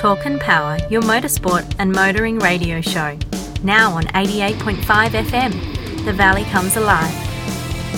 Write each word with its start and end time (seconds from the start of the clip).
Talk 0.00 0.24
and 0.24 0.40
Power, 0.40 0.78
your 0.88 1.02
motorsport 1.02 1.74
and 1.78 1.92
motoring 1.92 2.38
radio 2.38 2.80
show. 2.80 3.18
Now 3.62 3.92
on 3.92 4.04
88.5 4.04 5.10
FM, 5.10 5.52
The 6.06 6.12
Valley 6.14 6.44
Comes 6.44 6.78
Alive. 6.78 7.12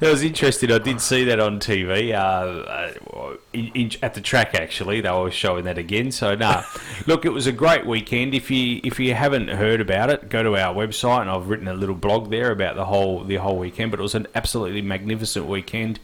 That 0.00 0.10
was 0.10 0.22
interesting. 0.22 0.72
I 0.72 0.78
did 0.78 1.00
see 1.00 1.24
that 1.24 1.40
on 1.40 1.58
TV 1.58 2.12
uh, 2.12 2.18
uh, 2.18 3.36
in, 3.54 3.68
in, 3.68 3.90
at 4.02 4.14
the 4.14 4.20
track. 4.20 4.54
Actually, 4.54 5.00
they 5.00 5.10
were 5.10 5.30
showing 5.30 5.64
that 5.64 5.78
again. 5.78 6.10
So, 6.10 6.34
nah. 6.34 6.64
Look, 7.06 7.24
it 7.24 7.30
was 7.30 7.46
a 7.46 7.52
great 7.52 7.86
weekend. 7.86 8.34
If 8.34 8.50
you 8.50 8.80
if 8.82 8.98
you 8.98 9.14
haven't 9.14 9.48
heard 9.48 9.80
about 9.80 10.10
it, 10.10 10.28
go 10.28 10.42
to 10.42 10.56
our 10.56 10.74
website, 10.74 11.22
and 11.22 11.30
I've 11.30 11.48
written 11.48 11.68
a 11.68 11.74
little 11.74 11.94
blog 11.94 12.30
there 12.30 12.50
about 12.50 12.74
the 12.74 12.84
whole 12.84 13.24
the 13.24 13.36
whole 13.36 13.56
weekend. 13.56 13.92
But 13.92 14.00
it 14.00 14.02
was 14.02 14.16
an 14.16 14.26
absolutely 14.34 14.82
magnificent 14.82 15.46
weekend. 15.46 16.00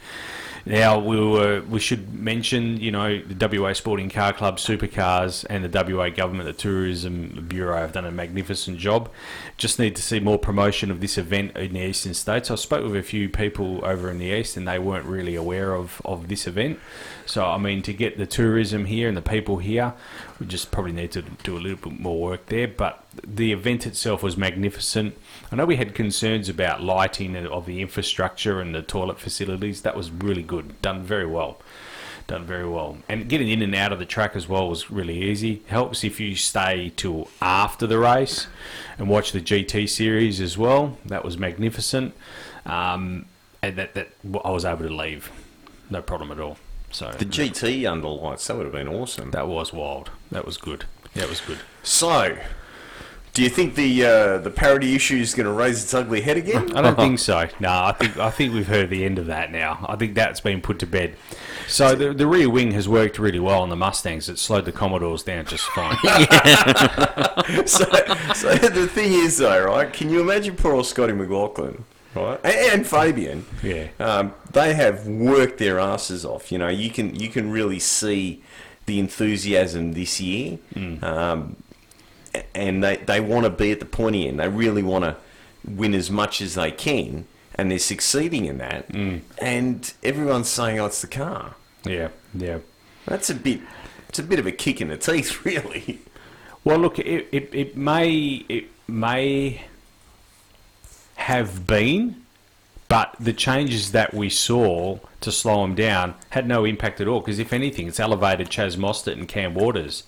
Now 0.64 0.98
we 0.98 1.18
were, 1.18 1.62
we 1.62 1.80
should 1.80 2.14
mention, 2.14 2.78
you 2.78 2.92
know, 2.92 3.20
the 3.20 3.60
WA 3.60 3.72
Sporting 3.72 4.08
Car 4.08 4.32
Club 4.32 4.58
Supercars 4.58 5.44
and 5.50 5.64
the 5.64 5.96
WA 5.96 6.08
Government, 6.08 6.46
the 6.46 6.52
Tourism 6.52 7.46
Bureau 7.48 7.78
have 7.78 7.92
done 7.92 8.04
a 8.04 8.12
magnificent 8.12 8.78
job. 8.78 9.10
Just 9.56 9.78
need 9.78 9.96
to 9.96 10.02
see 10.02 10.20
more 10.20 10.38
promotion 10.38 10.90
of 10.90 11.00
this 11.00 11.18
event 11.18 11.56
in 11.56 11.72
the 11.72 11.80
eastern 11.80 12.14
states. 12.14 12.50
I 12.50 12.54
spoke 12.54 12.84
with 12.84 12.96
a 12.96 13.02
few 13.02 13.28
people 13.28 13.84
over 13.84 14.08
in 14.08 14.18
the 14.18 14.26
east, 14.26 14.56
and 14.56 14.68
they 14.68 14.78
weren't 14.78 15.06
really 15.06 15.34
aware 15.34 15.74
of, 15.74 16.00
of 16.04 16.28
this 16.28 16.46
event. 16.46 16.78
So 17.26 17.44
I 17.44 17.58
mean, 17.58 17.82
to 17.82 17.92
get 17.92 18.16
the 18.16 18.26
tourism 18.26 18.84
here 18.84 19.08
and 19.08 19.16
the 19.16 19.22
people 19.22 19.58
here, 19.58 19.94
we 20.38 20.46
just 20.46 20.70
probably 20.70 20.92
need 20.92 21.10
to 21.12 21.22
do 21.22 21.56
a 21.56 21.60
little 21.60 21.90
bit 21.90 21.98
more 21.98 22.20
work 22.20 22.46
there. 22.46 22.68
But 22.68 23.04
the 23.26 23.52
event 23.52 23.86
itself 23.86 24.22
was 24.22 24.36
magnificent. 24.36 25.16
I 25.52 25.56
know 25.56 25.66
we 25.66 25.76
had 25.76 25.94
concerns 25.94 26.48
about 26.48 26.82
lighting 26.82 27.36
of 27.36 27.66
the 27.66 27.82
infrastructure 27.82 28.58
and 28.58 28.74
the 28.74 28.80
toilet 28.80 29.20
facilities. 29.20 29.82
That 29.82 29.94
was 29.94 30.10
really 30.10 30.42
good, 30.42 30.80
done 30.80 31.02
very 31.02 31.26
well, 31.26 31.60
done 32.26 32.46
very 32.46 32.66
well. 32.66 32.96
And 33.06 33.28
getting 33.28 33.48
in 33.50 33.60
and 33.60 33.74
out 33.74 33.92
of 33.92 33.98
the 33.98 34.06
track 34.06 34.34
as 34.34 34.48
well 34.48 34.66
was 34.66 34.90
really 34.90 35.22
easy. 35.22 35.62
Helps 35.66 36.04
if 36.04 36.18
you 36.18 36.36
stay 36.36 36.90
till 36.96 37.28
after 37.42 37.86
the 37.86 37.98
race 37.98 38.46
and 38.98 39.08
watch 39.08 39.32
the 39.32 39.42
GT 39.42 39.90
series 39.90 40.40
as 40.40 40.56
well. 40.56 40.96
That 41.04 41.22
was 41.22 41.36
magnificent. 41.36 42.14
Um, 42.64 43.26
and 43.60 43.76
that 43.76 43.94
that 43.94 44.08
I 44.44 44.50
was 44.50 44.64
able 44.64 44.88
to 44.88 44.94
leave, 44.94 45.30
no 45.90 46.00
problem 46.00 46.32
at 46.32 46.40
all. 46.40 46.56
So 46.90 47.10
The 47.10 47.24
GT 47.24 47.90
under 47.90 48.08
lights, 48.08 48.46
that 48.46 48.56
would 48.56 48.64
have 48.64 48.72
been 48.72 48.88
awesome. 48.88 49.30
that 49.32 49.48
was 49.48 49.72
wild. 49.72 50.10
That 50.30 50.44
was 50.44 50.56
good. 50.56 50.84
That 51.14 51.28
was 51.28 51.40
good. 51.40 51.58
So, 51.82 52.38
do 53.34 53.42
you 53.42 53.48
think 53.48 53.74
the 53.74 54.04
uh, 54.04 54.38
the 54.38 54.50
parity 54.50 54.94
issue 54.94 55.16
is 55.16 55.34
going 55.34 55.46
to 55.46 55.52
raise 55.52 55.82
its 55.82 55.94
ugly 55.94 56.20
head 56.20 56.36
again? 56.36 56.76
I 56.76 56.82
don't 56.82 56.96
think 56.96 57.18
so. 57.30 57.48
No, 57.60 57.70
I 57.70 57.92
think 57.92 58.18
I 58.18 58.30
think 58.30 58.52
we've 58.52 58.66
heard 58.66 58.90
the 58.90 59.04
end 59.04 59.18
of 59.18 59.26
that 59.26 59.50
now. 59.50 59.84
I 59.88 59.96
think 59.96 60.14
that's 60.14 60.40
been 60.40 60.60
put 60.60 60.78
to 60.80 60.86
bed. 60.86 61.16
So 61.66 61.94
the, 61.94 62.12
the 62.12 62.26
rear 62.26 62.50
wing 62.50 62.72
has 62.72 62.88
worked 62.88 63.18
really 63.18 63.38
well 63.38 63.62
on 63.62 63.70
the 63.70 63.76
Mustangs. 63.76 64.28
It 64.28 64.38
slowed 64.38 64.64
the 64.66 64.72
Commodores 64.72 65.22
down 65.22 65.46
just 65.46 65.64
fine. 65.68 65.96
so, 67.66 67.84
so 68.34 68.54
the 68.56 68.88
thing 68.92 69.12
is, 69.12 69.38
though, 69.38 69.64
right? 69.64 69.90
Can 69.90 70.10
you 70.10 70.20
imagine 70.20 70.56
poor 70.56 70.74
old 70.74 70.86
Scotty 70.86 71.12
McLaughlin, 71.14 71.84
right, 72.14 72.38
and, 72.44 72.72
and 72.72 72.86
Fabian? 72.86 73.46
Yeah. 73.62 73.88
Um, 73.98 74.34
they 74.52 74.74
have 74.74 75.06
worked 75.06 75.56
their 75.58 75.78
asses 75.78 76.24
off. 76.26 76.52
You 76.52 76.58
know, 76.58 76.68
you 76.68 76.90
can 76.90 77.14
you 77.14 77.28
can 77.30 77.50
really 77.50 77.78
see 77.78 78.42
the 78.84 78.98
enthusiasm 78.98 79.92
this 79.92 80.20
year, 80.20 80.58
um, 80.76 81.00
a- 81.02 81.71
and 82.54 82.82
they 82.82 82.96
they 82.96 83.20
want 83.20 83.44
to 83.44 83.50
be 83.50 83.72
at 83.72 83.80
the 83.80 83.86
pointy 83.86 84.28
end. 84.28 84.40
They 84.40 84.48
really 84.48 84.82
want 84.82 85.04
to 85.04 85.16
win 85.64 85.94
as 85.94 86.10
much 86.10 86.40
as 86.40 86.54
they 86.54 86.70
can, 86.70 87.26
and 87.54 87.70
they're 87.70 87.78
succeeding 87.78 88.46
in 88.46 88.58
that. 88.58 88.88
Mm. 88.88 89.22
And 89.38 89.92
everyone's 90.02 90.48
saying, 90.48 90.78
"Oh, 90.78 90.86
it's 90.86 91.00
the 91.00 91.06
car." 91.06 91.56
yeah, 91.84 92.08
yeah. 92.34 92.58
That's 93.06 93.30
a 93.30 93.34
bit. 93.34 93.60
It's 94.08 94.18
a 94.18 94.22
bit 94.22 94.38
of 94.38 94.46
a 94.46 94.52
kick 94.52 94.80
in 94.80 94.88
the 94.88 94.96
teeth, 94.96 95.44
really. 95.44 96.00
Well, 96.64 96.78
look, 96.78 96.98
it, 96.98 97.28
it, 97.32 97.50
it 97.52 97.76
may 97.76 98.44
it 98.48 98.66
may 98.86 99.64
have 101.16 101.66
been, 101.66 102.22
but 102.88 103.14
the 103.18 103.32
changes 103.32 103.92
that 103.92 104.14
we 104.14 104.28
saw 104.28 104.98
to 105.20 105.32
slow 105.32 105.62
them 105.62 105.74
down 105.74 106.14
had 106.30 106.46
no 106.46 106.64
impact 106.64 107.00
at 107.00 107.08
all. 107.08 107.20
Because 107.20 107.38
if 107.38 107.52
anything, 107.52 107.88
it's 107.88 108.00
elevated 108.00 108.48
Chaz 108.48 108.76
Mostert 108.76 109.14
and 109.14 109.26
Cam 109.26 109.54
Waters, 109.54 110.04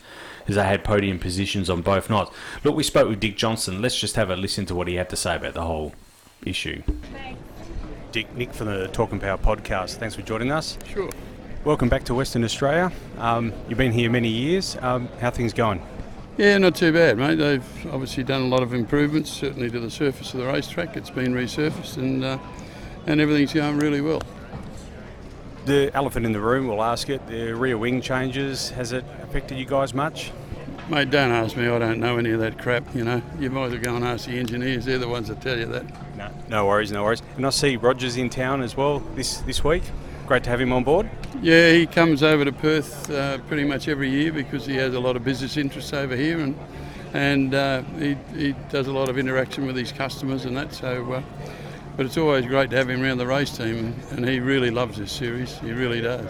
as 0.48 0.56
they 0.56 0.64
had 0.64 0.84
podium 0.84 1.18
positions 1.18 1.70
on 1.70 1.82
both 1.82 2.10
nights. 2.10 2.30
Look, 2.62 2.76
we 2.76 2.82
spoke 2.82 3.08
with 3.08 3.20
Dick 3.20 3.36
Johnson. 3.36 3.80
Let's 3.80 3.98
just 3.98 4.16
have 4.16 4.30
a 4.30 4.36
listen 4.36 4.66
to 4.66 4.74
what 4.74 4.88
he 4.88 4.94
had 4.94 5.10
to 5.10 5.16
say 5.16 5.36
about 5.36 5.54
the 5.54 5.62
whole 5.62 5.92
issue. 6.44 6.82
Dick, 8.12 8.34
Nick 8.36 8.52
from 8.52 8.66
the 8.68 8.88
Talk 8.88 9.12
and 9.12 9.20
Power 9.20 9.38
podcast. 9.38 9.96
Thanks 9.96 10.14
for 10.14 10.22
joining 10.22 10.52
us. 10.52 10.78
Sure. 10.86 11.10
Welcome 11.64 11.88
back 11.88 12.04
to 12.04 12.14
Western 12.14 12.44
Australia. 12.44 12.92
Um, 13.18 13.52
you've 13.68 13.78
been 13.78 13.92
here 13.92 14.10
many 14.10 14.28
years. 14.28 14.76
Um, 14.82 15.08
how 15.20 15.28
are 15.28 15.30
things 15.30 15.52
going? 15.52 15.82
Yeah, 16.36 16.58
not 16.58 16.74
too 16.74 16.92
bad, 16.92 17.16
mate. 17.16 17.36
They've 17.36 17.86
obviously 17.92 18.24
done 18.24 18.42
a 18.42 18.46
lot 18.46 18.62
of 18.62 18.74
improvements, 18.74 19.30
certainly 19.30 19.70
to 19.70 19.80
the 19.80 19.90
surface 19.90 20.34
of 20.34 20.40
the 20.40 20.46
racetrack. 20.46 20.96
It's 20.96 21.10
been 21.10 21.32
resurfaced 21.32 21.96
and 21.96 22.24
uh, 22.24 22.38
and 23.06 23.20
everything's 23.20 23.52
going 23.52 23.78
really 23.78 24.00
well. 24.00 24.20
The 25.64 25.90
elephant 25.94 26.26
in 26.26 26.32
the 26.32 26.40
room, 26.40 26.68
we'll 26.68 26.82
ask 26.82 27.08
it. 27.08 27.26
The 27.26 27.54
rear 27.54 27.78
wing 27.78 28.00
changes, 28.00 28.70
has 28.70 28.92
it 28.92 29.04
affected 29.22 29.56
you 29.58 29.64
guys 29.64 29.94
much? 29.94 30.30
Mate, 30.90 31.10
don't 31.10 31.30
ask 31.30 31.56
me. 31.56 31.66
I 31.66 31.78
don't 31.78 32.00
know 32.00 32.18
any 32.18 32.30
of 32.32 32.40
that 32.40 32.58
crap. 32.58 32.94
You 32.94 33.04
know, 33.04 33.22
you 33.38 33.48
might 33.48 33.66
as 33.66 33.72
well 33.72 33.80
go 33.80 33.96
and 33.96 34.04
ask 34.04 34.26
the 34.26 34.38
engineers. 34.38 34.84
They're 34.84 34.98
the 34.98 35.08
ones 35.08 35.28
that 35.28 35.40
tell 35.40 35.58
you 35.58 35.64
that. 35.66 36.16
No. 36.16 36.30
No 36.48 36.66
worries, 36.66 36.92
no 36.92 37.02
worries. 37.02 37.22
And 37.36 37.46
I 37.46 37.50
see 37.50 37.76
Rogers 37.76 38.18
in 38.18 38.28
town 38.28 38.60
as 38.60 38.76
well 38.76 38.98
this, 39.14 39.38
this 39.38 39.64
week. 39.64 39.82
Great 40.26 40.44
to 40.44 40.50
have 40.50 40.60
him 40.60 40.72
on 40.72 40.84
board. 40.84 41.08
Yeah, 41.42 41.72
he 41.72 41.86
comes 41.86 42.22
over 42.22 42.44
to 42.44 42.52
Perth 42.52 43.10
uh, 43.10 43.38
pretty 43.48 43.64
much 43.64 43.88
every 43.88 44.10
year 44.10 44.32
because 44.32 44.66
he 44.66 44.74
has 44.76 44.94
a 44.94 45.00
lot 45.00 45.16
of 45.16 45.24
business 45.24 45.56
interests 45.56 45.92
over 45.92 46.16
here, 46.16 46.40
and 46.40 46.58
and 47.12 47.54
uh, 47.54 47.82
he, 47.98 48.16
he 48.34 48.54
does 48.70 48.86
a 48.86 48.92
lot 48.92 49.08
of 49.08 49.18
interaction 49.18 49.66
with 49.66 49.76
his 49.76 49.92
customers 49.92 50.46
and 50.46 50.56
that. 50.56 50.72
So, 50.74 51.12
uh, 51.12 51.22
but 51.96 52.06
it's 52.06 52.16
always 52.16 52.46
great 52.46 52.70
to 52.70 52.76
have 52.76 52.90
him 52.90 53.02
around 53.02 53.18
the 53.18 53.26
race 53.26 53.56
team, 53.56 53.78
and, 53.78 54.18
and 54.18 54.28
he 54.28 54.40
really 54.40 54.70
loves 54.70 54.98
this 54.98 55.12
series. 55.12 55.58
He 55.60 55.72
really 55.72 56.00
does. 56.00 56.26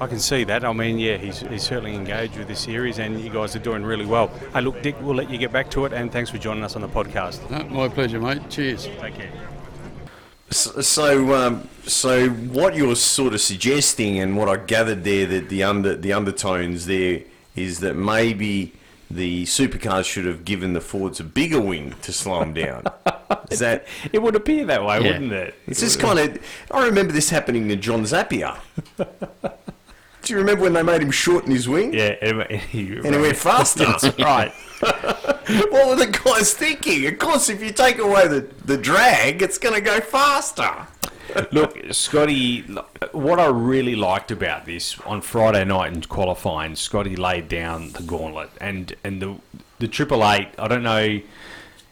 I 0.00 0.06
can 0.06 0.18
see 0.18 0.44
that. 0.44 0.64
I 0.64 0.72
mean, 0.72 0.98
yeah, 0.98 1.18
he's, 1.18 1.40
he's 1.40 1.62
certainly 1.62 1.94
engaged 1.94 2.36
with 2.38 2.48
this 2.48 2.60
series, 2.60 2.98
and 2.98 3.20
you 3.20 3.28
guys 3.28 3.54
are 3.54 3.60
doing 3.60 3.82
really 3.84 4.06
well. 4.06 4.28
Hey, 4.54 4.62
look, 4.62 4.82
Dick, 4.82 4.96
we'll 5.02 5.14
let 5.14 5.28
you 5.28 5.36
get 5.36 5.52
back 5.52 5.70
to 5.72 5.84
it, 5.84 5.92
and 5.92 6.10
thanks 6.10 6.30
for 6.30 6.38
joining 6.38 6.64
us 6.64 6.74
on 6.74 6.82
the 6.82 6.88
podcast. 6.88 7.50
No, 7.50 7.62
my 7.68 7.88
pleasure, 7.88 8.18
mate. 8.18 8.40
Cheers. 8.48 8.86
Take 8.98 9.14
care. 9.14 9.30
So, 10.48 10.80
so, 10.80 11.34
um, 11.34 11.68
so 11.84 12.30
what 12.30 12.74
you're 12.74 12.96
sort 12.96 13.34
of 13.34 13.40
suggesting, 13.40 14.18
and 14.18 14.36
what 14.36 14.48
I 14.48 14.56
gathered 14.56 15.04
there, 15.04 15.26
that 15.26 15.48
the 15.50 15.62
under 15.62 15.94
the 15.96 16.12
undertones 16.12 16.86
there 16.86 17.20
is 17.54 17.80
that 17.80 17.94
maybe 17.94 18.72
the 19.10 19.44
supercars 19.44 20.04
should 20.04 20.24
have 20.26 20.44
given 20.44 20.72
the 20.72 20.80
Fords 20.80 21.18
a 21.20 21.24
bigger 21.24 21.60
wing 21.60 21.94
to 22.02 22.12
slow 22.12 22.40
them 22.40 22.54
down. 22.54 22.84
Is 23.50 23.58
that? 23.58 23.86
It 24.12 24.20
would 24.22 24.36
appear 24.36 24.64
that 24.66 24.84
way, 24.84 25.00
Yeah. 25.00 25.12
wouldn't 25.12 25.32
it? 25.32 25.54
It's 25.66 25.80
just 25.80 25.98
kind 25.98 26.18
of. 26.18 26.38
I 26.70 26.84
remember 26.86 27.12
this 27.12 27.30
happening 27.30 27.68
to 27.68 27.76
John 27.76 28.02
Zappia. 28.04 28.58
Do 30.22 30.34
you 30.34 30.38
remember 30.38 30.62
when 30.64 30.74
they 30.74 30.82
made 30.82 31.00
him 31.02 31.10
shorten 31.10 31.50
his 31.50 31.66
wing? 31.68 31.94
Yeah, 31.94 32.14
and, 32.20 32.42
and 32.42 32.60
he, 32.60 32.92
And 32.96 33.06
it 33.14 33.20
went 33.20 33.36
faster. 33.38 33.86
right. 34.22 34.52
what 34.80 35.88
were 35.88 35.96
the 35.96 36.20
guys 36.24 36.52
thinking? 36.52 37.06
Of 37.06 37.18
course, 37.18 37.48
if 37.48 37.62
you 37.62 37.72
take 37.72 37.98
away 37.98 38.28
the, 38.28 38.40
the 38.66 38.76
drag, 38.76 39.40
it's 39.42 39.56
going 39.58 39.74
to 39.74 39.80
go 39.80 40.00
faster. 40.00 40.86
Look, 41.52 41.78
Scotty, 41.92 42.62
what 43.12 43.38
I 43.38 43.46
really 43.46 43.96
liked 43.96 44.30
about 44.30 44.66
this 44.66 44.98
on 45.00 45.20
Friday 45.20 45.64
night 45.64 45.92
in 45.92 46.02
qualifying, 46.02 46.76
Scotty 46.76 47.16
laid 47.16 47.48
down 47.48 47.92
the 47.92 48.02
gauntlet, 48.02 48.50
and 48.60 48.94
and 49.04 49.20
the 49.20 49.36
the 49.78 49.88
triple 49.88 50.28
eight. 50.28 50.48
I 50.58 50.68
don't 50.68 50.82
know, 50.82 51.20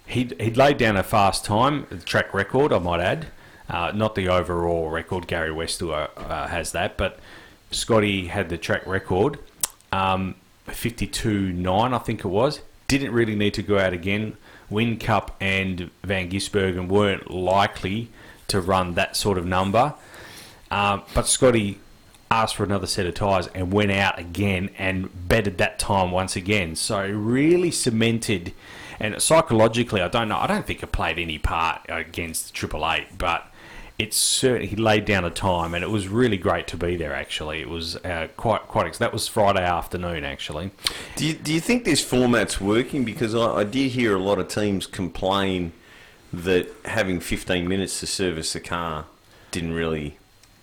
he 0.06 0.30
he 0.40 0.50
laid 0.52 0.78
down 0.78 0.96
a 0.96 1.02
fast 1.02 1.44
time, 1.44 1.86
track 2.04 2.34
record, 2.34 2.72
I 2.72 2.78
might 2.78 3.00
add, 3.00 3.26
uh, 3.68 3.92
not 3.94 4.14
the 4.14 4.28
overall 4.28 4.90
record. 4.90 5.26
Gary 5.26 5.50
Westel 5.50 5.90
uh, 5.90 6.20
uh, 6.20 6.46
has 6.48 6.72
that, 6.72 6.96
but 6.96 7.18
Scotty 7.70 8.28
had 8.28 8.48
the 8.48 8.58
track 8.58 8.86
record, 8.86 9.38
um, 9.92 10.34
fifty 10.66 11.06
two 11.06 11.52
nine, 11.52 11.92
I 11.94 11.98
think 11.98 12.24
it 12.24 12.28
was. 12.28 12.60
Didn't 12.88 13.12
really 13.12 13.36
need 13.36 13.54
to 13.54 13.62
go 13.62 13.78
out 13.78 13.92
again. 13.92 14.36
Whincup 14.70 15.30
and 15.40 15.90
Van 16.04 16.28
Gisbergen 16.30 16.88
weren't 16.88 17.30
likely 17.30 18.10
to 18.48 18.60
run 18.60 18.94
that 18.94 19.16
sort 19.16 19.38
of 19.38 19.46
number. 19.46 19.94
Um, 20.70 21.02
but 21.14 21.26
Scotty 21.26 21.78
asked 22.30 22.56
for 22.56 22.64
another 22.64 22.86
set 22.86 23.06
of 23.06 23.14
tyres 23.14 23.46
and 23.54 23.72
went 23.72 23.90
out 23.90 24.18
again 24.18 24.70
and 24.78 25.08
betted 25.28 25.58
that 25.58 25.78
time 25.78 26.10
once 26.10 26.36
again. 26.36 26.76
So 26.76 27.06
really 27.08 27.70
cemented. 27.70 28.52
And 29.00 29.20
psychologically, 29.22 30.02
I 30.02 30.08
don't 30.08 30.28
know. 30.28 30.36
I 30.36 30.46
don't 30.46 30.66
think 30.66 30.82
it 30.82 30.92
played 30.92 31.18
any 31.18 31.38
part 31.38 31.82
against 31.88 32.52
Triple 32.52 32.90
Eight, 32.90 33.06
but 33.16 33.46
it's 33.98 34.16
certainly 34.16 34.66
he 34.66 34.76
laid 34.76 35.04
down 35.04 35.24
a 35.24 35.30
time, 35.30 35.74
and 35.74 35.82
it 35.82 35.90
was 35.90 36.06
really 36.08 36.36
great 36.36 36.66
to 36.68 36.76
be 36.76 36.96
there. 36.96 37.12
Actually, 37.12 37.60
it 37.60 37.68
was 37.68 37.96
uh, 37.96 38.28
quite 38.36 38.62
quite. 38.62 38.92
That 38.94 39.12
was 39.12 39.26
Friday 39.28 39.62
afternoon. 39.62 40.24
Actually, 40.24 40.70
Do 41.16 41.26
you, 41.26 41.34
do 41.34 41.52
you 41.52 41.60
think 41.60 41.84
this 41.84 42.04
format's 42.04 42.60
working? 42.60 43.04
Because 43.04 43.34
I, 43.34 43.56
I 43.56 43.64
did 43.64 43.92
hear 43.92 44.14
a 44.14 44.20
lot 44.20 44.38
of 44.38 44.48
teams 44.48 44.86
complain 44.86 45.72
that 46.32 46.68
having 46.84 47.20
15 47.20 47.66
minutes 47.66 48.00
to 48.00 48.06
service 48.06 48.52
the 48.52 48.60
car 48.60 49.06
didn't 49.50 49.72
really, 49.72 50.18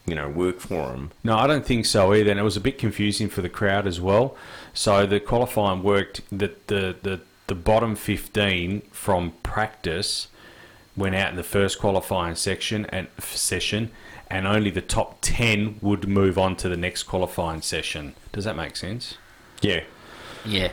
you 0.06 0.16
know, 0.16 0.30
work 0.30 0.60
for 0.60 0.88
them. 0.92 1.12
No, 1.24 1.38
I 1.38 1.48
don't 1.48 1.66
think 1.66 1.86
so 1.86 2.14
either, 2.14 2.32
and 2.32 2.40
it 2.40 2.44
was 2.44 2.58
a 2.58 2.62
bit 2.62 2.78
confusing 2.78 3.30
for 3.30 3.42
the 3.42 3.50
crowd 3.50 3.88
as 3.88 4.00
well. 4.00 4.36
So 4.74 5.06
the 5.06 5.20
qualifying 5.20 5.84
worked 5.84 6.22
that 6.32 6.68
the, 6.68 6.96
the 7.02 7.22
the 7.48 7.56
bottom 7.56 7.96
fifteen 7.96 8.82
from 8.92 9.34
practice 9.44 10.30
went 10.98 11.14
out 11.16 11.30
in 11.30 11.36
the 11.36 11.44
first 11.44 11.80
qualifying 11.80 12.36
section 12.36 12.86
and 12.88 13.08
session, 13.20 13.92
and 14.30 14.48
only 14.48 14.70
the 14.70 14.82
top 14.82 15.20
ten 15.22 15.78
would 15.82 16.08
move 16.08 16.38
on 16.38 16.56
to 16.58 16.70
the 16.70 16.78
next 16.78 17.04
qualifying 17.04 17.62
session. 17.62 18.16
Does 18.32 18.46
that 18.46 18.56
make 18.56 18.76
sense? 18.76 19.18
Yeah. 19.62 19.84
Yeah. 20.46 20.72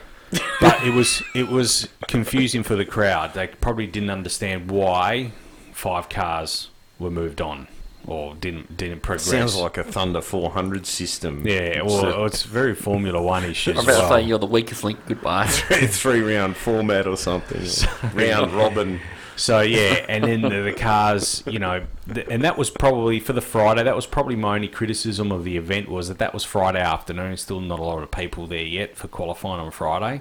But 0.61 0.87
it 0.87 0.94
was 0.94 1.23
it 1.34 1.49
was 1.49 1.88
confusing 2.08 2.62
for 2.62 2.76
the 2.76 2.84
crowd. 2.84 3.34
They 3.34 3.49
probably 3.49 3.87
didn't 3.87 4.11
understand 4.11 4.70
why 4.70 5.32
five 5.73 6.08
cars 6.08 6.69
were 6.99 7.11
moved 7.11 7.40
on 7.40 7.69
or 8.06 8.34
didn't 8.34 8.76
didn't 8.76 9.00
progress. 9.00 9.26
Sounds 9.26 9.56
like 9.56 9.76
a 9.79 9.84
Thunder 9.84 10.20
400 10.20 10.87
system. 10.87 11.46
yeah, 11.46 11.61
It's 11.82 11.84
well, 11.87 12.25
it's 12.26 12.43
very 12.43 12.75
Formula 12.75 13.20
One 13.23 13.44
issue. 13.44 13.73
I'm 13.73 13.79
about 13.79 13.87
well. 13.87 14.08
to 14.08 14.14
say 14.17 14.23
you're 14.23 14.38
the 14.38 14.46
weakest 14.46 14.84
link. 14.84 14.99
Goodbye. 15.06 15.44
a 15.70 15.87
three 15.87 16.20
round 16.20 16.56
format 16.56 17.06
or 17.06 17.17
something. 17.17 17.62
round 18.14 18.52
robin. 18.52 19.00
So 19.42 19.60
yeah, 19.60 20.06
and 20.08 20.22
then 20.22 20.40
the, 20.42 20.62
the 20.62 20.72
cars, 20.72 21.42
you 21.48 21.58
know, 21.58 21.84
th- 22.14 22.28
and 22.30 22.44
that 22.44 22.56
was 22.56 22.70
probably 22.70 23.18
for 23.18 23.32
the 23.32 23.40
Friday. 23.40 23.82
That 23.82 23.96
was 23.96 24.06
probably 24.06 24.36
my 24.36 24.54
only 24.54 24.68
criticism 24.68 25.32
of 25.32 25.42
the 25.42 25.56
event 25.56 25.88
was 25.88 26.06
that 26.06 26.18
that 26.18 26.32
was 26.32 26.44
Friday 26.44 26.78
afternoon. 26.80 27.36
Still 27.36 27.60
not 27.60 27.80
a 27.80 27.82
lot 27.82 28.00
of 28.04 28.12
people 28.12 28.46
there 28.46 28.62
yet 28.62 28.96
for 28.96 29.08
qualifying 29.08 29.58
on 29.58 29.72
Friday. 29.72 30.20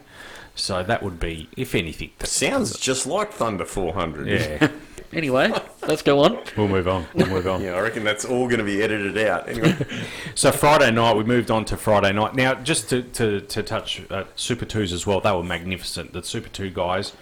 So 0.56 0.82
that 0.82 1.04
would 1.04 1.20
be, 1.20 1.50
if 1.56 1.76
anything, 1.76 2.10
th- 2.18 2.32
Sounds 2.32 2.80
just 2.80 3.06
like 3.06 3.32
Thunder 3.32 3.64
400. 3.64 4.28
yeah. 4.28 4.72
anyway, 5.14 5.54
let's 5.88 6.02
go 6.02 6.24
on. 6.24 6.40
we'll 6.58 6.68
move 6.68 6.88
on. 6.88 7.06
We'll 7.14 7.28
move 7.28 7.46
on. 7.46 7.62
Yeah, 7.62 7.76
I 7.76 7.82
reckon 7.82 8.04
that's 8.04 8.26
all 8.26 8.48
going 8.48 8.58
to 8.58 8.66
be 8.66 8.82
edited 8.82 9.20
out. 9.20 9.48
Anyway, 9.48 9.78
So 10.34 10.52
Friday 10.52 10.90
night, 10.90 11.16
we 11.16 11.26
moved 11.26 11.52
on 11.52 11.64
to 11.66 11.78
Friday 11.78 12.12
night. 12.12 12.34
Now, 12.34 12.56
just 12.56 12.90
to, 12.90 13.04
to, 13.04 13.42
to 13.42 13.62
touch 13.62 14.02
uh, 14.10 14.24
Super 14.36 14.66
Twos 14.66 14.92
as 14.92 15.06
well, 15.06 15.22
they 15.22 15.32
were 15.32 15.44
magnificent. 15.44 16.12
The 16.12 16.24
Super 16.24 16.50
Two 16.50 16.72
guys 16.72 17.14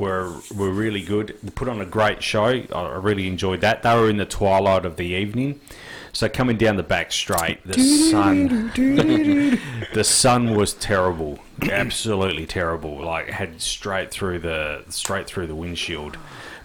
were 0.00 0.40
were 0.54 0.70
really 0.70 1.02
good. 1.02 1.36
We 1.42 1.50
put 1.50 1.68
on 1.68 1.80
a 1.80 1.86
great 1.86 2.22
show. 2.22 2.44
I 2.44 2.66
I 2.72 2.96
really 2.96 3.26
enjoyed 3.26 3.60
that. 3.60 3.82
They 3.82 3.94
were 3.94 4.10
in 4.10 4.16
the 4.16 4.26
twilight 4.26 4.84
of 4.84 4.96
the 4.96 5.06
evening. 5.06 5.60
So 6.12 6.28
coming 6.28 6.56
down 6.56 6.76
the 6.76 6.82
back 6.82 7.12
straight, 7.12 7.64
the 7.64 7.78
sun, 7.78 8.72
the 9.94 10.02
sun 10.02 10.56
was 10.56 10.74
terrible, 10.74 11.38
absolutely 11.62 12.46
terrible. 12.46 13.00
Like 13.00 13.28
had 13.28 13.60
straight 13.60 14.10
through 14.10 14.40
the 14.40 14.84
straight 14.88 15.26
through 15.28 15.46
the 15.46 15.54
windshield. 15.54 16.16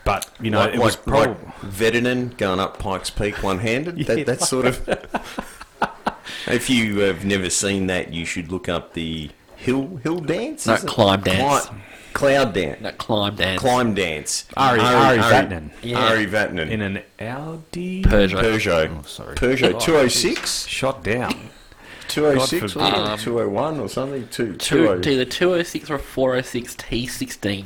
But 0.04 0.30
you 0.42 0.52
know, 0.52 0.60
like, 0.60 0.74
it 0.74 0.80
was 0.80 0.96
like, 0.96 1.06
probably 1.06 1.28
like 1.28 1.56
Vatanen 1.62 2.38
going 2.38 2.60
up 2.60 2.80
Pikes 2.80 3.10
Peak 3.10 3.44
one 3.44 3.60
handed. 3.60 3.98
Yeah, 4.08 4.16
that, 4.16 4.26
that 4.26 4.42
sort 4.42 4.66
of. 4.66 4.88
if 6.48 6.70
you 6.70 7.00
have 7.00 7.26
never 7.26 7.50
seen 7.50 7.88
that, 7.88 8.14
you 8.14 8.26
should 8.26 8.52
look 8.52 8.68
up 8.68 8.94
the 8.94 9.30
hill 9.56 9.98
hill 9.98 10.20
dance. 10.20 10.66
No, 10.66 10.74
is 10.74 10.84
it? 10.84 10.88
climb 10.88 11.22
dance. 11.22 11.68
Cli- 11.68 11.78
cloud 12.16 12.54
dance. 12.54 12.82
That 12.82 12.98
climb 12.98 13.36
dance. 13.36 13.60
Climb 13.62 13.94
dance. 13.94 14.46
Ari, 14.58 14.80
Ari 14.80 15.18
Vatanen 15.20 15.70
Yeah. 15.84 16.00
Ari 16.08 16.26
Vatanen. 16.26 16.70
in 16.72 16.82
an 16.82 17.04
Audi 17.20 18.02
Peugeot. 18.04 18.40
Peugeot. 18.42 18.98
Oh, 19.00 19.04
sorry. 19.04 19.36
Peugeot 19.36 19.76
Oh, 19.76 19.80
206? 19.80 20.66
shot 20.66 21.04
down. 21.04 21.50
206 22.08 22.76
or 22.76 22.82
um, 22.84 23.18
201 23.18 23.80
or 23.80 23.90
something? 23.90 24.28
Two, 24.30 24.56
Two, 24.56 24.86
20. 24.86 25.12
either 25.12 25.26
206 25.26 25.90
or 25.90 25.98
406 25.98 26.76
T16. 26.76 27.66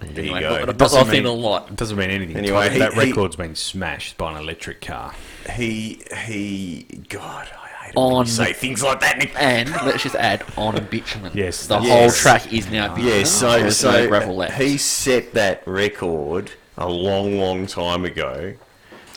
There 0.00 0.24
you 0.24 0.34
Anyway, 0.34 0.40
go. 0.40 0.58
but- 0.60 0.66
but 0.66 0.78
Doesn't 0.78 1.08
mean- 1.10 1.24
a 1.26 1.32
lot. 1.32 1.68
It 1.70 1.76
doesn't 1.76 1.96
mean 1.96 2.10
anything. 2.10 2.36
Anyway, 2.36 2.68
he- 2.70 2.78
that 2.78 2.92
he- 2.94 3.00
record's 3.00 3.34
been 3.36 3.54
smashed 3.54 4.16
by 4.18 4.30
an 4.32 4.36
electric 4.36 4.80
car. 4.82 5.14
He, 5.54 6.02
he, 6.24 6.86
God, 7.08 7.48
I 7.52 7.65
hate 7.65 7.65
it 7.65 7.65
On 7.96 8.12
when 8.18 8.26
say 8.26 8.52
things 8.52 8.82
like 8.82 9.00
that. 9.00 9.18
Nick. 9.18 9.32
And 9.36 9.70
let's 9.70 10.02
just 10.02 10.14
add 10.16 10.44
on 10.56 10.74
bitumen. 10.90 11.32
Yes, 11.34 11.66
The 11.66 11.80
yes. 11.80 11.88
whole 11.90 12.10
track 12.10 12.52
is 12.52 12.70
now 12.70 12.88
bitumen. 12.94 13.18
Yeah, 13.18 13.24
so, 13.24 13.58
There's 13.58 13.76
so 13.78 13.90
no 13.90 14.08
gravel 14.08 14.36
left. 14.36 14.60
he 14.60 14.76
set 14.76 15.32
that 15.34 15.66
record 15.66 16.52
a 16.76 16.88
long, 16.88 17.38
long 17.38 17.66
time 17.66 18.04
ago. 18.04 18.54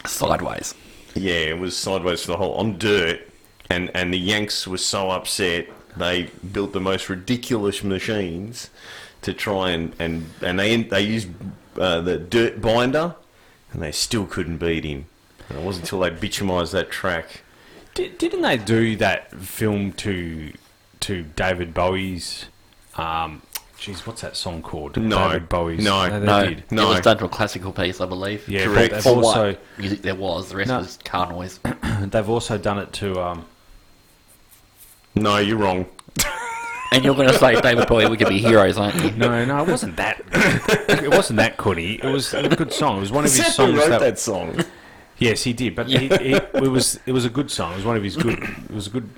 Sideways. 0.05 0.73
Yeah, 1.15 1.33
it 1.33 1.59
was 1.59 1.75
sideways 1.75 2.21
for 2.21 2.27
the 2.27 2.37
whole 2.37 2.53
on 2.53 2.77
dirt, 2.77 3.21
and 3.69 3.91
and 3.93 4.13
the 4.13 4.17
Yanks 4.19 4.67
were 4.67 4.77
so 4.77 5.09
upset 5.11 5.67
they 5.97 6.29
built 6.53 6.71
the 6.71 6.79
most 6.79 7.09
ridiculous 7.09 7.83
machines 7.83 8.69
to 9.23 9.33
try 9.33 9.71
and 9.71 9.93
and 9.99 10.29
and 10.41 10.59
they 10.59 10.83
they 10.83 11.01
used 11.01 11.29
uh, 11.77 11.99
the 12.01 12.17
dirt 12.17 12.61
binder, 12.61 13.15
and 13.73 13.81
they 13.81 13.91
still 13.91 14.25
couldn't 14.25 14.57
beat 14.57 14.85
him. 14.85 15.05
And 15.49 15.59
it 15.59 15.65
wasn't 15.65 15.85
until 15.85 15.99
they 16.01 16.11
bitumised 16.11 16.71
that 16.71 16.91
track. 16.91 17.41
Did, 17.93 18.17
didn't 18.17 18.41
they 18.41 18.57
do 18.57 18.95
that 18.97 19.31
film 19.31 19.93
to 19.93 20.53
to 21.01 21.23
David 21.23 21.73
Bowie's? 21.73 22.45
Um, 22.95 23.41
geez, 23.77 24.05
what's 24.05 24.21
that 24.21 24.35
song 24.35 24.61
called? 24.61 24.97
No. 24.97 25.27
David 25.29 25.49
Bowie's. 25.49 25.83
No. 25.83 26.09
they 26.09 26.25
No, 26.25 26.45
did. 26.45 26.63
it 26.69 26.71
was 26.71 27.01
done 27.01 27.17
to 27.17 27.25
a 27.25 27.29
classical 27.29 27.71
piece, 27.71 27.99
I 28.01 28.05
believe. 28.05 28.47
Yeah, 28.47 28.65
Correct. 28.65 28.89
but 28.91 28.95
they've 28.95 29.03
For 29.03 29.09
also 29.23 29.47
what 29.51 29.61
music 29.77 30.01
there 30.01 30.15
was, 30.15 30.49
the 30.49 30.57
rest 30.57 30.67
No. 30.69 30.79
was 30.79 30.97
car 31.03 31.29
noise. 31.31 31.59
they've 32.01 32.29
also 32.29 32.57
done 32.57 32.79
it 32.79 32.91
to. 32.93 33.19
Um, 33.21 33.45
No, 35.15 35.37
you're 35.37 35.57
wrong. 35.57 35.85
and 36.91 37.03
you're 37.05 37.15
going 37.15 37.29
to 37.29 37.37
say 37.37 37.59
David 37.61 37.87
Bowie, 37.87 38.07
we 38.07 38.17
could 38.17 38.29
be 38.29 38.39
heroes, 38.39 38.77
aren't 38.77 38.95
you? 39.03 39.11
no, 39.11 39.43
no, 39.45 39.63
it 39.63 39.67
wasn't 39.69 39.95
that. 39.97 40.21
it 40.31 41.09
wasn't 41.11 41.37
that 41.37 41.57
Cuddy. 41.57 41.99
It 42.03 42.09
was 42.11 42.33
a 42.33 42.47
good 42.49 42.73
song. 42.73 42.97
It 42.97 43.01
was 43.01 43.11
one 43.11 43.25
of 43.25 43.31
his 43.31 43.45
Who 43.45 43.51
songs 43.51 43.73
wrote 43.77 43.89
that, 43.89 43.99
that 44.01 44.19
song? 44.19 44.63
Yes, 45.19 45.43
he 45.43 45.53
did, 45.53 45.75
but 45.75 45.87
he, 45.87 46.07
he, 46.07 46.33
it 46.33 46.71
was 46.71 46.99
it 47.05 47.11
was 47.11 47.25
a 47.25 47.29
good 47.29 47.51
song. 47.51 47.73
It 47.73 47.77
was 47.77 47.85
one 47.85 47.97
of 47.97 48.03
his 48.03 48.15
good. 48.15 48.41
It 48.41 48.71
was 48.71 48.87
a 48.87 48.89
good. 48.89 49.09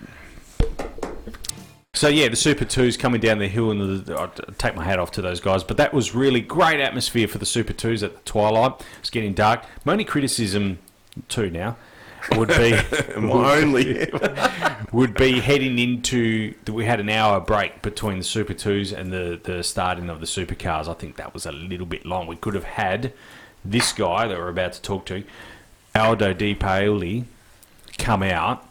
So 1.94 2.08
yeah, 2.08 2.30
the 2.30 2.36
Super 2.36 2.66
Twos 2.66 2.98
coming 2.98 3.22
down 3.22 3.38
the 3.38 3.48
hill, 3.48 3.70
and 3.70 4.06
the, 4.06 4.20
I 4.20 4.28
take 4.58 4.76
my 4.76 4.84
hat 4.84 4.98
off 4.98 5.12
to 5.12 5.22
those 5.22 5.40
guys. 5.40 5.64
But 5.64 5.78
that 5.78 5.94
was 5.94 6.16
really 6.16 6.42
great 6.42 6.80
atmosphere 6.80 7.28
for 7.28 7.38
the 7.38 7.46
Super 7.46 7.74
Twos 7.74 8.02
at 8.02 8.16
the 8.16 8.22
twilight. 8.22 8.82
It's 9.00 9.12
getting 9.12 9.34
dark. 9.34 9.64
My 9.86 9.92
only 9.92 10.06
criticism, 10.06 10.80
two 11.28 11.52
now, 11.52 11.78
would 12.32 12.50
be 12.50 12.72
My 13.20 13.58
only. 13.58 14.10
would 14.92 15.14
be 15.14 15.40
heading 15.40 15.80
into 15.80 16.54
that 16.66 16.74
we 16.74 16.86
had 16.86 17.00
an 17.00 17.10
hour 17.10 17.40
break 17.40 17.82
between 17.82 18.18
the 18.18 18.24
Super 18.24 18.54
Twos 18.54 18.92
and 18.92 19.14
the 19.14 19.40
the 19.42 19.64
starting 19.64 20.10
of 20.10 20.20
the 20.20 20.26
supercars. 20.26 20.88
I 20.88 20.94
think 20.94 21.16
that 21.18 21.34
was 21.34 21.46
a 21.46 21.52
little 21.52 21.86
bit 21.86 22.06
long. 22.06 22.28
We 22.28 22.36
could 22.36 22.56
have 22.56 22.64
had 22.64 23.14
this 23.64 23.94
guy 23.94 24.28
that 24.28 24.38
we're 24.38 24.50
about 24.50 24.74
to 24.74 24.82
talk 24.82 25.06
to, 25.06 25.24
Aldo 25.96 26.34
Di 26.34 26.56
Paoli, 26.56 27.26
come 27.98 28.24
out. 28.24 28.68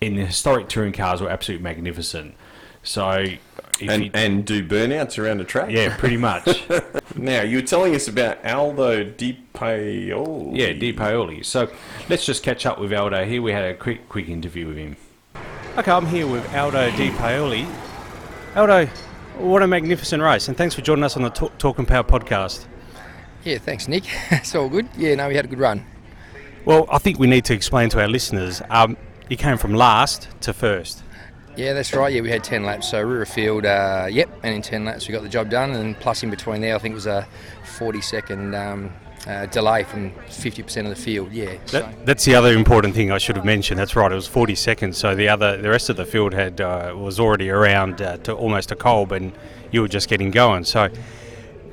In 0.00 0.16
the 0.16 0.26
historic 0.26 0.68
touring 0.68 0.92
cars 0.92 1.20
were 1.20 1.28
absolutely 1.30 1.62
magnificent. 1.62 2.34
So, 2.82 3.10
if 3.20 3.40
And, 3.88 4.04
you, 4.06 4.10
and 4.14 4.44
do 4.44 4.66
burnouts 4.66 5.16
around 5.16 5.38
the 5.38 5.44
track. 5.44 5.70
yeah, 5.70 5.96
pretty 5.96 6.16
much. 6.16 6.64
Now 7.14 7.42
you 7.42 7.58
were 7.58 7.62
telling 7.62 7.94
us 7.94 8.08
about 8.08 8.42
Aldo 8.44 9.04
Di 9.04 9.34
Paoli. 9.52 10.58
Yeah, 10.58 10.72
Di 10.72 10.92
Paoli. 10.94 11.42
So 11.42 11.70
let's 12.08 12.24
just 12.24 12.42
catch 12.42 12.64
up 12.64 12.80
with 12.80 12.90
Aldo 12.92 13.26
here. 13.26 13.42
We 13.42 13.52
had 13.52 13.64
a 13.64 13.74
quick 13.74 14.08
quick 14.08 14.28
interview 14.30 14.66
with 14.66 14.78
him. 14.78 14.96
Okay, 15.76 15.90
I'm 15.92 16.06
here 16.06 16.26
with 16.26 16.42
Aldo 16.54 16.90
Di 16.92 17.10
Paoli. 17.10 17.66
Aldo, 18.56 18.86
what 19.36 19.62
a 19.62 19.66
magnificent 19.66 20.22
race, 20.22 20.48
and 20.48 20.56
thanks 20.56 20.74
for 20.74 20.80
joining 20.80 21.04
us 21.04 21.16
on 21.16 21.22
the 21.22 21.28
Talk, 21.30 21.56
Talk 21.58 21.78
and 21.78 21.86
Power 21.86 22.02
podcast. 22.02 22.64
Yeah, 23.44 23.58
thanks, 23.58 23.86
Nick. 23.88 24.04
it's 24.30 24.54
all 24.54 24.70
good. 24.70 24.88
Yeah, 24.96 25.14
no, 25.16 25.28
we 25.28 25.36
had 25.36 25.44
a 25.44 25.48
good 25.48 25.58
run. 25.60 25.84
Well, 26.64 26.86
I 26.90 26.98
think 26.98 27.18
we 27.18 27.26
need 27.26 27.44
to 27.46 27.54
explain 27.54 27.88
to 27.90 28.00
our 28.00 28.08
listeners. 28.08 28.62
Um, 28.70 28.96
you 29.28 29.36
came 29.36 29.58
from 29.58 29.74
last 29.74 30.28
to 30.42 30.52
first. 30.52 31.02
Yeah, 31.56 31.72
that's 31.72 31.92
right. 31.92 32.12
Yeah, 32.12 32.22
we 32.22 32.30
had 32.30 32.44
10 32.44 32.64
laps, 32.64 32.90
so 32.90 33.02
rear 33.02 33.26
field, 33.26 33.66
uh, 33.66 34.06
yep, 34.08 34.30
and 34.42 34.54
in 34.54 34.62
10 34.62 34.84
laps 34.84 35.06
we 35.06 35.12
got 35.12 35.22
the 35.22 35.28
job 35.28 35.50
done. 35.50 35.72
And 35.72 35.98
plus 35.98 36.22
in 36.22 36.30
between 36.30 36.60
there, 36.60 36.74
I 36.74 36.78
think 36.78 36.92
it 36.92 36.94
was 36.94 37.06
a 37.06 37.26
40 37.64 38.00
second 38.00 38.54
um, 38.54 38.92
uh, 39.26 39.46
delay 39.46 39.82
from 39.82 40.12
50% 40.28 40.84
of 40.84 40.88
the 40.88 40.94
field. 40.94 41.32
Yeah, 41.32 41.56
so, 41.66 41.86
that's 42.04 42.24
the 42.24 42.34
other 42.34 42.54
important 42.54 42.94
thing 42.94 43.10
I 43.10 43.18
should 43.18 43.36
have 43.36 43.44
mentioned. 43.44 43.78
That's 43.78 43.96
right. 43.96 44.10
It 44.10 44.14
was 44.14 44.26
40 44.28 44.54
seconds, 44.54 44.96
so 44.96 45.14
the 45.14 45.28
other, 45.28 45.60
the 45.60 45.68
rest 45.68 45.90
of 45.90 45.96
the 45.96 46.06
field 46.06 46.32
had 46.32 46.60
uh, 46.60 46.94
was 46.96 47.20
already 47.20 47.50
around 47.50 48.00
uh, 48.00 48.16
to 48.18 48.32
almost 48.32 48.70
a 48.70 48.76
cold, 48.76 49.12
and 49.12 49.32
you 49.72 49.82
were 49.82 49.88
just 49.88 50.08
getting 50.08 50.30
going. 50.30 50.64
So, 50.64 50.88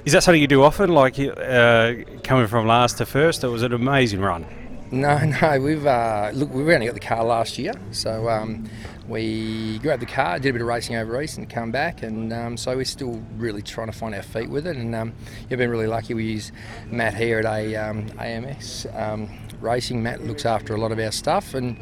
is 0.04 0.14
that 0.14 0.24
something 0.24 0.42
you 0.42 0.48
do 0.48 0.64
often, 0.64 0.90
like 0.90 1.20
uh, 1.20 1.94
coming 2.24 2.48
from 2.48 2.68
last 2.68 2.98
to 2.98 3.06
first? 3.06 3.44
It 3.44 3.48
was 3.48 3.64
an 3.64 3.74
amazing 3.74 4.20
run. 4.20 4.46
No, 4.92 5.18
no, 5.42 5.60
we've 5.60 5.86
uh, 5.86 6.32
look, 6.34 6.54
we've 6.54 6.68
only 6.68 6.86
got 6.86 6.96
the 6.96 7.00
car 7.00 7.24
last 7.24 7.58
year, 7.58 7.74
so 7.92 8.30
um, 8.30 8.70
we 9.08 9.80
grabbed 9.80 10.02
the 10.02 10.08
car, 10.08 10.40
did 10.40 10.50
a 10.50 10.54
bit 10.54 10.62
of 10.62 10.68
racing 10.68 10.96
over 10.96 11.22
east, 11.22 11.38
and 11.38 11.50
come 11.50 11.72
back, 11.72 12.04
and 12.04 12.32
um, 12.32 12.58
so 12.58 12.76
we're 12.76 12.86
still 12.86 13.22
really 13.38 13.62
trying 13.62 13.88
to 13.88 13.98
find 13.98 14.16
our 14.16 14.22
feet 14.22 14.50
with 14.50 14.68
it. 14.68 14.78
And 14.78 14.94
um, 14.96 15.14
you've 15.50 15.58
been 15.58 15.70
really 15.70 15.88
lucky. 15.88 16.14
We 16.14 16.26
use 16.26 16.52
Matt 16.90 17.16
here 17.16 17.40
at 17.40 17.46
a 17.46 17.76
um, 17.76 18.08
AMS 18.20 18.88
um, 18.94 19.30
Racing. 19.62 20.02
Matt 20.02 20.24
looks 20.24 20.46
after 20.46 20.76
a 20.76 20.78
lot 20.80 20.92
of 20.92 21.00
our 21.00 21.12
stuff, 21.12 21.54
and 21.54 21.78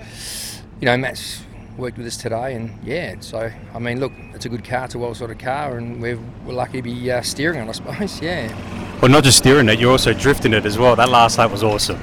you 0.80 0.86
know 0.86 0.98
Matt's 0.98 1.42
worked 1.78 1.98
with 1.98 2.08
us 2.08 2.18
today, 2.18 2.56
and 2.56 2.78
yeah, 2.84 3.16
so 3.20 3.52
I 3.74 3.80
mean, 3.80 4.00
look, 4.00 4.12
it's 4.34 4.46
a 4.46 4.50
good 4.50 4.66
car, 4.66 4.86
it's 4.86 4.96
a 4.96 5.00
well 5.00 5.14
sorted 5.14 5.40
car, 5.40 5.78
and 5.78 6.02
we're, 6.02 6.20
we're 6.46 6.54
lucky 6.54 6.78
to 6.78 6.82
be 6.82 7.12
uh, 7.12 7.22
steering 7.22 7.60
it, 7.60 7.70
I 7.70 7.72
suppose. 7.72 8.22
Yeah. 8.28 9.00
Well, 9.02 9.12
not 9.12 9.24
just 9.24 9.38
steering 9.38 9.70
it, 9.70 9.80
you're 9.80 9.92
also 9.92 10.12
drifting 10.12 10.54
it 10.54 10.66
as 10.66 10.78
well. 10.80 10.96
That 10.96 11.10
last 11.10 11.38
lap 11.38 11.52
was 11.52 11.64
awesome. 11.64 12.00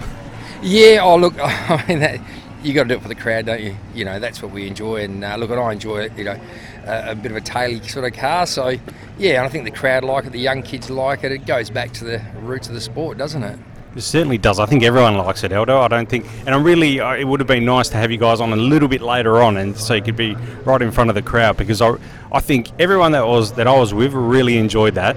Yeah, 0.64 1.00
oh 1.02 1.16
look, 1.16 1.35
I 1.38 1.85
mean 1.87 1.99
that 1.99 2.21
you 2.62 2.73
got 2.73 2.85
to 2.85 2.88
do 2.88 2.94
it 2.94 3.02
for 3.02 3.09
the 3.09 3.14
crowd, 3.14 3.44
don't 3.44 3.62
you? 3.62 3.76
You 3.94 4.06
know 4.06 4.18
that's 4.18 4.40
what 4.42 4.50
we 4.50 4.66
enjoy, 4.66 5.04
and 5.04 5.23
uh, 5.23 5.37
look, 5.37 5.50
and 5.50 5.61
I 5.61 5.73
enjoy 5.73 6.04
it. 6.04 6.16
You 6.16 6.25
know, 6.25 6.40
uh, 6.87 7.04
a 7.09 7.14
bit 7.14 7.30
of 7.33 7.37
a 7.37 7.42
taily 7.42 7.87
sort 7.87 8.11
of 8.11 8.18
car. 8.18 8.47
So 8.47 8.75
yeah, 9.18 9.37
and 9.37 9.47
I 9.47 9.49
think 9.50 9.64
the 9.64 9.71
crowd 9.71 10.04
like 10.04 10.25
it, 10.25 10.33
the 10.33 10.40
young 10.40 10.62
kids 10.62 10.88
like 10.88 11.23
it. 11.23 11.33
It 11.33 11.44
goes 11.44 11.68
back 11.68 11.92
to 11.92 12.04
the 12.04 12.23
roots 12.40 12.68
of 12.68 12.75
the 12.75 12.80
sport, 12.80 13.18
doesn't 13.18 13.42
it? 13.42 13.59
It 13.94 14.00
certainly 14.00 14.38
does. 14.38 14.59
I 14.59 14.66
think 14.66 14.83
everyone 14.83 15.18
likes 15.18 15.44
it, 15.44 15.52
Aldo. 15.52 15.78
I 15.80 15.87
don't 15.87 16.09
think, 16.09 16.26
and 16.47 16.49
I'm 16.49 16.64
really, 16.64 16.99
uh, 16.99 17.14
it 17.14 17.25
would 17.25 17.38
have 17.38 17.47
been 17.47 17.64
nice 17.64 17.88
to 17.90 17.97
have 17.97 18.11
you 18.11 18.18
guys 18.18 18.40
on 18.40 18.52
a 18.52 18.56
little 18.56 18.88
bit 18.88 19.02
later 19.02 19.40
on, 19.40 19.56
and 19.56 19.76
so 19.76 19.94
you 19.94 20.02
could 20.02 20.16
be 20.16 20.35
right 20.64 20.83
in 20.83 20.90
front 20.90 21.11
of 21.11 21.14
the 21.14 21.23
crowd 21.23 21.56
because 21.56 21.80
I, 21.80 21.94
I 22.33 22.40
think 22.40 22.71
everyone 22.80 23.12
that 23.12 23.25
was 23.25 23.52
that 23.52 23.68
I 23.68 23.78
was 23.78 23.94
with 23.94 24.12
really 24.12 24.56
enjoyed 24.59 24.97
that. 24.97 25.16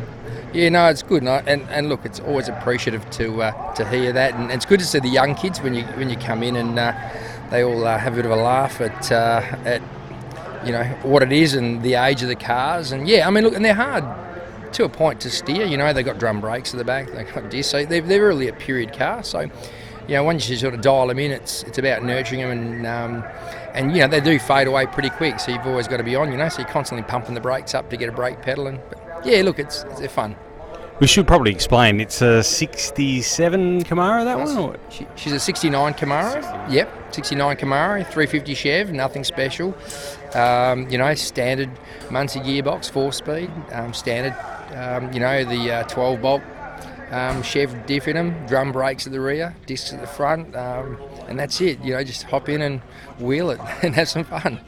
Yeah, 0.54 0.70
no, 0.70 0.88
it's 0.88 1.04
good, 1.04 1.24
and, 1.24 1.30
I, 1.30 1.44
and 1.46 1.62
and 1.70 1.90
look, 1.90 2.06
it's 2.06 2.22
always 2.22 2.48
appreciative 2.48 3.08
to 3.12 3.44
uh, 3.44 3.74
to 3.74 3.88
hear 3.88 4.14
that, 4.14 4.34
and 4.34 4.50
it's 4.50 4.66
good 4.66 4.80
to 4.80 4.86
see 4.86 5.00
the 5.00 5.10
young 5.10 5.36
kids 5.36 5.62
when 5.62 5.74
you 5.74 5.84
when 5.84 6.10
you 6.10 6.16
come 6.16 6.42
in 6.42 6.56
and 6.56 6.80
uh, 6.80 6.94
they 7.52 7.64
all 7.64 7.86
uh, 7.86 7.98
have 7.98 8.14
a 8.14 8.16
bit 8.16 8.26
of 8.26 8.32
a 8.32 8.36
laugh 8.36 8.80
at 8.80 9.12
uh, 9.12 9.42
at 9.66 9.82
you 10.66 10.72
know 10.72 10.84
what 11.04 11.22
it 11.22 11.34
is 11.34 11.54
and 11.54 11.84
the 11.84 11.96
age 11.96 12.22
of 12.22 12.30
the 12.30 12.36
cars, 12.36 12.94
and 12.94 13.10
yeah, 13.10 13.28
I 13.28 13.30
mean, 13.30 13.44
look, 13.44 13.56
and 13.56 13.64
they're 13.64 13.74
hard 13.74 14.06
to 14.74 14.86
a 14.86 14.90
point 14.90 15.20
to 15.22 15.30
steer. 15.30 15.66
You 15.66 15.76
know, 15.76 15.92
they 15.92 16.02
got 16.02 16.18
drum 16.18 16.40
brakes 16.40 16.74
at 16.74 16.78
the 16.78 16.86
back, 16.86 17.12
they 17.12 17.26
got 17.26 17.50
disc, 17.50 17.70
so 17.70 17.86
they're, 17.86 18.02
they're 18.02 18.26
really 18.26 18.48
a 18.48 18.54
period 18.54 18.94
car. 18.94 19.24
So, 19.24 19.42
you 19.42 20.16
know, 20.16 20.24
once 20.24 20.48
you 20.50 20.56
sort 20.56 20.74
of 20.74 20.82
dial 20.82 21.08
them 21.08 21.20
in, 21.20 21.32
it's 21.32 21.64
it's 21.64 21.78
about 21.78 22.04
nurturing 22.04 22.42
them 22.42 22.52
and. 22.52 22.88
Um, 22.88 23.24
and 23.74 23.92
you 23.96 24.02
know 24.02 24.08
they 24.08 24.20
do 24.20 24.40
fade 24.40 24.68
away 24.68 24.88
pretty 24.88 25.12
quick, 25.12 25.40
so 25.40 25.52
you've 25.52 25.68
always 25.68 25.88
got 25.88 25.98
to 25.98 26.04
be 26.04 26.16
on. 26.16 26.32
You 26.32 26.38
know, 26.38 26.50
so 26.50 26.64
you're 26.64 26.72
constantly 26.72 27.08
pumping 27.08 27.36
the 27.36 27.42
brakes 27.42 27.76
up 27.76 27.92
to 27.92 27.98
get 27.98 28.10
a 28.10 28.12
brake 28.12 28.42
pedal. 28.42 28.66
And 28.66 28.80
but 28.90 29.07
yeah, 29.26 29.42
look, 29.42 29.60
it's, 29.60 29.84
it's 29.84 30.00
they're 30.00 30.10
fun. 30.10 30.36
We 31.00 31.06
should 31.06 31.28
probably 31.28 31.52
explain. 31.52 32.02
It's 32.02 32.22
a 32.24 32.42
'67 32.42 33.84
Camaro, 33.84 34.24
that 34.26 34.38
one. 34.38 34.58
Or? 34.58 34.78
She, 34.90 35.06
she's 35.16 35.34
a 35.34 35.40
69 35.40 35.94
Camaro. 35.94 36.72
Yep, 36.72 37.14
69 37.14 37.58
Camaro, 37.58 38.04
350 38.04 38.54
Chev, 38.56 38.92
nothing 38.92 39.24
special. 39.24 39.76
Um, 40.34 40.90
you 40.90 40.98
know, 40.98 41.14
standard 41.14 41.70
Muncie 42.10 42.40
gearbox, 42.40 42.90
four 42.90 43.14
speed, 43.14 43.52
um, 43.74 43.94
standard. 43.94 44.36
Um, 44.76 45.14
you 45.14 45.20
know, 45.20 45.44
the 45.46 45.72
uh, 45.72 45.84
12 45.84 46.22
bolt 46.22 46.42
um, 47.12 47.42
Chev 47.42 47.86
diff 47.86 48.08
in 48.08 48.16
them, 48.16 48.46
drum 48.48 48.72
brakes 48.72 49.06
at 49.06 49.14
the 49.14 49.22
rear, 49.22 49.56
discs 49.66 49.94
at 49.94 50.02
the 50.02 50.08
front, 50.08 50.56
um, 50.56 50.98
and 51.28 51.40
that's 51.40 51.62
it. 51.62 51.80
You 51.84 51.94
know, 51.94 52.04
just 52.04 52.24
hop 52.24 52.50
in 52.50 52.62
and 52.62 52.82
wheel 53.20 53.50
it 53.50 53.60
and 53.84 53.96
have 53.96 54.10
some 54.10 54.24
fun. 54.24 54.60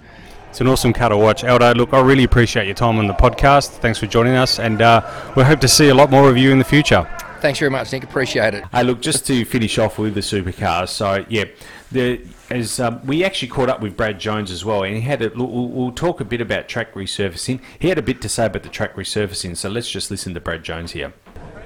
It's 0.50 0.62
an 0.62 0.68
awesome 0.68 0.94
car 0.94 1.10
to 1.10 1.18
watch, 1.18 1.44
Aldo. 1.44 1.75
Look, 1.75 1.94
I 1.94 2.01
really 2.01 2.24
appreciate 2.24 2.65
your 2.65 2.74
time 2.74 2.98
on 2.98 3.06
the 3.06 3.13
podcast. 3.13 3.70
Thanks 3.70 4.00
for 4.00 4.08
joining 4.08 4.34
us, 4.34 4.60
and 4.60 4.82
uh, 4.82 5.34
we 5.36 5.44
hope 5.44 5.60
to 5.60 5.68
see 5.68 5.89
a 5.89 5.94
lot 5.94 6.10
more 6.10 6.27
of 6.27 6.38
you 6.38 6.51
in 6.51 6.58
the 6.58 6.65
future. 6.65 7.08
Thanks 7.39 7.60
very 7.60 7.70
much, 7.70 7.91
Nick. 7.94 8.03
Appreciate 8.03 8.56
it. 8.56 8.63
Hey, 8.72 8.84
look, 8.84 9.00
just 9.00 9.27
to 9.27 9.46
finish 9.46 9.77
off 9.77 10.00
with 10.00 10.15
the 10.15 10.22
supercars. 10.22 10.89
So, 10.89 11.24
yeah, 11.29 11.46
the, 11.91 12.25
as 12.50 12.79
um, 12.79 13.06
we 13.06 13.24
actually 13.24 13.50
caught 13.50 13.70
up 13.70 13.79
with 13.79 13.96
Brad 13.96 14.20
Jones 14.20 14.50
as 14.50 14.65
well, 14.65 14.84
and 14.84 14.96
he 14.96 15.01
had 15.01 15.22
a, 15.22 15.29
we'll, 15.36 15.70
we'll 15.70 15.91
talk 15.91 16.20
a 16.20 16.25
bit 16.25 16.41
about 16.41 16.68
track 16.68 16.96
resurfacing. 16.96 17.62
He 17.77 17.88
had 17.88 18.00
a 18.00 18.01
bit 18.01 18.20
to 18.24 18.27
say 18.27 18.48
about 18.48 18.63
the 18.63 18.70
track 18.70 18.96
resurfacing, 18.96 19.56
so 19.56 19.70
let's 19.70 19.89
just 19.89 20.10
listen 20.10 20.34
to 20.34 20.41
Brad 20.41 20.63
Jones 20.63 20.91
here. 20.91 21.13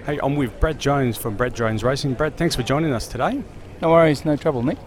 Hey, 0.05 0.19
I'm 0.21 0.35
with 0.35 0.59
Brad 0.59 0.77
Jones 0.77 1.17
from 1.17 1.37
Brad 1.37 1.55
Jones 1.55 1.83
Racing. 1.83 2.15
Brad, 2.15 2.35
thanks 2.35 2.55
for 2.55 2.63
joining 2.63 2.91
us 2.91 3.07
today. 3.07 3.41
No 3.81 3.91
worries, 3.91 4.25
no 4.25 4.35
trouble, 4.35 4.61
Nick. 4.61 4.77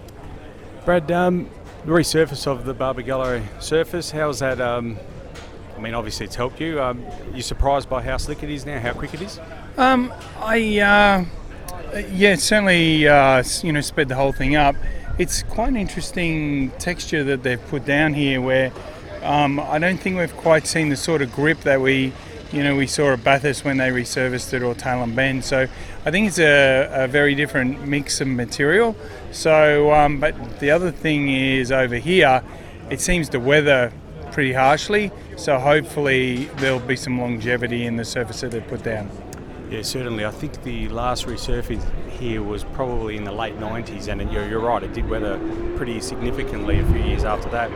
Brad, 0.85 1.11
um, 1.11 1.51
the 1.87 1.93
resurface 1.93 2.49
of 2.49 2.65
the 2.65 2.75
Barbagallo 2.75 3.63
surface, 3.63 4.11
how's 4.11 4.41
that? 4.41 4.61
Um, 4.61 4.99
I 5.77 5.81
mean, 5.81 5.95
obviously 5.95 6.27
it's 6.27 6.35
helped 6.35 6.61
you. 6.61 6.83
Um, 6.83 7.05
you 7.33 7.43
surprised 7.43 7.89
by 7.89 8.03
how 8.03 8.17
slick 8.17 8.43
it 8.43 8.51
is 8.51 8.67
now, 8.67 8.81
how 8.81 8.93
quick 8.93 9.15
it 9.15 9.23
is? 9.23 9.39
Um, 9.79 10.13
I 10.41 10.81
uh, 10.81 11.25
yeah, 12.11 12.35
certainly 12.35 13.07
uh, 13.07 13.45
you 13.63 13.73
know 13.73 13.81
sped 13.81 14.09
the 14.09 14.17
whole 14.17 14.33
thing 14.33 14.57
up. 14.57 14.75
It's 15.19 15.45
quite 15.45 15.69
an 15.69 15.77
interesting 15.77 16.71
texture 16.73 17.23
that 17.23 17.45
they've 17.45 17.65
put 17.69 17.85
down 17.85 18.15
here, 18.15 18.41
where 18.41 18.73
um, 19.23 19.61
I 19.61 19.79
don't 19.79 19.99
think 19.99 20.19
we've 20.19 20.37
quite 20.37 20.67
seen 20.67 20.89
the 20.89 20.97
sort 20.97 21.23
of 21.23 21.33
grip 21.33 21.61
that 21.61 21.81
we 21.81 22.13
you 22.51 22.65
know 22.65 22.75
we 22.75 22.89
saw 22.89 23.13
at 23.13 23.23
Bathurst 23.23 23.65
when 23.65 23.77
they 23.77 23.91
resurfaced 23.91 24.53
it 24.55 24.63
or 24.63 24.75
Tailem 24.75 25.15
Bend. 25.15 25.45
So 25.45 25.69
I 26.05 26.11
think 26.11 26.27
it's 26.27 26.41
a, 26.41 27.05
a 27.05 27.07
very 27.07 27.37
different 27.37 27.87
mix 27.87 28.21
of 28.21 28.27
material. 28.27 28.97
So, 29.37 29.93
um, 29.93 30.19
but 30.19 30.61
the 30.61 30.71
other 30.71 30.91
thing 30.91 31.29
is 31.29 31.71
over 31.71 31.97
here, 31.97 32.43
it 32.89 33.03
seems 33.03 33.29
to 33.29 33.39
weather 33.39 33.93
pretty 34.33 34.55
harshly. 34.55 35.13
So 35.37 35.59
hopefully 35.59 36.47
there'll 36.57 36.81
be 36.81 36.97
some 36.97 37.21
longevity 37.21 37.85
in 37.85 37.97
the 37.97 38.05
surface 38.05 38.41
that 38.41 38.53
they've 38.53 38.67
put 38.67 38.83
down. 38.83 39.11
Yeah, 39.71 39.83
certainly. 39.83 40.25
I 40.25 40.31
think 40.31 40.63
the 40.63 40.89
last 40.89 41.27
resurfacing 41.27 42.11
here 42.13 42.43
was 42.43 42.65
probably 42.65 43.19
in 43.19 43.25
the 43.25 43.33
late 43.33 43.59
90s, 43.59 44.09
and 44.09 44.33
you're, 44.33 44.49
you're 44.49 44.61
right, 44.61 44.83
it 44.83 44.95
did 44.95 45.07
weather 45.07 45.39
pretty 45.77 46.01
significantly 46.01 46.81
a 46.81 46.87
few 46.87 47.03
years 47.03 47.25
after 47.25 47.51
that. 47.51 47.71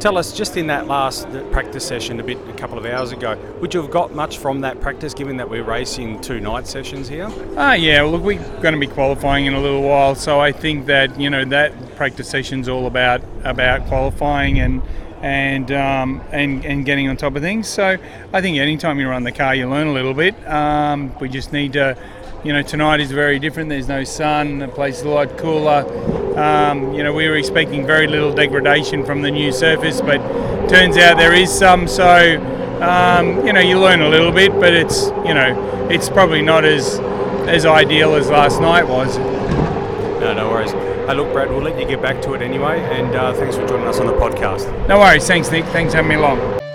Tell 0.00 0.18
us, 0.18 0.36
just 0.36 0.58
in 0.58 0.66
that 0.66 0.86
last 0.86 1.26
practice 1.52 1.86
session 1.86 2.20
a 2.20 2.22
bit 2.22 2.36
a 2.48 2.52
couple 2.52 2.76
of 2.76 2.84
hours 2.84 3.12
ago, 3.12 3.38
would 3.60 3.72
you 3.72 3.80
have 3.80 3.90
got 3.90 4.14
much 4.14 4.36
from 4.36 4.60
that 4.60 4.78
practice 4.80 5.14
given 5.14 5.38
that 5.38 5.48
we're 5.48 5.64
racing 5.64 6.20
two 6.20 6.38
night 6.38 6.66
sessions 6.66 7.08
here? 7.08 7.30
Ah, 7.56 7.72
yeah. 7.72 8.02
Well, 8.02 8.12
look, 8.12 8.22
we're 8.22 8.60
going 8.60 8.74
to 8.74 8.80
be 8.80 8.86
qualifying 8.86 9.46
in 9.46 9.54
a 9.54 9.60
little 9.60 9.82
while, 9.82 10.14
so 10.14 10.38
I 10.38 10.52
think 10.52 10.84
that 10.86 11.18
you 11.18 11.30
know 11.30 11.46
that 11.46 11.96
practice 11.96 12.28
session's 12.28 12.68
all 12.68 12.86
about 12.86 13.22
about 13.44 13.86
qualifying 13.86 14.60
and 14.60 14.82
and 15.22 15.72
um, 15.72 16.22
and 16.30 16.64
and 16.66 16.84
getting 16.84 17.08
on 17.08 17.16
top 17.16 17.34
of 17.34 17.40
things. 17.40 17.66
So 17.66 17.96
I 18.34 18.40
think 18.42 18.58
anytime 18.58 19.00
you 19.00 19.08
run 19.08 19.24
the 19.24 19.32
car, 19.32 19.54
you 19.54 19.66
learn 19.68 19.86
a 19.86 19.92
little 19.92 20.14
bit. 20.14 20.34
Um, 20.46 21.18
we 21.18 21.28
just 21.30 21.52
need 21.52 21.72
to. 21.72 21.96
You 22.44 22.52
know, 22.52 22.62
tonight 22.62 23.00
is 23.00 23.10
very 23.10 23.40
different. 23.40 23.70
There's 23.70 23.88
no 23.88 24.04
sun. 24.04 24.58
The 24.58 24.68
place 24.68 24.98
is 24.98 25.02
a 25.02 25.08
lot 25.08 25.36
cooler. 25.36 26.25
Um, 26.36 26.92
you 26.92 27.02
know, 27.02 27.12
we 27.12 27.28
were 27.28 27.36
expecting 27.36 27.86
very 27.86 28.06
little 28.06 28.32
degradation 28.32 29.04
from 29.04 29.22
the 29.22 29.30
new 29.30 29.52
surface, 29.52 30.00
but 30.00 30.18
turns 30.68 30.96
out 30.98 31.16
there 31.16 31.34
is 31.34 31.50
some. 31.50 31.88
So, 31.88 32.36
um, 32.82 33.46
you 33.46 33.52
know, 33.52 33.60
you 33.60 33.78
learn 33.78 34.02
a 34.02 34.08
little 34.08 34.32
bit, 34.32 34.52
but 34.52 34.74
it's 34.74 35.06
you 35.26 35.34
know, 35.34 35.88
it's 35.90 36.08
probably 36.08 36.42
not 36.42 36.64
as 36.64 36.98
as 37.48 37.64
ideal 37.64 38.14
as 38.14 38.28
last 38.28 38.60
night 38.60 38.84
was. 38.86 39.16
No, 39.18 40.34
no 40.34 40.50
worries. 40.50 40.72
Hey, 40.72 41.14
look, 41.14 41.32
Brad, 41.32 41.48
we'll 41.48 41.62
let 41.62 41.78
you 41.80 41.86
get 41.86 42.02
back 42.02 42.20
to 42.22 42.34
it 42.34 42.42
anyway, 42.42 42.80
and 42.80 43.14
uh, 43.14 43.32
thanks 43.32 43.56
for 43.56 43.66
joining 43.66 43.86
us 43.86 44.00
on 44.00 44.06
the 44.06 44.12
podcast. 44.12 44.88
No 44.88 44.98
worries. 44.98 45.26
Thanks, 45.26 45.50
Nick. 45.50 45.64
Thanks 45.66 45.92
for 45.92 45.98
having 46.02 46.10
me 46.10 46.16
along. 46.16 46.65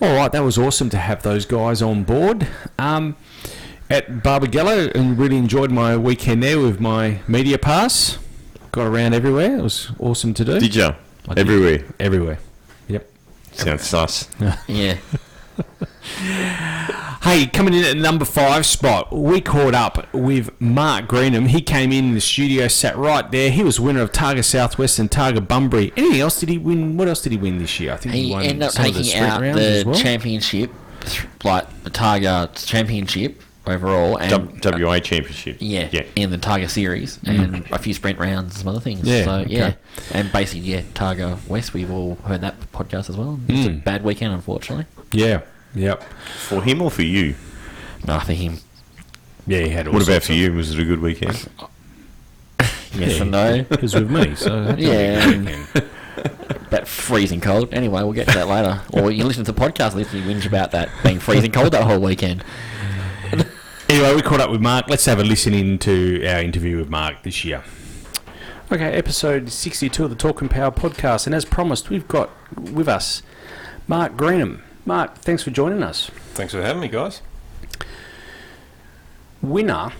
All 0.00 0.14
right, 0.14 0.30
that 0.30 0.44
was 0.44 0.56
awesome 0.56 0.90
to 0.90 0.96
have 0.96 1.24
those 1.24 1.44
guys 1.44 1.82
on 1.82 2.04
board. 2.04 2.46
Um, 2.78 3.16
at 3.90 4.08
Barbagallo, 4.22 4.94
and 4.94 5.18
really 5.18 5.36
enjoyed 5.36 5.72
my 5.72 5.96
weekend 5.96 6.42
there 6.42 6.60
with 6.60 6.78
my 6.78 7.20
media 7.26 7.58
pass. 7.58 8.18
Got 8.70 8.86
around 8.86 9.14
everywhere. 9.14 9.58
It 9.58 9.62
was 9.62 9.90
awesome 9.98 10.34
to 10.34 10.44
do. 10.44 10.60
Did 10.60 10.74
you? 10.76 10.84
I 11.28 11.34
did. 11.34 11.38
Everywhere. 11.38 11.84
everywhere. 11.98 12.38
Yep. 12.86 13.10
Sounds 13.52 13.92
nice. 13.92 14.28
Yeah. 14.68 14.98
Hey, 17.22 17.46
coming 17.46 17.74
in 17.74 17.84
at 17.84 17.96
number 17.96 18.24
five 18.24 18.64
spot, 18.64 19.12
we 19.14 19.40
caught 19.40 19.74
up 19.74 20.12
with 20.14 20.58
Mark 20.60 21.06
Greenham. 21.08 21.48
He 21.48 21.60
came 21.60 21.92
in 21.92 22.14
the 22.14 22.20
studio, 22.20 22.68
sat 22.68 22.96
right 22.96 23.28
there. 23.30 23.50
He 23.50 23.62
was 23.62 23.78
winner 23.80 24.00
of 24.02 24.12
Targa 24.12 24.44
Southwest 24.44 24.98
and 24.98 25.10
Targa 25.10 25.46
Bunbury. 25.46 25.92
Anything 25.96 26.20
else 26.20 26.40
did 26.40 26.48
he 26.48 26.58
win? 26.58 26.96
What 26.96 27.08
else 27.08 27.20
did 27.20 27.32
he 27.32 27.38
win 27.38 27.58
this 27.58 27.78
year? 27.80 27.92
I 27.92 27.96
think 27.96 28.14
he, 28.14 28.24
He 28.28 28.30
won 28.32 28.44
ended 28.44 28.62
up 28.62 28.72
some 28.72 28.86
of 28.86 28.94
the 28.94 29.02
taking 29.02 29.20
out 29.20 29.40
the 29.40 29.82
well. 29.84 29.94
championship, 29.98 30.70
like 31.44 31.82
the 31.84 31.90
Targa 31.90 32.64
championship 32.66 33.42
overall, 33.66 34.16
and 34.16 34.30
W- 34.30 34.86
WA 34.86 34.98
Championship. 35.00 35.56
yeah, 35.60 35.88
Yeah. 35.92 36.04
in 36.16 36.30
the 36.30 36.38
Targa 36.38 36.70
series, 36.70 37.18
and 37.26 37.66
a 37.72 37.78
few 37.78 37.92
sprint 37.92 38.18
rounds 38.18 38.54
and 38.54 38.60
some 38.60 38.68
other 38.68 38.80
things. 38.80 39.06
Yeah, 39.06 39.24
so 39.24 39.30
okay. 39.40 39.50
yeah, 39.54 39.72
and 40.12 40.32
basically 40.32 40.60
yeah, 40.70 40.82
Targa 40.94 41.46
West. 41.48 41.74
We've 41.74 41.90
all 41.90 42.14
heard 42.24 42.40
that 42.42 42.58
podcast 42.72 43.10
as 43.10 43.16
well. 43.18 43.38
It's 43.48 43.66
a 43.66 43.70
Mm. 43.70 43.84
bad 43.84 44.04
weekend, 44.04 44.32
unfortunately. 44.32 44.86
Yeah, 45.12 45.40
yep. 45.78 46.02
For 46.48 46.62
him 46.62 46.82
or 46.82 46.90
for 46.90 47.02
you? 47.02 47.34
No, 48.06 48.18
for 48.20 48.32
him. 48.32 48.58
Yeah, 49.46 49.60
he 49.60 49.68
had 49.70 49.86
all 49.88 49.94
What 49.94 50.02
about 50.06 50.22
for 50.22 50.32
you? 50.32 50.52
Was 50.52 50.72
it 50.74 50.78
a 50.80 50.84
good 50.84 51.00
weekend? 51.00 51.48
Yes 52.94 53.16
Yeah. 53.16 53.22
and 53.22 53.30
no. 53.30 53.54
of- 53.60 53.68
He 53.70 53.82
was 53.82 53.94
with 53.94 54.10
me, 54.10 54.34
so 54.34 54.74
Yeah. 54.78 55.30
yeah. 55.34 55.64
But 56.70 56.88
freezing 56.88 57.40
cold. 57.40 57.72
Anyway, 57.72 58.02
we'll 58.02 58.12
get 58.12 58.26
to 58.28 58.34
that 58.34 58.48
later. 58.48 58.80
Or 58.92 59.10
you 59.10 59.24
listen 59.24 59.44
to 59.44 59.52
the 59.52 59.58
podcast, 59.60 59.94
listen 59.94 60.20
to 60.22 60.26
whinge 60.28 60.46
about 60.46 60.72
that 60.72 60.88
being 61.04 61.18
freezing 61.20 61.52
cold 61.52 61.72
that 61.72 61.84
whole 61.84 62.00
weekend. 62.00 62.42
Anyway, 63.90 64.14
we 64.16 64.20
caught 64.20 64.38
up 64.40 64.50
with 64.50 64.60
Mark. 64.60 64.86
Let's 64.90 65.06
have 65.06 65.18
a 65.18 65.24
listen 65.24 65.54
into 65.54 66.22
our 66.28 66.40
interview 66.42 66.76
with 66.76 66.90
Mark 66.90 67.22
this 67.22 67.42
year. 67.42 67.64
Okay, 68.70 68.92
episode 68.92 69.50
62 69.50 70.04
of 70.04 70.10
the 70.10 70.16
Talk 70.16 70.42
and 70.42 70.50
Power 70.50 70.70
podcast. 70.70 71.24
And 71.24 71.34
as 71.34 71.46
promised, 71.46 71.88
we've 71.88 72.06
got 72.06 72.28
with 72.54 72.86
us 72.86 73.22
Mark 73.86 74.14
Greenham. 74.14 74.60
Mark, 74.88 75.16
thanks 75.18 75.42
for 75.42 75.50
joining 75.50 75.82
us. 75.82 76.10
Thanks 76.32 76.54
for 76.54 76.62
having 76.62 76.80
me, 76.80 76.88
guys. 76.88 77.20
Winner, 79.42 79.92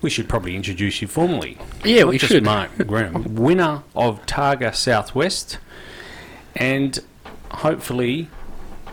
we 0.00 0.08
should 0.08 0.30
probably 0.30 0.56
introduce 0.56 1.02
you 1.02 1.08
formally. 1.08 1.58
Yeah, 1.84 2.04
Not 2.04 2.08
we 2.08 2.16
just 2.16 2.32
should. 2.32 2.42
Mark 2.42 2.70
Greenham, 2.78 3.26
winner 3.38 3.82
of 3.94 4.24
Targa 4.24 4.74
Southwest, 4.74 5.58
and 6.56 6.98
hopefully 7.50 8.30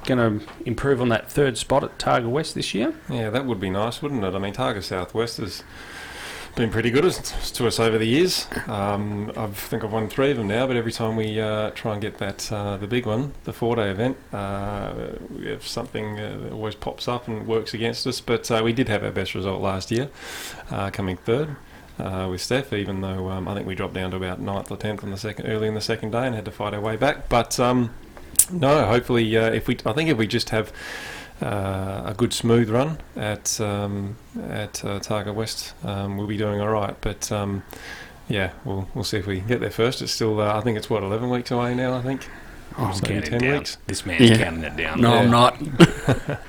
going 0.04 0.40
to 0.42 0.46
improve 0.66 1.00
on 1.00 1.08
that 1.08 1.32
third 1.32 1.58
spot 1.58 1.86
at 1.86 1.98
Targa 1.98 2.28
West 2.28 2.54
this 2.54 2.74
year. 2.74 2.94
Yeah, 3.08 3.30
that 3.30 3.46
would 3.46 3.62
be 3.62 3.70
nice, 3.70 4.02
wouldn't 4.02 4.26
it? 4.26 4.36
I 4.36 4.38
mean, 4.38 4.54
Targa 4.54 4.84
Southwest 4.84 5.38
has 5.38 5.64
been 6.56 6.70
pretty 6.70 6.92
good 6.92 7.04
to 7.12 7.68
us 7.68 7.80
over 7.80 7.98
the 7.98 8.06
years. 8.06 8.48
Um, 8.68 9.32
I 9.38 9.48
think 9.48 9.84
I've 9.84 9.92
won 9.92 10.10
three 10.10 10.32
of 10.32 10.38
them 10.38 10.48
now, 10.48 10.68
but 10.68 10.76
every 10.76 10.92
time 10.92 11.16
we 11.16 11.40
uh, 11.40 11.72
try 11.72 11.94
and 11.94 12.02
get 12.02 12.18
that 12.18 12.52
uh, 12.52 12.78
the 12.78 12.88
big 12.88 13.06
one, 13.06 13.34
the 13.46 13.54
four-day 13.54 13.90
event, 13.90 14.18
uh, 14.34 14.94
we 15.30 15.48
have 15.48 15.66
something 15.66 16.20
uh, 16.20 16.38
that 16.42 16.52
always 16.52 16.76
pops 16.76 17.08
up 17.08 17.28
and 17.28 17.48
works 17.48 17.74
against 17.74 18.06
us. 18.06 18.20
But 18.22 18.52
uh, 18.52 18.62
we 18.64 18.74
did 18.74 18.90
have 18.90 19.04
our 19.04 19.12
best 19.12 19.34
result 19.34 19.62
last 19.62 19.92
year, 19.92 20.10
uh, 20.70 20.90
coming 20.92 21.18
third. 21.18 21.56
With 22.00 22.42
Steph, 22.42 22.74
even 22.74 23.02
though 23.02 23.30
um, 23.30 23.48
I 23.48 23.54
think 23.54 23.68
we 23.68 23.76
dropped 23.76 23.94
down 23.94 24.10
to 24.10 24.18
about 24.18 24.42
ninth 24.42 24.72
or 24.72 24.78
tenth 24.78 25.04
on 25.04 25.12
the 25.12 25.18
second, 25.18 25.46
early 25.46 25.68
in 25.68 25.76
the 25.76 25.82
second 25.82 26.10
day, 26.10 26.26
and 26.26 26.34
had 26.34 26.46
to 26.46 26.52
fight 26.52 26.74
our 26.74 26.82
way 26.82 26.96
back. 26.96 27.30
But 27.30 27.60
um, 27.60 27.94
no, 28.52 28.88
hopefully, 28.88 29.36
if 29.36 29.68
we, 29.68 29.78
I 29.86 29.94
think 29.94 30.10
if 30.10 30.18
we 30.18 30.26
just 30.26 30.50
have 30.50 30.74
uh, 31.42 32.04
a 32.06 32.14
good 32.16 32.34
smooth 32.34 32.70
run 32.70 32.98
at 33.16 33.60
um, 33.62 34.16
at 34.50 34.84
uh, 34.86 35.00
Targa 35.00 35.34
West, 35.34 35.74
um, 35.84 36.18
we'll 36.18 36.28
be 36.28 36.38
doing 36.38 36.62
all 36.62 36.70
right. 36.70 36.96
But 37.02 37.32
um, 37.32 37.64
yeah, 38.30 38.52
we'll 38.66 38.88
we'll 38.94 39.04
see 39.04 39.18
if 39.18 39.28
we 39.28 39.40
can 39.40 39.48
get 39.48 39.60
there 39.60 39.70
first. 39.72 40.02
It's 40.02 40.12
still, 40.12 40.40
uh, 40.40 40.58
I 40.58 40.62
think 40.62 40.78
it's 40.78 40.90
what 40.90 41.04
eleven 41.04 41.30
weeks 41.30 41.52
away 41.52 41.74
now. 41.76 41.96
I 41.98 42.02
think. 42.02 42.28
Oh, 42.78 42.86
I'm 42.86 42.94
So 42.94 43.06
counting 43.06 43.24
10 43.24 43.34
it 43.34 43.40
down. 43.48 43.58
weeks. 43.60 43.78
This 43.88 44.06
man's 44.06 44.30
Yeah. 44.30 44.38
counting 44.38 44.64
it 44.64 44.78
down. 44.78 45.02
No, 45.02 45.14
I'm 45.16 45.30
not. 45.30 45.58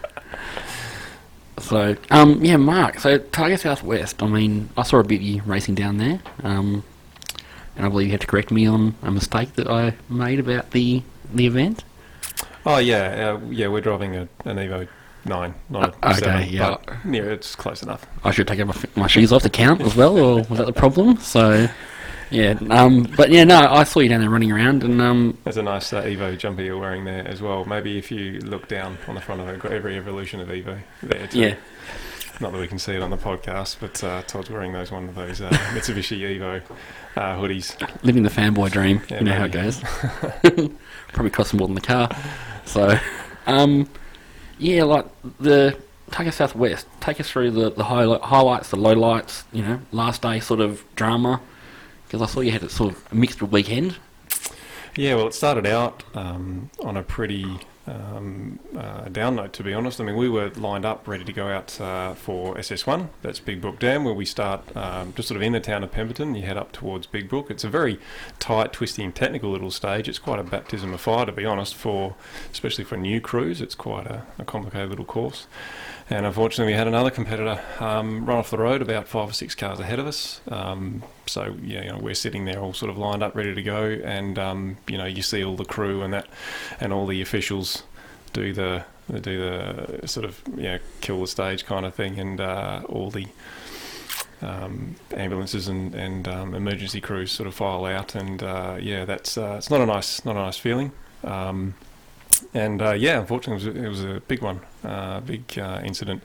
so, 1.59 1.97
um, 2.11 2.45
yeah, 2.45 2.57
Mark. 2.57 2.99
So, 3.01 3.19
Targa 3.19 3.59
Southwest. 3.59 4.23
I 4.23 4.27
mean, 4.27 4.69
I 4.77 4.83
saw 4.83 4.99
a 4.99 5.05
bit 5.05 5.17
of 5.17 5.23
you 5.23 5.43
racing 5.45 5.75
down 5.75 5.99
there, 5.99 6.21
um, 6.45 6.85
and 7.77 7.87
I 7.87 7.89
believe 7.89 8.07
you 8.07 8.13
had 8.13 8.21
to 8.23 8.27
correct 8.27 8.51
me 8.51 8.67
on 8.67 8.95
a 9.03 9.11
mistake 9.11 9.55
that 9.55 9.69
I 9.69 9.95
made 10.09 10.39
about 10.39 10.71
the 10.73 11.03
the 11.35 11.47
event. 11.47 11.83
Oh 12.65 12.79
yeah, 12.79 13.33
uh, 13.43 13.47
yeah, 13.51 13.69
we're 13.69 13.81
driving 13.81 14.17
a, 14.17 14.23
an 14.45 14.57
Evo 14.57 14.87
nine, 15.25 15.55
not 15.69 15.95
a 16.03 16.07
Uh, 16.07 16.11
okay, 16.11 16.21
seven. 16.21 16.49
yeah. 16.49 16.77
But 16.85 16.97
yeah, 17.13 17.23
it's 17.23 17.55
close 17.57 17.83
enough. 17.83 18.07
I 18.25 18.31
should 18.31 18.47
take 18.49 18.65
my, 18.65 18.75
my 18.97 19.07
shoes 19.07 19.33
off 19.33 19.43
to 19.43 19.51
count 19.51 19.81
as 19.81 19.97
well, 19.97 20.17
or 20.19 20.37
was 20.43 20.59
that 20.59 20.67
the 20.67 20.73
problem? 20.73 21.17
So, 21.19 21.69
yeah. 22.31 22.59
Um, 22.71 23.05
but 23.17 23.31
yeah, 23.31 23.45
no, 23.45 23.59
I 23.59 23.85
saw 23.85 24.01
you 24.01 24.09
down 24.09 24.21
there 24.21 24.31
running 24.31 24.53
around, 24.53 24.85
and 24.85 25.01
um, 25.03 25.39
There's 25.45 25.57
a 25.57 25.63
nice 25.63 25.93
uh, 25.93 26.03
Evo 26.03 26.37
jumper 26.39 26.63
you're 26.63 26.79
wearing 26.79 27.05
there 27.05 27.27
as 27.27 27.43
well. 27.43 27.65
Maybe 27.65 27.99
if 27.99 28.11
you 28.11 28.39
look 28.41 28.69
down 28.69 28.97
on 29.09 29.15
the 29.17 29.21
front 29.21 29.41
of 29.41 29.49
it, 29.49 29.59
got 29.61 29.73
every 29.73 29.97
evolution 29.97 30.41
of 30.41 30.49
Evo 30.49 30.79
there 31.03 31.27
too. 31.27 31.39
yeah, 31.41 31.55
Not 32.41 32.53
that 32.53 32.61
we 32.61 32.69
can 32.69 32.79
see 32.79 32.93
it 32.95 33.03
on 33.03 33.11
the 33.11 33.17
podcast, 33.19 33.77
but 33.81 34.03
uh, 34.05 34.23
Todd's 34.23 34.51
wearing 34.51 34.73
those 34.73 34.91
one 34.93 35.09
of 35.09 35.15
those 35.17 35.41
uh, 35.41 35.49
Mitsubishi 35.75 36.19
Evo 36.21 36.63
uh, 37.17 37.21
hoodies. 37.37 37.77
living 38.05 38.23
the 38.23 38.31
fanboy 38.31 38.71
dream. 38.71 39.03
Yeah, 39.11 39.19
you 39.19 39.25
know 39.25 39.35
how 39.35 39.45
it 39.45 39.53
goes. 39.53 39.83
Probably 41.13 41.31
costs 41.31 41.53
more 41.55 41.67
than 41.69 41.75
the 41.75 41.81
car. 41.83 42.09
So, 42.65 42.99
um, 43.47 43.89
yeah, 44.59 44.85
like 44.85 45.07
the 45.41 45.77
Targa 46.11 46.33
Southwest. 46.33 46.87
Take 47.01 47.21
us 47.21 47.31
through 47.31 47.51
the 47.53 47.71
the 47.71 47.85
highlight, 47.85 48.21
highlights, 48.23 48.71
the 48.71 48.77
lowlights. 48.77 49.45
You 49.53 49.63
know, 49.63 49.81
last 49.91 50.23
day 50.23 50.41
sort 50.41 50.61
of 50.61 50.85
drama. 50.95 51.41
Because 52.07 52.23
I 52.23 52.27
saw 52.27 52.41
you 52.41 52.53
had 52.53 52.63
a 52.63 52.69
sort 52.69 52.93
of 52.93 53.13
mixed 53.13 53.41
weekend. 53.41 53.97
Yeah, 54.97 55.15
well, 55.15 55.29
it 55.29 55.35
started 55.35 55.67
out 55.67 56.05
um, 56.15 56.69
on 56.81 56.99
a 56.99 57.03
pretty 57.03 57.47
um, 57.87 58.59
uh, 58.77 59.09
down 59.09 59.37
note, 59.37 59.53
to 59.55 59.65
be 59.65 59.75
honest. 59.75 60.01
I 60.01 60.05
mean, 60.05 60.17
we 60.17 60.29
were 60.29 60.51
lined 60.51 60.85
up, 60.85 61.07
ready 61.09 61.25
to 61.25 61.33
go 61.33 61.49
out 61.49 61.81
uh, 61.81 62.15
for 62.15 62.55
SS1. 62.55 63.09
That's 63.23 63.41
Big 63.41 63.61
Brook 63.61 63.79
Dam, 63.79 64.05
where 64.05 64.15
we 64.15 64.25
start 64.25 64.77
um, 64.77 65.13
just 65.15 65.29
sort 65.29 65.37
of 65.37 65.43
in 65.43 65.53
the 65.53 65.61
town 65.61 65.83
of 65.83 65.91
Pemberton. 65.91 66.35
You 66.35 66.43
head 66.43 66.57
up 66.57 66.73
towards 66.73 67.07
Big 67.07 67.29
Brook. 67.29 67.51
It's 67.51 67.65
a 67.65 67.69
very 67.69 67.99
tight, 68.39 68.73
twisty, 68.73 69.03
and 69.03 69.15
technical 69.15 69.51
little 69.51 69.71
stage. 69.71 70.09
It's 70.09 70.19
quite 70.19 70.39
a 70.39 70.45
baptism 70.45 70.95
of 70.95 71.01
fire, 71.01 71.27
to 71.27 71.33
be 71.33 71.45
honest, 71.45 71.75
for 71.75 72.15
especially 72.53 72.85
for 72.85 72.97
new 72.97 73.21
crews. 73.21 73.61
It's 73.61 73.75
quite 73.75 74.07
a, 74.07 74.25
a 74.39 74.45
complicated 74.45 74.91
little 74.91 75.05
course. 75.05 75.47
And 76.13 76.27
unfortunately, 76.27 76.75
we 76.75 76.77
had 76.77 76.87
another 76.87 77.11
competitor 77.11 77.59
um, 77.81 78.27
run 78.27 78.37
off 78.37 78.51
the 78.51 78.59
road 78.59 78.83
about 78.83 79.09
five 79.09 79.31
or 79.31 79.33
six 79.33 79.55
cars 79.55 79.81
ahead 79.81 79.99
of 79.99 80.07
us. 80.07 80.43
Um, 80.47 81.03
so 81.27 81.57
yeah, 81.63 81.85
you 81.85 81.89
know, 81.91 81.97
we're 81.97 82.13
sitting 82.15 82.45
there 82.45 82.59
all 82.59 82.75
sort 82.75 82.91
of 82.91 82.99
lined 82.99 83.23
up, 83.23 83.35
ready 83.35 83.55
to 83.55 83.63
go, 83.63 83.85
and 84.05 84.39
um, 84.39 84.77
you 84.87 84.99
know, 84.99 85.07
you 85.07 85.23
see 85.23 85.43
all 85.43 85.57
the 85.57 85.65
crew 85.65 86.03
and 86.03 86.13
that, 86.13 86.29
and 86.81 86.93
all 86.93 87.07
the 87.07 87.23
officials 87.23 87.85
do 88.35 88.53
the 88.53 88.85
do 89.23 89.39
the 89.41 90.07
sort 90.07 90.27
of 90.27 90.47
know 90.55 90.79
kill 91.01 91.23
the 91.23 91.27
stage 91.27 91.65
kind 91.65 91.87
of 91.87 91.95
thing, 91.95 92.19
and 92.21 92.43
uh, 92.43 92.83
all 92.91 93.11
the 93.11 93.29
um, 94.43 94.97
ambulances 95.17 95.67
and, 95.67 95.95
and 95.95 96.29
um, 96.29 96.55
emergency 96.55 97.01
crews 97.01 97.33
sort 97.33 97.47
of 97.47 97.55
file 97.55 97.87
out, 97.87 98.15
and 98.15 98.43
uh, 98.43 98.77
yeah, 98.79 99.07
that's 99.07 99.39
uh, 99.39 99.55
it's 99.57 99.71
not 99.71 99.81
a 99.81 99.87
nice 99.87 100.23
not 100.27 100.37
a 100.37 100.41
nice 100.41 100.59
feeling. 100.59 100.93
And 102.55 102.83
uh, 102.83 102.93
yeah, 102.93 103.19
unfortunately, 103.21 103.65
it 103.65 103.67
was, 103.67 103.77
a, 103.77 103.85
it 103.85 103.89
was 103.89 104.17
a 104.17 104.21
big 104.29 104.43
one, 104.43 104.61
uh, 104.85 105.21
big 105.21 105.59
uh, 105.59 105.81
incident. 105.83 106.23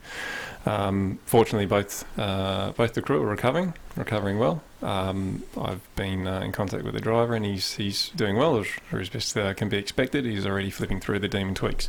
Um, 0.66 1.18
fortunately, 1.24 1.64
both 1.64 2.04
uh, 2.18 2.72
both 2.72 2.92
the 2.92 3.00
crew 3.00 3.22
are 3.22 3.26
recovering, 3.26 3.72
recovering 3.96 4.38
well. 4.38 4.62
Um, 4.82 5.42
I've 5.58 5.80
been 5.96 6.26
uh, 6.26 6.40
in 6.40 6.52
contact 6.52 6.84
with 6.84 6.92
the 6.92 7.00
driver, 7.00 7.34
and 7.34 7.44
he's 7.44 7.74
he's 7.76 8.10
doing 8.10 8.36
well 8.36 8.58
as, 8.58 8.66
as 8.92 9.08
best 9.08 9.36
uh, 9.36 9.54
can 9.54 9.70
be 9.70 9.78
expected. 9.78 10.26
He's 10.26 10.44
already 10.44 10.70
flipping 10.70 11.00
through 11.00 11.20
the 11.20 11.28
Demon 11.28 11.54
Tweeks 11.54 11.88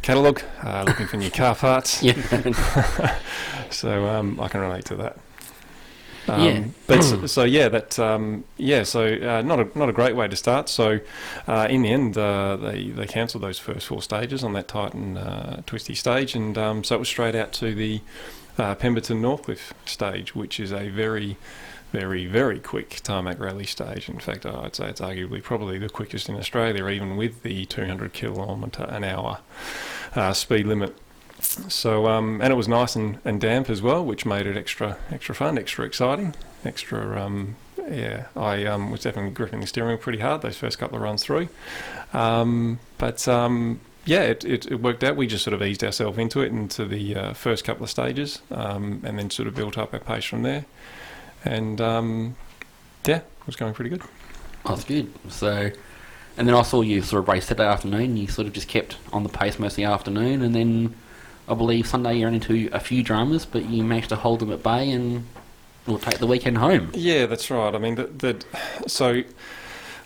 catalogue, 0.00 0.42
uh, 0.62 0.84
looking 0.86 1.06
for 1.06 1.18
new 1.18 1.30
car 1.30 1.54
parts. 1.54 2.02
Yeah. 2.06 3.18
so 3.70 4.06
um, 4.06 4.40
I 4.40 4.48
can 4.48 4.60
relate 4.60 4.84
to 4.86 4.96
that. 4.96 5.18
Um, 6.28 6.40
Yeah. 6.40 6.64
But 6.86 7.02
so, 7.02 7.26
so 7.36 7.44
yeah, 7.44 7.68
that 7.68 7.98
um, 7.98 8.44
yeah, 8.56 8.82
so 8.82 9.06
uh, 9.06 9.42
not 9.42 9.60
a 9.60 9.78
not 9.78 9.88
a 9.88 9.92
great 9.92 10.16
way 10.16 10.28
to 10.28 10.36
start. 10.36 10.68
So 10.68 11.00
uh, 11.46 11.66
in 11.70 11.82
the 11.82 11.92
end, 11.92 12.18
uh, 12.18 12.56
they 12.56 12.90
they 12.90 13.06
cancelled 13.06 13.42
those 13.42 13.58
first 13.58 13.86
four 13.86 14.02
stages 14.02 14.44
on 14.44 14.52
that 14.54 14.68
tight 14.68 14.94
and 14.94 15.18
uh, 15.18 15.56
twisty 15.66 15.94
stage, 15.94 16.34
and 16.34 16.56
um, 16.56 16.84
so 16.84 16.96
it 16.96 16.98
was 16.98 17.08
straight 17.08 17.34
out 17.34 17.52
to 17.54 17.74
the 17.74 18.00
uh, 18.58 18.74
Pemberton 18.74 19.20
Northcliffe 19.20 19.72
stage, 19.84 20.34
which 20.34 20.60
is 20.60 20.72
a 20.72 20.88
very 20.88 21.36
very, 21.92 22.26
very 22.26 22.58
quick 22.58 23.00
tarmac 23.04 23.38
rally 23.38 23.64
stage. 23.64 24.08
In 24.08 24.18
fact, 24.18 24.44
I'd 24.44 24.74
say 24.74 24.88
it's 24.88 25.00
arguably 25.00 25.42
probably 25.42 25.78
the 25.78 25.88
quickest 25.88 26.28
in 26.28 26.36
Australia, 26.36 26.88
even 26.88 27.16
with 27.16 27.42
the 27.42 27.64
200 27.64 28.12
kilometre 28.12 28.84
an 28.84 29.04
hour 29.04 29.38
uh, 30.14 30.32
speed 30.32 30.66
limit. 30.66 30.96
So, 31.46 32.06
um, 32.06 32.40
and 32.42 32.52
it 32.52 32.56
was 32.56 32.68
nice 32.68 32.96
and, 32.96 33.18
and 33.24 33.40
damp 33.40 33.70
as 33.70 33.82
well, 33.82 34.04
which 34.04 34.26
made 34.26 34.46
it 34.46 34.56
extra 34.56 34.98
extra 35.10 35.34
fun, 35.34 35.58
extra 35.58 35.84
exciting, 35.84 36.34
extra. 36.64 37.22
Um, 37.22 37.56
yeah, 37.90 38.26
I 38.36 38.64
um, 38.64 38.90
was 38.90 39.02
definitely 39.02 39.30
gripping 39.30 39.60
the 39.60 39.66
steering 39.66 39.98
pretty 39.98 40.18
hard 40.18 40.42
those 40.42 40.56
first 40.56 40.78
couple 40.78 40.96
of 40.96 41.02
runs 41.02 41.22
through. 41.22 41.48
Um, 42.12 42.80
but 42.98 43.26
um, 43.28 43.80
yeah, 44.04 44.22
it, 44.22 44.44
it, 44.44 44.66
it 44.66 44.82
worked 44.82 45.04
out. 45.04 45.16
We 45.16 45.26
just 45.26 45.44
sort 45.44 45.54
of 45.54 45.62
eased 45.62 45.84
ourselves 45.84 46.18
into 46.18 46.40
it 46.40 46.48
into 46.48 46.84
the 46.84 47.14
uh, 47.14 47.32
first 47.32 47.64
couple 47.64 47.84
of 47.84 47.90
stages, 47.90 48.42
um, 48.50 49.02
and 49.04 49.18
then 49.18 49.30
sort 49.30 49.46
of 49.46 49.54
built 49.54 49.78
up 49.78 49.94
our 49.94 50.00
pace 50.00 50.24
from 50.24 50.42
there. 50.42 50.64
And 51.44 51.80
yeah, 53.06 53.18
it 53.18 53.46
was 53.46 53.56
going 53.56 53.72
pretty 53.74 53.90
good. 53.90 54.02
That's 54.64 54.84
good. 54.84 55.12
So, 55.28 55.70
and 56.36 56.48
then 56.48 56.54
I 56.54 56.62
saw 56.62 56.82
you 56.82 57.02
sort 57.02 57.22
of 57.22 57.28
race 57.28 57.46
Saturday 57.46 57.68
afternoon. 57.68 58.16
You 58.16 58.26
sort 58.26 58.48
of 58.48 58.52
just 58.52 58.68
kept 58.68 58.96
on 59.12 59.22
the 59.22 59.28
pace 59.28 59.58
most 59.58 59.72
of 59.72 59.76
the 59.76 59.84
afternoon, 59.84 60.42
and 60.42 60.54
then 60.54 60.94
I 61.48 61.54
believe 61.54 61.86
Sunday 61.86 62.18
you 62.18 62.24
ran 62.24 62.34
into 62.34 62.68
a 62.72 62.80
few 62.80 63.02
dramas, 63.02 63.46
but 63.46 63.66
you 63.66 63.84
managed 63.84 64.08
to 64.08 64.16
hold 64.16 64.40
them 64.40 64.52
at 64.52 64.62
bay 64.62 64.90
and 64.90 65.26
will 65.86 65.98
take 65.98 66.18
the 66.18 66.26
weekend 66.26 66.58
home. 66.58 66.90
Yeah, 66.94 67.26
that's 67.26 67.50
right. 67.50 67.74
I 67.74 67.78
mean, 67.78 67.94
that, 67.94 68.18
that 68.18 68.44
so 68.86 69.22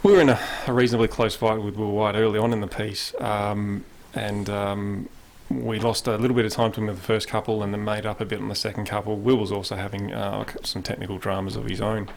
we 0.03 0.13
were 0.13 0.21
in 0.21 0.29
a, 0.29 0.39
a 0.67 0.73
reasonably 0.73 1.09
close 1.09 1.35
fight 1.35 1.63
with 1.63 1.77
Will 1.77 1.93
White 1.93 2.15
early 2.15 2.39
on 2.39 2.53
in 2.53 2.61
the 2.61 2.67
piece, 2.67 3.15
um, 3.21 3.85
and 4.15 4.51
um, 4.51 5.09
we 5.49 5.79
lost 5.79 6.07
a 6.07 6.17
little 6.17 6.37
bit 6.37 6.45
of 6.45 6.53
time 6.53 6.73
to 6.73 6.81
him 6.81 6.87
with 6.87 6.97
the 6.97 7.03
first 7.03 7.29
couple, 7.29 7.63
and 7.63 7.73
then 7.73 7.85
made 7.85 8.07
up 8.07 8.21
a 8.21 8.25
bit 8.25 8.41
on 8.41 8.49
the 8.49 8.55
second 8.55 8.87
couple. 8.87 9.17
Will 9.17 9.37
was 9.37 9.53
also 9.53 9.77
having 9.77 10.13
uh, 10.13 10.45
some 10.63 10.83
technical 10.83 11.19
dramas 11.19 11.57
of 11.57 11.65
his 11.65 11.81
own 11.81 12.09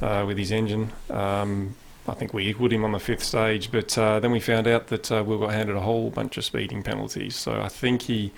uh, 0.00 0.24
with 0.26 0.38
his 0.38 0.50
engine. 0.50 0.92
Um, 1.10 1.76
I 2.08 2.14
think 2.14 2.32
we 2.32 2.46
equalled 2.46 2.72
him 2.72 2.84
on 2.84 2.92
the 2.92 3.00
fifth 3.00 3.24
stage, 3.24 3.70
but 3.72 3.96
uh, 3.98 4.20
then 4.20 4.30
we 4.30 4.40
found 4.40 4.66
out 4.66 4.88
that 4.88 5.10
uh, 5.10 5.22
got 5.22 5.52
handed 5.52 5.76
a 5.76 5.80
whole 5.80 6.10
bunch 6.10 6.36
of 6.36 6.44
speeding 6.44 6.82
penalties. 6.82 7.34
So 7.34 7.60
I 7.60 7.68
think 7.68 8.02
he 8.02 8.32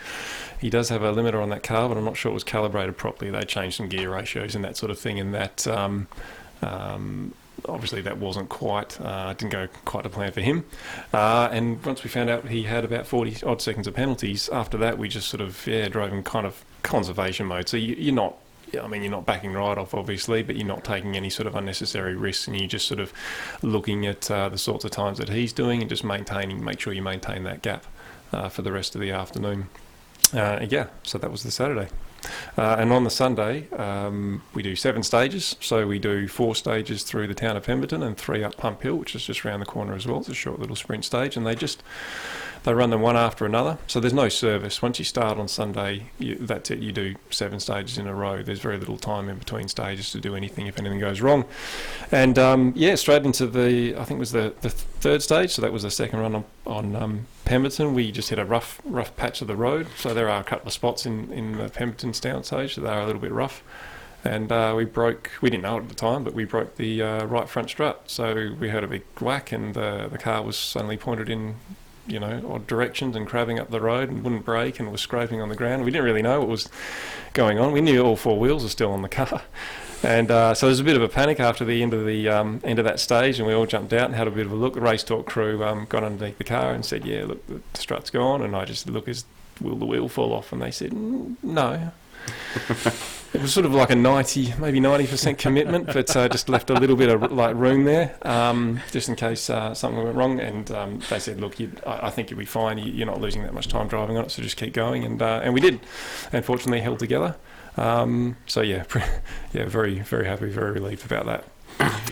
he 0.60 0.70
does 0.70 0.88
have 0.88 1.02
a 1.02 1.12
limiter 1.12 1.42
on 1.42 1.50
that 1.50 1.62
car, 1.62 1.88
but 1.88 1.98
I'm 1.98 2.04
not 2.04 2.16
sure 2.16 2.30
it 2.30 2.34
was 2.34 2.44
calibrated 2.44 2.96
properly. 2.96 3.30
They 3.30 3.42
changed 3.42 3.76
some 3.76 3.88
gear 3.88 4.10
ratios 4.12 4.54
and 4.54 4.64
that 4.64 4.76
sort 4.76 4.90
of 4.90 4.98
thing, 4.98 5.20
and 5.20 5.34
that 5.34 5.66
um, 5.66 6.08
um, 6.62 7.34
obviously 7.66 8.00
that 8.02 8.18
wasn't 8.18 8.48
quite 8.48 9.00
uh, 9.00 9.32
didn't 9.34 9.52
go 9.52 9.68
quite 9.84 10.02
to 10.02 10.08
plan 10.08 10.32
for 10.32 10.40
him. 10.40 10.64
Uh, 11.12 11.48
and 11.52 11.84
once 11.84 12.02
we 12.02 12.10
found 12.10 12.30
out 12.30 12.48
he 12.48 12.64
had 12.64 12.84
about 12.84 13.06
40 13.06 13.44
odd 13.44 13.60
seconds 13.60 13.86
of 13.86 13.94
penalties, 13.94 14.48
after 14.48 14.78
that 14.78 14.98
we 14.98 15.08
just 15.08 15.28
sort 15.28 15.40
of 15.40 15.66
yeah 15.66 15.88
drove 15.88 16.12
in 16.12 16.22
kind 16.22 16.46
of 16.46 16.64
conservation 16.82 17.46
mode. 17.46 17.68
So 17.68 17.76
you, 17.76 17.94
you're 17.96 18.14
not. 18.14 18.36
I 18.80 18.86
mean, 18.86 19.02
you're 19.02 19.10
not 19.10 19.26
backing 19.26 19.52
right 19.52 19.78
off, 19.78 19.94
obviously, 19.94 20.42
but 20.42 20.56
you're 20.56 20.66
not 20.66 20.84
taking 20.84 21.16
any 21.16 21.30
sort 21.30 21.46
of 21.46 21.54
unnecessary 21.54 22.14
risks, 22.14 22.46
and 22.46 22.58
you're 22.58 22.68
just 22.68 22.86
sort 22.86 23.00
of 23.00 23.12
looking 23.62 24.06
at 24.06 24.30
uh, 24.30 24.48
the 24.48 24.58
sorts 24.58 24.84
of 24.84 24.90
times 24.90 25.18
that 25.18 25.28
he's 25.28 25.52
doing 25.52 25.80
and 25.80 25.88
just 25.88 26.04
maintaining, 26.04 26.64
make 26.64 26.80
sure 26.80 26.92
you 26.92 27.02
maintain 27.02 27.44
that 27.44 27.62
gap 27.62 27.84
uh, 28.32 28.48
for 28.48 28.62
the 28.62 28.72
rest 28.72 28.94
of 28.94 29.00
the 29.00 29.10
afternoon. 29.10 29.68
Uh, 30.34 30.66
yeah, 30.68 30.88
so 31.02 31.18
that 31.18 31.30
was 31.30 31.42
the 31.42 31.50
Saturday. 31.50 31.88
Uh, 32.56 32.76
and 32.78 32.92
on 32.92 33.04
the 33.04 33.10
Sunday, 33.10 33.70
um, 33.70 34.42
we 34.52 34.62
do 34.62 34.74
seven 34.74 35.02
stages. 35.02 35.56
So 35.60 35.86
we 35.86 35.98
do 35.98 36.28
four 36.28 36.54
stages 36.54 37.02
through 37.02 37.28
the 37.28 37.34
town 37.34 37.56
of 37.56 37.64
Pemberton 37.64 38.02
and 38.02 38.16
three 38.16 38.42
up 38.42 38.56
Pump 38.56 38.82
Hill, 38.82 38.96
which 38.96 39.14
is 39.14 39.24
just 39.24 39.44
around 39.44 39.60
the 39.60 39.66
corner 39.66 39.94
as 39.94 40.06
well. 40.06 40.18
It's 40.18 40.28
a 40.28 40.34
short 40.34 40.58
little 40.58 40.76
sprint 40.76 41.04
stage, 41.04 41.36
and 41.36 41.46
they 41.46 41.54
just 41.54 41.82
they 42.64 42.74
run 42.74 42.90
them 42.90 43.00
one 43.00 43.16
after 43.16 43.46
another. 43.46 43.78
So 43.86 44.00
there's 44.00 44.12
no 44.12 44.28
service. 44.28 44.82
Once 44.82 44.98
you 44.98 45.04
start 45.04 45.38
on 45.38 45.48
Sunday, 45.48 46.10
you, 46.18 46.36
that's 46.36 46.70
it. 46.70 46.80
You 46.80 46.92
do 46.92 47.14
seven 47.30 47.60
stages 47.60 47.98
in 47.98 48.06
a 48.06 48.14
row. 48.14 48.42
There's 48.42 48.60
very 48.60 48.78
little 48.78 48.98
time 48.98 49.28
in 49.28 49.38
between 49.38 49.68
stages 49.68 50.10
to 50.12 50.20
do 50.20 50.34
anything 50.34 50.66
if 50.66 50.78
anything 50.78 51.00
goes 51.00 51.20
wrong. 51.20 51.44
And 52.10 52.38
um, 52.38 52.72
yeah, 52.76 52.94
straight 52.94 53.24
into 53.24 53.46
the 53.46 53.94
I 53.96 54.04
think 54.04 54.18
it 54.18 54.20
was 54.20 54.32
the 54.32 54.54
the 54.60 54.70
third 54.70 55.22
stage. 55.22 55.52
So 55.52 55.62
that 55.62 55.72
was 55.72 55.82
the 55.82 55.90
second 55.90 56.20
run 56.20 56.34
on, 56.34 56.44
on 56.66 56.96
um, 56.96 57.26
Pemberton. 57.44 57.94
We 57.94 58.12
just 58.12 58.30
hit 58.30 58.38
a 58.38 58.44
rough 58.44 58.80
rough 58.84 59.16
patch 59.16 59.40
of 59.40 59.48
the 59.48 59.56
road. 59.56 59.86
So 59.96 60.14
there 60.14 60.28
are 60.28 60.40
a 60.40 60.44
couple 60.44 60.68
of 60.68 60.72
spots 60.72 61.06
in 61.06 61.32
in 61.32 61.58
the 61.58 61.68
Pemberton 61.68 62.12
down 62.20 62.44
stage 62.44 62.76
that 62.76 62.86
are 62.86 63.00
a 63.00 63.06
little 63.06 63.20
bit 63.20 63.32
rough. 63.32 63.62
And 64.24 64.50
uh, 64.50 64.74
we 64.76 64.84
broke, 64.84 65.30
we 65.40 65.48
didn't 65.48 65.62
know 65.62 65.78
it 65.78 65.82
at 65.82 65.88
the 65.88 65.94
time, 65.94 66.24
but 66.24 66.34
we 66.34 66.44
broke 66.44 66.76
the 66.76 67.02
uh, 67.02 67.24
right 67.26 67.48
front 67.48 67.70
strut. 67.70 68.02
So 68.06 68.54
we 68.58 68.68
heard 68.68 68.82
a 68.82 68.88
big 68.88 69.04
whack, 69.20 69.52
and 69.52 69.74
the, 69.74 70.08
the 70.10 70.18
car 70.18 70.42
was 70.42 70.56
suddenly 70.56 70.96
pointed 70.96 71.30
in 71.30 71.54
you 72.08 72.18
know, 72.18 72.42
odd 72.52 72.66
directions 72.66 73.14
and 73.16 73.26
crabbing 73.26 73.58
up 73.58 73.70
the 73.70 73.80
road 73.80 74.08
and 74.08 74.24
wouldn't 74.24 74.44
brake 74.44 74.80
and 74.80 74.90
was 74.90 75.00
scraping 75.00 75.40
on 75.40 75.48
the 75.48 75.56
ground. 75.56 75.84
We 75.84 75.90
didn't 75.90 76.04
really 76.04 76.22
know 76.22 76.40
what 76.40 76.48
was 76.48 76.68
going 77.34 77.58
on. 77.58 77.72
We 77.72 77.80
knew 77.80 78.02
all 78.02 78.16
four 78.16 78.38
wheels 78.38 78.62
were 78.62 78.68
still 78.68 78.92
on 78.92 79.02
the 79.02 79.08
car. 79.08 79.42
And 80.02 80.30
uh, 80.30 80.54
so 80.54 80.66
there 80.66 80.70
was 80.70 80.80
a 80.80 80.84
bit 80.84 80.96
of 80.96 81.02
a 81.02 81.08
panic 81.08 81.40
after 81.40 81.64
the 81.64 81.82
end 81.82 81.92
of 81.92 82.06
the 82.06 82.28
um, 82.28 82.60
end 82.62 82.78
of 82.78 82.84
that 82.84 83.00
stage, 83.00 83.38
and 83.38 83.48
we 83.48 83.54
all 83.54 83.66
jumped 83.66 83.92
out 83.92 84.06
and 84.06 84.14
had 84.14 84.28
a 84.28 84.30
bit 84.30 84.46
of 84.46 84.52
a 84.52 84.54
look. 84.54 84.74
The 84.74 84.80
race 84.80 85.02
talk 85.02 85.26
crew 85.26 85.64
um, 85.64 85.86
got 85.88 86.04
underneath 86.04 86.38
the 86.38 86.44
car 86.44 86.72
and 86.72 86.84
said, 86.84 87.04
"Yeah, 87.04 87.24
look, 87.24 87.44
the 87.48 87.60
strut's 87.74 88.08
gone." 88.10 88.42
And 88.42 88.54
I 88.54 88.64
just 88.64 88.88
look, 88.88 89.08
is 89.08 89.24
will 89.60 89.74
the 89.74 89.86
wheel 89.86 90.08
fall 90.08 90.32
off? 90.32 90.52
And 90.52 90.62
they 90.62 90.70
said, 90.70 90.92
"Mm, 90.92 91.34
"No." 91.42 91.90
it 93.34 93.42
was 93.42 93.52
sort 93.52 93.66
of 93.66 93.74
like 93.74 93.90
a 93.90 93.94
90, 93.94 94.54
maybe 94.58 94.80
90% 94.80 95.38
commitment, 95.38 95.86
but 95.86 96.14
uh, 96.16 96.28
just 96.28 96.48
left 96.48 96.70
a 96.70 96.74
little 96.74 96.96
bit 96.96 97.08
of 97.08 97.30
like 97.30 97.54
room 97.56 97.84
there, 97.84 98.16
um, 98.22 98.80
just 98.90 99.08
in 99.08 99.16
case 99.16 99.50
uh, 99.50 99.74
something 99.74 100.02
went 100.02 100.16
wrong. 100.16 100.40
And 100.40 100.70
um, 100.70 101.02
they 101.10 101.18
said, 101.18 101.40
"Look, 101.40 101.60
I, 101.60 102.06
I 102.06 102.10
think 102.10 102.30
you'll 102.30 102.38
be 102.38 102.46
fine. 102.46 102.78
You, 102.78 102.90
you're 102.90 103.06
not 103.06 103.20
losing 103.20 103.42
that 103.42 103.54
much 103.54 103.68
time 103.68 103.88
driving 103.88 104.16
on 104.16 104.24
it, 104.24 104.30
so 104.30 104.42
just 104.42 104.56
keep 104.56 104.72
going." 104.72 105.04
And 105.04 105.20
uh, 105.20 105.40
and 105.42 105.52
we 105.52 105.60
did. 105.60 105.80
Unfortunately, 106.32 106.80
held 106.80 106.98
together. 106.98 107.36
Um, 107.76 108.36
so 108.46 108.60
yeah, 108.60 108.84
yeah, 109.52 109.66
very 109.66 110.00
very 110.00 110.26
happy, 110.26 110.48
very 110.48 110.72
relieved 110.72 111.04
about 111.04 111.26
that. 111.26 111.44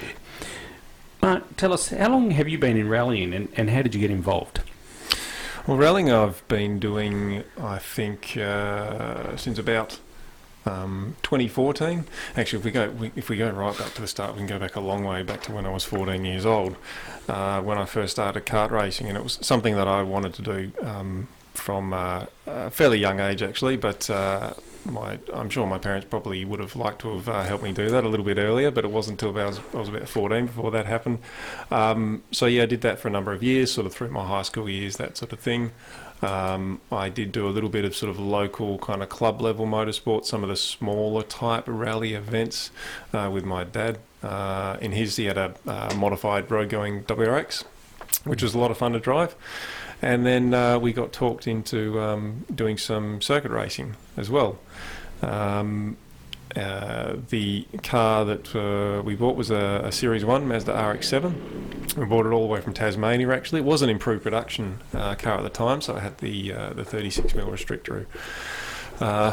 Mark, 1.22 1.56
tell 1.56 1.72
us, 1.72 1.88
how 1.88 2.10
long 2.10 2.30
have 2.30 2.48
you 2.48 2.58
been 2.58 2.76
in 2.76 2.88
rallying 2.88 3.34
and, 3.34 3.48
and 3.56 3.70
how 3.70 3.82
did 3.82 3.94
you 3.94 4.00
get 4.00 4.12
involved? 4.12 4.60
Well, 5.66 5.78
rallying 5.78 6.12
I've 6.12 6.46
been 6.46 6.78
doing, 6.78 7.42
I 7.60 7.78
think, 7.78 8.36
uh, 8.36 9.36
since 9.36 9.58
about 9.58 9.98
um, 10.64 11.16
2014. 11.24 12.04
Actually, 12.36 12.60
if 12.60 12.64
we 12.64 12.70
go 12.70 12.90
we, 12.90 13.10
if 13.16 13.28
we 13.28 13.36
go 13.36 13.50
right 13.50 13.76
back 13.76 13.92
to 13.94 14.00
the 14.00 14.06
start, 14.06 14.34
we 14.34 14.38
can 14.38 14.46
go 14.46 14.60
back 14.60 14.76
a 14.76 14.80
long 14.80 15.02
way 15.02 15.24
back 15.24 15.42
to 15.42 15.52
when 15.52 15.66
I 15.66 15.70
was 15.70 15.82
14 15.82 16.24
years 16.24 16.46
old, 16.46 16.76
uh, 17.28 17.60
when 17.62 17.78
I 17.78 17.84
first 17.84 18.12
started 18.12 18.46
kart 18.46 18.70
racing, 18.70 19.08
and 19.08 19.18
it 19.18 19.24
was 19.24 19.40
something 19.42 19.74
that 19.74 19.88
I 19.88 20.04
wanted 20.04 20.34
to 20.34 20.42
do 20.42 20.72
um, 20.82 21.26
from 21.54 21.92
uh, 21.92 22.26
a 22.46 22.70
fairly 22.70 23.00
young 23.00 23.18
age, 23.18 23.42
actually. 23.42 23.76
But 23.76 24.08
uh, 24.08 24.54
my 24.90 25.18
I'm 25.32 25.50
sure 25.50 25.66
my 25.66 25.78
parents 25.78 26.06
probably 26.08 26.44
would 26.44 26.60
have 26.60 26.76
liked 26.76 27.00
to 27.02 27.14
have 27.16 27.28
uh, 27.28 27.42
helped 27.42 27.64
me 27.64 27.72
do 27.72 27.90
that 27.90 28.04
a 28.04 28.08
little 28.08 28.24
bit 28.24 28.38
earlier, 28.38 28.70
but 28.70 28.84
it 28.84 28.90
wasn't 28.90 29.22
until 29.22 29.38
I 29.40 29.46
was, 29.46 29.60
I 29.74 29.76
was 29.78 29.88
about 29.88 30.08
14 30.08 30.46
before 30.46 30.70
that 30.70 30.86
happened. 30.86 31.18
Um, 31.70 32.22
so 32.32 32.46
yeah, 32.46 32.64
I 32.64 32.66
did 32.66 32.80
that 32.82 32.98
for 32.98 33.08
a 33.08 33.10
number 33.10 33.32
of 33.32 33.42
years, 33.42 33.72
sort 33.72 33.86
of 33.86 33.94
through 33.94 34.10
my 34.10 34.26
high 34.26 34.42
school 34.42 34.68
years, 34.68 34.96
that 34.96 35.16
sort 35.16 35.32
of 35.32 35.40
thing. 35.40 35.72
Um, 36.22 36.80
I 36.90 37.08
did 37.08 37.32
do 37.32 37.46
a 37.46 37.50
little 37.50 37.68
bit 37.68 37.84
of 37.84 37.94
sort 37.94 38.10
of 38.10 38.18
local 38.18 38.78
kind 38.78 39.02
of 39.02 39.08
club 39.08 39.40
level 39.40 39.66
motorsport, 39.66 40.24
some 40.24 40.42
of 40.42 40.48
the 40.48 40.56
smaller 40.56 41.22
type 41.22 41.64
rally 41.66 42.14
events 42.14 42.70
uh, 43.12 43.30
with 43.32 43.44
my 43.44 43.64
dad. 43.64 43.98
Uh, 44.22 44.76
in 44.80 44.92
his, 44.92 45.16
he 45.16 45.26
had 45.26 45.36
a 45.36 45.54
uh, 45.66 45.94
modified 45.96 46.50
road 46.50 46.68
going 46.68 47.04
WRX, 47.04 47.64
which 48.24 48.42
was 48.42 48.54
a 48.54 48.58
lot 48.58 48.70
of 48.70 48.78
fun 48.78 48.92
to 48.92 48.98
drive. 48.98 49.36
And 50.06 50.24
then 50.24 50.54
uh, 50.54 50.78
we 50.78 50.92
got 50.92 51.12
talked 51.12 51.48
into 51.48 52.00
um, 52.00 52.46
doing 52.54 52.78
some 52.78 53.20
circuit 53.20 53.50
racing 53.50 53.96
as 54.16 54.30
well. 54.30 54.56
Um, 55.20 55.96
uh, 56.54 57.16
the 57.30 57.66
car 57.82 58.24
that 58.24 58.54
uh, 58.54 59.02
we 59.02 59.16
bought 59.16 59.34
was 59.34 59.50
a, 59.50 59.80
a, 59.82 59.90
Series 59.90 60.24
1 60.24 60.46
Mazda 60.46 60.70
RX-7. 60.70 61.96
We 61.96 62.04
bought 62.04 62.24
it 62.24 62.28
all 62.28 62.42
the 62.42 62.46
way 62.46 62.60
from 62.60 62.72
Tasmania 62.72 63.32
actually. 63.32 63.62
It 63.62 63.64
was 63.64 63.82
an 63.82 63.90
improved 63.90 64.22
production 64.22 64.78
uh, 64.94 65.16
car 65.16 65.38
at 65.38 65.42
the 65.42 65.50
time, 65.50 65.80
so 65.80 65.96
it 65.96 66.02
had 66.02 66.18
the 66.18 66.52
uh, 66.52 66.72
the 66.74 66.84
36mm 66.84 67.32
restrictor 67.32 68.06
uh, 69.00 69.32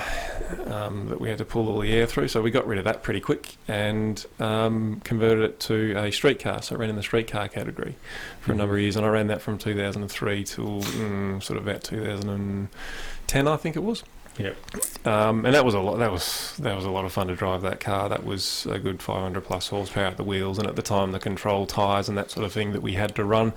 um, 0.67 1.09
that 1.09 1.19
we 1.19 1.29
had 1.29 1.37
to 1.37 1.45
pull 1.45 1.69
all 1.69 1.79
the 1.79 1.91
air 1.91 2.05
through. 2.05 2.27
So 2.27 2.41
we 2.41 2.51
got 2.51 2.67
rid 2.67 2.77
of 2.79 2.85
that 2.85 3.03
pretty 3.03 3.19
quick 3.19 3.55
and 3.67 4.23
um, 4.39 5.01
converted 5.03 5.43
it 5.43 5.59
to 5.61 5.95
a 5.97 6.11
streetcar. 6.11 6.61
So 6.61 6.75
I 6.75 6.79
ran 6.79 6.89
in 6.89 6.95
the 6.95 7.03
streetcar 7.03 7.47
category 7.47 7.95
for 8.41 8.51
a 8.51 8.55
number 8.55 8.75
of 8.75 8.81
years, 8.81 8.95
and 8.95 9.05
I 9.05 9.09
ran 9.09 9.27
that 9.27 9.41
from 9.41 9.57
2003 9.57 10.43
till 10.43 10.81
mm, 10.81 11.43
sort 11.43 11.57
of 11.57 11.67
about 11.67 11.83
2010, 11.83 13.47
I 13.47 13.57
think 13.57 13.75
it 13.75 13.83
was. 13.83 14.03
Yep. 14.37 14.57
Um, 15.05 15.45
and 15.45 15.53
that 15.53 15.63
was 15.63 15.73
a 15.73 15.79
lot. 15.79 15.97
That 15.97 16.11
was 16.11 16.55
that 16.57 16.75
was 16.75 16.85
a 16.85 16.89
lot 16.89 17.05
of 17.05 17.11
fun 17.11 17.27
to 17.27 17.35
drive 17.35 17.61
that 17.61 17.79
car. 17.79 18.09
That 18.09 18.25
was 18.25 18.65
a 18.65 18.79
good 18.79 19.01
500 19.01 19.41
plus 19.41 19.67
horsepower 19.67 20.05
at 20.05 20.17
the 20.17 20.23
wheels, 20.23 20.57
and 20.57 20.67
at 20.67 20.75
the 20.75 20.81
time 20.81 21.11
the 21.11 21.19
control 21.19 21.65
tyres 21.65 22.09
and 22.09 22.17
that 22.17 22.31
sort 22.31 22.45
of 22.45 22.51
thing 22.51 22.71
that 22.73 22.81
we 22.81 22.93
had 22.93 23.15
to 23.15 23.23
run 23.23 23.53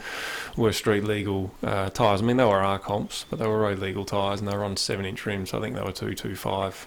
were 0.56 0.72
street 0.72 1.04
legal 1.04 1.52
uh, 1.62 1.88
tyres. 1.90 2.20
I 2.20 2.24
mean 2.24 2.36
they 2.36 2.44
were 2.44 2.60
R 2.60 2.78
comps, 2.78 3.24
but 3.30 3.38
they 3.38 3.46
were 3.46 3.60
road 3.60 3.78
legal 3.78 4.04
tyres, 4.04 4.40
and 4.40 4.48
they 4.48 4.56
were 4.56 4.64
on 4.64 4.76
seven 4.76 5.06
inch 5.06 5.24
rims. 5.24 5.54
I 5.54 5.60
think 5.60 5.74
they 5.74 5.82
were 5.82 5.92
two 5.92 6.14
two 6.14 6.36
five. 6.36 6.86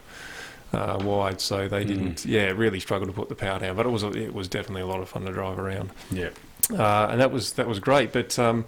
Uh, 0.72 1.00
wide, 1.02 1.42
so 1.42 1.68
they 1.68 1.84
didn't. 1.84 2.18
Mm. 2.18 2.26
Yeah, 2.28 2.52
really 2.52 2.80
struggled 2.80 3.10
to 3.10 3.14
put 3.16 3.28
the 3.28 3.34
power 3.34 3.58
down, 3.58 3.76
but 3.76 3.88
it 3.88 3.90
was 3.90 4.04
a, 4.04 4.12
it 4.12 4.36
was 4.36 4.48
definitely 4.48 4.84
a 4.84 4.86
lot 4.86 5.00
of 5.00 5.10
fun 5.10 5.26
to 5.26 5.32
drive 5.32 5.58
around. 5.58 5.90
Yeah, 6.12 6.30
uh, 6.70 7.08
and 7.10 7.20
that 7.20 7.32
was 7.32 7.54
that 7.54 7.68
was 7.68 7.80
great. 7.80 8.14
But 8.14 8.38
um, 8.38 8.66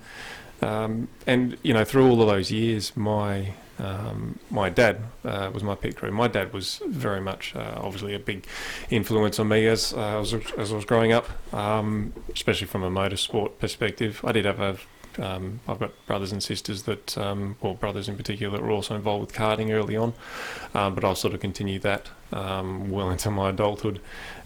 um, 0.64 1.10
and 1.28 1.60
you 1.62 1.76
know 1.76 1.84
through 1.84 2.10
all 2.10 2.20
of 2.20 2.28
those 2.28 2.50
years, 2.50 2.98
my 2.98 3.54
um, 3.82 4.40
my 4.50 4.70
dad 4.70 5.02
uh, 5.26 5.50
was 5.54 5.64
my 5.64 5.76
pit 5.76 5.96
crew. 5.96 6.12
My 6.12 6.28
dad 6.28 6.54
was 6.54 6.82
very 6.88 7.20
much, 7.20 7.56
uh, 7.56 7.74
obviously, 7.78 8.14
a 8.14 8.20
big 8.20 8.46
influence 8.90 9.40
on 9.40 9.48
me 9.48 9.66
as, 9.68 9.94
uh, 9.94 10.20
as, 10.20 10.34
as 10.58 10.72
I 10.72 10.76
was 10.76 10.86
growing 10.86 11.12
up, 11.12 11.28
um, 11.54 12.14
especially 12.32 12.68
from 12.68 12.84
a 12.84 12.92
motorsport 12.92 13.58
perspective. 13.60 14.22
I 14.24 14.32
did 14.32 14.46
have 14.46 14.60
a 14.60 14.78
um, 15.20 15.60
I've 15.68 15.78
got 15.78 15.92
brothers 16.06 16.32
and 16.32 16.42
sisters 16.42 16.84
that, 16.84 17.18
um, 17.18 17.58
brothers 17.82 18.08
in 18.08 18.16
particular, 18.16 18.58
that 18.58 18.64
were 18.64 18.72
also 18.72 18.96
involved 18.96 19.26
with 19.28 19.36
karting 19.36 19.70
early 19.70 19.98
on, 19.98 20.14
um, 20.74 20.96
but 20.96 21.04
I'll 21.04 21.16
sort 21.16 21.34
of 21.34 21.42
continue 21.42 21.80
that 21.80 22.10
um, 22.32 22.90
well 22.90 23.10
into 23.10 23.30
my 23.30 23.50
adulthood. 23.50 24.00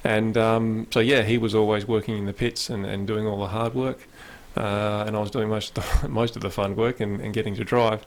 And 0.04 0.36
um, 0.38 0.88
so, 0.92 1.02
yeah, 1.02 1.22
he 1.22 1.38
was 1.38 1.54
always 1.54 1.88
working 1.88 2.18
in 2.18 2.26
the 2.26 2.34
pits 2.34 2.70
and, 2.70 2.84
and 2.84 3.06
doing 3.06 3.28
all 3.28 3.40
the 3.40 3.50
hard 3.50 3.76
work. 3.76 4.08
uh, 4.58 5.04
and 5.06 5.16
I 5.16 5.20
was 5.20 5.32
doing 5.32 5.50
most 5.50 5.78
of 5.78 6.02
the, 6.02 6.08
most 6.10 6.36
of 6.36 6.42
the 6.42 6.50
fun 6.50 6.76
work 6.76 7.00
and, 7.00 7.20
and 7.22 7.34
getting 7.34 7.56
to 7.56 7.64
drive, 7.64 8.06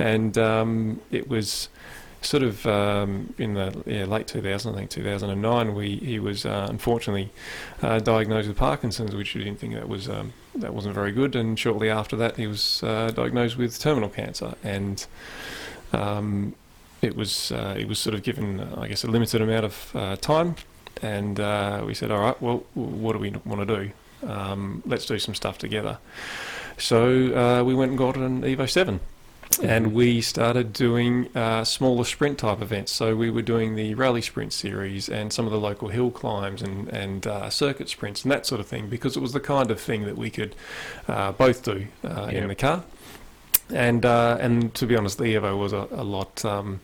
and 0.00 0.36
um, 0.38 1.00
it 1.10 1.28
was 1.28 1.68
sort 2.22 2.42
of 2.42 2.66
um, 2.66 3.32
in 3.38 3.54
the 3.54 3.82
yeah, 3.86 4.04
late 4.04 4.26
2000, 4.26 4.72
I 4.72 4.76
think 4.76 4.90
2009, 4.90 5.74
we 5.74 5.96
he 5.96 6.18
was 6.18 6.44
uh, 6.44 6.66
unfortunately 6.68 7.30
uh, 7.82 7.98
diagnosed 7.98 8.48
with 8.48 8.56
Parkinson's, 8.56 9.14
which 9.14 9.34
we 9.34 9.44
didn't 9.44 9.58
think 9.58 9.74
that 9.74 9.88
was 9.88 10.08
um, 10.08 10.32
that 10.54 10.74
wasn't 10.74 10.94
very 10.94 11.12
good. 11.12 11.36
And 11.36 11.58
shortly 11.58 11.90
after 11.90 12.16
that, 12.16 12.36
he 12.36 12.46
was 12.46 12.82
uh, 12.82 13.10
diagnosed 13.14 13.56
with 13.56 13.78
terminal 13.78 14.08
cancer, 14.08 14.54
and 14.64 15.06
um, 15.92 16.54
it 17.02 17.14
was 17.14 17.52
uh, 17.52 17.74
he 17.74 17.84
was 17.84 17.98
sort 17.98 18.14
of 18.14 18.22
given, 18.22 18.60
I 18.76 18.88
guess, 18.88 19.04
a 19.04 19.08
limited 19.08 19.42
amount 19.42 19.66
of 19.66 19.92
uh, 19.94 20.16
time. 20.16 20.56
And 21.02 21.40
uh, 21.40 21.82
we 21.86 21.94
said, 21.94 22.10
all 22.10 22.20
right, 22.20 22.42
well, 22.42 22.64
what 22.74 23.12
do 23.14 23.18
we 23.18 23.30
want 23.46 23.66
to 23.66 23.76
do? 23.76 24.28
Um, 24.28 24.82
let's 24.84 25.06
do 25.06 25.18
some 25.18 25.34
stuff 25.34 25.56
together. 25.56 25.98
So 26.76 27.62
we 27.64 27.74
went 27.74 27.90
and 27.90 27.98
got 27.98 28.16
an 28.16 28.42
Evo 28.42 28.68
7 28.68 29.00
and 29.62 29.92
we 29.92 30.20
started 30.20 30.72
doing 30.72 31.28
uh, 31.36 31.64
smaller 31.64 32.04
sprint 32.04 32.38
type 32.38 32.62
events. 32.62 32.92
So 32.92 33.16
we 33.16 33.30
were 33.30 33.42
doing 33.42 33.74
the 33.74 33.94
rally 33.94 34.22
sprint 34.22 34.52
series 34.52 35.08
and 35.08 35.32
some 35.32 35.44
of 35.44 35.52
the 35.52 35.58
local 35.58 35.88
hill 35.88 36.10
climbs 36.10 36.62
and 36.62 36.88
and 36.88 37.26
uh, 37.26 37.50
circuit 37.50 37.88
sprints 37.88 38.22
and 38.22 38.30
that 38.32 38.46
sort 38.46 38.60
of 38.60 38.66
thing 38.66 38.88
because 38.88 39.16
it 39.16 39.20
was 39.20 39.32
the 39.32 39.40
kind 39.40 39.70
of 39.70 39.80
thing 39.80 40.04
that 40.04 40.16
we 40.16 40.30
could 40.30 40.54
uh, 41.08 41.32
both 41.32 41.62
do 41.64 41.88
uh, 42.04 42.28
Yep. 42.32 42.42
in 42.42 42.48
the 42.48 42.54
car. 42.54 42.84
And 43.70 44.04
uh, 44.06 44.36
and 44.40 44.74
to 44.74 44.86
be 44.86 44.96
honest, 44.96 45.18
the 45.18 45.24
Evo 45.24 45.58
was 45.58 45.72
a, 45.72 45.88
a 45.90 46.04
lot. 46.04 46.44
Um, 46.44 46.80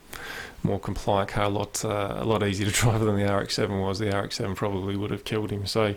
more 0.63 0.81
compliant 0.81 1.31
car, 1.31 1.45
a 1.45 1.49
lot 1.49 1.85
uh, 1.85 2.17
a 2.19 2.25
lot 2.25 2.43
easier 2.43 2.67
to 2.67 2.73
drive 2.81 3.01
than 3.01 3.17
the 3.17 3.33
RX-7 3.33 3.81
was. 3.81 4.01
The 4.01 4.09
RX-7 4.11 4.57
probably 4.57 4.97
would 4.97 5.13
have 5.13 5.23
killed 5.25 5.53
him. 5.53 5.65
So, 5.65 5.95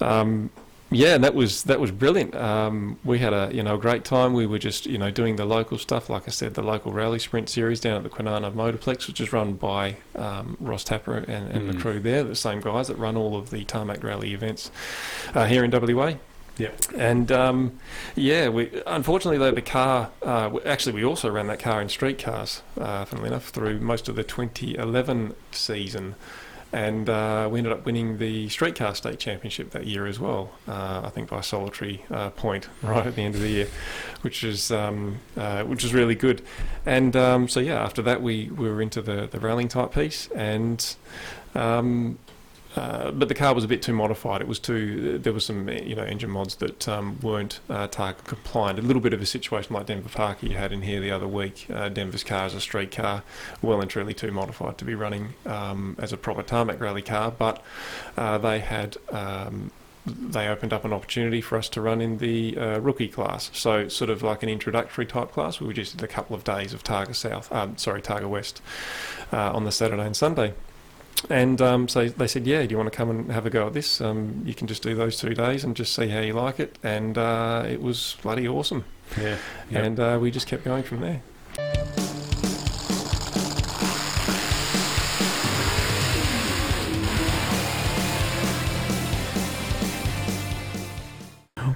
um, 0.00 0.48
yeah, 0.90 1.18
that 1.18 1.34
was 1.34 1.64
that 1.64 1.80
was 1.80 1.90
brilliant. 1.90 2.34
Um, 2.34 2.98
we 3.04 3.18
had 3.18 3.32
a 3.32 3.50
you 3.52 3.62
know 3.62 3.74
a 3.74 3.78
great 3.78 4.04
time. 4.04 4.32
We 4.32 4.46
were 4.46 4.58
just 4.58 4.86
you 4.86 4.96
know 4.98 5.10
doing 5.10 5.36
the 5.36 5.44
local 5.44 5.76
stuff, 5.78 6.08
like 6.08 6.24
I 6.26 6.30
said, 6.30 6.54
the 6.54 6.62
local 6.62 6.92
rally 6.92 7.18
sprint 7.18 7.48
series 7.48 7.80
down 7.80 7.96
at 7.96 8.02
the 8.04 8.08
Kwinana 8.10 8.52
Motorplex, 8.52 9.06
which 9.06 9.20
is 9.20 9.32
run 9.32 9.54
by 9.54 9.96
um, 10.16 10.56
Ross 10.60 10.84
Tapper 10.84 11.14
and, 11.16 11.50
and 11.50 11.68
the 11.68 11.74
Mm. 11.74 11.80
crew 11.80 12.00
there, 12.00 12.24
the 12.24 12.34
same 12.34 12.60
guys 12.60 12.88
that 12.88 12.96
run 12.96 13.16
all 13.16 13.36
of 13.36 13.50
the 13.50 13.64
tarmac 13.64 14.02
rally 14.02 14.32
events 14.32 14.70
uh, 15.34 15.44
here 15.46 15.62
in 15.64 15.70
WA. 15.70 16.14
Yep. 16.56 16.76
And 16.96 17.30
um, 17.30 17.78
yeah, 18.16 18.48
we 18.48 18.82
unfortunately 18.86 19.38
though 19.38 19.52
the 19.52 19.62
car 19.62 20.10
uh, 20.22 20.58
actually 20.66 20.94
we 20.94 21.04
also 21.04 21.30
ran 21.30 21.46
that 21.48 21.60
car 21.60 21.80
in 21.80 21.88
street 21.88 22.18
cars, 22.18 22.62
uh, 22.80 23.04
funnily 23.04 23.28
enough, 23.28 23.50
through 23.50 23.78
most 23.78 24.08
of 24.08 24.16
the 24.16 24.24
2011 24.24 25.34
season, 25.52 26.16
and 26.72 27.08
uh, 27.08 27.48
we 27.50 27.58
ended 27.58 27.72
up 27.72 27.86
winning 27.86 28.18
the 28.18 28.48
street 28.48 28.74
car 28.74 28.94
state 28.94 29.18
championship 29.18 29.70
that 29.70 29.86
year 29.86 30.06
as 30.06 30.20
well. 30.20 30.50
Uh, 30.66 31.02
I 31.04 31.10
think 31.10 31.30
by 31.30 31.40
a 31.40 31.42
solitary 31.42 32.04
uh, 32.10 32.30
point 32.30 32.68
right 32.82 33.06
at 33.06 33.14
the 33.14 33.22
end 33.22 33.34
of 33.34 33.40
the 33.40 33.48
year, 33.48 33.68
which 34.22 34.44
is 34.44 34.70
um, 34.70 35.18
uh, 35.36 35.64
which 35.64 35.84
is 35.84 35.94
really 35.94 36.14
good. 36.14 36.42
And 36.84 37.16
um, 37.16 37.48
so 37.48 37.60
yeah, 37.60 37.82
after 37.82 38.02
that 38.02 38.22
we, 38.22 38.50
we 38.50 38.68
were 38.68 38.82
into 38.82 39.02
the 39.02 39.26
the 39.26 39.40
rallying 39.40 39.68
type 39.68 39.92
piece 39.92 40.28
and. 40.28 40.94
Um, 41.54 42.18
uh, 42.78 43.10
but 43.10 43.28
the 43.28 43.34
car 43.34 43.54
was 43.54 43.64
a 43.64 43.68
bit 43.68 43.82
too 43.82 43.92
modified. 43.92 44.40
It 44.40 44.46
was 44.46 44.60
too. 44.60 45.18
There 45.18 45.32
was 45.32 45.44
some, 45.44 45.68
you 45.68 45.96
know, 45.96 46.04
engine 46.04 46.30
mods 46.30 46.54
that 46.56 46.88
um, 46.88 47.18
weren't 47.20 47.58
uh, 47.68 47.88
Targa 47.88 48.22
compliant. 48.24 48.78
A 48.78 48.82
little 48.82 49.02
bit 49.02 49.12
of 49.12 49.20
a 49.20 49.26
situation 49.26 49.74
like 49.74 49.86
Denver 49.86 50.08
Parker 50.08 50.46
you 50.46 50.56
had 50.56 50.72
in 50.72 50.82
here 50.82 51.00
the 51.00 51.10
other 51.10 51.26
week. 51.26 51.66
Uh, 51.68 51.88
Denver's 51.88 52.22
car 52.22 52.46
is 52.46 52.54
a 52.54 52.60
street 52.60 52.92
car, 52.92 53.24
well 53.62 53.80
and 53.80 53.90
truly 53.90 54.14
too 54.14 54.30
modified 54.30 54.78
to 54.78 54.84
be 54.84 54.94
running 54.94 55.34
um, 55.44 55.96
as 55.98 56.12
a 56.12 56.16
proper 56.16 56.44
tarmac 56.44 56.80
rally 56.80 57.02
car. 57.02 57.32
But 57.32 57.62
uh, 58.16 58.38
they 58.38 58.60
had. 58.60 58.96
Um, 59.10 59.72
they 60.06 60.48
opened 60.48 60.72
up 60.72 60.86
an 60.86 60.92
opportunity 60.94 61.42
for 61.42 61.58
us 61.58 61.68
to 61.68 61.82
run 61.82 62.00
in 62.00 62.16
the 62.16 62.56
uh, 62.56 62.78
rookie 62.78 63.08
class, 63.08 63.50
so 63.52 63.88
sort 63.88 64.08
of 64.08 64.22
like 64.22 64.42
an 64.42 64.48
introductory 64.48 65.04
type 65.04 65.32
class. 65.32 65.60
We 65.60 65.66
were 65.66 65.74
just 65.74 65.98
did 65.98 66.02
a 66.02 66.08
couple 66.08 66.34
of 66.34 66.44
days 66.44 66.72
of 66.72 66.82
Targa 66.82 67.14
South, 67.14 67.52
um, 67.52 67.76
sorry, 67.76 68.00
Targa 68.00 68.26
West, 68.26 68.62
uh, 69.34 69.52
on 69.52 69.64
the 69.64 69.72
Saturday 69.72 70.06
and 70.06 70.16
Sunday. 70.16 70.54
And 71.30 71.60
um, 71.60 71.88
so 71.88 72.08
they 72.08 72.26
said, 72.26 72.46
"Yeah, 72.46 72.62
do 72.62 72.70
you 72.70 72.76
want 72.76 72.90
to 72.92 72.96
come 72.96 73.10
and 73.10 73.30
have 73.32 73.46
a 73.46 73.50
go 73.50 73.66
at 73.66 73.74
this? 73.74 74.00
Um, 74.00 74.42
you 74.46 74.54
can 74.54 74.66
just 74.66 74.82
do 74.82 74.94
those 74.94 75.18
two 75.18 75.34
days 75.34 75.64
and 75.64 75.76
just 75.76 75.94
see 75.94 76.08
how 76.08 76.20
you 76.20 76.32
like 76.32 76.60
it." 76.60 76.78
And 76.82 77.18
uh, 77.18 77.64
it 77.68 77.82
was 77.82 78.16
bloody 78.22 78.46
awesome. 78.48 78.84
Yeah. 79.16 79.36
Yep. 79.70 79.84
And 79.84 80.00
uh, 80.00 80.18
we 80.20 80.30
just 80.30 80.46
kept 80.46 80.64
going 80.64 80.82
from 80.82 81.00
there. 81.00 81.22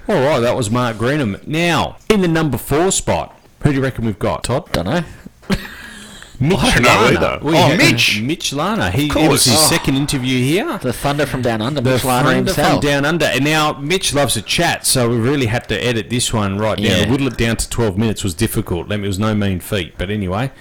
All 0.05 0.21
right, 0.21 0.39
that 0.39 0.55
was 0.55 0.69
Mark 0.69 0.97
Greenham. 0.97 1.45
Now, 1.47 1.95
in 2.09 2.21
the 2.21 2.27
number 2.27 2.57
four 2.57 2.91
spot, 2.91 3.39
who 3.61 3.69
do 3.69 3.75
you 3.77 3.81
reckon 3.81 4.05
we've 4.05 4.19
got, 4.19 4.43
Todd? 4.43 4.69
Don't 4.73 4.85
know. 4.85 5.03
Mitch 6.43 6.59
I 6.59 6.73
don't 6.79 6.83
know 7.13 7.19
Lana. 7.19 7.39
We 7.43 7.53
Oh, 7.53 7.55
had- 7.55 7.77
Mitch! 7.77 8.21
Mitch 8.21 8.53
Lana. 8.53 8.91
He, 8.91 9.05
it 9.05 9.11
course. 9.11 9.29
was 9.29 9.43
his 9.45 9.55
Oh. 9.55 9.67
second 9.67 9.95
interview 9.95 10.39
here. 10.43 10.77
The 10.79 10.93
Thunder 10.93 11.25
from 11.25 11.41
Down 11.41 11.61
Under, 11.61 11.81
The 11.81 11.89
Mitch 11.91 12.03
Lana 12.03 12.29
Thunder 12.29 12.53
from. 12.53 12.79
Down 12.79 13.05
Under. 13.05 13.25
And 13.25 13.43
now, 13.45 13.73
Mitch 13.73 14.13
loves 14.13 14.33
to 14.35 14.41
chat, 14.41 14.85
so 14.85 15.09
we 15.09 15.15
really 15.17 15.45
had 15.47 15.67
to 15.69 15.75
edit 15.83 16.09
this 16.09 16.33
one 16.33 16.57
right 16.57 16.77
down. 16.77 16.85
Yeah. 16.85 17.09
Whittle 17.09 17.27
it 17.27 17.37
down 17.37 17.55
to 17.57 17.69
12 17.69 17.97
minutes 17.97 18.23
was 18.23 18.33
difficult. 18.33 18.87
I 18.91 18.97
mean, 18.97 19.05
It 19.05 19.07
was 19.07 19.19
no 19.19 19.33
mean 19.33 19.59
feat. 19.59 19.95
But 19.97 20.09
anyway, 20.09 20.51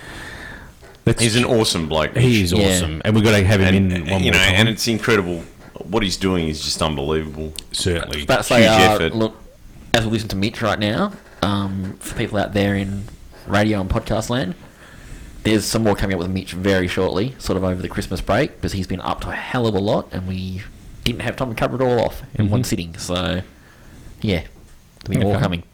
let's, 1.06 1.20
He's 1.22 1.36
an 1.36 1.44
awesome 1.44 1.88
bloke. 1.88 2.16
he 2.16 2.42
is 2.42 2.52
Yeah. 2.52 2.68
awesome. 2.68 3.02
And 3.04 3.14
we've 3.14 3.24
got 3.24 3.36
to 3.36 3.44
have 3.44 3.60
him 3.60 3.74
and, 3.74 3.92
in 3.92 4.06
one 4.10 4.22
you 4.22 4.30
more 4.32 4.40
know, 4.40 4.46
time. 4.46 4.54
and 4.54 4.68
it's 4.68 4.86
incredible. 4.88 5.44
What 5.74 6.02
he's 6.02 6.16
doing 6.16 6.48
is 6.48 6.62
just 6.62 6.80
unbelievable. 6.80 7.54
Certainly. 7.72 8.26
But 8.26 8.44
say, 8.44 8.60
Huge 8.60 8.68
uh, 8.68 8.92
effort. 8.94 9.14
look, 9.16 9.36
as 9.94 10.04
we 10.04 10.12
listen 10.12 10.28
to 10.28 10.36
Mitch 10.36 10.62
right 10.62 10.78
now, 10.78 11.12
um, 11.42 11.96
for 11.98 12.14
people 12.16 12.38
out 12.38 12.52
there 12.54 12.76
in 12.76 13.04
radio 13.48 13.80
and 13.80 13.90
podcast 13.90 14.30
land, 14.30 14.54
there's 15.44 15.64
some 15.64 15.82
more 15.82 15.94
coming 15.96 16.14
up 16.14 16.20
with 16.20 16.30
Mitch 16.30 16.52
very 16.52 16.88
shortly, 16.88 17.34
sort 17.38 17.56
of 17.56 17.64
over 17.64 17.80
the 17.82 17.88
Christmas 17.88 18.20
break, 18.20 18.56
because 18.56 18.72
he's 18.72 18.86
been 18.86 19.00
up 19.00 19.20
to 19.22 19.30
a 19.30 19.34
hell 19.34 19.66
of 19.66 19.74
a 19.74 19.80
lot, 19.80 20.08
and 20.12 20.28
we 20.28 20.62
didn't 21.04 21.22
have 21.22 21.36
time 21.36 21.50
to 21.50 21.54
cover 21.54 21.76
it 21.76 21.82
all 21.82 22.00
off 22.00 22.22
in 22.34 22.48
one 22.50 22.64
sitting. 22.64 22.96
So, 22.98 23.42
yeah, 24.20 24.44
there'll 25.04 25.20
be 25.20 25.24
more 25.24 25.40
coming. 25.40 25.64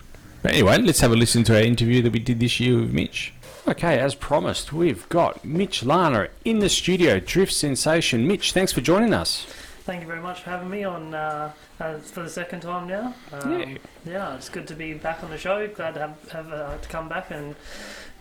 But 0.43 0.53
anyway, 0.53 0.79
let's 0.79 1.01
have 1.01 1.13
a 1.13 1.17
listen 1.17 1.45
to 1.45 1.57
our 1.57 1.63
interview 1.63 2.01
that 2.03 2.13
we 2.13 2.19
did 2.19 2.41
this 2.41 2.61
year 2.61 2.79
with 2.81 2.93
Mitch. 2.93 3.35
Okay, 3.67 3.99
as 3.99 4.15
promised, 4.15 4.73
we've 4.73 5.07
got 5.11 5.45
Mitch 5.45 5.83
Lana 5.85 6.29
in 6.45 6.61
the 6.61 6.71
studio, 6.71 7.21
Drift 7.21 7.53
Sensation. 7.53 8.27
Mitch, 8.27 8.53
thanks 8.53 8.73
for 8.73 8.81
joining 8.81 9.13
us. 9.13 9.45
Thank 9.85 10.03
you 10.03 10.07
very 10.07 10.21
much 10.21 10.43
for 10.43 10.51
having 10.51 10.71
me 10.71 10.85
on 10.85 11.15
uh, 11.15 11.53
uh, 11.81 11.99
for 11.99 12.23
the 12.23 12.31
second 12.31 12.61
time 12.61 12.87
now. 12.87 13.15
Um, 13.33 13.61
Yeah. 13.61 13.79
yeah. 14.07 14.37
it's 14.37 14.49
good 14.49 14.67
to 14.69 14.75
be 14.75 14.95
back 14.95 15.23
on 15.23 15.31
the 15.31 15.39
show. 15.39 15.67
Glad 15.69 15.95
to 15.95 16.01
have, 16.01 16.31
have 16.31 16.53
uh, 16.53 16.79
to 16.79 16.89
come 16.89 17.09
back 17.09 17.31
and 17.31 17.55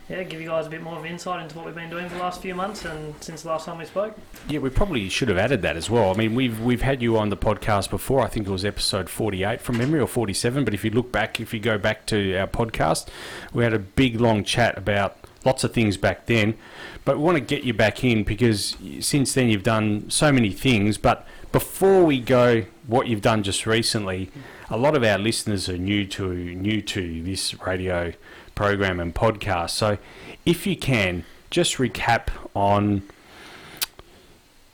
yeah, 0.10 0.24
give 0.24 0.39
you 0.39 0.48
guys 0.48 0.67
a 0.67 0.70
bit 0.70 0.82
more 0.82 0.98
of 0.98 1.06
insight 1.06 1.41
into 1.41 1.58
what 1.58 1.65
we've 1.65 1.76
been 1.76 1.89
doing 1.89 2.08
for 2.08 2.15
the 2.15 2.22
last 2.22 2.41
few 2.41 2.56
months 2.56 2.86
and 2.86 3.13
since 3.22 3.41
the 3.41 3.50
last 3.50 3.65
time 3.65 3.78
we 3.78 3.86
spoke. 3.86 4.17
Yeah, 4.48 4.60
we 4.60 4.70
probably 4.70 5.10
should 5.10 5.28
have 5.28 5.38
added 5.38 5.62
that 5.63 5.76
as 5.76 5.89
well. 5.89 6.12
I 6.12 6.13
mean, 6.13 6.34
we've 6.34 6.62
we've 6.62 6.82
had 6.82 7.02
you 7.02 7.17
on 7.17 7.30
the 7.30 7.38
podcast 7.38 7.89
before. 7.89 8.22
I 8.22 8.28
think 8.28 8.48
it 8.48 8.52
was 8.52 8.63
episode 8.63 9.10
forty-eight 9.10 9.60
from 9.62 9.78
memory 9.78 10.00
or 10.00 10.08
forty-seven. 10.08 10.63
But 10.63 10.74
if 10.74 10.86
you 10.86 10.91
look 10.91 11.12
back, 11.12 11.41
if 11.41 11.54
you 11.54 11.60
go 11.60 11.78
back 11.78 12.06
to 12.08 12.38
our 12.38 12.48
podcast, 12.48 13.08
we 13.54 13.63
had 13.63 13.74
a 13.74 13.80
big 13.80 14.22
long 14.22 14.46
chat 14.46 14.78
about 14.78 15.17
lots 15.43 15.63
of 15.63 15.74
things 15.74 15.98
back 15.98 16.26
then. 16.26 16.58
But 17.04 17.17
we 17.17 17.24
want 17.24 17.38
to 17.38 17.41
get 17.41 17.63
you 17.63 17.74
back 17.74 18.04
in 18.04 18.24
because 18.24 18.78
since 19.02 19.34
then 19.34 19.50
you've 19.50 19.63
done 19.63 20.10
so 20.10 20.32
many 20.32 20.52
things. 20.52 20.98
But 20.98 21.28
before 21.52 22.04
we 22.04 22.20
go, 22.20 22.65
what 22.86 23.08
you've 23.08 23.22
done 23.22 23.43
just 23.43 23.65
recently, 23.65 24.30
a 24.70 24.78
lot 24.78 24.96
of 24.96 25.04
our 25.04 25.17
listeners 25.17 25.67
are 25.70 25.78
new 25.78 26.06
to 26.08 26.34
new 26.34 26.82
to 26.82 27.24
this 27.24 27.60
radio 27.65 28.13
program 28.58 29.00
and 29.00 29.15
podcast. 29.15 29.70
So, 29.70 29.98
if 30.46 30.67
you 30.67 30.76
can, 30.76 31.24
just 31.50 31.76
recap 31.78 32.28
on 32.54 33.04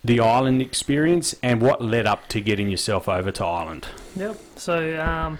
the 0.03 0.19
island 0.19 0.61
experience 0.61 1.35
and 1.41 1.61
what 1.61 1.81
led 1.81 2.05
up 2.05 2.27
to 2.29 2.41
getting 2.41 2.69
yourself 2.69 3.07
over 3.07 3.31
to 3.31 3.45
Ireland. 3.45 3.87
Yep. 4.15 4.37
So 4.57 5.01
um, 5.01 5.39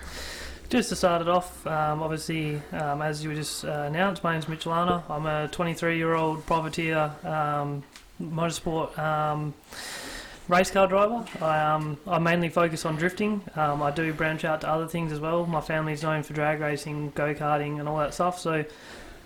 just 0.69 0.89
to 0.89 0.95
start 0.95 1.21
it 1.21 1.27
off, 1.27 1.65
um, 1.67 2.01
obviously, 2.01 2.61
um, 2.71 3.01
as 3.01 3.23
you 3.23 3.33
just 3.35 3.65
uh, 3.65 3.85
announced, 3.87 4.23
my 4.23 4.33
name's 4.33 4.47
Mitch 4.47 4.65
Lana. 4.65 5.03
I'm 5.09 5.25
a 5.25 5.49
23-year-old 5.49 6.45
privateer 6.45 7.11
um, 7.23 7.83
motorsport 8.21 8.97
um, 8.97 9.53
race 10.47 10.71
car 10.71 10.87
driver. 10.87 11.25
I, 11.41 11.59
um, 11.59 11.97
I 12.07 12.19
mainly 12.19 12.49
focus 12.49 12.85
on 12.85 12.95
drifting. 12.95 13.41
Um, 13.55 13.81
I 13.81 13.91
do 13.91 14.13
branch 14.13 14.45
out 14.45 14.61
to 14.61 14.69
other 14.69 14.87
things 14.87 15.11
as 15.11 15.19
well. 15.19 15.45
My 15.45 15.61
family's 15.61 16.03
known 16.03 16.23
for 16.23 16.33
drag 16.33 16.59
racing, 16.59 17.11
go 17.11 17.33
karting, 17.33 17.79
and 17.79 17.87
all 17.87 17.97
that 17.97 18.13
stuff. 18.13 18.39
So. 18.39 18.65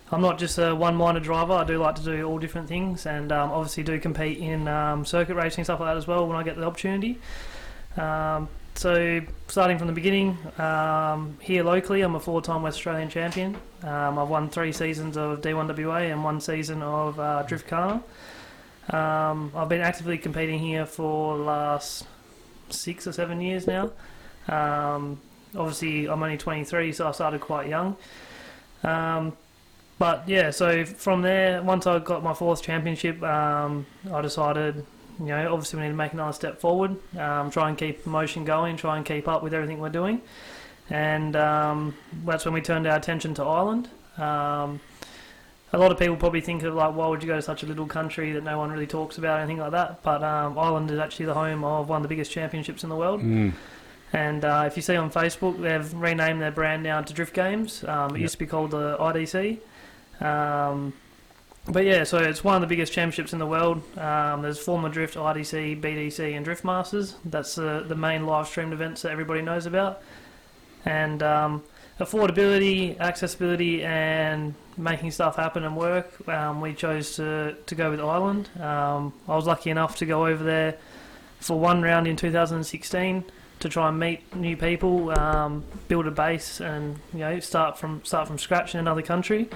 I'm 0.10 0.22
not 0.22 0.40
just 0.40 0.58
a 0.58 0.74
one-minded 0.74 1.24
driver. 1.24 1.52
I 1.52 1.66
do 1.66 1.80
like 1.80 1.96
to 1.96 2.02
do 2.02 2.24
all 2.24 2.40
different 2.40 2.70
things, 2.70 3.06
and 3.06 3.30
um, 3.30 3.52
obviously 3.52 3.84
do 3.84 4.00
compete 4.00 4.38
in 4.38 4.66
um, 4.70 5.04
circuit 5.04 5.36
racing 5.36 5.66
stuff 5.66 5.82
like 5.82 5.90
that 5.90 5.98
as 5.98 6.08
well 6.08 6.26
when 6.26 6.38
I 6.38 6.44
get 6.44 6.56
the 6.56 6.64
opportunity. 6.64 7.20
Um, 7.98 8.48
so 8.76 9.22
starting 9.48 9.78
from 9.78 9.88
the 9.88 9.94
beginning, 9.94 10.38
um, 10.60 11.38
here 11.42 11.64
locally, 11.64 12.04
I'm 12.04 12.16
a 12.16 12.20
four-time 12.20 12.62
West 12.62 12.78
Australian 12.78 13.10
champion. 13.10 13.58
I've 13.84 14.30
won 14.30 14.50
three 14.50 14.72
seasons 14.72 15.18
of 15.18 15.42
D1WA 15.42 16.12
and 16.12 16.24
one 16.24 16.40
season 16.40 16.84
of 16.84 17.20
uh, 17.20 17.44
Driftkhana. 17.48 18.02
Um, 18.90 19.52
I've 19.56 19.70
been 19.70 19.82
actively 19.82 20.18
competing 20.18 20.60
here 20.60 20.86
for 20.86 21.38
the 21.38 21.44
last 21.44 22.06
six 22.70 23.08
or 23.08 23.12
seven 23.12 23.42
years 23.42 23.68
now. 23.68 23.92
Um, 24.48 25.20
obviously 25.56 26.08
I'm 26.08 26.22
only 26.24 26.38
23, 26.38 26.94
so 26.94 27.08
I 27.08 27.12
started 27.12 27.42
quite 27.42 27.68
young. 27.68 27.96
Um, 28.84 29.36
but 30.00 30.28
yeah, 30.28 30.52
so 30.52 30.86
from 30.86 31.22
there, 31.22 31.62
once 31.64 31.88
I 31.88 32.00
got 32.00 32.24
my 32.24 32.34
fourth 32.34 32.62
championship, 32.62 33.22
um, 33.24 33.86
I 34.12 34.22
decided, 34.22 34.86
you 35.20 35.26
know, 35.26 35.54
obviously 35.54 35.80
we 35.80 35.86
need 35.86 35.92
to 35.92 35.96
make 35.96 36.14
another 36.14 36.34
step 36.34 36.60
forward, 36.60 36.96
um, 37.18 37.50
try 37.50 37.70
and 37.70 37.78
keep 37.78 38.04
promotion 38.04 38.46
going, 38.46 38.78
try 38.78 38.98
and 38.98 39.06
keep 39.06 39.28
up 39.28 39.42
with 39.42 39.54
everything 39.54 39.80
we're 39.80 39.90
doing, 39.90 40.22
and 40.90 41.36
um, 41.36 41.96
that's 42.26 42.46
when 42.46 42.54
we 42.54 42.62
turned 42.62 42.86
our 42.86 42.96
attention 42.96 43.34
to 43.36 43.44
Ireland. 43.44 43.90
Um, 44.18 44.80
a 45.74 45.78
lot 45.78 45.92
of 45.92 46.00
people 46.00 46.16
probably 46.16 46.42
think 46.42 46.64
of 46.64 46.74
like, 46.74 46.96
why 46.96 47.08
would 47.08 47.22
you 47.22 47.28
go 47.28 47.36
to 47.36 47.42
such 47.42 47.64
a 47.64 47.66
little 47.66 47.86
country 47.88 48.32
that 48.34 48.44
no 48.44 48.58
one 48.58 48.72
really 48.72 48.88
talks 48.88 49.18
about, 49.18 49.40
or 49.40 49.42
anything 49.42 49.58
like 49.58 49.72
that. 49.72 50.02
But 50.02 50.24
um, 50.24 50.58
Ireland 50.58 50.90
is 50.92 51.00
actually 51.00 51.26
the 51.26 51.34
home 51.34 51.64
of 51.64 51.90
one 51.90 51.98
of 51.98 52.04
the 52.04 52.10
biggest 52.10 52.32
championships 52.32 52.84
in 52.84 52.90
the 52.90 52.96
world. 52.96 53.22
Mm. 53.22 53.54
And 54.14 54.46
uh, 54.46 54.64
if 54.66 54.78
you 54.78 54.82
see 54.82 54.96
on 54.96 55.12
Facebook, 55.12 55.62
they've 55.62 55.94
renamed 55.94 56.42
their 56.42 56.52
brand 56.52 56.84
now 56.84 57.02
to 57.02 57.14
Drift 57.14 57.34
Games. 57.34 57.84
Um, 57.84 58.12
it 58.12 58.14
Yep. 58.14 58.22
used 58.22 58.32
to 58.34 58.40
be 58.40 58.46
called 58.48 58.72
the 58.72 58.96
IDC. 58.98 59.60
Um, 60.22 60.94
but 61.70 61.84
yeah, 61.84 62.06
so 62.06 62.18
it's 62.20 62.42
one 62.46 62.56
of 62.56 62.62
the 62.62 62.68
biggest 62.68 62.94
championships 62.94 63.34
in 63.34 63.40
the 63.40 63.46
world. 63.46 63.82
Um, 63.98 64.42
there's 64.42 64.58
Formula 64.58 64.90
Drift, 64.90 65.16
IDC, 65.16 65.82
BDC, 65.82 66.34
and 66.38 66.46
Drift 66.46 66.64
Masters. 66.64 67.16
That's 67.26 67.56
the 67.56 67.84
the 67.86 67.96
main 67.96 68.26
live 68.26 68.48
streamed 68.48 68.72
events 68.72 69.02
that 69.02 69.12
everybody 69.12 69.42
knows 69.42 69.66
about. 69.66 70.02
And 70.86 71.22
um, 71.22 71.64
affordability, 72.00 73.00
accessibility, 73.00 73.84
and 73.84 74.54
making 74.78 75.12
stuff 75.12 75.36
happen 75.36 75.64
and 75.64 75.76
work. 75.76 76.28
Um, 76.28 76.62
we 76.62 76.74
chose 76.74 77.16
to, 77.16 77.56
to 77.66 77.76
go 77.76 77.90
with 77.90 78.00
Ireland. 78.00 78.50
Um, 78.60 79.14
I 79.28 79.36
was 79.36 79.48
lucky 79.48 79.70
enough 79.70 79.98
to 79.98 80.06
go 80.06 80.28
over 80.28 80.44
there 80.44 80.78
for 81.40 81.60
one 81.60 81.82
round 81.82 82.08
in 82.08 82.16
2016 82.16 83.24
to 83.60 83.70
try 83.70 83.90
and 83.90 84.00
meet 84.00 84.36
new 84.36 84.56
people, 84.56 85.18
um, 85.18 85.64
build 85.88 86.06
a 86.06 86.12
base, 86.12 86.62
and 86.62 87.00
you 87.14 87.20
know 87.20 87.40
start 87.40 87.78
from 87.78 88.04
start 88.06 88.28
from 88.28 88.38
scratch 88.38 88.76
in 88.76 88.80
another 88.80 89.02
country. 89.02 89.50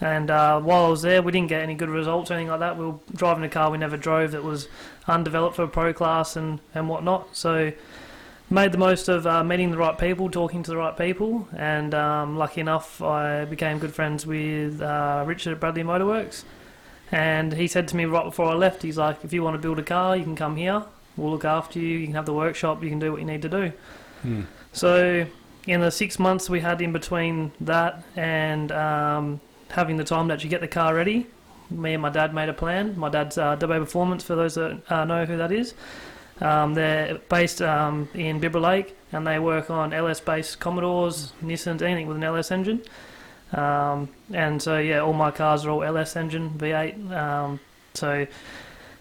And 0.00 0.30
uh, 0.32 0.60
while 0.60 0.86
I 0.86 0.88
was 0.88 1.02
there, 1.02 1.22
we 1.22 1.30
didn't 1.30 1.48
get 1.48 1.62
any 1.62 1.74
good 1.74 1.88
results 1.88 2.30
or 2.30 2.34
anything 2.34 2.50
like 2.50 2.58
that. 2.58 2.76
We 2.76 2.86
were 2.86 2.98
driving 3.14 3.44
a 3.44 3.48
car 3.48 3.70
we 3.70 3.78
never 3.78 3.96
drove 3.96 4.32
that 4.32 4.42
was 4.42 4.66
undeveloped 5.06 5.54
for 5.54 5.62
a 5.62 5.68
pro 5.68 5.92
class 5.92 6.34
and, 6.34 6.58
and 6.74 6.88
whatnot. 6.88 7.36
So 7.36 7.72
made 8.52 8.70
the 8.70 8.78
most 8.78 9.08
of 9.08 9.26
uh, 9.26 9.42
meeting 9.42 9.70
the 9.70 9.78
right 9.78 9.96
people, 9.96 10.30
talking 10.30 10.62
to 10.62 10.70
the 10.70 10.76
right 10.76 10.96
people, 10.96 11.48
and 11.56 11.94
um, 11.94 12.36
lucky 12.36 12.60
enough, 12.60 13.00
I 13.00 13.46
became 13.46 13.78
good 13.78 13.94
friends 13.94 14.26
with 14.26 14.80
uh, 14.82 15.24
Richard 15.26 15.54
at 15.54 15.60
Bradley 15.60 15.82
Motorworks. 15.82 16.44
And 17.10 17.52
he 17.54 17.66
said 17.66 17.88
to 17.88 17.96
me 17.96 18.04
right 18.04 18.24
before 18.24 18.46
I 18.46 18.54
left, 18.54 18.82
he's 18.82 18.98
like, 18.98 19.24
if 19.24 19.32
you 19.32 19.42
want 19.42 19.54
to 19.54 19.58
build 19.58 19.78
a 19.78 19.82
car, 19.82 20.16
you 20.16 20.22
can 20.22 20.36
come 20.36 20.56
here. 20.56 20.82
We'll 21.16 21.30
look 21.30 21.44
after 21.44 21.78
you. 21.78 21.98
You 21.98 22.06
can 22.06 22.14
have 22.14 22.26
the 22.26 22.32
workshop. 22.32 22.82
You 22.82 22.90
can 22.90 22.98
do 22.98 23.12
what 23.12 23.20
you 23.20 23.26
need 23.26 23.42
to 23.42 23.48
do. 23.48 23.72
Hmm. 24.22 24.42
So 24.72 25.26
in 25.66 25.80
the 25.80 25.90
six 25.90 26.18
months 26.18 26.48
we 26.48 26.60
had 26.60 26.80
in 26.80 26.92
between 26.92 27.52
that 27.60 28.02
and 28.16 28.72
um, 28.72 29.40
having 29.70 29.96
the 29.96 30.04
time 30.04 30.28
to 30.28 30.34
actually 30.34 30.50
get 30.50 30.60
the 30.62 30.68
car 30.68 30.94
ready, 30.94 31.26
me 31.70 31.94
and 31.94 32.02
my 32.02 32.10
dad 32.10 32.34
made 32.34 32.48
a 32.48 32.54
plan. 32.54 32.98
My 32.98 33.08
dad's 33.08 33.36
uh, 33.36 33.56
Dubbo 33.56 33.78
Performance, 33.80 34.24
for 34.24 34.34
those 34.34 34.54
that 34.54 34.80
uh, 34.90 35.04
know 35.04 35.24
who 35.24 35.36
that 35.36 35.52
is. 35.52 35.74
Um, 36.40 36.74
they're 36.74 37.18
based 37.28 37.62
um, 37.62 38.08
in 38.14 38.40
Bibra 38.40 38.60
Lake 38.60 38.96
and 39.12 39.26
they 39.26 39.38
work 39.38 39.70
on 39.70 39.92
LS 39.92 40.20
based 40.20 40.58
Commodores, 40.58 41.32
Nissans, 41.42 41.82
anything 41.82 42.06
with 42.06 42.16
an 42.16 42.24
LS 42.24 42.50
engine. 42.50 42.82
Um, 43.52 44.08
and 44.32 44.60
so, 44.60 44.78
yeah, 44.78 45.00
all 45.00 45.12
my 45.12 45.30
cars 45.30 45.66
are 45.66 45.70
all 45.70 45.84
LS 45.84 46.16
engine, 46.16 46.50
V8. 46.50 47.10
Um, 47.12 47.60
so 47.94 48.26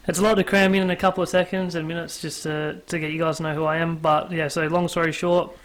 it's 0.07 0.19
a 0.19 0.21
lot 0.21 0.35
to 0.35 0.43
cram 0.43 0.75
in 0.75 0.83
in 0.83 0.89
a 0.89 0.95
couple 0.95 1.23
of 1.23 1.29
seconds 1.29 1.75
and 1.75 1.87
minutes 1.87 2.21
just 2.21 2.43
to, 2.43 2.81
to 2.87 2.99
get 2.99 3.11
you 3.11 3.19
guys 3.19 3.37
to 3.37 3.43
know 3.43 3.55
who 3.55 3.63
I 3.63 3.77
am. 3.77 3.97
But 3.97 4.31
yeah, 4.31 4.49
so 4.49 4.67
long 4.67 4.87
story 4.87 5.11
short, 5.13 5.55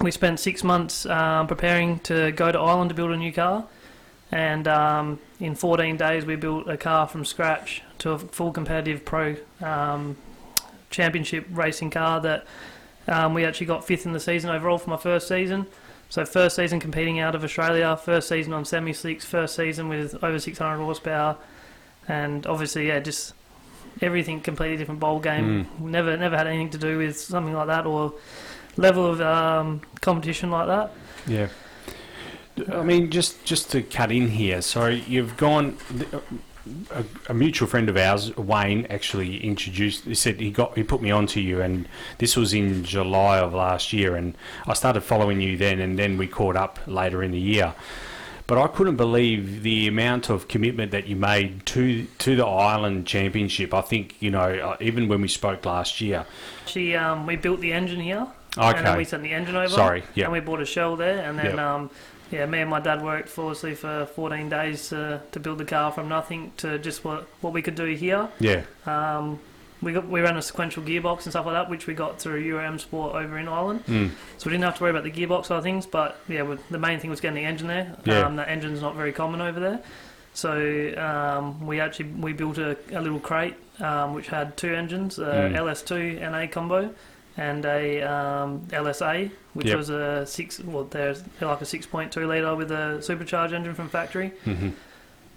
we 0.00 0.10
spent 0.10 0.40
six 0.40 0.62
months 0.62 1.06
um, 1.06 1.46
preparing 1.46 1.98
to 2.00 2.32
go 2.32 2.52
to 2.52 2.58
Ireland 2.58 2.90
to 2.90 2.94
build 2.94 3.10
a 3.12 3.16
new 3.16 3.32
car. 3.32 3.66
And 4.30 4.68
um, 4.68 5.20
in 5.40 5.54
14 5.54 5.96
days, 5.96 6.26
we 6.26 6.36
built 6.36 6.68
a 6.68 6.76
car 6.76 7.08
from 7.08 7.24
scratch 7.24 7.82
to 8.00 8.10
a 8.10 8.18
full 8.18 8.52
competitive 8.52 9.04
pro 9.04 9.36
um, 9.62 10.16
championship 10.90 11.46
racing 11.50 11.90
car 11.90 12.20
that 12.20 12.46
um, 13.06 13.34
we 13.34 13.44
actually 13.44 13.66
got 13.66 13.86
fifth 13.86 14.06
in 14.06 14.12
the 14.12 14.20
season 14.20 14.50
overall 14.50 14.78
for 14.78 14.90
my 14.90 14.96
first 14.96 15.28
season. 15.28 15.66
So 16.10 16.24
first 16.24 16.56
season 16.56 16.80
competing 16.80 17.20
out 17.20 17.34
of 17.34 17.44
Australia, 17.44 17.96
first 17.96 18.28
season 18.28 18.52
on 18.52 18.64
semi 18.64 18.92
slicks, 18.92 19.24
first 19.24 19.54
season 19.54 19.88
with 19.88 20.22
over 20.22 20.38
600 20.38 20.82
horsepower, 20.82 21.36
and 22.06 22.46
obviously 22.46 22.88
yeah, 22.88 23.00
just 23.00 23.34
everything 24.00 24.40
completely 24.40 24.76
different 24.76 25.00
bowl 25.00 25.20
game. 25.20 25.68
Never 25.78 26.16
never 26.16 26.36
had 26.36 26.46
anything 26.46 26.70
to 26.70 26.78
do 26.78 26.98
with 26.98 27.18
something 27.18 27.52
like 27.52 27.66
that 27.66 27.84
or 27.86 28.14
level 28.76 29.06
of 29.06 29.20
um, 29.20 29.82
competition 30.00 30.50
like 30.50 30.68
that. 30.68 30.92
Yeah. 31.26 31.48
I 32.72 32.82
mean, 32.82 33.10
just 33.10 33.44
just 33.44 33.70
to 33.72 33.82
cut 33.82 34.10
in 34.10 34.28
here. 34.28 34.62
So 34.62 34.86
you've 34.86 35.36
gone. 35.36 35.76
A, 36.90 37.04
a 37.30 37.34
mutual 37.34 37.68
friend 37.68 37.88
of 37.88 37.96
ours, 37.96 38.36
Wayne, 38.36 38.86
actually 38.90 39.42
introduced. 39.44 40.04
He 40.04 40.14
said 40.14 40.40
he 40.40 40.50
got 40.50 40.76
he 40.76 40.82
put 40.82 41.02
me 41.02 41.10
onto 41.10 41.40
you, 41.40 41.60
and 41.60 41.88
this 42.18 42.36
was 42.36 42.52
in 42.54 42.84
July 42.84 43.38
of 43.38 43.54
last 43.54 43.92
year, 43.92 44.16
and 44.16 44.36
I 44.66 44.74
started 44.74 45.02
following 45.02 45.40
you 45.40 45.56
then, 45.56 45.80
and 45.80 45.98
then 45.98 46.18
we 46.18 46.26
caught 46.26 46.56
up 46.56 46.78
later 46.86 47.22
in 47.22 47.30
the 47.30 47.40
year. 47.40 47.74
But 48.46 48.56
I 48.56 48.66
couldn't 48.66 48.96
believe 48.96 49.62
the 49.62 49.86
amount 49.88 50.30
of 50.30 50.48
commitment 50.48 50.90
that 50.92 51.06
you 51.06 51.16
made 51.16 51.66
to 51.66 52.04
to 52.18 52.36
the 52.36 52.46
Ireland 52.46 53.06
Championship. 53.06 53.74
I 53.74 53.82
think 53.82 54.16
you 54.20 54.30
know, 54.30 54.48
uh, 54.54 54.76
even 54.80 55.08
when 55.08 55.20
we 55.20 55.28
spoke 55.28 55.64
last 55.66 56.00
year. 56.00 56.24
She 56.66 56.96
um, 56.96 57.26
we 57.26 57.36
built 57.36 57.60
the 57.60 57.72
engine 57.72 58.00
here. 58.00 58.26
And 58.56 58.76
then 58.76 58.86
Okay. 58.88 58.96
we 58.96 59.04
sent 59.04 59.22
the 59.22 59.30
engine 59.32 59.54
over. 59.54 59.68
Sorry, 59.68 60.02
yeah. 60.14 60.24
And 60.24 60.32
we 60.32 60.40
bought 60.40 60.60
a 60.60 60.64
shell 60.64 60.96
there, 60.96 61.18
and 61.20 61.38
then 61.38 61.56
Yep. 61.56 61.58
um, 61.58 61.90
yeah, 62.30 62.46
me 62.46 62.60
and 62.60 62.70
my 62.70 62.80
dad 62.80 63.02
worked 63.02 63.28
flawlessly 63.28 63.74
for 63.74 64.06
14 64.06 64.48
days 64.48 64.88
to, 64.90 65.20
to 65.32 65.40
build 65.40 65.58
the 65.58 65.64
car 65.64 65.90
from 65.92 66.08
nothing 66.08 66.52
to 66.58 66.78
just 66.78 67.04
what 67.04 67.26
what 67.40 67.52
we 67.52 67.62
could 67.62 67.74
do 67.74 67.86
here. 67.94 68.28
Yeah. 68.40 68.62
Um, 68.86 69.38
we 69.80 69.92
got 69.92 70.08
we 70.08 70.20
ran 70.20 70.36
a 70.36 70.42
sequential 70.42 70.82
gearbox 70.82 71.22
and 71.24 71.32
stuff 71.32 71.46
like 71.46 71.54
that, 71.54 71.70
which 71.70 71.86
we 71.86 71.94
got 71.94 72.20
through 72.20 72.40
Euro 72.40 72.64
M 72.64 72.78
Sport 72.78 73.14
over 73.14 73.38
in 73.38 73.46
Ireland. 73.48 73.84
Mm. 73.86 74.10
So 74.38 74.46
we 74.46 74.52
didn't 74.52 74.64
have 74.64 74.76
to 74.78 74.82
worry 74.82 74.90
about 74.90 75.04
the 75.04 75.10
gearbox 75.12 75.46
side 75.46 75.58
of 75.58 75.62
things. 75.64 75.86
But 75.86 76.18
yeah, 76.28 76.42
we- 76.42 76.58
the 76.70 76.78
main 76.78 76.98
thing 76.98 77.10
was 77.10 77.20
getting 77.20 77.36
the 77.36 77.48
engine 77.48 77.68
there. 77.68 77.96
Yeah. 78.04 78.20
Um, 78.26 78.36
that 78.36 78.48
engine's 78.48 78.80
not 78.82 78.94
very 78.96 79.12
common 79.12 79.40
over 79.40 79.60
there. 79.60 79.80
So 80.34 80.94
um, 80.98 81.66
we 81.66 81.80
actually 81.80 82.10
we 82.10 82.32
built 82.32 82.58
a, 82.58 82.76
a 82.92 83.00
little 83.00 83.20
crate 83.20 83.54
um, 83.80 84.14
which 84.14 84.28
had 84.28 84.56
two 84.56 84.74
engines, 84.74 85.18
a 85.18 85.22
Mm. 85.24 85.54
LS2 85.56 86.20
NA 86.30 86.46
combo, 86.48 86.92
and 87.38 87.64
a 87.64 88.02
um, 88.02 88.60
LSA, 88.70 89.30
which 89.54 89.68
Yep. 89.68 89.76
was 89.76 89.88
a 89.90 90.26
six. 90.26 90.60
Well, 90.60 90.84
there's 90.84 91.22
like 91.40 91.60
a 91.62 91.64
6.2 91.64 92.26
liter 92.28 92.54
with 92.54 92.70
a 92.70 93.00
supercharged 93.00 93.54
engine 93.54 93.74
from 93.74 93.88
factory. 93.88 94.32
hmm 94.44 94.70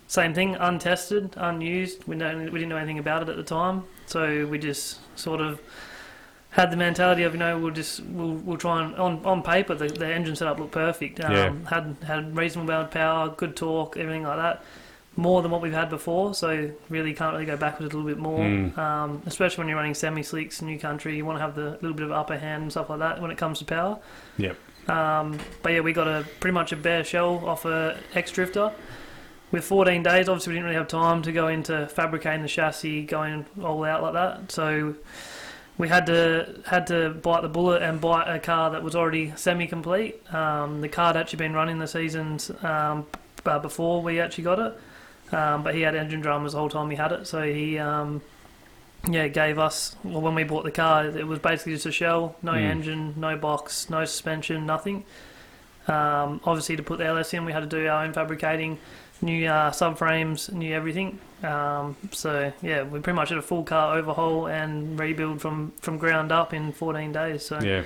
Same 0.07 0.33
thing, 0.33 0.55
untested, 0.55 1.33
unused. 1.37 2.03
We 2.07 2.17
don't, 2.17 2.43
we 2.51 2.59
didn't 2.59 2.67
know 2.69 2.77
anything 2.77 2.99
about 2.99 3.21
it 3.23 3.29
at 3.29 3.37
the 3.37 3.43
time, 3.43 3.83
so 4.07 4.45
we 4.47 4.57
just 4.57 4.99
sort 5.17 5.39
of 5.39 5.61
had 6.49 6.69
the 6.69 6.75
mentality 6.75 7.23
of 7.23 7.31
you 7.33 7.39
know 7.39 7.57
we'll 7.57 7.71
just 7.73 8.01
we'll, 8.03 8.33
we'll 8.33 8.57
try 8.57 8.83
and 8.83 8.93
on, 8.95 9.25
on 9.25 9.41
paper 9.41 9.73
the, 9.73 9.87
the 9.87 10.05
engine 10.05 10.35
setup 10.35 10.59
looked 10.59 10.73
perfect. 10.73 11.21
Um, 11.23 11.31
Yeah. 11.31 11.53
Had 11.69 11.95
had 12.05 12.35
reasonable 12.35 12.69
amount 12.73 12.87
of 12.87 12.91
power, 12.91 13.29
good 13.29 13.55
torque, 13.55 13.95
everything 13.95 14.23
like 14.23 14.37
that. 14.37 14.63
More 15.17 15.41
than 15.41 15.51
what 15.51 15.61
we've 15.61 15.73
had 15.73 15.89
before, 15.89 16.33
so 16.33 16.71
really 16.87 17.13
can't 17.13 17.33
really 17.33 17.45
go 17.45 17.57
backwards 17.57 17.93
a 17.93 17.97
little 17.97 18.09
bit 18.09 18.17
more. 18.17 18.39
Mm. 18.39 18.77
Um, 18.77 19.21
especially 19.25 19.61
when 19.61 19.67
you're 19.67 19.77
running 19.77 19.93
semi 19.93 20.23
slicks, 20.23 20.61
new 20.61 20.79
country, 20.79 21.17
you 21.17 21.25
want 21.25 21.37
to 21.37 21.41
have 21.41 21.53
the 21.53 21.71
little 21.81 21.93
bit 21.93 22.05
of 22.05 22.11
upper 22.13 22.37
hand 22.37 22.63
and 22.63 22.71
stuff 22.71 22.89
like 22.89 22.99
that 22.99 23.21
when 23.21 23.29
it 23.29 23.37
comes 23.37 23.59
to 23.59 23.65
power. 23.65 23.99
Yep. 24.37 24.57
Um, 24.89 25.37
but 25.61 25.73
yeah, 25.73 25.81
we 25.81 25.93
got 25.93 26.07
a 26.07 26.25
pretty 26.39 26.53
much 26.53 26.71
a 26.71 26.77
bare 26.77 27.03
shell 27.03 27.45
off 27.45 27.65
a 27.65 27.99
X 28.15 28.31
Drifter. 28.31 28.71
With 29.51 29.65
14 29.65 30.01
days, 30.01 30.29
obviously 30.29 30.51
we 30.51 30.55
didn't 30.55 30.67
really 30.67 30.77
have 30.77 30.87
time 30.87 31.21
to 31.23 31.31
go 31.33 31.49
into 31.49 31.85
fabricating 31.87 32.41
the 32.41 32.47
chassis, 32.47 33.03
going 33.03 33.45
all 33.61 33.83
out 33.83 34.01
like 34.01 34.13
that. 34.13 34.49
So 34.49 34.95
we 35.77 35.89
had 35.89 36.05
to 36.05 36.61
had 36.65 36.87
to 36.87 37.09
bite 37.09 37.41
the 37.41 37.49
bullet 37.49 37.81
and 37.81 37.99
buy 37.99 38.23
a 38.23 38.39
car 38.39 38.71
that 38.71 38.81
was 38.81 38.95
already 38.95 39.33
semi-complete. 39.35 40.33
Um, 40.33 40.79
the 40.79 40.87
car 40.87 41.07
had 41.07 41.17
actually 41.17 41.37
been 41.37 41.53
running 41.53 41.79
the 41.79 41.87
seasons 41.87 42.49
um, 42.63 43.05
uh, 43.45 43.59
before 43.59 44.01
we 44.01 44.19
actually 44.19 44.45
got 44.45 44.59
it, 44.59 44.79
um, 45.31 45.63
but 45.63 45.75
he 45.75 45.81
had 45.81 45.95
engine 45.95 46.21
dramas 46.21 46.53
the 46.53 46.59
whole 46.59 46.69
time 46.69 46.89
he 46.89 46.95
had 46.97 47.11
it. 47.11 47.27
So 47.27 47.41
he 47.43 47.77
um, 47.79 48.21
yeah 49.09 49.27
gave 49.27 49.57
us 49.57 49.95
well 50.03 50.21
when 50.21 50.35
we 50.35 50.43
bought 50.43 50.63
the 50.63 50.71
car, 50.71 51.05
it 51.05 51.25
was 51.27 51.39
basically 51.39 51.73
just 51.73 51.85
a 51.85 51.91
shell, 51.91 52.35
no 52.41 52.53
Mm. 52.53 52.61
engine, 52.69 53.13
no 53.17 53.35
box, 53.37 53.89
no 53.89 54.05
suspension, 54.05 54.65
nothing. 54.65 55.03
Um, 55.87 56.39
obviously, 56.45 56.75
to 56.77 56.83
put 56.83 56.99
the 56.99 57.05
LS 57.05 57.33
in, 57.33 57.43
we 57.45 57.51
had 57.51 57.61
to 57.61 57.65
do 57.65 57.87
our 57.87 58.03
own 58.03 58.13
fabricating, 58.13 58.77
new 59.21 59.47
uh, 59.47 59.71
subframes, 59.71 60.51
new 60.53 60.73
everything. 60.75 61.19
Um, 61.43 61.95
so 62.11 62.53
yeah, 62.61 62.83
we 62.83 62.99
pretty 62.99 63.15
much 63.15 63.29
had 63.29 63.39
a 63.39 63.41
full 63.41 63.63
car 63.63 63.97
overhaul 63.97 64.45
and 64.47 64.99
rebuild 64.99 65.41
from 65.41 65.73
from 65.81 65.97
ground 65.97 66.31
up 66.31 66.53
in 66.53 66.71
14 66.71 67.11
days. 67.11 67.43
So 67.45 67.59
Yeah. 67.59 67.83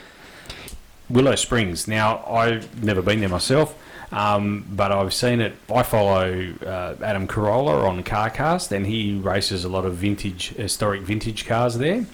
Willow 1.10 1.36
Springs. 1.36 1.88
Now, 1.88 2.26
I've 2.26 2.84
never 2.84 3.02
been 3.02 3.20
there 3.20 3.30
myself, 3.30 3.76
um, 4.16 4.66
but 4.72 4.91
I've 4.91 5.13
seen 5.13 5.41
it. 5.41 5.53
I 5.70 5.84
follow 5.84 6.53
uh, 6.66 6.95
Adam 7.03 7.28
Carolla 7.28 7.88
on 7.88 8.01
CarCast, 8.03 8.72
and 8.72 8.88
he 8.88 9.16
races 9.18 9.66
a 9.66 9.70
lot 9.70 9.86
of 9.86 9.95
vintage, 9.95 10.49
historic 10.55 11.01
vintage 11.01 11.45
cars 11.45 11.78
there. 11.78 12.05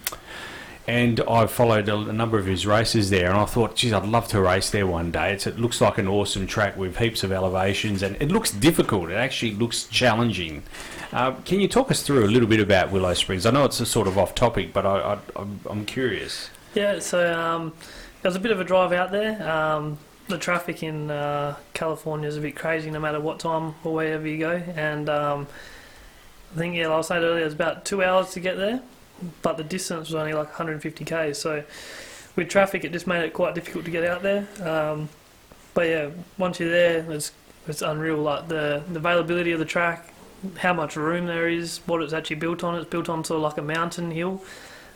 and 0.88 1.20
I've 1.22 1.52
followed 1.52 1.88
a, 1.90 1.96
a 1.96 2.14
number 2.14 2.38
of 2.40 2.46
his 2.46 2.66
races 2.66 3.10
there, 3.12 3.30
and 3.30 3.38
I 3.38 3.46
thought, 3.46 3.76
geez, 3.76 3.94
I'd 3.94 4.06
love 4.06 4.28
to 4.30 4.42
race 4.42 4.70
there 4.72 4.88
one 4.88 5.12
day. 5.12 5.32
It's, 5.34 5.46
it 5.46 5.60
looks 5.60 5.80
like 5.80 5.98
an 5.98 6.08
awesome 6.08 6.48
track 6.48 6.76
with 6.76 6.98
heaps 6.98 7.24
of 7.24 7.32
elevations, 7.32 8.02
and 8.04 8.16
it 8.20 8.32
looks 8.32 8.52
difficult. 8.52 9.10
It 9.12 9.16
actually 9.16 9.54
looks 9.54 9.84
challenging. 9.84 10.64
Uh, 11.14 11.34
can 11.46 11.60
you 11.60 11.68
talk 11.68 11.92
us 11.92 12.02
through 12.04 12.26
a 12.26 12.32
little 12.32 12.48
bit 12.48 12.60
about 12.60 12.92
Willow 12.92 13.14
Springs? 13.14 13.46
I 13.46 13.52
know 13.52 13.66
it's 13.66 13.80
a 13.80 13.86
sort 13.86 14.08
of 14.08 14.18
off 14.18 14.34
topic, 14.34 14.74
but 14.74 14.86
I, 14.86 15.20
I'm 15.70 15.86
curious. 15.86 16.50
Yeah, 16.74 17.00
so 17.00 17.34
um, 17.38 17.74
it 18.24 18.28
was 18.28 18.36
a 18.36 18.40
bit 18.40 18.52
of 18.52 18.60
a 18.60 18.64
drive 18.64 18.92
out 18.92 19.12
there. 19.12 19.50
Um, 19.50 19.98
the 20.28 20.38
traffic 20.38 20.84
in 20.84 21.12
uh, 21.12 21.58
California 21.74 22.28
is 22.28 22.38
a 22.38 22.42
bit 22.42 22.56
crazy 22.56 22.90
no 22.90 23.00
matter 23.00 23.20
what 23.20 23.40
time 23.40 23.76
or 23.84 23.94
wherever 23.94 24.28
you 24.28 24.38
go. 24.38 24.52
And 24.52 25.10
um, 25.10 25.48
I 26.54 26.58
think, 26.58 26.76
yeah, 26.76 26.88
like 26.88 27.00
I 27.00 27.02
said 27.02 27.24
earlier, 27.24 27.42
it 27.42 27.46
was 27.46 27.54
about 27.54 27.86
two 27.86 28.04
hours 28.04 28.32
to 28.32 28.40
get 28.40 28.58
there, 28.58 28.82
but 29.42 29.58
the 29.58 29.64
distance 29.64 30.10
was 30.10 30.16
only 30.16 30.34
like 30.34 30.48
150 30.48 31.06
k. 31.06 31.34
So 31.34 31.64
with 32.36 32.50
traffic, 32.50 32.84
it 32.84 32.92
just 32.92 33.08
made 33.08 33.24
it 33.24 33.34
quite 33.34 33.56
difficult 33.56 33.86
to 33.86 33.92
get 33.92 34.04
out 34.04 34.22
there. 34.24 34.48
Um, 34.62 35.10
but 35.74 35.88
yeah, 35.88 36.10
once 36.38 36.60
you're 36.60 36.70
there, 36.70 37.10
it's, 37.12 37.32
it's 37.68 37.82
unreal. 37.82 38.18
Like 38.18 38.48
the, 38.48 38.84
the 38.90 39.00
availability 39.00 39.52
of 39.52 39.60
the 39.60 39.66
track, 39.66 40.14
how 40.58 40.74
much 40.74 40.96
room 40.96 41.28
there 41.28 41.48
is, 41.48 41.80
what 41.86 42.02
it's 42.02 42.14
actually 42.14 42.38
built 42.38 42.64
on. 42.64 42.76
It's 42.76 42.90
built 42.90 43.10
on 43.10 43.24
sort 43.24 43.38
of 43.38 43.44
like 43.44 43.58
a 43.58 43.62
mountain 43.62 44.12
hill. 44.12 44.42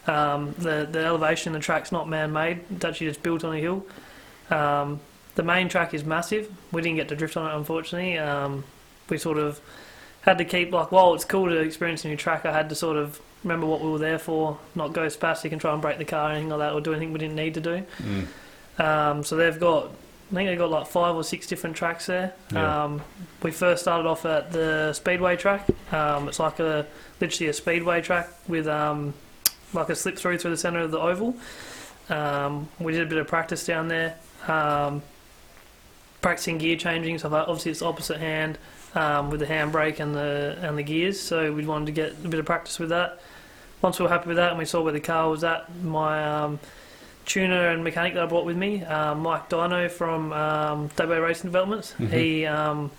Um, 0.08 0.54
the 0.60 0.88
the 0.90 1.04
elevation 1.04 1.56
of 1.56 1.62
the 1.62 1.66
track's 1.66 1.92
not 1.92 2.08
man-made. 2.08 2.62
It's 2.70 2.86
actually 2.86 3.08
just 3.08 3.24
built 3.24 3.44
on 3.44 3.56
a 3.56 3.60
hill. 3.60 3.86
Um, 4.52 5.00
the 5.36 5.44
main 5.44 5.70
track 5.70 5.94
is 5.94 6.04
massive. 6.04 6.52
We 6.72 6.82
didn't 6.82 6.98
get 6.98 7.10
to 7.10 7.16
drift 7.16 7.38
on 7.38 7.52
it, 7.52 7.56
unfortunately. 7.56 8.18
Um, 8.18 8.64
we 9.10 9.18
sort 9.18 9.38
of 9.38 9.60
had 10.22 10.38
to 10.40 10.46
keep 10.46 10.72
like, 10.72 10.92
while 10.92 11.14
it's 11.14 11.26
cool 11.26 11.50
to 11.50 11.58
experience 11.58 12.04
a 12.06 12.08
new 12.08 12.18
track, 12.18 12.46
I 12.46 12.52
had 12.52 12.70
to 12.70 12.76
sort 12.76 12.98
of 12.98 13.22
remember 13.44 13.68
what 13.68 13.82
we 13.82 13.90
were 13.90 14.00
there 14.00 14.18
for, 14.18 14.58
not 14.74 14.94
go 14.94 15.06
spastic 15.08 15.52
and 15.52 15.62
try 15.62 15.72
and 15.74 15.82
break 15.82 16.00
the 16.00 16.06
car 16.06 16.30
or 16.30 16.32
anything 16.32 16.50
like 16.50 16.60
that, 16.60 16.74
or 16.74 16.82
do 16.82 16.92
anything 16.94 17.14
we 17.14 17.20
didn't 17.20 17.36
need 17.36 17.54
to 17.54 17.62
do. 17.62 17.84
Um, 18.80 19.24
so 19.24 19.36
they've 19.36 19.60
got, 19.60 19.92
I 20.32 20.34
think 20.34 20.50
they've 20.50 20.58
got 20.58 20.72
like 20.72 20.88
five 20.88 21.16
or 21.16 21.24
six 21.24 21.46
different 21.46 21.76
tracks 21.76 22.08
there. 22.08 22.34
Yeah. 22.52 22.86
Um, 22.86 23.02
we 23.44 23.52
first 23.52 23.84
started 23.84 24.08
off 24.08 24.26
at 24.26 24.52
the 24.52 24.94
speedway 24.94 25.36
track. 25.36 25.68
Um, 25.92 26.28
it's 26.28 26.40
like 26.40 26.60
a 26.60 26.88
literally 27.22 27.50
a 27.50 27.54
speedway 27.54 28.02
track 28.02 28.30
with 28.48 28.68
um, 28.68 29.14
like 29.74 29.90
a 29.90 29.96
slip 29.96 30.18
through 30.18 30.40
through 30.40 30.52
the 30.52 30.58
centre 30.58 30.80
of 30.80 30.92
the 30.92 31.00
oval. 31.00 31.36
Um, 32.10 32.68
we 32.80 32.94
did 32.94 33.02
a 33.04 33.06
bit 33.06 33.18
of 33.18 33.28
practice 33.28 33.66
down 33.66 33.88
there, 33.88 34.16
um, 34.48 35.04
practicing 36.26 36.58
gear 36.58 36.76
changing. 36.76 37.20
So 37.20 37.30
like, 37.30 37.48
obviously 37.48 37.70
it's 37.70 37.84
opposite 37.84 38.18
hand 38.18 38.58
um, 38.96 39.30
with 39.30 39.42
the 39.42 39.46
handbrake 39.46 40.00
and 40.00 40.16
the 40.16 40.58
and 40.60 40.76
the 40.76 40.82
gears. 40.82 41.20
So 41.20 41.54
we 41.54 41.64
wanted 41.68 41.86
to 41.86 41.92
get 41.92 42.14
a 42.26 42.28
bit 42.28 42.40
of 42.40 42.48
practice 42.48 42.80
with 42.80 42.90
that. 42.90 43.20
Once 43.84 44.00
we 44.00 44.04
were 44.04 44.10
happy 44.10 44.30
with 44.30 44.38
that 44.38 44.50
and 44.50 44.58
we 44.58 44.66
saw 44.66 44.82
where 44.82 44.92
the 44.92 45.00
car 45.00 45.30
was 45.30 45.44
at, 45.44 45.72
my 45.84 46.24
um, 46.26 46.60
tuner 47.28 47.70
and 47.70 47.84
mechanic 47.84 48.16
that 48.16 48.24
I 48.24 48.26
brought 48.26 48.44
with 48.44 48.58
me, 48.58 48.84
um, 48.86 49.20
Mike 49.20 49.50
Dino 49.50 49.88
from 49.88 50.34
um, 50.34 50.90
Dabo 50.98 51.22
Racing 51.22 51.52
Developments, 51.52 51.94
he 52.10 52.48
um, 52.48 52.90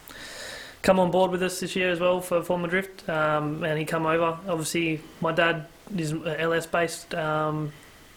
come 0.82 1.00
on 1.00 1.10
board 1.10 1.32
with 1.32 1.42
us 1.42 1.58
this 1.58 1.74
year 1.74 1.90
as 1.90 1.98
well 1.98 2.20
for 2.20 2.44
Formula 2.44 2.70
Drift, 2.70 3.08
um, 3.08 3.64
and 3.64 3.76
he 3.76 3.84
come 3.84 4.06
over. 4.06 4.38
Obviously, 4.46 5.00
my 5.20 5.32
dad 5.32 5.66
is 5.96 6.14
LS 6.24 6.66
based 6.66 7.12
um, 7.16 7.72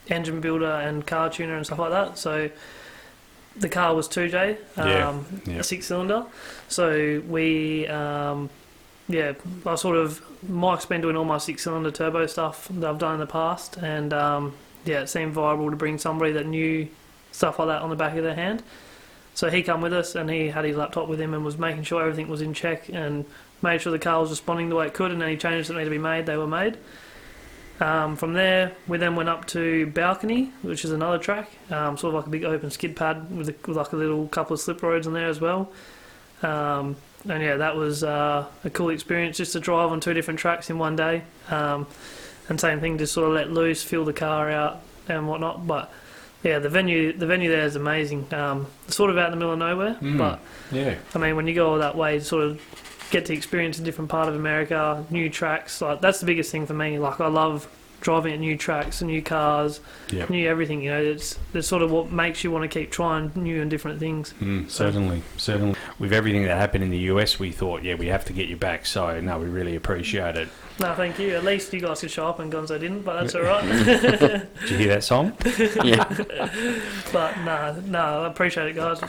engine 0.08 0.40
builder 0.40 0.70
and 0.70 1.08
car 1.08 1.32
tuner 1.32 1.58
and 1.58 1.66
stuff 1.66 1.80
like 1.80 1.90
that. 1.90 2.20
So 2.20 2.52
the 3.60 3.70
car 3.70 3.96
was 3.96 4.08
2J, 4.08 4.78
um, 4.78 5.26
yeah. 5.46 5.60
a 5.60 5.64
six 5.64 5.86
cylinder. 5.88 6.26
So 6.68 7.22
we, 7.28 7.88
um, 7.88 8.50
yeah, 9.08 9.34
I 9.66 9.76
sort 9.76 9.98
of 9.98 10.22
Mike's 10.48 10.86
been 10.86 11.02
doing 11.02 11.16
all 11.16 11.26
my 11.26 11.38
six 11.38 11.64
cylinder 11.64 11.92
turbo 11.92 12.26
stuff 12.28 12.68
that 12.70 12.90
I've 12.90 13.00
done 13.00 13.16
in 13.16 13.20
the 13.20 13.28
past, 13.28 13.78
and 13.78 14.14
um, 14.14 14.56
yeah, 14.86 15.02
it 15.02 15.08
seemed 15.08 15.34
viable 15.34 15.70
to 15.70 15.76
bring 15.76 15.98
somebody 15.98 16.32
that 16.34 16.46
knew 16.46 16.88
stuff 17.32 17.60
like 17.60 17.68
that 17.68 17.82
on 17.82 17.90
the 17.90 17.96
back 17.96 18.16
of 18.16 18.24
their 18.24 18.36
hand. 18.36 18.64
So 19.34 19.50
he 19.50 19.64
come 19.64 19.82
with 19.82 19.94
us, 19.94 20.16
and 20.16 20.30
he 20.30 20.50
had 20.50 20.66
his 20.66 20.78
laptop 20.78 21.08
with 21.08 21.20
him 21.20 21.34
and 21.34 21.44
was 21.44 21.58
making 21.58 21.84
sure 21.84 22.02
everything 22.02 22.28
was 22.28 22.42
in 22.42 22.54
check 22.54 22.90
and 22.90 23.26
made 23.62 23.82
sure 23.82 23.92
the 23.92 24.00
car 24.00 24.22
was 24.22 24.30
responding 24.30 24.70
the 24.70 24.76
way 24.76 24.88
it 24.88 24.94
could, 24.94 25.12
and 25.12 25.22
any 25.22 25.38
changes 25.38 25.68
that 25.68 25.74
needed 25.74 25.86
to 25.86 25.92
be 25.92 25.98
made, 25.98 26.26
they 26.26 26.38
were 26.38 26.48
made. 26.48 26.78
Um, 27.80 28.16
from 28.18 28.34
there, 28.34 28.74
we 28.88 28.98
then 28.98 29.16
went 29.16 29.30
up 29.30 29.46
to 29.48 29.88
Balcony, 29.88 30.52
which 30.64 30.84
is 30.84 30.92
another 30.92 31.18
track, 31.18 31.50
um, 31.72 31.98
sort 31.98 32.14
of 32.14 32.20
like 32.20 32.28
a 32.28 32.30
big 32.30 32.44
open 32.44 32.72
skid 32.72 32.96
pad 32.96 33.32
with, 33.36 33.50
a, 33.50 33.56
with 33.66 33.78
like 33.78 33.94
a 33.94 33.96
little 33.96 34.28
couple 34.28 34.54
of 34.54 34.60
slip 34.60 34.84
roads 34.84 35.08
in 35.08 35.14
there 35.14 35.30
as 35.30 35.40
well. 35.40 35.72
Um, 36.44 36.98
and 37.28 37.42
yeah, 37.44 37.56
that 37.58 37.76
was 37.76 38.04
uh, 38.04 38.46
a 38.64 38.70
cool 38.70 38.90
experience 38.90 39.38
just 39.38 39.54
to 39.54 39.60
drive 39.60 39.92
on 39.92 40.00
two 40.00 40.14
different 40.14 40.40
tracks 40.40 40.70
in 40.70 40.78
one 40.78 40.96
day. 40.96 41.24
Um, 41.50 41.88
and 42.50 42.60
same 42.60 42.80
thing, 42.80 42.98
just 42.98 43.14
sort 43.14 43.28
of 43.28 43.34
let 43.34 43.52
loose, 43.52 43.84
feel 43.84 44.04
the 44.06 44.14
car 44.14 44.50
out 44.50 44.82
and 45.08 45.28
whatnot. 45.28 45.66
But 45.68 45.92
yeah, 46.44 46.60
the 46.60 46.70
venue 46.70 47.14
the 47.14 47.28
venue 47.28 47.50
there 47.50 47.66
is 47.66 47.76
amazing. 47.76 48.34
Um, 48.34 48.68
sort 48.88 49.10
of 49.10 49.18
out 49.18 49.26
in 49.26 49.32
the 49.32 49.38
middle 49.38 49.54
of 49.54 49.60
nowhere, 49.60 49.98
but 50.02 50.40
Yeah. 50.72 50.96
I 51.14 51.18
mean, 51.20 51.36
when 51.36 51.48
you 51.48 51.54
go 51.56 51.72
all 51.72 51.80
that 51.80 51.96
way, 51.96 52.20
sort 52.22 52.44
of 52.44 52.62
get 53.12 53.26
to 53.28 53.34
experience 53.34 53.80
a 53.80 53.84
different 53.84 54.10
part 54.10 54.28
of 54.30 54.36
America, 54.36 55.04
new 55.10 55.30
tracks. 55.30 55.82
Like 55.82 56.02
that's 56.02 56.20
the 56.20 56.26
biggest 56.26 56.52
thing 56.52 56.66
for 56.66 56.74
me. 56.74 57.00
Like 57.00 57.20
I 57.20 57.28
love 57.28 57.68
driving 58.02 58.32
at 58.34 58.40
new 58.40 58.56
tracks, 58.56 59.02
new 59.02 59.22
cars, 59.22 59.82
Yep. 60.12 60.30
new 60.30 60.48
everything. 60.48 60.82
You 60.84 60.92
know, 60.92 61.02
it's 61.04 61.38
it's 61.54 61.68
sort 61.68 61.82
of 61.82 61.92
what 61.92 62.12
makes 62.12 62.44
you 62.46 62.52
want 62.52 62.64
to 62.70 62.80
keep 62.80 62.92
trying 62.92 63.32
new 63.36 63.62
and 63.62 63.70
different 63.70 64.00
things. 64.00 64.34
Mm, 64.42 64.70
certainly, 64.70 65.22
certainly. 65.38 65.76
With 66.00 66.14
everything 66.14 66.44
that 66.46 66.56
happened 66.58 66.84
in 66.86 66.92
the 66.92 67.00
US, 67.14 67.40
we 67.40 67.52
thought, 67.52 67.84
yeah, 67.84 67.96
we 67.96 68.08
have 68.08 68.24
to 68.26 68.34
get 68.34 68.48
you 68.48 68.56
back. 68.56 68.86
So, 68.86 69.20
no, 69.20 69.38
we 69.40 69.48
really 69.48 69.76
appreciate 69.76 70.38
it. 70.38 70.48
No, 70.80 70.94
thank 70.96 71.20
you. 71.20 71.36
At 71.36 71.44
least 71.44 71.74
you 71.74 71.82
guys 71.82 72.00
could 72.00 72.10
show 72.10 72.26
up 72.28 72.40
and 72.40 72.50
Gonzo 72.54 72.80
didn't, 72.80 73.02
but 73.02 73.20
that's 73.20 73.36
all 73.36 73.42
right. 73.42 73.66
Did 73.86 74.70
you 74.70 74.78
hear 74.78 74.88
that 74.88 75.04
song? 75.04 75.34
yeah. 75.84 76.06
but 77.12 77.38
no, 77.42 77.82
no, 77.86 78.24
I 78.24 78.28
appreciate 78.28 78.68
it, 78.68 78.76
guys. 78.78 79.02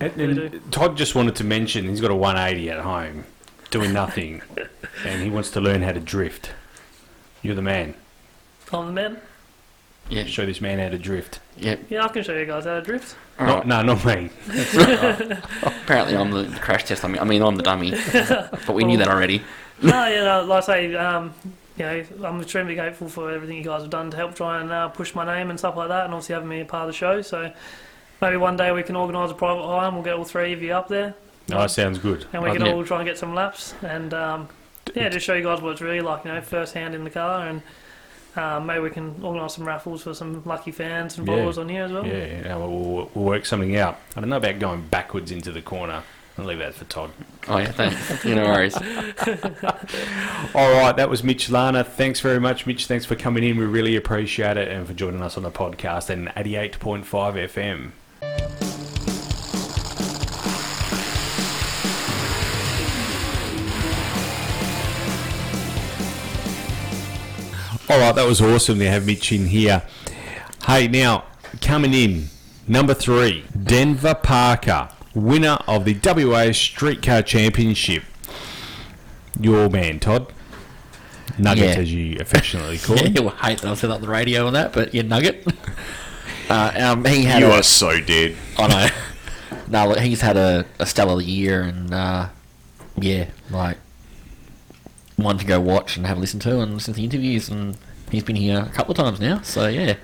And, 0.00 0.16
Really 0.16 0.46
and 0.46 0.72
Todd 0.72 0.96
just 0.96 1.14
wanted 1.14 1.36
to 1.36 1.44
mention 1.44 1.88
he's 1.88 2.00
got 2.00 2.10
a 2.10 2.14
180 2.16 2.70
at 2.70 2.80
home, 2.80 3.24
doing 3.72 3.92
nothing, 3.92 4.42
and 5.04 5.22
he 5.22 5.30
wants 5.30 5.50
to 5.50 5.60
learn 5.60 5.82
how 5.82 5.90
to 5.92 5.98
drift. 5.98 6.52
You're 7.42 7.56
the 7.56 7.62
man. 7.62 7.94
I'm 8.72 8.86
the 8.86 8.92
man. 8.92 9.16
Yeah. 10.08 10.24
Show 10.26 10.46
this 10.46 10.60
man 10.60 10.78
how 10.78 10.88
to 10.90 10.98
drift. 10.98 11.40
Yeah. 11.56 11.76
Yeah, 11.88 12.04
I 12.04 12.08
can 12.08 12.22
show 12.22 12.36
you 12.36 12.44
guys 12.46 12.64
how 12.64 12.74
to 12.74 12.82
drift. 12.82 13.16
All 13.38 13.46
No, 13.46 13.54
right. 13.56 13.66
no, 13.66 13.82
not 13.82 14.04
me. 14.04 14.30
Apparently, 15.62 16.16
I'm 16.16 16.30
the 16.30 16.44
crash 16.60 16.84
test. 16.84 17.04
I 17.04 17.08
mean, 17.08 17.20
I 17.20 17.24
mean, 17.24 17.42
I'm 17.42 17.56
the 17.56 17.62
dummy. 17.62 17.90
but 18.12 18.74
we 18.74 18.84
knew 18.84 18.98
that 18.98 19.08
already. 19.08 19.42
no, 19.82 20.06
yeah, 20.06 20.24
no, 20.24 20.44
like 20.44 20.64
I 20.64 20.66
say, 20.66 20.94
um, 20.94 21.32
you 21.78 21.84
know, 21.84 22.04
I'm 22.24 22.40
extremely 22.40 22.74
grateful 22.74 23.08
for 23.08 23.30
everything 23.32 23.56
you 23.56 23.64
guys 23.64 23.82
have 23.82 23.90
done 23.90 24.10
to 24.10 24.16
help 24.16 24.34
try 24.34 24.60
and 24.60 24.70
uh, 24.70 24.88
push 24.88 25.14
my 25.14 25.24
name 25.24 25.50
and 25.50 25.58
stuff 25.58 25.76
like 25.76 25.88
that, 25.88 26.04
and 26.04 26.14
obviously 26.14 26.34
having 26.34 26.48
me 26.48 26.60
a 26.60 26.64
part 26.64 26.82
of 26.82 26.88
the 26.88 26.92
show. 26.92 27.22
So 27.22 27.52
maybe 28.20 28.36
one 28.36 28.56
day 28.56 28.70
we 28.72 28.82
can 28.82 28.96
organise 28.96 29.30
a 29.30 29.34
private 29.34 29.64
hire 29.66 29.86
and 29.86 29.94
we'll 29.94 30.04
get 30.04 30.14
all 30.14 30.24
three 30.24 30.52
of 30.52 30.62
you 30.62 30.72
up 30.72 30.88
there, 30.88 31.14
No, 31.48 31.58
that 31.58 31.70
sounds 31.70 31.98
good. 31.98 32.24
and 32.32 32.42
we 32.42 32.52
can 32.52 32.62
all 32.62 32.84
try 32.84 32.98
and 33.00 33.06
get 33.06 33.18
some 33.18 33.34
laps 33.34 33.74
and 33.82 34.14
um, 34.14 34.48
yeah, 34.94 35.08
just 35.08 35.26
show 35.26 35.34
you 35.34 35.42
guys 35.42 35.60
what 35.60 35.72
it's 35.72 35.80
really 35.80 36.00
like, 36.00 36.24
you 36.24 36.32
know, 36.32 36.40
first 36.40 36.74
hand 36.74 36.94
in 36.94 37.04
the 37.04 37.10
car, 37.10 37.46
and 37.48 37.62
um, 38.36 38.66
maybe 38.66 38.80
we 38.80 38.90
can 38.90 39.22
organise 39.22 39.54
some 39.54 39.66
raffles 39.66 40.02
for 40.02 40.14
some 40.14 40.42
lucky 40.44 40.70
fans 40.70 41.18
and 41.18 41.26
Yeah. 41.26 41.34
followers 41.36 41.58
on 41.58 41.68
here 41.68 41.84
as 41.84 41.92
well. 41.92 42.06
Yeah, 42.06 42.42
yeah 42.44 42.56
we'll, 42.56 42.68
we'll, 42.70 43.10
we'll 43.14 43.24
work 43.24 43.44
something 43.46 43.76
out. 43.76 43.98
I 44.16 44.20
don't 44.20 44.30
know 44.30 44.36
about 44.38 44.58
going 44.58 44.82
backwards 44.88 45.30
into 45.30 45.52
the 45.52 45.62
corner. 45.62 46.02
I'll 46.38 46.46
leave 46.46 46.60
that 46.60 46.74
for 46.74 46.84
Todd. 46.86 47.10
Oh 47.46 47.58
yeah, 47.58 47.72
thanks. 47.72 48.24
You 48.24 48.34
know, 48.36 48.44
worries. 48.46 48.74
All 50.54 50.72
right, 50.72 50.94
that 50.96 51.08
was 51.10 51.22
Mitch 51.22 51.50
Larner. 51.50 51.82
Thanks 51.82 52.20
very 52.20 52.40
much, 52.40 52.66
Mitch. 52.66 52.86
Thanks 52.86 53.04
for 53.04 53.14
coming 53.16 53.44
in. 53.44 53.58
We 53.58 53.66
really 53.66 53.96
appreciate 53.96 54.56
it 54.56 54.68
and 54.68 54.86
for 54.86 54.94
joining 54.94 55.20
us 55.22 55.36
on 55.36 55.42
the 55.42 55.50
podcast 55.50 56.08
and 56.08 56.28
88.5 56.28 57.04
FM. 57.04 57.90
All 67.92 67.98
right, 67.98 68.14
that 68.14 68.26
was 68.26 68.40
awesome 68.40 68.78
to 68.78 68.88
have 68.90 69.04
Mitch 69.04 69.32
in 69.32 69.48
here. 69.48 69.82
Hey, 70.66 70.88
now 70.88 71.24
coming 71.60 71.92
in 71.92 72.28
number 72.66 72.94
three, 72.94 73.44
Denver 73.62 74.14
Parker, 74.14 74.88
winner 75.14 75.58
of 75.66 75.84
the 75.84 75.92
WA 76.02 76.52
Streetcar 76.52 77.20
Championship. 77.20 78.02
Your 79.38 79.68
man, 79.68 80.00
Todd. 80.00 80.32
Nuggets, 81.36 81.74
Yeah. 81.76 81.82
as 81.82 81.92
you 81.92 82.18
affectionately 82.18 82.78
call 82.82 82.96
Yeah, 82.96 83.02
him. 83.08 83.14
you'll 83.14 83.28
hate 83.30 83.60
that 83.60 83.70
I 83.70 83.74
said 83.74 83.90
that 83.90 83.96
on 83.96 84.00
the 84.00 84.08
radio 84.08 84.46
and 84.46 84.56
that, 84.56 84.72
but 84.72 84.94
yeah, 84.94 85.02
Nugget. 85.02 85.46
Uh, 86.50 86.72
um, 86.76 87.04
he 87.04 87.24
had 87.24 87.40
you 87.40 87.46
a, 87.46 87.58
are 87.58 87.62
so 87.62 88.00
dead. 88.00 88.36
I 88.58 88.66
know. 88.68 88.88
no, 89.68 89.88
look, 89.88 89.98
he's 90.00 90.20
had 90.22 90.36
a, 90.36 90.66
a 90.78 90.84
stellar 90.86 91.20
year, 91.22 91.62
and 91.62 91.92
uh, 91.94 92.28
yeah, 92.98 93.26
like 93.50 93.76
one 95.22 95.38
to 95.38 95.44
go 95.44 95.60
watch 95.60 95.96
and 95.96 96.06
have 96.06 96.16
a 96.18 96.20
listen 96.20 96.40
to 96.40 96.60
and 96.60 96.74
listen 96.74 96.94
to 96.94 96.98
the 96.98 97.04
interviews, 97.04 97.48
and 97.48 97.76
he's 98.10 98.24
been 98.24 98.36
here 98.36 98.60
a 98.60 98.70
couple 98.74 98.92
of 98.92 98.98
times 98.98 99.20
now. 99.20 99.40
So 99.42 99.68
yeah, 99.68 99.96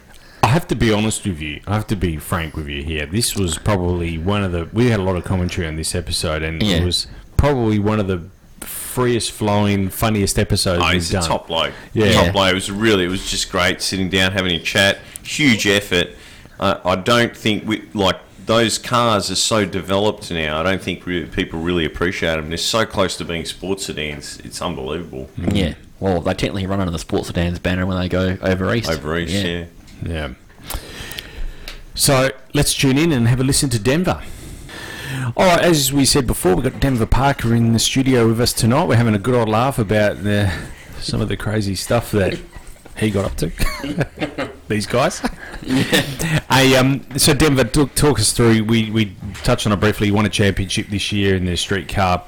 I 0.42 0.48
have 0.48 0.66
to 0.68 0.74
be 0.74 0.92
honest 0.92 1.24
with 1.26 1.40
you. 1.40 1.60
I 1.66 1.74
have 1.74 1.86
to 1.88 1.96
be 1.96 2.16
frank 2.16 2.56
with 2.56 2.68
you 2.68 2.82
here. 2.82 3.06
This 3.06 3.36
was 3.36 3.58
probably 3.58 4.18
one 4.18 4.42
of 4.44 4.52
the. 4.52 4.68
We 4.72 4.90
had 4.90 5.00
a 5.00 5.02
lot 5.02 5.16
of 5.16 5.24
commentary 5.24 5.66
on 5.66 5.76
this 5.76 5.94
episode, 5.94 6.42
and 6.42 6.62
Yeah. 6.62 6.76
it 6.76 6.84
was 6.84 7.06
probably 7.36 7.78
one 7.78 8.00
of 8.00 8.06
the 8.08 8.22
freest 8.60 9.30
flowing, 9.32 9.88
funniest 9.90 10.38
episodes 10.38 10.82
Oh, 10.84 10.90
we've 10.92 11.08
a 11.08 11.12
done. 11.12 11.22
top 11.28 11.46
bloke. 11.46 11.72
Yeah. 11.92 12.12
Top 12.12 12.32
bloke. 12.32 12.50
It 12.50 12.54
was 12.54 12.70
really, 12.70 13.04
it 13.04 13.08
was 13.08 13.30
just 13.30 13.50
great 13.50 13.80
sitting 13.80 14.08
down, 14.08 14.32
having 14.32 14.52
a 14.54 14.58
chat. 14.60 14.98
huge 15.22 15.66
effort. 15.66 16.08
Uh, 16.58 16.80
I 16.84 16.96
don't 16.96 17.36
think 17.36 17.66
we 17.68 17.82
like 17.94 18.16
those 18.48 18.78
cars 18.78 19.30
are 19.30 19.36
so 19.36 19.66
developed 19.66 20.30
now. 20.30 20.58
I 20.58 20.62
don't 20.62 20.80
think 20.80 21.04
re- 21.04 21.26
people 21.26 21.60
really 21.60 21.84
appreciate 21.84 22.36
them. 22.36 22.48
They're 22.48 22.56
so 22.56 22.86
close 22.86 23.14
to 23.18 23.24
being 23.26 23.44
sports 23.44 23.84
sedans. 23.84 24.40
It's 24.40 24.62
unbelievable. 24.62 25.28
Mm. 25.36 25.54
Yeah. 25.54 25.74
Well, 26.00 26.22
they 26.22 26.32
technically 26.32 26.66
run 26.66 26.80
under 26.80 26.90
the 26.90 26.98
sports 26.98 27.28
sedans 27.28 27.58
banner 27.58 27.84
when 27.84 27.98
they 27.98 28.08
go 28.08 28.38
over 28.40 28.74
east. 28.74 28.88
Over 28.88 29.18
east, 29.18 29.34
yeah. 29.34 29.66
Yeah. 30.02 30.32
So 31.94 32.30
let's 32.54 32.72
tune 32.72 32.96
in 32.96 33.12
and 33.12 33.28
have 33.28 33.38
a 33.38 33.44
listen 33.44 33.68
to 33.68 33.78
Denver. 33.78 34.22
All 35.36 35.44
right, 35.44 35.60
as 35.60 35.92
we 35.92 36.06
said 36.06 36.26
before, 36.26 36.54
we've 36.54 36.64
got 36.64 36.80
Denver 36.80 37.04
Parker 37.04 37.54
in 37.54 37.74
the 37.74 37.78
studio 37.78 38.28
with 38.28 38.40
us 38.40 38.54
tonight. 38.54 38.86
We're 38.86 38.96
having 38.96 39.14
a 39.14 39.18
good 39.18 39.34
old 39.34 39.50
laugh 39.50 39.78
about 39.78 40.22
the, 40.22 40.50
some 41.00 41.20
of 41.20 41.28
the 41.28 41.36
crazy 41.36 41.74
stuff 41.74 42.12
that 42.12 42.40
he 42.96 43.10
got 43.10 43.26
up 43.26 43.36
to. 43.36 44.50
These 44.68 44.86
guys. 44.86 45.22
Hey, 46.50 46.74
um, 46.76 47.04
so 47.18 47.34
Denver, 47.34 47.64
talk, 47.64 47.94
talk 47.94 48.18
us 48.18 48.32
through. 48.32 48.64
We, 48.64 48.90
we 48.90 49.14
touched 49.44 49.66
on 49.66 49.72
it 49.72 49.76
briefly. 49.76 50.06
You 50.08 50.14
won 50.14 50.24
a 50.26 50.30
championship 50.30 50.86
this 50.88 51.12
year 51.12 51.36
in 51.36 51.44
the 51.44 51.56
street 51.56 51.88
car 51.88 52.24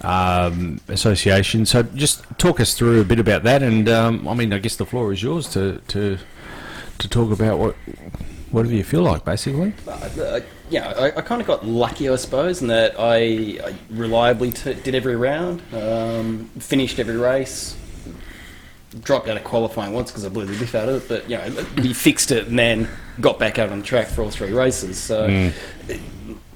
um, 0.00 0.80
association. 0.88 1.66
So 1.66 1.82
just 1.82 2.24
talk 2.38 2.60
us 2.60 2.74
through 2.74 3.00
a 3.00 3.04
bit 3.04 3.20
about 3.20 3.42
that. 3.44 3.62
And 3.62 3.88
um, 3.88 4.26
I 4.26 4.34
mean, 4.34 4.52
I 4.52 4.58
guess 4.58 4.76
the 4.76 4.86
floor 4.86 5.12
is 5.12 5.22
yours 5.22 5.48
to 5.50 5.80
to 5.88 6.18
to 6.98 7.08
talk 7.08 7.30
about 7.30 7.58
what 7.58 7.76
whatever 8.50 8.74
you 8.74 8.84
feel 8.84 9.02
like, 9.02 9.24
basically. 9.24 9.74
uh, 9.86 10.40
yeah, 10.70 10.92
I, 10.96 11.06
I 11.08 11.20
kind 11.20 11.40
of 11.40 11.46
got 11.46 11.66
lucky, 11.66 12.08
I 12.08 12.16
suppose, 12.16 12.62
in 12.62 12.68
that 12.68 12.94
I, 12.98 13.58
I 13.62 13.74
reliably 13.90 14.52
t- 14.52 14.74
did 14.74 14.94
every 14.94 15.16
round, 15.16 15.62
um, 15.72 16.50
finished 16.58 16.98
every 16.98 17.16
race, 17.16 17.76
dropped 19.02 19.28
out 19.28 19.36
of 19.36 19.44
qualifying 19.44 19.92
once 19.92 20.10
because 20.10 20.24
I 20.24 20.28
blew 20.28 20.46
the 20.46 20.56
diff 20.56 20.74
out 20.74 20.88
of 20.88 21.02
it, 21.02 21.08
but 21.08 21.28
you 21.30 21.36
know, 21.36 21.64
we 21.82 21.92
fixed 21.92 22.30
it 22.30 22.46
and 22.48 22.58
then 22.58 22.88
got 23.20 23.38
back 23.38 23.58
out 23.58 23.70
on 23.70 23.80
the 23.80 23.84
track 23.86 24.06
for 24.08 24.22
all 24.22 24.30
three 24.30 24.52
races. 24.52 24.98
So, 24.98 25.28
Mm. 25.28 25.52
it- 25.88 26.00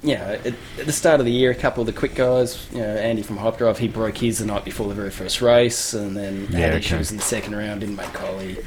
you 0.05 0.15
know, 0.15 0.37
at, 0.43 0.53
at 0.79 0.85
the 0.85 0.91
start 0.91 1.21
of 1.21 1.25
the 1.25 1.31
year, 1.31 1.49
a 1.51 1.55
couple 1.55 1.79
of 1.79 1.87
the 1.87 1.93
quick 1.93 2.13
guys, 2.13 2.67
you 2.73 2.79
know, 2.79 2.85
Andy 2.85 3.21
from 3.21 3.37
Hyperdrive, 3.37 3.77
he 3.79 3.87
broke 3.87 4.17
his 4.17 4.39
the 4.39 4.45
night 4.45 4.65
before 4.65 4.89
the 4.89 4.93
very 4.93 5.09
first 5.11 5.41
race, 5.41 5.93
and 5.93 6.17
then 6.17 6.45
Yeah, 6.51 6.59
had 6.59 6.69
okay. 6.71 6.77
issues 6.79 7.11
in 7.11 7.17
the 7.17 7.23
second 7.23 7.55
round, 7.55 7.79
didn't 7.79 7.95
make 7.95 8.11
quali. 8.11 8.57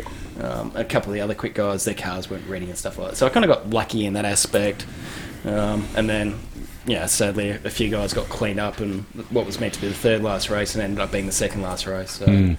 Um, 0.40 0.72
a 0.74 0.82
couple 0.84 1.10
of 1.10 1.14
the 1.14 1.20
other 1.20 1.34
quick 1.34 1.54
guys, 1.54 1.84
their 1.84 1.92
cars 1.94 2.30
weren't 2.30 2.48
ready 2.48 2.64
and 2.66 2.78
stuff 2.78 2.96
like 2.98 3.10
that. 3.10 3.16
So 3.16 3.26
I 3.26 3.28
kind 3.28 3.44
of 3.44 3.50
got 3.50 3.68
lucky 3.68 4.06
in 4.06 4.14
that 4.14 4.24
aspect. 4.24 4.86
Um, 5.44 5.86
and 5.94 6.08
then, 6.08 6.38
yeah, 6.86 7.04
sadly, 7.04 7.50
a 7.50 7.70
few 7.70 7.90
guys 7.90 8.14
got 8.14 8.30
cleaned 8.30 8.58
up, 8.60 8.80
and 8.80 9.02
what 9.28 9.44
was 9.44 9.60
meant 9.60 9.74
to 9.74 9.80
be 9.82 9.88
the 9.88 9.94
third 9.94 10.22
last 10.22 10.48
race 10.48 10.74
and 10.74 10.82
ended 10.82 11.00
up 11.00 11.12
being 11.12 11.26
the 11.26 11.32
second 11.32 11.60
last 11.60 11.86
race. 11.86 12.12
So 12.12 12.26
Mm. 12.26 12.56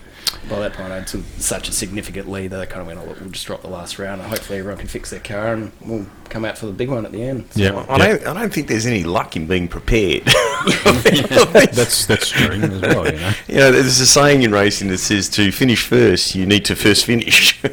By 0.49 0.59
that 0.59 0.73
point, 0.73 0.91
I 0.91 0.99
had 0.99 1.09
such 1.09 1.69
a 1.69 1.71
significant 1.71 2.29
lead 2.29 2.51
that 2.51 2.59
I 2.59 2.65
kind 2.65 2.81
of 2.81 2.87
went, 2.87 2.99
oh, 2.99 3.05
look, 3.05 3.19
we'll 3.19 3.29
just 3.29 3.45
drop 3.45 3.61
the 3.61 3.69
last 3.69 3.99
round, 3.99 4.21
and 4.21 4.29
hopefully 4.29 4.59
everyone 4.59 4.79
can 4.79 4.87
fix 4.87 5.09
their 5.09 5.19
car, 5.19 5.53
and 5.53 5.71
we'll 5.81 6.05
come 6.29 6.45
out 6.45 6.57
for 6.57 6.65
the 6.65 6.73
big 6.73 6.89
one 6.89 7.05
at 7.05 7.11
the 7.11 7.21
end. 7.23 7.45
So, 7.51 7.61
Yeah. 7.61 7.85
I 7.89 7.97
don't. 7.97 8.27
I 8.27 8.33
don't 8.33 8.53
think 8.53 8.67
there's 8.67 8.85
any 8.85 9.03
luck 9.03 9.35
in 9.35 9.47
being 9.47 9.67
prepared. 9.67 10.23
That's 10.25 12.05
that's 12.05 12.29
true 12.29 12.49
as 12.55 12.81
well. 12.81 13.05
You 13.05 13.19
know. 13.19 13.31
You 13.47 13.55
know, 13.55 13.71
there's 13.71 13.99
a 13.99 14.07
saying 14.07 14.41
in 14.43 14.51
racing 14.51 14.89
that 14.89 14.97
says 14.97 15.29
to 15.29 15.51
finish 15.51 15.85
first, 15.85 16.35
you 16.35 16.45
need 16.45 16.65
to 16.65 16.75
first 16.75 17.05
finish. 17.05 17.59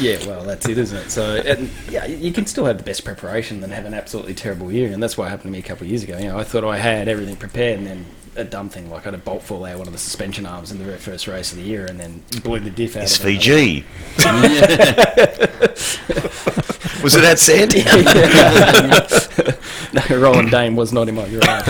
Yeah, 0.00 0.26
well, 0.26 0.42
that's 0.42 0.66
it, 0.66 0.78
isn't 0.78 0.96
it? 0.96 1.10
So, 1.10 1.36
and, 1.36 1.70
yeah, 1.90 2.06
you 2.06 2.32
can 2.32 2.46
still 2.46 2.64
have 2.64 2.78
the 2.78 2.82
best 2.82 3.04
preparation 3.04 3.62
and 3.62 3.70
have 3.72 3.84
an 3.84 3.92
absolutely 3.92 4.32
terrible 4.32 4.72
year, 4.72 4.90
and 4.90 5.02
that's 5.02 5.18
what 5.18 5.28
happened 5.28 5.48
to 5.48 5.50
me 5.50 5.58
a 5.58 5.62
couple 5.62 5.84
of 5.84 5.90
years 5.90 6.02
ago. 6.02 6.16
You 6.16 6.28
know, 6.28 6.38
I 6.38 6.44
thought 6.44 6.64
I 6.64 6.78
had 6.78 7.08
everything 7.08 7.36
prepared, 7.36 7.78
and 7.78 7.86
then 7.86 8.06
a 8.36 8.44
dumb 8.44 8.68
thing 8.68 8.90
like 8.90 9.02
I 9.02 9.10
had 9.10 9.14
a 9.14 9.18
bolt 9.18 9.42
fall 9.42 9.64
out 9.64 9.78
one 9.78 9.86
of 9.86 9.92
the 9.92 9.98
suspension 9.98 10.46
arms 10.46 10.70
in 10.72 10.78
the 10.78 10.84
very 10.84 10.98
first 10.98 11.26
race 11.28 11.52
of 11.52 11.58
the 11.58 11.64
year, 11.64 11.86
and 11.86 11.98
then 12.00 12.22
blew 12.42 12.58
the 12.60 12.70
diff 12.70 12.96
out. 12.96 13.04
of 13.04 13.26
it. 13.26 13.40
SVG. 13.40 13.84
Was 17.02 17.16
it 17.16 17.22
that 17.22 17.40
sad? 17.40 17.74
no, 20.10 20.18
Roland 20.20 20.50
Dane 20.52 20.76
was 20.76 20.92
not 20.92 21.08
in 21.08 21.16
my 21.16 21.28
garage. 21.28 21.66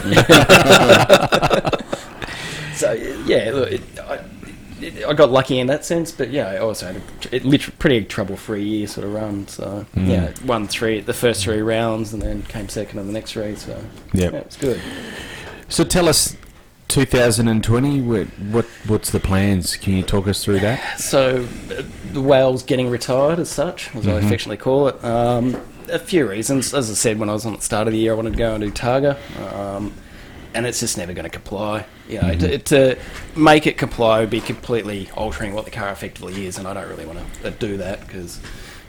so 2.74 2.92
yeah, 3.26 3.50
look, 3.52 3.72
it, 3.72 3.80
I, 4.00 4.20
it, 4.80 5.04
I 5.06 5.12
got 5.14 5.30
lucky 5.30 5.58
in 5.58 5.66
that 5.68 5.84
sense, 5.84 6.12
but 6.12 6.30
yeah, 6.30 6.48
I 6.48 6.58
also 6.58 6.86
had 6.86 6.96
a 6.96 7.34
it 7.36 7.44
literally 7.44 7.76
pretty 7.78 8.04
trouble-free 8.04 8.62
year 8.62 8.86
sort 8.86 9.06
of 9.06 9.14
run. 9.14 9.48
So 9.48 9.86
Mm. 9.94 10.08
yeah, 10.08 10.32
won 10.46 10.66
three 10.68 11.00
the 11.00 11.14
first 11.14 11.44
three 11.44 11.62
rounds, 11.62 12.12
and 12.12 12.20
then 12.20 12.42
came 12.42 12.68
second 12.68 12.98
on 12.98 13.06
the 13.06 13.12
next 13.12 13.32
three. 13.32 13.54
So 13.56 13.82
Yep. 14.12 14.32
yeah, 14.32 14.38
it's 14.40 14.56
good. 14.56 14.80
So 15.68 15.84
tell 15.84 16.08
us, 16.08 16.36
2020. 16.92 18.00
What, 18.02 18.26
what 18.50 18.64
what's 18.86 19.10
the 19.10 19.20
plans? 19.20 19.76
Can 19.76 19.94
you 19.94 20.02
talk 20.02 20.28
us 20.28 20.44
through 20.44 20.60
that? 20.60 21.00
So 21.00 21.46
uh, 21.70 21.82
the 22.12 22.20
whale's 22.20 22.62
getting 22.62 22.90
retired 22.90 23.38
as 23.38 23.48
such, 23.50 23.94
as 23.96 24.06
I 24.06 24.12
Mhm. 24.20 24.26
affectionately 24.26 24.58
call 24.58 24.88
it. 24.88 25.02
Um, 25.04 25.56
a 25.88 25.98
few 25.98 26.28
reasons. 26.28 26.72
As 26.74 26.90
I 26.90 26.94
said, 26.94 27.18
when 27.18 27.28
I 27.28 27.32
was 27.32 27.44
on 27.46 27.54
the 27.54 27.60
start 27.62 27.86
of 27.88 27.92
the 27.92 27.98
year, 27.98 28.12
I 28.12 28.16
wanted 28.16 28.32
to 28.34 28.38
go 28.38 28.54
and 28.54 28.62
do 28.62 28.70
Targa, 28.70 29.16
um, 29.54 29.92
and 30.54 30.64
it's 30.66 30.80
just 30.80 30.96
never 30.98 31.12
going 31.12 31.24
to 31.24 31.30
comply. 31.30 31.86
You 32.08 32.20
know, 32.20 32.34
to, 32.34 32.58
to 32.58 32.98
make 33.34 33.66
it 33.66 33.78
comply 33.78 34.20
would 34.20 34.30
be 34.30 34.40
completely 34.40 35.08
altering 35.16 35.54
what 35.54 35.64
the 35.64 35.70
car 35.70 35.90
effectively 35.90 36.46
is, 36.46 36.58
and 36.58 36.68
I 36.68 36.74
don't 36.74 36.88
really 36.88 37.06
want 37.06 37.20
to 37.42 37.50
do 37.52 37.78
that 37.78 38.06
because, 38.06 38.38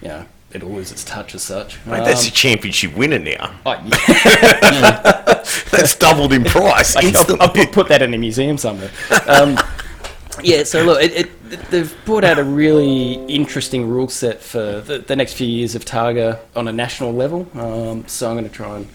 you 0.01 0.09
know, 0.09 0.25
it'll 0.53 0.69
lose 0.69 0.91
its 0.91 1.03
touch 1.03 1.35
as 1.35 1.43
such. 1.43 1.83
Mate, 1.85 2.03
that's 2.05 2.23
Um, 2.23 2.27
a 2.29 2.31
championship 2.31 2.95
winner 2.95 3.19
now. 3.19 3.53
oh, 3.65 3.81
yeah. 3.85 5.21
That's 5.71 5.95
doubled 5.95 6.31
in 6.33 6.43
price. 6.45 6.95
I'll. 6.95 7.41
I'll 7.41 7.49
put, 7.49 7.71
put 7.71 7.87
that 7.89 8.01
in 8.01 8.13
a 8.13 8.17
museum 8.17 8.57
somewhere. 8.57 8.89
Um, 9.27 9.57
yeah, 10.43 10.63
so 10.63 10.83
look, 10.83 11.01
it, 11.03 11.11
it, 11.51 11.69
they've 11.69 11.93
brought 12.05 12.23
out 12.23 12.39
a 12.39 12.43
really 12.43 13.13
interesting 13.25 13.87
rule 13.89 14.07
set 14.07 14.41
for 14.41 14.79
the, 14.81 14.99
the 14.99 15.15
next 15.15 15.33
few 15.33 15.47
years 15.47 15.75
of 15.75 15.83
Targa 15.83 16.39
on 16.55 16.67
a 16.67 16.71
national 16.71 17.13
level. 17.13 17.47
Um, 17.55 18.07
so 18.07 18.29
I'm 18.29 18.35
going 18.37 18.49
to 18.49 18.55
try 18.55 18.77
and 18.77 18.87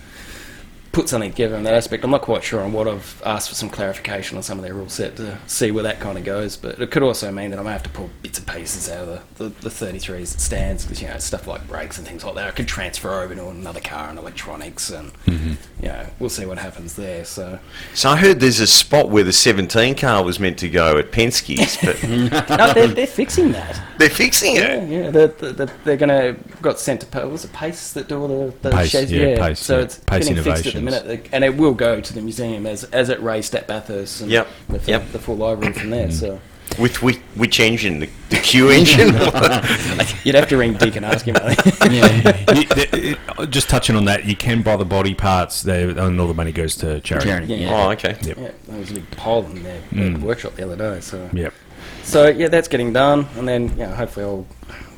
put 0.98 1.08
something 1.08 1.30
together 1.30 1.54
in 1.54 1.62
that 1.62 1.74
aspect. 1.74 2.02
I'm 2.02 2.10
not 2.10 2.22
quite 2.22 2.42
sure 2.42 2.60
on 2.60 2.72
what 2.72 2.88
I've 2.88 3.22
asked 3.24 3.50
for 3.50 3.54
some 3.54 3.70
clarification 3.70 4.36
on 4.36 4.42
some 4.42 4.58
of 4.58 4.64
their 4.64 4.74
rule 4.74 4.88
set 4.88 5.14
to 5.18 5.38
see 5.46 5.70
where 5.70 5.84
that 5.84 6.00
kind 6.00 6.18
of 6.18 6.24
goes. 6.24 6.56
But 6.56 6.80
it 6.80 6.90
could 6.90 7.04
also 7.04 7.30
mean 7.30 7.50
that 7.50 7.60
I 7.60 7.62
may 7.62 7.70
have 7.70 7.84
to 7.84 7.88
pull 7.88 8.10
bits 8.20 8.38
and 8.38 8.48
pieces 8.48 8.90
out 8.90 9.06
of 9.06 9.36
the, 9.36 9.44
the, 9.44 9.60
the 9.60 9.68
33s 9.68 10.32
that 10.32 10.40
stands 10.40 10.84
because, 10.84 11.00
you 11.00 11.06
know, 11.06 11.18
stuff 11.18 11.46
like 11.46 11.68
brakes 11.68 11.98
and 11.98 12.06
things 12.06 12.24
like 12.24 12.34
that. 12.34 12.48
I 12.48 12.50
could 12.50 12.66
transfer 12.66 13.22
over 13.22 13.32
to 13.32 13.48
another 13.48 13.78
car 13.78 14.08
and 14.08 14.18
electronics 14.18 14.90
and, 14.90 15.12
mm-hmm. 15.24 15.52
you 15.80 15.88
know, 15.88 16.04
we'll 16.18 16.30
see 16.30 16.46
what 16.46 16.58
happens 16.58 16.96
there. 16.96 17.24
So. 17.24 17.60
So 17.94 18.10
I 18.10 18.16
heard 18.16 18.40
there's 18.40 18.58
a 18.58 18.66
spot 18.66 19.08
where 19.08 19.22
the 19.22 19.32
17 19.32 19.94
car 19.94 20.24
was 20.24 20.40
meant 20.40 20.58
to 20.58 20.68
go 20.68 20.98
at 20.98 21.12
Penske's, 21.12 21.76
but 21.76 22.02
no, 22.58 22.72
they're, 22.72 22.88
they're 22.88 23.06
fixing 23.06 23.52
that. 23.52 23.80
they're 23.98 24.10
fixing 24.10 24.56
it. 24.56 24.88
yeah. 24.88 25.10
They're, 25.10 25.28
they're, 25.28 25.66
they're 25.84 25.96
going 25.96 26.08
to 26.08 26.36
got 26.60 26.80
sent 26.80 27.02
to 27.02 27.26
was 27.28 27.44
it 27.44 27.52
Pace 27.52 27.92
that 27.92 28.08
do 28.08 28.20
all 28.20 28.28
the, 28.28 28.54
the 28.62 28.70
Pace, 28.70 28.90
sheds? 28.90 29.12
yeah, 29.12 29.38
Pace, 29.38 29.60
so 29.60 29.78
yeah. 29.78 29.84
it's 29.84 29.98
Pace 29.98 30.28
getting 30.28 30.87
fixed 30.90 31.04
at 31.04 31.06
minute, 31.08 31.28
and 31.32 31.44
it 31.44 31.56
will 31.56 31.74
go 31.74 32.00
to 32.00 32.12
the 32.12 32.20
museum 32.20 32.66
as 32.66 32.84
as 32.84 33.08
it 33.08 33.20
raced 33.22 33.54
at 33.54 33.66
Bathurst. 33.66 34.20
And 34.22 34.30
Yep, 34.30 34.48
with 34.68 34.84
the, 34.86 34.90
yep. 34.92 35.12
the 35.12 35.18
full 35.18 35.36
library 35.36 35.72
from 35.72 35.90
there. 35.90 36.10
So 36.10 36.40
With 36.78 37.02
which, 37.02 37.16
which 37.34 37.60
engine? 37.60 38.00
The, 38.00 38.10
the 38.30 38.36
Q 38.36 38.70
engine? 38.70 39.08
you'd 40.24 40.34
have 40.34 40.48
to 40.48 40.56
ring 40.56 40.74
Dick 40.74 40.96
and 40.96 41.04
ask 41.04 41.24
him. 41.26 41.36
I 41.36 41.54
think. 41.54 41.92
Yeah. 41.92 42.54
You- 42.54 42.66
the- 42.68 43.08
it- 43.42 43.50
just 43.50 43.68
touching 43.68 43.94
on 43.96 44.04
that, 44.06 44.24
you 44.24 44.34
can 44.36 44.62
buy 44.62 44.76
the 44.76 44.84
body 44.84 45.14
parts, 45.14 45.62
they, 45.62 45.84
and 45.84 46.20
all 46.20 46.26
the 46.26 46.34
money 46.34 46.50
goes 46.52 46.74
to 46.76 47.00
charity. 47.00 47.28
Charity. 47.28 47.54
Yeah. 47.54 47.86
oh, 47.86 47.90
okay. 47.92 48.16
Yep. 48.22 48.36
yeah, 48.36 48.50
there 48.66 48.78
was 48.80 48.90
a 48.90 48.94
big 48.94 49.10
pile 49.12 49.44
in 49.46 49.62
their, 49.62 49.80
their 49.92 50.10
Mm. 50.10 50.20
workshop 50.22 50.56
the 50.56 50.64
other 50.64 50.76
day. 50.76 51.00
So 51.00 51.30
Yep. 51.32 51.54
So 52.02 52.28
yeah, 52.28 52.48
that's 52.48 52.68
getting 52.68 52.92
done, 52.92 53.26
and 53.36 53.46
then 53.46 53.68
you 53.70 53.76
know, 53.86 53.94
hopefully 53.94 54.26
I'll, 54.26 54.46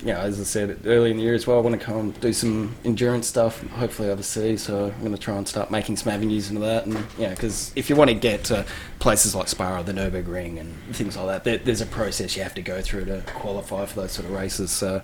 you 0.00 0.12
know, 0.12 0.20
as 0.20 0.40
I 0.40 0.44
said 0.44 0.80
early 0.86 1.10
in 1.10 1.16
the 1.18 1.22
year 1.22 1.34
as 1.34 1.46
well, 1.46 1.58
I 1.58 1.60
want 1.60 1.78
to 1.78 1.84
come 1.84 1.96
and 1.98 2.20
do 2.20 2.32
some 2.32 2.74
endurance 2.84 3.26
stuff, 3.26 3.60
hopefully 3.72 4.08
overseas. 4.10 4.62
So 4.62 4.86
I'm 4.94 5.00
going 5.00 5.12
to 5.12 5.18
try 5.18 5.36
and 5.36 5.46
start 5.46 5.70
making 5.70 5.96
some 5.96 6.12
avenues 6.12 6.48
into 6.48 6.62
that, 6.62 6.86
and 6.86 7.04
yeah, 7.18 7.30
because 7.30 7.72
if 7.76 7.90
you 7.90 7.96
want 7.96 8.08
to 8.10 8.14
get 8.14 8.44
to 8.44 8.64
places 8.98 9.34
like 9.34 9.48
Spa 9.48 9.82
the 9.82 9.92
Nurburgring 9.92 10.58
and 10.60 10.74
things 10.96 11.16
like 11.16 11.26
that, 11.26 11.44
there, 11.44 11.58
there's 11.58 11.80
a 11.80 11.86
process 11.86 12.36
you 12.36 12.42
have 12.42 12.54
to 12.54 12.62
go 12.62 12.80
through 12.80 13.04
to 13.06 13.22
qualify 13.34 13.84
for 13.86 14.00
those 14.02 14.12
sort 14.12 14.26
of 14.26 14.32
races. 14.34 14.70
So 14.70 15.02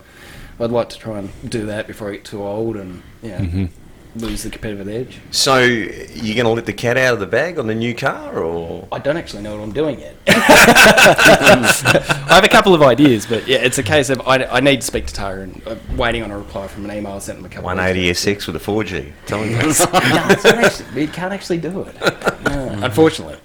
I'd 0.59 0.71
like 0.71 0.89
to 0.91 0.99
try 0.99 1.19
and 1.19 1.51
do 1.51 1.67
that 1.67 1.87
before 1.87 2.09
I 2.11 2.13
get 2.17 2.25
too 2.25 2.43
old 2.43 2.77
and 2.77 3.03
yeah, 3.23 3.41
Mhm. 3.41 3.71
Lose 4.17 4.43
the 4.43 4.51
competitive 4.51 4.89
edge. 4.89 5.19
So 5.31 5.59
you're 5.59 6.35
going 6.35 6.45
to 6.47 6.51
let 6.51 6.67
the 6.67 6.73
cat 6.73 6.97
out 6.97 7.15
of 7.15 7.21
the 7.21 7.27
bag 7.27 7.59
on 7.59 7.67
the 7.67 7.75
new 7.75 7.95
car, 7.95 8.39
or 8.39 8.87
I 8.93 8.99
don't 8.99 9.17
actually 9.17 9.43
know 9.43 9.57
what 9.57 9.63
I'm 9.63 9.73
doing 9.73 10.01
yet. 10.01 10.17
I 10.29 12.27
have 12.29 12.45
a 12.45 12.49
couple 12.49 12.75
of 12.75 12.83
ideas, 12.83 13.27
but 13.27 13.47
yeah, 13.47 13.59
it's 13.59 13.79
a 13.79 13.83
case 13.83 14.11
of 14.11 14.21
I, 14.27 14.45
I 14.45 14.61
need 14.61 14.81
to 14.81 14.87
speak 14.87 15.07
to 15.07 15.15
Tara 15.15 15.43
and 15.43 15.63
I'm 15.67 15.97
waiting 15.97 16.23
on 16.23 16.31
a 16.31 16.39
reply 16.39 16.67
from 16.69 16.85
an 16.85 16.97
email 16.97 17.13
I 17.13 17.19
sent 17.19 17.39
them 17.39 17.47
a 17.47 17.49
couple 17.49 17.69
of 17.71 17.77
180 17.77 18.07
weeks 18.09 18.27
ago. 18.27 18.33
SX 18.33 18.47
with 18.53 18.57
a 18.57 18.59
4G? 19.01 19.13
Tell 19.27 19.43
me 19.43 19.49
that. 19.55 20.41
no, 20.45 20.51
actually, 20.51 20.87
we 20.95 21.07
can't 21.07 21.33
actually 21.33 21.59
do 21.59 21.83
it. 21.83 21.97
No, 22.47 22.69
unfortunately. 22.85 23.37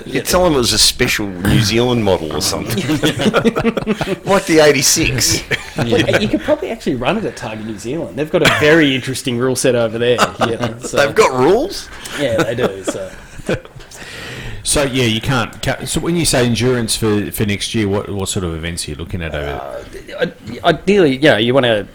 But, 0.00 0.06
You 0.06 0.14
yeah, 0.14 0.22
tell 0.22 0.44
them 0.44 0.54
it 0.54 0.58
was 0.58 0.72
a 0.72 0.78
special 0.78 1.26
New 1.26 1.60
Zealand 1.60 2.04
model 2.04 2.32
or 2.34 2.40
something, 2.40 2.76
like 4.24 4.46
the 4.46 4.60
86. 4.62 5.42
well, 5.76 6.22
you 6.22 6.28
could 6.28 6.40
probably 6.40 6.70
actually 6.70 6.94
run 6.96 7.18
it 7.18 7.24
at 7.24 7.36
Targa 7.36 7.64
New 7.64 7.78
Zealand. 7.78 8.16
They've 8.18 8.30
got 8.30 8.42
a 8.42 8.50
very 8.60 8.94
interesting 8.94 9.36
rule 9.38 9.56
set 9.56 9.74
over 9.74 9.98
there. 9.98 10.16
Yeah, 10.48 10.78
so, 10.80 10.96
They've 10.96 11.14
got 11.14 11.38
rules. 11.38 11.88
yeah, 12.18 12.42
they 12.42 12.54
do. 12.54 12.82
So 12.84 13.12
So 14.62 14.82
yeah, 14.84 15.04
you 15.04 15.20
can't. 15.20 15.60
ca- 15.62 15.84
So 15.84 16.00
when 16.00 16.16
you 16.16 16.24
say 16.24 16.46
endurance 16.46 16.96
for, 16.96 17.30
for 17.32 17.44
next 17.46 17.74
year, 17.74 17.88
what 17.88 18.08
what 18.08 18.28
sort 18.28 18.44
of 18.44 18.54
events 18.54 18.86
are 18.86 18.92
you 18.92 18.96
looking 18.96 19.22
at 19.22 19.34
over 19.34 19.50
uh, 19.50 19.84
there? 19.90 20.34
Ideally, 20.64 21.16
yeah, 21.16 21.38
you 21.38 21.52
want 21.54 21.64
to. 21.66 21.86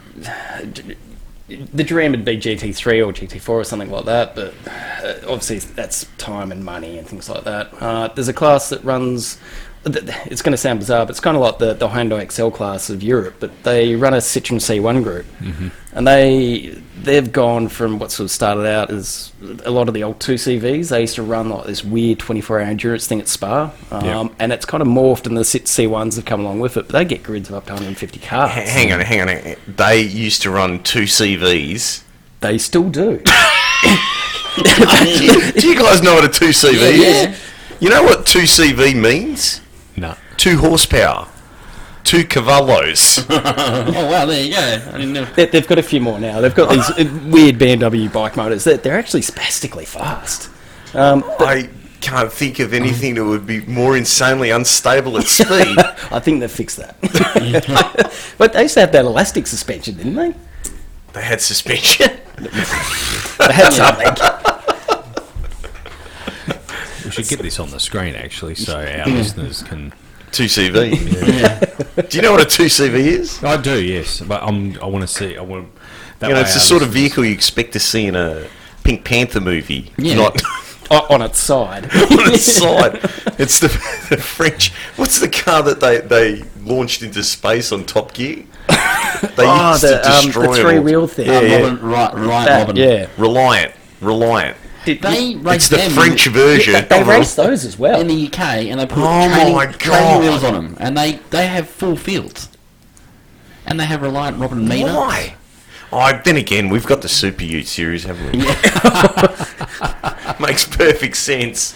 The 1.47 1.83
dream 1.83 2.11
would 2.11 2.25
be 2.25 2.37
GT3 2.37 3.05
or 3.05 3.13
GT4 3.13 3.49
or 3.49 3.63
something 3.63 3.91
like 3.91 4.05
that, 4.05 4.33
but 4.35 4.53
uh, 4.67 5.31
obviously 5.31 5.59
that's 5.59 6.05
time 6.17 6.51
and 6.51 6.65
money 6.65 6.97
and 6.97 7.07
things 7.07 7.29
like 7.29 7.43
that. 7.43 7.69
Uh, 7.79 8.07
there's 8.07 8.27
a 8.27 8.33
class 8.33 8.69
that 8.69 8.83
runs. 8.83 9.37
It's 9.87 10.41
going 10.41 10.51
to 10.51 10.57
sound 10.57 10.79
bizarre, 10.79 11.05
but 11.05 11.11
it's 11.11 11.19
kind 11.19 11.37
of 11.37 11.43
like 11.43 11.59
the, 11.59 11.75
the 11.75 11.87
Hyundai 11.87 12.19
Excel 12.19 12.49
class 12.49 12.89
of 12.89 13.03
Europe. 13.03 13.35
But 13.39 13.63
they 13.63 13.95
run 13.95 14.15
a 14.15 14.17
Citroen 14.17 14.57
C1 14.59 15.03
group, 15.03 15.27
and 15.93 16.07
they 16.07 16.75
they've 17.03 17.31
gone 17.31 17.67
from 17.67 17.99
what 17.99 18.11
sort 18.11 18.25
of 18.25 18.31
started 18.31 18.65
out 18.65 18.89
as 18.89 19.31
a 19.63 19.69
lot 19.69 19.87
of 19.87 19.93
the 19.93 20.03
old 20.03 20.19
two 20.19 20.35
CVs. 20.35 20.89
They 20.89 21.01
used 21.01 21.15
to 21.15 21.23
run 21.23 21.49
like 21.49 21.67
this 21.67 21.83
weird 21.83 22.17
24 22.17 22.61
hour 22.61 22.65
endurance 22.65 23.05
thing 23.05 23.19
at 23.21 23.27
Spa, 23.27 23.71
um, 23.91 24.05
Yeah. 24.05 24.27
and 24.39 24.51
it's 24.51 24.65
kind 24.65 24.81
of 24.81 24.87
morphed, 24.87 25.27
and 25.27 25.37
the 25.37 25.45
Cit 25.45 25.65
C1s 25.65 26.15
have 26.15 26.25
come 26.25 26.39
along 26.39 26.61
with 26.61 26.77
it. 26.77 26.87
But 26.87 26.93
they 26.93 27.05
get 27.05 27.21
grids 27.21 27.49
of 27.49 27.55
up 27.55 27.65
to 27.67 27.73
150 27.73 28.19
cars. 28.21 28.57
H- 28.57 28.67
hang 28.69 28.91
on, 28.91 29.01
hang 29.01 29.21
on. 29.21 29.55
They 29.67 30.01
used 30.01 30.41
to 30.41 30.49
run 30.49 30.81
two 30.81 31.03
CVs. 31.03 32.01
They 32.39 32.57
still 32.57 32.89
do. 32.89 33.17
do, 33.19 33.31
you, 35.23 35.51
do 35.61 35.67
you 35.69 35.75
guys 35.79 36.01
know 36.01 36.15
what 36.15 36.25
a 36.25 36.29
two 36.29 36.49
CV 36.49 37.29
is? 37.31 37.39
You 37.79 37.89
know 37.89 38.03
what 38.03 38.25
two 38.25 38.43
CV 38.43 38.95
means? 38.99 39.61
No. 40.35 40.37
Two 40.37 40.57
horsepower, 40.57 41.27
two 42.03 42.23
cavallos. 42.23 43.25
oh 43.29 44.09
wow, 44.11 44.25
there 44.25 44.43
you 44.43 44.51
go. 44.51 44.59
I 44.59 44.97
didn't 44.97 45.13
know. 45.13 45.25
They, 45.25 45.45
they've 45.47 45.67
got 45.67 45.77
a 45.79 45.83
few 45.83 46.01
more 46.01 46.19
now. 46.19 46.41
They've 46.41 46.53
got 46.53 46.69
these 46.69 46.89
uh, 46.91 47.09
weird 47.29 47.57
BMW 47.57 48.11
bike 48.11 48.35
motors. 48.35 48.63
They're, 48.63 48.77
they're 48.77 48.97
actually 48.99 49.23
spastically 49.23 49.85
fast. 49.85 50.49
Um, 50.93 51.23
I 51.39 51.69
can't 52.01 52.31
think 52.31 52.59
of 52.59 52.73
anything 52.73 53.15
that 53.15 53.25
would 53.25 53.47
be 53.47 53.61
more 53.65 53.97
insanely 53.97 54.51
unstable 54.51 55.17
at 55.17 55.23
speed. 55.25 55.47
I 56.11 56.19
think 56.19 56.39
they've 56.41 56.51
fixed 56.51 56.77
that. 56.77 56.95
but 58.37 58.53
they 58.53 58.61
used 58.63 58.75
to 58.75 58.81
have 58.81 58.91
that 58.91 59.05
elastic 59.05 59.47
suspension, 59.47 59.95
didn't 59.97 60.15
they? 60.15 60.33
they 61.13 61.21
had 61.23 61.41
suspension. 61.41 62.11
They 62.37 62.49
had 63.53 63.71
something. 63.71 64.15
We 67.05 67.11
should 67.11 67.27
get 67.27 67.39
this 67.39 67.59
on 67.59 67.69
the 67.71 67.79
screen 67.79 68.15
actually, 68.15 68.55
so 68.55 68.77
our 68.77 69.05
listeners 69.07 69.63
can. 69.63 69.93
Two 70.35 70.45
CV. 70.45 70.91
Do 72.09 72.17
you 72.17 72.21
know 72.21 72.33
what 72.33 72.41
a 72.41 72.45
two 72.45 72.65
CV 72.65 72.93
is? 72.95 73.41
I 73.43 73.55
do, 73.55 73.81
yes, 73.81 74.19
but 74.19 74.43
I'm. 74.43 74.77
I 74.81 74.85
want 74.85 75.01
to 75.03 75.07
see. 75.07 75.37
I 75.37 75.41
want. 75.41 75.69
That 76.19 76.27
You 76.27 76.33
know, 76.35 76.41
it's 76.41 76.53
the 76.53 76.59
sort 76.59 76.81
of 76.83 76.89
vehicle 76.89 77.23
you 77.23 77.31
expect 77.33 77.71
to 77.73 77.79
see 77.79 78.05
in 78.05 78.15
a 78.17 78.47
Pink 78.83 79.05
Panther 79.05 79.39
movie. 79.39 79.91
Yeah. 79.97 80.15
Not 80.15 80.41
O- 80.91 81.07
on 81.13 81.21
its 81.21 81.39
side. 81.39 81.85
on 81.85 82.33
its 82.33 82.43
side. 82.43 82.95
It's 83.39 83.59
the, 83.59 83.67
the 84.09 84.17
French. 84.17 84.73
What's 84.97 85.19
the 85.19 85.29
car 85.29 85.63
that 85.63 85.79
they, 85.79 85.99
they 86.01 86.43
launched 86.63 87.01
into 87.01 87.23
space 87.23 87.71
on 87.71 87.85
Top 87.85 88.13
Gear? 88.13 88.43
They 88.67 89.45
Oh, 89.47 89.71
used 89.71 89.83
the, 89.83 89.99
to 90.03 90.09
um, 90.09 90.15
the 90.15 90.21
destroy 90.25 90.43
'em 90.43 90.49
all. 90.49 90.55
three-wheel 90.55 91.07
thing. 91.07 91.27
Yeah, 91.27 91.37
Um, 91.37 91.45
yeah. 91.47 91.57
Robin, 91.61 91.81
right, 91.81 92.13
right, 92.15 92.45
That- 92.45 92.59
Robin. 92.67 92.75
yeah. 92.75 93.07
Reliant. 93.17 93.73
Reliant. 94.01 94.57
Did- 94.85 95.01
They 95.01 95.31
It's 95.31 95.43
race 95.43 95.67
the 95.69 95.77
them 95.77 95.91
French 95.91 96.27
version. 96.27 96.73
they, 96.73 96.81
they 96.81 97.03
race 97.03 97.35
those 97.35 97.65
as 97.65 97.77
well. 97.77 97.99
in 97.99 98.07
the 98.07 98.27
UK, 98.27 98.39
and 98.39 98.79
they 98.79 98.85
put 98.85 98.99
Oh 98.99 99.29
training, 99.29 99.73
training 99.79 100.21
wheels 100.21 100.43
on 100.43 100.53
them, 100.53 100.77
and 100.79 100.97
they 100.97 101.19
they 101.31 101.47
have 101.47 101.67
full 101.69 101.95
fields, 101.95 102.49
and 103.65 103.79
they 103.79 103.85
have 103.85 104.01
Reliant 104.01 104.37
Robin 104.37 104.59
a- 104.59 104.61
Meter. 104.61 104.93
Why? 104.93 105.35
Oh, 105.91 106.19
then 106.23 106.35
again, 106.37 106.69
we've 106.69 106.85
got 106.85 107.01
the 107.01 107.07
Super 107.07 107.43
Ute 107.43 107.67
series, 107.67 108.03
haven't 108.03 108.31
we? 108.33 108.43
Yeah. 108.45 110.35
Makes 110.39 110.65
perfect 110.65 111.15
sense. 111.15 111.75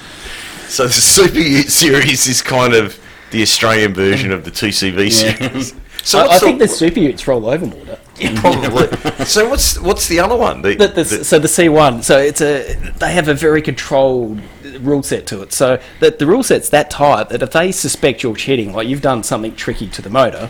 So 0.67 0.83
the 0.85 0.93
Super 0.93 1.39
Ute 1.39 1.69
series 1.69 2.27
is 2.27 2.41
kind 2.41 2.73
of 2.73 2.99
the 3.31 3.41
Australian 3.41 3.93
version 3.93 4.31
mm. 4.31 4.33
of 4.33 4.43
the 4.43 4.51
2CV 4.51 5.11
series. 5.11 5.73
So 6.01 6.19
I, 6.19 6.35
I 6.35 6.39
think 6.39 6.59
the, 6.59 6.65
the 6.65 6.73
super 6.73 6.99
utes 7.01 7.27
roll 7.27 7.45
over 7.47 7.65
more. 7.65 7.88
don't 8.27 8.37
probably. 8.37 9.25
so 9.25 9.49
what's 9.49 9.79
what's 9.79 10.07
the 10.07 10.19
other 10.19 10.35
one? 10.35 10.61
The, 10.61 10.75
The, 10.75 10.87
the, 10.87 11.03
the- 11.03 11.23
so 11.25 11.39
the 11.39 11.47
C1, 11.47 12.03
so 12.03 12.17
it's 12.17 12.41
a 12.41 12.73
they 12.99 13.11
have 13.13 13.27
a 13.27 13.33
very 13.33 13.61
controlled 13.61 14.41
rule 14.81 15.03
set 15.03 15.25
to 15.27 15.41
it. 15.41 15.51
So 15.53 15.79
that 15.99 16.19
the 16.19 16.25
rule 16.27 16.43
set's 16.43 16.69
that 16.69 16.89
tight 16.89 17.29
that 17.29 17.41
if 17.41 17.51
they 17.51 17.71
suspect 17.71 18.23
you're 18.23 18.35
cheating, 18.35 18.73
like 18.73 18.87
you've 18.87 19.01
done 19.01 19.23
something 19.23 19.55
tricky 19.55 19.87
to 19.87 20.01
the 20.01 20.09
motor, 20.09 20.49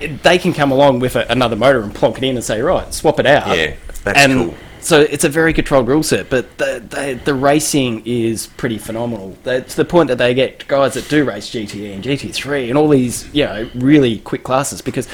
it- 0.00 0.22
they 0.22 0.38
can 0.38 0.52
come 0.52 0.70
along 0.70 1.00
with 1.00 1.16
a, 1.16 1.30
another 1.30 1.56
motor 1.56 1.82
and 1.82 1.94
plonk 1.94 2.18
it 2.18 2.24
in 2.24 2.36
and 2.36 2.44
say, 2.44 2.60
right, 2.60 2.92
swap 2.94 3.18
it 3.20 3.26
out. 3.26 3.56
Yeah, 3.56 3.74
that's 4.04 4.18
and 4.18 4.32
cool. 4.50 4.54
So 4.80 5.00
it's 5.00 5.24
a 5.24 5.28
very 5.28 5.52
controlled 5.52 5.88
rule 5.88 6.04
set, 6.04 6.30
but 6.30 6.56
the, 6.58 6.80
the, 6.88 7.20
the 7.24 7.34
racing 7.34 8.02
is 8.06 8.46
pretty 8.46 8.78
phenomenal. 8.78 9.36
They- 9.42 9.60
To 9.62 9.76
the 9.76 9.84
point 9.84 10.08
that 10.08 10.18
they 10.18 10.34
get 10.34 10.66
guys 10.68 10.94
that 10.94 11.08
do 11.08 11.24
race 11.24 11.50
GTE 11.50 11.94
and 11.94 12.04
GT3 12.04 12.68
and 12.68 12.78
all 12.78 12.88
these, 12.88 13.28
you 13.34 13.44
know, 13.44 13.68
really 13.74 14.18
quick 14.20 14.44
classes 14.44 14.80
because 14.80 15.08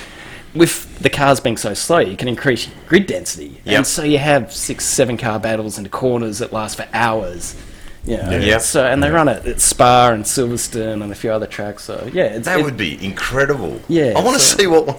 with 0.55 0.99
the 1.01 1.11
cars 1.11 1.41
being 1.41 1.57
so 1.57 1.75
slow, 1.75 1.99
you 1.99 2.17
can 2.17 2.29
increase 2.29 2.69
grid 2.87 3.07
density. 3.07 3.61
Yep. 3.65 3.77
And 3.77 3.87
so 3.87 4.03
you 4.05 4.19
have 4.19 4.53
six, 4.53 4.85
seven 4.85 5.17
car 5.17 5.39
battles 5.41 5.79
into 5.79 5.91
corners 5.91 6.39
that 6.39 6.53
last 6.53 6.77
for 6.77 6.87
hours. 6.93 7.57
You 8.05 8.19
know, 8.19 8.31
Yep. 8.39 8.61
So 8.61 8.85
and 8.85 9.03
they 9.03 9.11
run 9.11 9.29
it 9.29 9.47
at 9.47 9.61
Spa 9.61 10.11
and 10.11 10.25
Silverstone 10.25 11.03
and 11.03 11.11
a 11.11 11.15
few 11.15 11.31
other 11.33 11.47
tracks. 11.47 11.85
So 11.85 12.09
yeah, 12.13 12.25
it's, 12.25 12.45
that 12.45 12.61
it- 12.61 12.65
would 12.65 12.77
be 12.77 13.03
incredible. 13.05 13.81
Yeah, 13.89 14.13
I 14.17 14.23
want 14.23 14.37
to 14.37 14.43
so- 14.45 14.57
see 14.59 14.67
what. 14.67 14.87
one- 14.87 14.97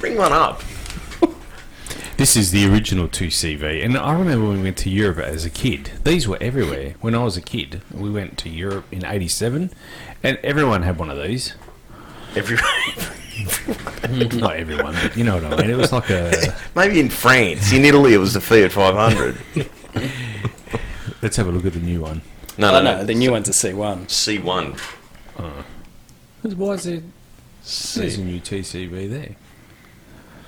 Bring 0.00 0.16
one 0.16 0.32
up. 0.32 0.62
This 2.16 2.34
is 2.34 2.50
the 2.50 2.66
original 2.66 3.08
2CV, 3.08 3.84
and 3.84 3.94
I 3.98 4.12
remember 4.18 4.46
when 4.48 4.56
we 4.56 4.62
went 4.62 4.78
to 4.78 4.88
Europe 4.90 5.18
as 5.18 5.44
a 5.44 5.50
kid. 5.50 5.90
These 6.02 6.26
were 6.26 6.38
everywhere. 6.40 6.94
When 7.02 7.14
I 7.14 7.22
was 7.22 7.36
a 7.36 7.42
kid, 7.42 7.82
we 7.92 8.08
went 8.08 8.38
to 8.38 8.48
Europe 8.48 8.86
in 8.90 9.04
'87, 9.04 9.70
and 10.22 10.38
everyone 10.42 10.80
had 10.82 10.98
one 10.98 11.10
of 11.10 11.22
these. 11.22 11.52
Every, 12.36 12.56
Not 14.40 14.56
everyone, 14.56 14.94
but 14.94 15.16
you 15.16 15.24
know 15.24 15.36
what 15.36 15.44
I 15.44 15.62
mean. 15.62 15.70
It 15.70 15.76
was 15.76 15.92
like 15.92 16.10
a. 16.10 16.54
maybe 16.74 17.00
in 17.00 17.08
France, 17.08 17.72
in 17.72 17.84
Italy, 17.84 18.14
it 18.14 18.18
was 18.18 18.34
the 18.34 18.40
Fiat 18.40 18.72
500. 18.72 19.36
Let's 21.22 21.36
have 21.36 21.48
a 21.48 21.50
look 21.50 21.64
at 21.64 21.72
the 21.72 21.80
new 21.80 22.02
one. 22.02 22.20
No, 22.58 22.68
oh, 22.68 22.72
no, 22.72 22.82
no, 22.82 22.96
no. 22.98 23.04
the 23.04 23.14
new 23.14 23.30
one's 23.32 23.48
a 23.48 23.52
C1. 23.52 24.06
C1. 24.06 24.78
Uh. 25.38 25.62
Why 26.54 26.72
is 26.72 26.84
there? 26.84 27.02
There's 27.62 27.96
a 27.96 28.10
C. 28.10 28.22
new 28.22 28.40
TCB 28.40 29.10
there. 29.10 29.36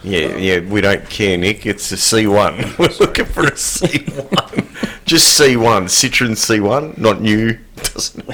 Yeah, 0.03 0.37
yeah, 0.37 0.61
we 0.61 0.81
don't 0.81 1.09
care, 1.11 1.37
Nick. 1.37 1.67
It's 1.67 1.91
a 1.91 1.97
C1. 1.97 2.79
We're 2.79 3.05
looking 3.05 3.25
for 3.25 3.45
a 3.45 3.53
C1. 3.53 5.05
Just 5.05 5.41
C1. 5.41 5.85
Citroen 5.85 6.33
C1, 6.33 6.99
not 6.99 7.21
new. 7.21 7.59
Doesn't. 7.77 8.25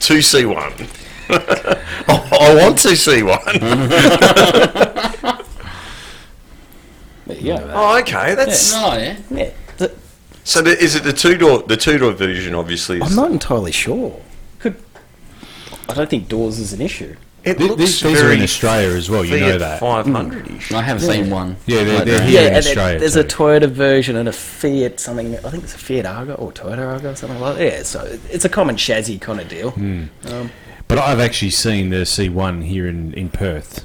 Two 0.00 0.18
C1. 0.18 1.05
I 2.08 2.54
want 2.58 2.78
to 2.78 2.96
see 2.96 3.22
one. 3.22 3.40
There 7.26 7.36
you 7.38 7.56
go. 7.58 7.72
Oh, 7.74 7.98
okay. 8.00 8.34
That's 8.34 8.72
yeah. 8.72 9.16
Yeah. 9.30 9.50
The- 9.78 9.94
so. 10.44 10.62
The, 10.62 10.70
is 10.78 10.94
it 10.94 11.02
the 11.02 11.12
two 11.12 11.36
door? 11.36 11.62
The 11.62 11.76
two 11.76 11.98
door 11.98 12.12
version, 12.12 12.54
obviously. 12.54 12.98
Is, 12.98 13.10
I'm 13.10 13.16
not 13.16 13.32
entirely 13.32 13.72
sure. 13.72 14.20
Could 14.60 14.76
I 15.88 15.94
don't 15.94 16.08
think 16.08 16.28
doors 16.28 16.58
is 16.60 16.72
an 16.72 16.80
issue. 16.80 17.16
It 17.42 17.58
Th- 17.58 17.70
looks 17.70 17.78
these, 17.80 18.00
these 18.00 18.18
are 18.20 18.22
very 18.24 18.36
in 18.36 18.42
Australia 18.42 18.96
as 18.96 19.08
well. 19.08 19.24
You 19.24 19.38
know 19.38 19.58
Fiat 19.58 19.80
that. 19.80 19.80
500-ish. 19.80 20.72
I 20.72 20.82
haven't 20.82 21.02
seen 21.04 21.30
one. 21.30 21.56
Yeah, 21.66 21.84
they're- 21.84 22.04
they're 22.04 22.18
that. 22.20 22.28
here. 22.28 22.40
in 22.40 22.46
and 22.46 22.54
then 22.56 22.66
Australia 22.66 22.98
there's 22.98 23.14
a 23.16 23.22
too. 23.24 23.36
Toyota 23.36 23.68
version 23.70 24.16
and 24.16 24.28
a 24.28 24.32
Fiat 24.32 24.98
something. 25.00 25.36
I 25.38 25.50
think 25.50 25.62
it's 25.64 25.74
a 25.74 25.78
Fiat 25.78 26.06
Argo 26.06 26.34
or 26.34 26.50
Toyota 26.52 26.86
Argo, 26.92 27.10
or 27.12 27.16
something 27.16 27.40
like 27.40 27.56
that. 27.58 27.64
Yeah, 27.64 27.82
so 27.84 28.18
it's 28.30 28.44
a 28.44 28.48
common 28.48 28.76
chassis 28.76 29.18
kind 29.20 29.40
of 29.40 29.48
deal. 29.48 29.68
Um, 29.76 30.50
But 30.88 30.98
I've 30.98 31.20
actually 31.20 31.50
seen 31.50 31.90
the 31.90 32.02
C1 32.04 32.64
here 32.64 32.86
in, 32.86 33.12
in 33.14 33.28
Perth. 33.28 33.84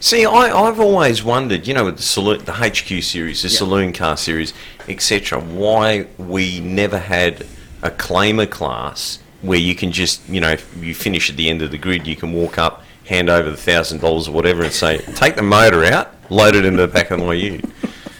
See, 0.00 0.26
I, 0.26 0.50
I've 0.50 0.80
always 0.80 1.22
wondered, 1.22 1.68
you 1.68 1.74
know, 1.74 1.84
with 1.84 1.96
the 1.96 2.02
saloon, 2.02 2.44
the 2.44 2.52
HQ 2.54 3.02
series, 3.02 3.42
the 3.42 3.48
saloon 3.48 3.92
car 3.92 4.16
series, 4.16 4.52
etc., 4.88 5.40
why 5.40 6.08
we 6.18 6.58
never 6.58 6.98
had 6.98 7.46
a 7.82 7.90
claimer 7.90 8.48
class 8.50 9.20
where 9.42 9.58
you 9.58 9.74
can 9.74 9.92
just, 9.92 10.26
you 10.28 10.40
know, 10.40 10.50
if 10.50 10.76
you 10.82 10.94
finish 10.94 11.30
at 11.30 11.36
the 11.36 11.48
end 11.48 11.62
of 11.62 11.70
the 11.70 11.78
grid, 11.78 12.06
you 12.06 12.16
can 12.16 12.32
walk 12.32 12.58
up, 12.58 12.82
hand 13.06 13.28
over 13.28 13.50
the 13.50 13.56
thousand 13.56 14.00
dollars 14.00 14.28
or 14.28 14.32
whatever, 14.32 14.62
and 14.62 14.72
say, 14.72 14.98
take 15.14 15.36
the 15.36 15.42
motor 15.42 15.84
out, 15.84 16.12
load 16.30 16.56
it 16.56 16.64
into 16.64 16.82
the 16.82 16.88
back 16.88 17.10
of 17.10 17.20
my 17.20 17.34
ute. 17.34 17.64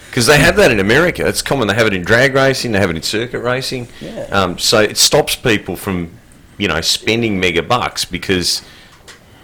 Because 0.07 0.27
they 0.29 0.39
have 0.39 0.57
that 0.57 0.71
in 0.71 0.79
America. 0.79 1.27
It's 1.27 1.43
common. 1.43 1.69
They 1.69 1.75
have 1.75 1.87
it 1.87 1.95
in 1.95 2.03
drag 2.03 2.35
racing. 2.35 2.73
They 2.73 2.79
have 2.79 2.91
it 2.91 2.97
in 2.97 3.03
circuit 3.03 3.41
racing. 3.41 3.89
Yeah. 4.01 4.29
Um, 4.31 4.59
so 4.59 4.81
it 4.81 4.97
stops 4.97 5.35
people 5.35 5.75
from, 5.75 6.11
you 6.59 6.69
know, 6.69 6.81
spending 6.81 7.41
mega 7.41 7.63
bucks 7.63 8.05
because 8.05 8.63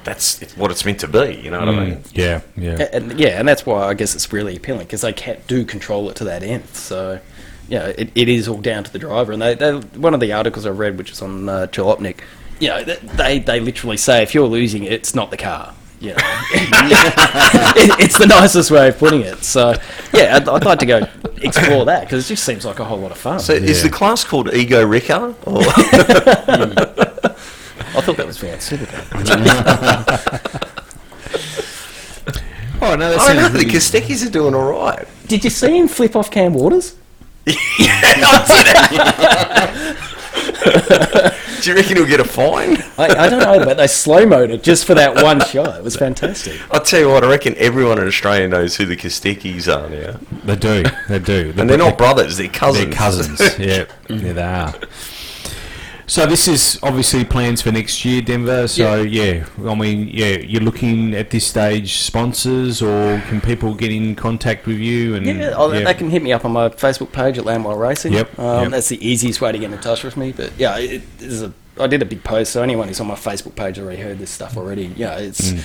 that's 0.05 0.41
what 0.57 0.71
it's 0.71 0.85
meant 0.85 1.01
to 1.01 1.09
be. 1.09 1.41
You 1.43 1.51
know 1.51 1.61
what 1.61 1.69
I 1.69 1.85
mean? 1.85 2.05
Yeah, 2.13 2.41
yeah. 2.57 2.79
a- 2.81 2.95
and 2.95 3.19
yeah, 3.19 3.39
and 3.39 3.47
that's 3.47 3.67
why 3.67 3.83
I 3.87 3.95
guess 3.95 4.15
it's 4.15 4.33
really 4.33 4.57
appealing 4.57 4.87
because 4.87 5.03
they 5.03 5.13
can't 5.13 5.45
do 5.47 5.65
control 5.65 6.09
it 6.11 6.17
to 6.17 6.25
that 6.25 6.43
end. 6.43 6.67
So 6.69 7.21
yeah, 7.69 7.87
it, 7.89 8.11
it 8.15 8.29
is 8.29 8.49
all 8.49 8.61
down 8.61 8.85
to 8.85 8.93
the 8.93 8.99
driver. 8.99 9.33
And 9.33 9.43
they, 9.43 9.55
they 9.55 9.73
one 9.73 10.15
of 10.15 10.21
the 10.21 10.33
articles 10.33 10.65
I 10.65 10.71
read, 10.71 10.97
which 10.97 11.11
is 11.13 11.21
on 11.21 11.49
uh, 11.49 11.67
Jalopnik, 11.71 12.21
you 12.61 12.69
know, 12.69 12.83
they 12.85 13.39
they 13.39 13.61
literally 13.61 13.97
say 13.97 14.23
if 14.23 14.35
you're 14.35 14.47
losing 14.47 14.85
it's 14.85 15.15
not 15.15 15.31
the 15.31 15.37
car. 15.37 15.75
You 16.01 16.11
know, 16.11 16.17
it, 16.55 18.01
it's 18.01 18.19
the 18.19 18.27
nicest 18.27 18.71
way 18.71 18.89
of 18.89 18.99
putting 18.99 19.23
it. 19.23 19.43
So, 19.43 19.75
yeah, 20.15 20.37
I'd, 20.37 20.49
I'd 20.49 20.65
like 20.65 20.79
to 20.79 20.87
go 20.87 21.09
explore 21.43 21.85
that 21.87 22.03
because 22.03 22.25
it 22.25 22.29
just 22.35 22.45
seems 22.45 22.65
like 22.65 22.79
a 22.79 22.85
whole 22.85 22.99
lot 22.99 23.11
of 23.11 23.19
fun. 23.19 23.41
So 23.41 23.53
is 23.53 23.83
the 23.83 23.91
class 23.91 24.23
called 24.25 24.55
Ego 24.55 24.85
Ricker? 24.87 25.35
Or 25.45 25.59
I 27.97 28.01
thought 28.01 28.17
that 28.17 28.27
was 28.27 28.39
Van 28.39 28.59
Supercar. 28.59 29.05
Oh 32.81 32.95
no, 32.95 33.07
I 33.07 33.11
that's 33.11 33.27
don't 33.27 33.37
know. 33.37 33.49
The 33.49 33.65
Kosteckis 33.65 34.25
are 34.25 34.31
doing 34.31 34.55
all 34.55 34.71
right. 34.71 35.05
Did 35.27 35.43
you 35.43 35.51
see 35.51 35.77
him 35.77 35.89
flip 35.89 36.15
off 36.15 36.31
Cam 36.31 36.55
Waters? 36.55 36.95
Do 40.65 41.71
you 41.71 41.77
reckon 41.77 41.97
he'll 41.97 42.07
get 42.07 42.21
a 42.21 42.25
fine? 42.25 42.77
I, 42.97 43.07
I 43.09 43.29
don't 43.29 43.41
know, 43.41 43.65
but 43.65 43.77
they 43.77 43.87
slow 43.87 44.27
mode 44.27 44.51
it 44.51 44.63
just 44.63 44.85
for 44.85 44.95
that 44.95 45.23
one 45.23 45.41
shot. 45.41 45.77
It 45.77 45.85
was 45.85 45.97
fantastic. 45.97 46.61
I'll 46.71 46.81
tell 46.81 47.01
you 47.01 47.09
what. 47.09 47.25
I 47.25 47.31
reckon 47.31 47.55
everyone 47.57 47.99
in 47.99 48.07
Australia 48.07 48.49
knows 48.49 48.77
who 48.77 48.87
the 48.87 48.97
Kosteckis 48.97 49.67
are 49.67 49.89
now, 49.91 50.19
They 50.45 50.57
do, 50.57 50.85
they 51.09 51.19
do, 51.19 51.55
and 51.57 51.69
they're 51.69 51.79
not 51.79 51.99
brothers; 51.99 52.37
they're 52.37 52.49
cousins. 52.49 52.87
They're 52.87 52.95
cousins. 52.95 53.41
yeah, 53.59 53.85
yeah, 54.09 54.33
they 54.33 54.43
are. 54.43 54.75
So 56.09 56.25
this 56.25 56.49
is 56.49 56.79
obviously 56.83 57.23
plans 57.23 57.61
for 57.61 57.71
next 57.71 58.03
year, 58.03 58.23
Denver. 58.23 58.67
So 58.67 59.03
yeah. 59.03 59.47
I 59.67 59.75
mean, 59.75 60.09
yeah, 60.11 60.39
you're 60.39 60.63
looking 60.63 61.15
at 61.15 61.29
this 61.29 61.47
stage 61.47 61.99
sponsors, 61.99 62.81
or 62.81 63.21
can 63.29 63.43
people 63.43 63.75
get 63.75 63.93
in 63.93 64.15
contact 64.17 64.67
with 64.67 64.79
you? 64.79 65.15
And 65.17 65.27
Yeah, 65.27 65.53
oh, 65.55 65.69
they 65.71 65.93
can 65.93 66.09
hit 66.09 66.23
me 66.23 66.33
up 66.33 66.47
on 66.47 66.53
my 66.53 66.71
Facebook 66.71 67.13
page 67.13 67.37
at 67.37 67.45
Landwell 67.45 67.77
Racing. 67.79 68.15
Yep, 68.15 68.39
Um, 68.39 68.63
yep. 68.65 68.71
That's 68.73 68.89
the 68.89 69.07
easiest 69.07 69.43
way 69.43 69.53
to 69.53 69.59
get 69.59 69.71
in 69.71 69.79
touch 69.81 70.03
with 70.03 70.17
me. 70.17 70.33
But 70.33 70.53
yeah, 70.59 70.79
it, 70.79 71.03
is 71.21 71.43
a, 71.43 71.53
I 71.79 71.87
did 71.87 72.01
a 72.01 72.07
big 72.07 72.25
post, 72.25 72.53
so 72.53 72.63
anyone 72.63 72.89
who's 72.89 73.01
on 73.01 73.07
my 73.07 73.15
Facebook 73.15 73.55
page 73.55 73.79
already 73.79 74.01
heard 74.01 74.19
this 74.19 74.31
stuff 74.31 74.57
already. 74.57 74.87
Yeah, 74.97 75.19
it's 75.19 75.53
Mm. 75.53 75.65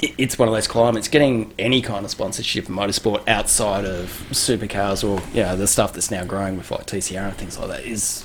it, 0.00 0.14
it's 0.16 0.38
one 0.38 0.48
of 0.48 0.54
those 0.54 0.66
climates. 0.66 1.08
Getting 1.08 1.52
any 1.58 1.82
kind 1.82 2.06
of 2.06 2.10
sponsorship 2.10 2.70
in 2.70 2.74
motorsport 2.74 3.28
outside 3.28 3.84
of 3.84 4.08
supercars 4.30 5.06
or 5.06 5.22
yeah, 5.34 5.54
the 5.54 5.66
stuff 5.66 5.92
that's 5.92 6.10
now 6.10 6.24
growing 6.24 6.56
with 6.56 6.70
like 6.70 6.86
TCR 6.86 7.28
and 7.28 7.36
things 7.36 7.58
like 7.58 7.68
that 7.68 7.84
is 7.84 8.24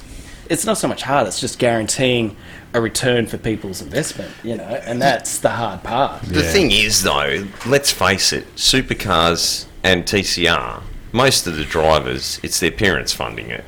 it's 0.50 0.66
not 0.66 0.78
so 0.78 0.88
much 0.88 1.04
hard. 1.04 1.28
It's 1.28 1.40
just 1.40 1.60
guaranteeing 1.60 2.36
a 2.74 2.82
return 2.82 3.26
for 3.28 3.38
people's 3.38 3.82
investment. 3.82 4.32
You 4.44 4.58
know, 4.58 4.64
and 4.64 5.02
that's 5.02 5.40
the 5.40 5.50
hard 5.50 5.84
part. 5.84 6.22
The 6.24 6.44
thing 6.44 6.72
is, 6.72 7.04
though, 7.04 7.46
let's 7.66 7.92
face 7.92 8.34
it: 8.34 8.54
supercars 8.56 9.66
and 9.84 10.04
TCR. 10.06 10.82
Most 11.12 11.48
of 11.48 11.56
the 11.56 11.66
drivers, 11.66 12.40
it's 12.44 12.60
their 12.60 12.70
parents 12.72 13.12
funding 13.14 13.50
it, 13.50 13.64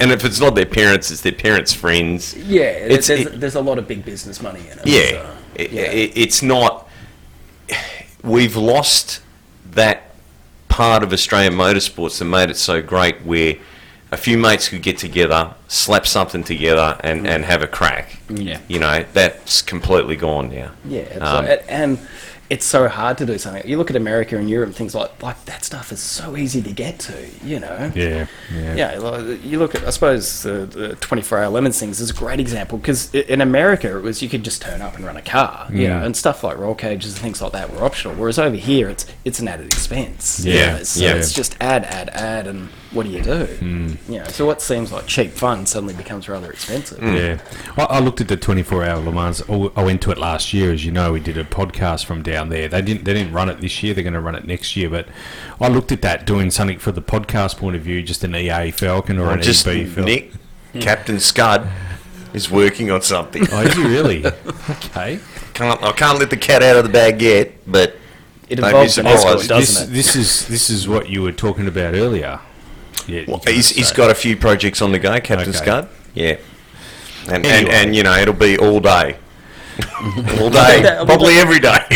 and 0.00 0.10
if 0.10 0.24
it's 0.24 0.40
not 0.40 0.56
their 0.56 0.66
parents, 0.66 1.12
it's 1.12 1.20
their 1.20 1.30
parents' 1.30 1.72
friends. 1.72 2.34
Yeah, 2.36 2.62
It's- 2.62 3.06
there's, 3.06 3.20
it- 3.26 3.40
there's 3.40 3.54
a 3.54 3.60
lot 3.60 3.78
of 3.78 3.86
big 3.86 4.04
business 4.04 4.42
money 4.42 4.60
in 4.72 4.78
it. 4.80 4.86
Yeah, 4.86 5.10
so, 5.10 5.36
It- 5.54 5.70
yeah. 5.70 5.82
it- 5.82 6.12
it's 6.16 6.42
not. 6.42 6.88
We've 8.24 8.56
lost 8.56 9.20
that 9.72 10.10
part 10.68 11.02
of 11.04 11.12
Australian 11.12 11.54
motorsports 11.54 12.18
that 12.18 12.24
made 12.24 12.50
it 12.50 12.56
so 12.56 12.82
great, 12.82 13.22
where 13.24 13.54
a 14.16 14.18
few 14.18 14.38
mates 14.38 14.70
could 14.70 14.80
get 14.82 14.96
together, 14.96 15.52
slap 15.68 16.06
something 16.06 16.42
together, 16.42 16.96
and, 17.00 17.26
and 17.26 17.44
have 17.44 17.62
a 17.62 17.66
crack. 17.66 18.16
Yeah. 18.30 18.58
You 18.66 18.78
know, 18.78 19.04
that's 19.12 19.60
completely 19.60 20.16
gone 20.16 20.48
now. 20.48 20.70
Yeah, 20.86 21.02
Um, 21.20 21.44
like- 21.44 21.64
and 21.68 21.98
it's 22.48 22.64
so 22.66 22.88
hard 22.88 23.18
to 23.18 23.26
do 23.26 23.38
something. 23.38 23.66
You 23.68 23.76
look 23.78 23.90
at 23.90 23.96
America 23.96 24.36
and 24.38 24.48
Europe, 24.48 24.68
and 24.68 24.76
things 24.76 24.94
like 24.94 25.22
like 25.22 25.44
that 25.46 25.64
stuff 25.64 25.90
is 25.92 26.00
so 26.00 26.36
easy 26.36 26.62
to 26.62 26.72
get 26.72 26.98
to. 27.00 27.14
You 27.44 27.60
know. 27.60 27.92
Yeah, 27.94 28.26
yeah. 28.54 28.74
Yeah, 28.74 29.18
you 29.42 29.58
look 29.58 29.74
at, 29.74 29.84
I 29.84 29.90
suppose, 29.90 30.42
the, 30.42 30.66
the 30.66 30.94
24 30.96 31.38
hour 31.38 31.48
lemons 31.48 31.78
things 31.80 32.00
is 32.00 32.10
a 32.10 32.14
great 32.14 32.40
example 32.40 32.78
because 32.78 33.12
in 33.14 33.40
America 33.40 33.96
it 33.96 34.02
was 34.02 34.22
you 34.22 34.28
could 34.28 34.42
just 34.44 34.62
turn 34.62 34.82
up 34.82 34.96
and 34.96 35.04
run 35.04 35.16
a 35.16 35.22
car, 35.22 35.68
you 35.72 35.88
know, 35.88 35.96
Mm. 36.00 36.06
and 36.06 36.16
stuff 36.16 36.44
like 36.44 36.58
roll 36.58 36.74
cages 36.74 37.12
and 37.14 37.22
things 37.22 37.40
like 37.40 37.52
that 37.52 37.72
were 37.72 37.82
optional. 37.84 38.14
Whereas 38.16 38.38
over 38.38 38.56
here 38.56 38.88
it's 38.88 39.06
it's 39.24 39.40
an 39.40 39.48
added 39.48 39.66
expense. 39.66 40.44
you 40.44 40.52
Yeah, 40.54 40.76
know, 40.78 40.82
so 40.82 41.04
yeah. 41.04 41.14
it's 41.14 41.32
just 41.32 41.56
add, 41.60 41.84
add, 41.84 42.10
add, 42.10 42.46
and 42.46 42.68
what 42.92 43.04
do 43.06 43.10
you 43.12 43.22
do? 43.22 43.46
Mm. 43.46 43.96
You 44.08 44.18
know, 44.20 44.24
so 44.26 44.44
what 44.46 44.60
seems 44.62 44.92
like 44.92 45.06
cheap 45.06 45.30
fun 45.32 45.64
suddenly 45.66 45.94
becomes 45.94 46.28
rather 46.28 46.50
expensive. 46.50 47.02
Yeah, 47.02 47.38
I, 47.76 47.84
I 47.96 47.98
looked 48.00 48.20
at 48.20 48.28
the 48.28 48.36
24-hour 48.36 49.00
Le 49.02 49.12
Mans. 49.12 49.42
I 49.48 49.82
went 49.82 50.00
to 50.02 50.10
it 50.10 50.18
last 50.18 50.52
year, 50.52 50.70
as 50.72 50.84
you 50.84 50.92
know. 50.92 51.12
We 51.12 51.20
did 51.20 51.36
a 51.38 51.44
podcast 51.44 52.04
from 52.04 52.22
down 52.22 52.35
there. 52.44 52.68
They 52.68 52.82
didn't. 52.82 53.04
They 53.04 53.14
didn't 53.14 53.32
run 53.32 53.48
it 53.48 53.60
this 53.60 53.82
year. 53.82 53.94
They're 53.94 54.04
going 54.04 54.14
to 54.14 54.20
run 54.20 54.34
it 54.34 54.46
next 54.46 54.76
year. 54.76 54.88
But 54.90 55.08
I 55.60 55.68
looked 55.68 55.90
at 55.92 56.02
that 56.02 56.26
doing 56.26 56.50
something 56.50 56.78
for 56.78 56.92
the 56.92 57.02
podcast 57.02 57.56
point 57.58 57.74
of 57.76 57.82
view, 57.82 58.02
just 58.02 58.22
an 58.24 58.34
EA 58.34 58.70
Falcon 58.70 59.18
or 59.18 59.24
Well, 59.26 59.32
an 59.34 59.42
just 59.42 59.66
EB 59.66 59.86
Falcon. 59.88 60.04
Nick, 60.04 60.32
Captain 60.80 61.18
Scud, 61.20 61.68
is 62.34 62.50
working 62.50 62.90
on 62.90 63.02
something. 63.02 63.44
Oh, 63.50 63.62
is 63.62 63.74
he 63.74 63.82
really? 63.84 64.24
okay. 64.70 65.18
Can't 65.54 65.82
I 65.82 65.92
can't 65.92 66.18
let 66.18 66.30
the 66.30 66.36
cat 66.36 66.62
out 66.62 66.76
of 66.76 66.84
the 66.84 66.90
bag 66.90 67.20
yet, 67.22 67.52
but 67.66 67.96
It 68.48 68.56
don't 68.56 68.64
be 68.64 68.68
involves 68.68 68.98
an 68.98 69.06
escort, 69.06 69.48
doesn't 69.48 69.56
This, 69.58 69.82
it? 69.82 69.86
this 69.92 70.16
is 70.16 70.46
this 70.48 70.68
is 70.70 70.86
what 70.86 71.08
you 71.08 71.22
were 71.22 71.32
talking 71.32 71.66
about 71.66 71.94
earlier. 71.94 72.40
Yeah, 73.06 73.20
you 73.20 73.24
Well, 73.28 73.40
he's, 73.46 73.70
he's 73.70 73.88
say. 73.88 73.94
got 73.94 74.10
a 74.10 74.14
few 74.14 74.36
projects 74.36 74.82
on 74.82 74.92
the 74.92 74.98
go, 74.98 75.12
Captain 75.20 75.48
Okay. 75.50 75.52
Scud. 75.58 75.88
Yeah, 76.14 76.36
and, 77.28 77.46
and 77.46 77.68
and 77.68 77.96
you 77.96 78.02
know 78.02 78.16
it'll 78.18 78.34
be 78.34 78.58
all 78.58 78.80
day, 78.80 79.16
all 80.40 80.50
day, 80.50 81.02
probably 81.04 81.34
every 81.38 81.60
day. 81.60 81.78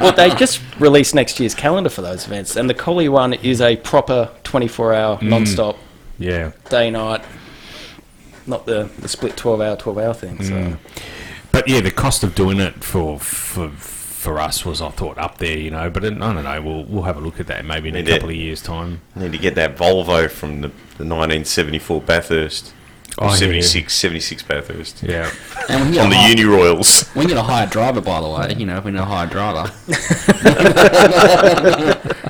well, 0.00 0.12
they 0.12 0.30
just 0.30 0.60
released 0.78 1.14
next 1.14 1.38
year's 1.40 1.54
calendar 1.54 1.90
for 1.90 2.02
those 2.02 2.26
events, 2.26 2.56
and 2.56 2.68
the 2.70 2.74
Collie 2.74 3.08
one 3.08 3.34
is 3.34 3.60
a 3.60 3.76
proper 3.76 4.30
24 4.44 4.94
hour 4.94 5.16
Mm. 5.18 5.28
non-stop 5.28 5.76
Yeah. 6.18 6.52
day 6.70 6.90
night, 6.90 7.22
not 8.46 8.66
the, 8.66 8.88
the 8.98 9.08
split 9.08 9.36
12 9.36 9.60
hour 9.60 9.76
12 9.76 9.98
hour 9.98 10.14
thing. 10.14 10.42
So. 10.42 10.52
Mm. 10.52 10.78
But 11.52 11.68
yeah, 11.68 11.80
the 11.80 11.90
cost 11.90 12.22
of 12.22 12.34
doing 12.34 12.60
it 12.60 12.82
for 12.84 13.18
for 13.18 13.70
for 13.70 14.40
us 14.40 14.64
was, 14.64 14.82
I 14.82 14.88
thought, 14.90 15.18
up 15.18 15.38
there, 15.38 15.56
you 15.56 15.70
know. 15.70 15.88
But 15.88 16.04
I 16.04 16.08
don't 16.10 16.18
know. 16.42 16.62
We'll 16.62 16.84
we'll 16.84 17.02
have 17.04 17.16
a 17.16 17.20
look 17.20 17.38
at 17.40 17.46
that 17.46 17.64
maybe 17.64 17.88
in 17.90 17.94
a 17.96 18.02
Need 18.02 18.08
it. 18.08 18.12
couple 18.14 18.28
of 18.30 18.34
years' 18.36 18.60
time. 18.62 19.00
Need 19.14 19.32
to 19.32 19.38
get 19.38 19.54
that 19.54 19.76
Volvo 19.76 20.28
from 20.30 20.62
the, 20.62 20.68
the 20.98 21.04
1974 21.04 22.00
Bathurst. 22.02 22.72
Oh, 23.18 23.26
Or 23.26 23.30
yeah. 23.30 23.36
76, 23.36 23.94
76 23.94 24.42
Bathurst. 24.42 25.02
Yeah. 25.02 25.30
And 25.70 25.80
when 25.84 25.94
you 25.94 26.00
On 26.00 26.10
the 26.10 26.16
get 26.16 26.24
a 26.24 26.28
hi- 26.28 26.34
Uniroyals. 26.34 27.14
When 27.16 27.28
you 27.28 27.34
get 27.34 27.40
a 27.40 27.46
hired 27.46 27.70
driver, 27.70 28.00
by 28.02 28.20
the 28.20 28.28
way, 28.28 28.54
you 28.58 28.66
know, 28.66 28.80
when 28.80 28.92
you're 28.94 29.02
a 29.04 29.06
hired 29.06 29.30
driver. 29.30 29.72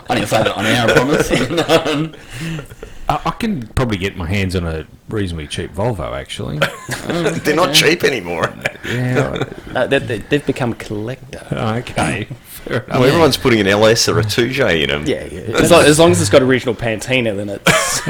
I 0.09 0.15
didn't 0.15 0.29
say 0.29 0.43
that 0.45 0.53
on 0.57 0.65
air, 0.67 0.87
I 0.87 0.93
promise. 0.93 1.29
I, 3.09 3.21
I 3.25 3.31
can 3.33 3.67
probably 3.69 3.97
get 3.99 4.17
my 4.17 4.27
hands 4.29 4.55
on 4.57 4.65
a 4.67 4.85
reasonably 5.09 5.47
cheap 5.49 5.73
Volvo, 5.73 6.13
actually. 6.13 6.59
They're 7.41 7.55
not 7.57 7.75
cheap 7.75 8.03
anymore. 8.05 8.53
yeah. 8.85 9.15
No, 9.73 9.81
uh, 9.81 9.87
they, 9.87 9.99
they, 9.99 10.19
they've 10.19 10.47
become 10.47 10.75
collector. 10.75 11.45
Okay. 11.53 12.25
Fair 12.25 12.83
enough. 12.85 13.01
Everyone's 13.03 13.37
putting 13.37 13.61
an 13.61 13.67
LS 13.69 14.09
or 14.09 14.19
a 14.19 14.25
Touge 14.25 14.59
in 14.61 14.89
them. 14.89 15.05
Yeah, 15.07 15.25
yeah. 15.25 15.41
As, 15.57 15.71
long, 15.71 15.83
as 15.85 15.99
long 15.99 16.11
as 16.13 16.21
it's 16.21 16.31
got 16.31 16.43
original 16.43 16.75
patina, 16.75 17.35
then 17.35 17.49
it's. 17.49 18.01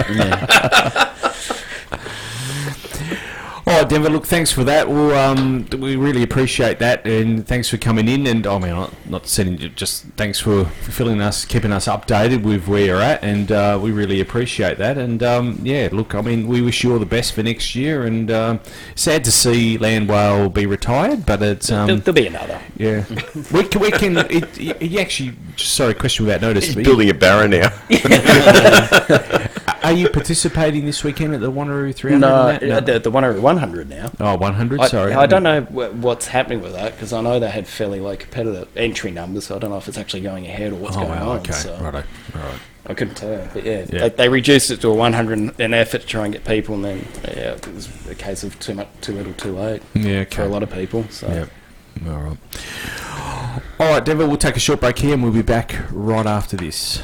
All 3.69 3.81
right, 3.81 3.89
Denver. 3.89 4.09
Look, 4.09 4.27
thanks 4.27 4.53
for 4.53 4.63
that. 4.63 4.89
Well, 4.89 5.11
um, 5.19 5.67
we 5.81 5.97
really 5.97 6.23
appreciate 6.23 6.79
that, 6.79 7.05
and 7.05 7.45
thanks 7.45 7.69
for 7.69 7.79
coming 7.79 8.07
in. 8.07 8.25
And 8.29 8.47
I 8.47 8.61
mean, 8.61 8.71
not, 8.71 9.11
not 9.11 9.27
sending 9.27 9.59
you, 9.59 9.71
just 9.71 10.05
thanks 10.17 10.39
for 10.39 10.67
filling 10.67 11.21
us, 11.21 11.45
keeping 11.45 11.73
us 11.73 11.89
updated 11.89 12.45
with 12.45 12.69
where 12.69 12.85
you're 12.85 13.03
at, 13.03 13.25
and 13.25 13.51
uh, 13.51 13.77
we 13.83 13.91
really 13.91 14.21
appreciate 14.21 14.79
that. 14.79 14.97
And 14.99 15.21
um, 15.25 15.59
yeah, 15.65 15.89
look, 15.91 16.15
I 16.15 16.21
mean, 16.21 16.47
we 16.47 16.63
wish 16.63 16.85
you 16.85 16.93
all 16.93 17.01
the 17.01 17.07
best 17.07 17.33
for 17.33 17.43
next 17.43 17.75
year. 17.75 18.07
And 18.07 18.31
um, 18.31 18.61
sad 18.95 19.25
to 19.25 19.33
see 19.33 19.79
Landwell 19.79 20.49
be 20.55 20.67
retired, 20.67 21.27
but 21.27 21.43
it's 21.43 21.67
there'll, 21.67 21.91
um, 21.91 22.01
there'll 22.03 22.15
be 22.15 22.29
another. 22.29 22.61
yeah. 22.77 23.05
we 23.53 23.65
can, 23.65 23.81
we 23.81 23.91
can. 23.91 24.17
It, 24.31 24.47
he 24.81 25.01
actually, 25.01 25.35
sorry, 25.57 25.95
question 25.95 26.25
without 26.25 26.41
notice. 26.41 26.67
He's 26.67 26.77
but 26.77 26.85
building 26.85 27.11
a 27.11 27.15
barrow 27.15 27.49
now. 27.49 27.73
Are 29.87 29.93
you 29.93 30.09
participating 30.09 30.85
this 30.85 31.05
weekend 31.05 31.33
at 31.35 31.41
the 31.41 31.53
Wanneroo 31.53 31.95
300? 31.95 32.21
No, 32.21 32.49
and 32.49 32.73
that? 32.73 32.83
uh, 32.83 32.93
the, 32.95 32.99
the 32.99 33.11
one 33.11 33.25
over 33.25 33.41
100 33.57 33.89
now. 33.89 34.11
Oh, 34.21 34.37
100, 34.37 34.81
I, 34.81 34.87
sorry. 34.89 35.13
I 35.13 35.27
don't 35.27 35.43
know 35.43 35.63
what's 35.63 36.27
happening 36.29 36.61
with 36.63 36.73
that 36.75 36.93
because 36.93 37.13
I 37.13 37.21
know 37.21 37.39
they 37.41 37.51
had 37.51 37.67
fairly 37.67 38.01
low 38.01 38.17
competitive 38.17 38.69
entry 38.77 39.11
numbers, 39.11 39.47
so 39.47 39.57
I 39.57 39.59
don't 39.59 39.71
know 39.71 39.77
if 39.79 39.89
it's 39.89 39.99
actually 39.99 40.23
going 40.23 40.47
ahead 40.47 40.73
or 40.73 40.77
what's 40.77 40.97
Oh, 40.97 41.01
going 41.01 41.19
wow, 41.21 41.31
on. 41.31 41.39
okay. 41.41 41.53
So 41.53 41.77
Righto. 41.81 42.05
Right. 42.35 42.59
I 42.89 42.95
couldn't 42.95 43.17
tell, 43.17 43.49
but 43.53 43.65
yeah, 43.65 43.85
Yeah. 43.91 44.01
They, 44.01 44.09
they 44.11 44.29
reduced 44.29 44.71
it 44.71 44.81
to 44.83 44.89
a 44.89 44.95
100 44.95 45.39
in 45.39 45.51
an 45.59 45.75
effort 45.75 46.03
to 46.03 46.07
try 46.07 46.25
and 46.25 46.33
get 46.33 46.45
people, 46.45 46.77
and 46.77 46.85
then 46.85 46.99
yeah, 47.25 47.55
it 47.55 47.67
was 47.75 47.89
a 48.09 48.15
case 48.15 48.45
of 48.45 48.59
too 48.61 48.75
much, 48.75 48.87
too 49.01 49.13
little, 49.13 49.33
too 49.35 49.57
late 49.57 49.83
Yeah, 49.95 50.25
for 50.25 50.43
a 50.43 50.49
lot 50.49 50.63
of 50.63 50.71
people. 50.71 51.05
So 51.11 51.27
Yep. 51.27 51.51
All 52.07 52.21
right. 52.21 52.39
All 53.81 53.91
right, 53.93 54.05
Denver, 54.05 54.27
we'll 54.27 54.37
take 54.37 54.57
a 54.57 54.61
short 54.61 54.81
break 54.81 54.99
here 54.99 55.15
and 55.15 55.23
we'll 55.23 55.33
be 55.33 55.43
back 55.43 55.75
right 55.91 56.27
after 56.27 56.57
this. 56.57 57.03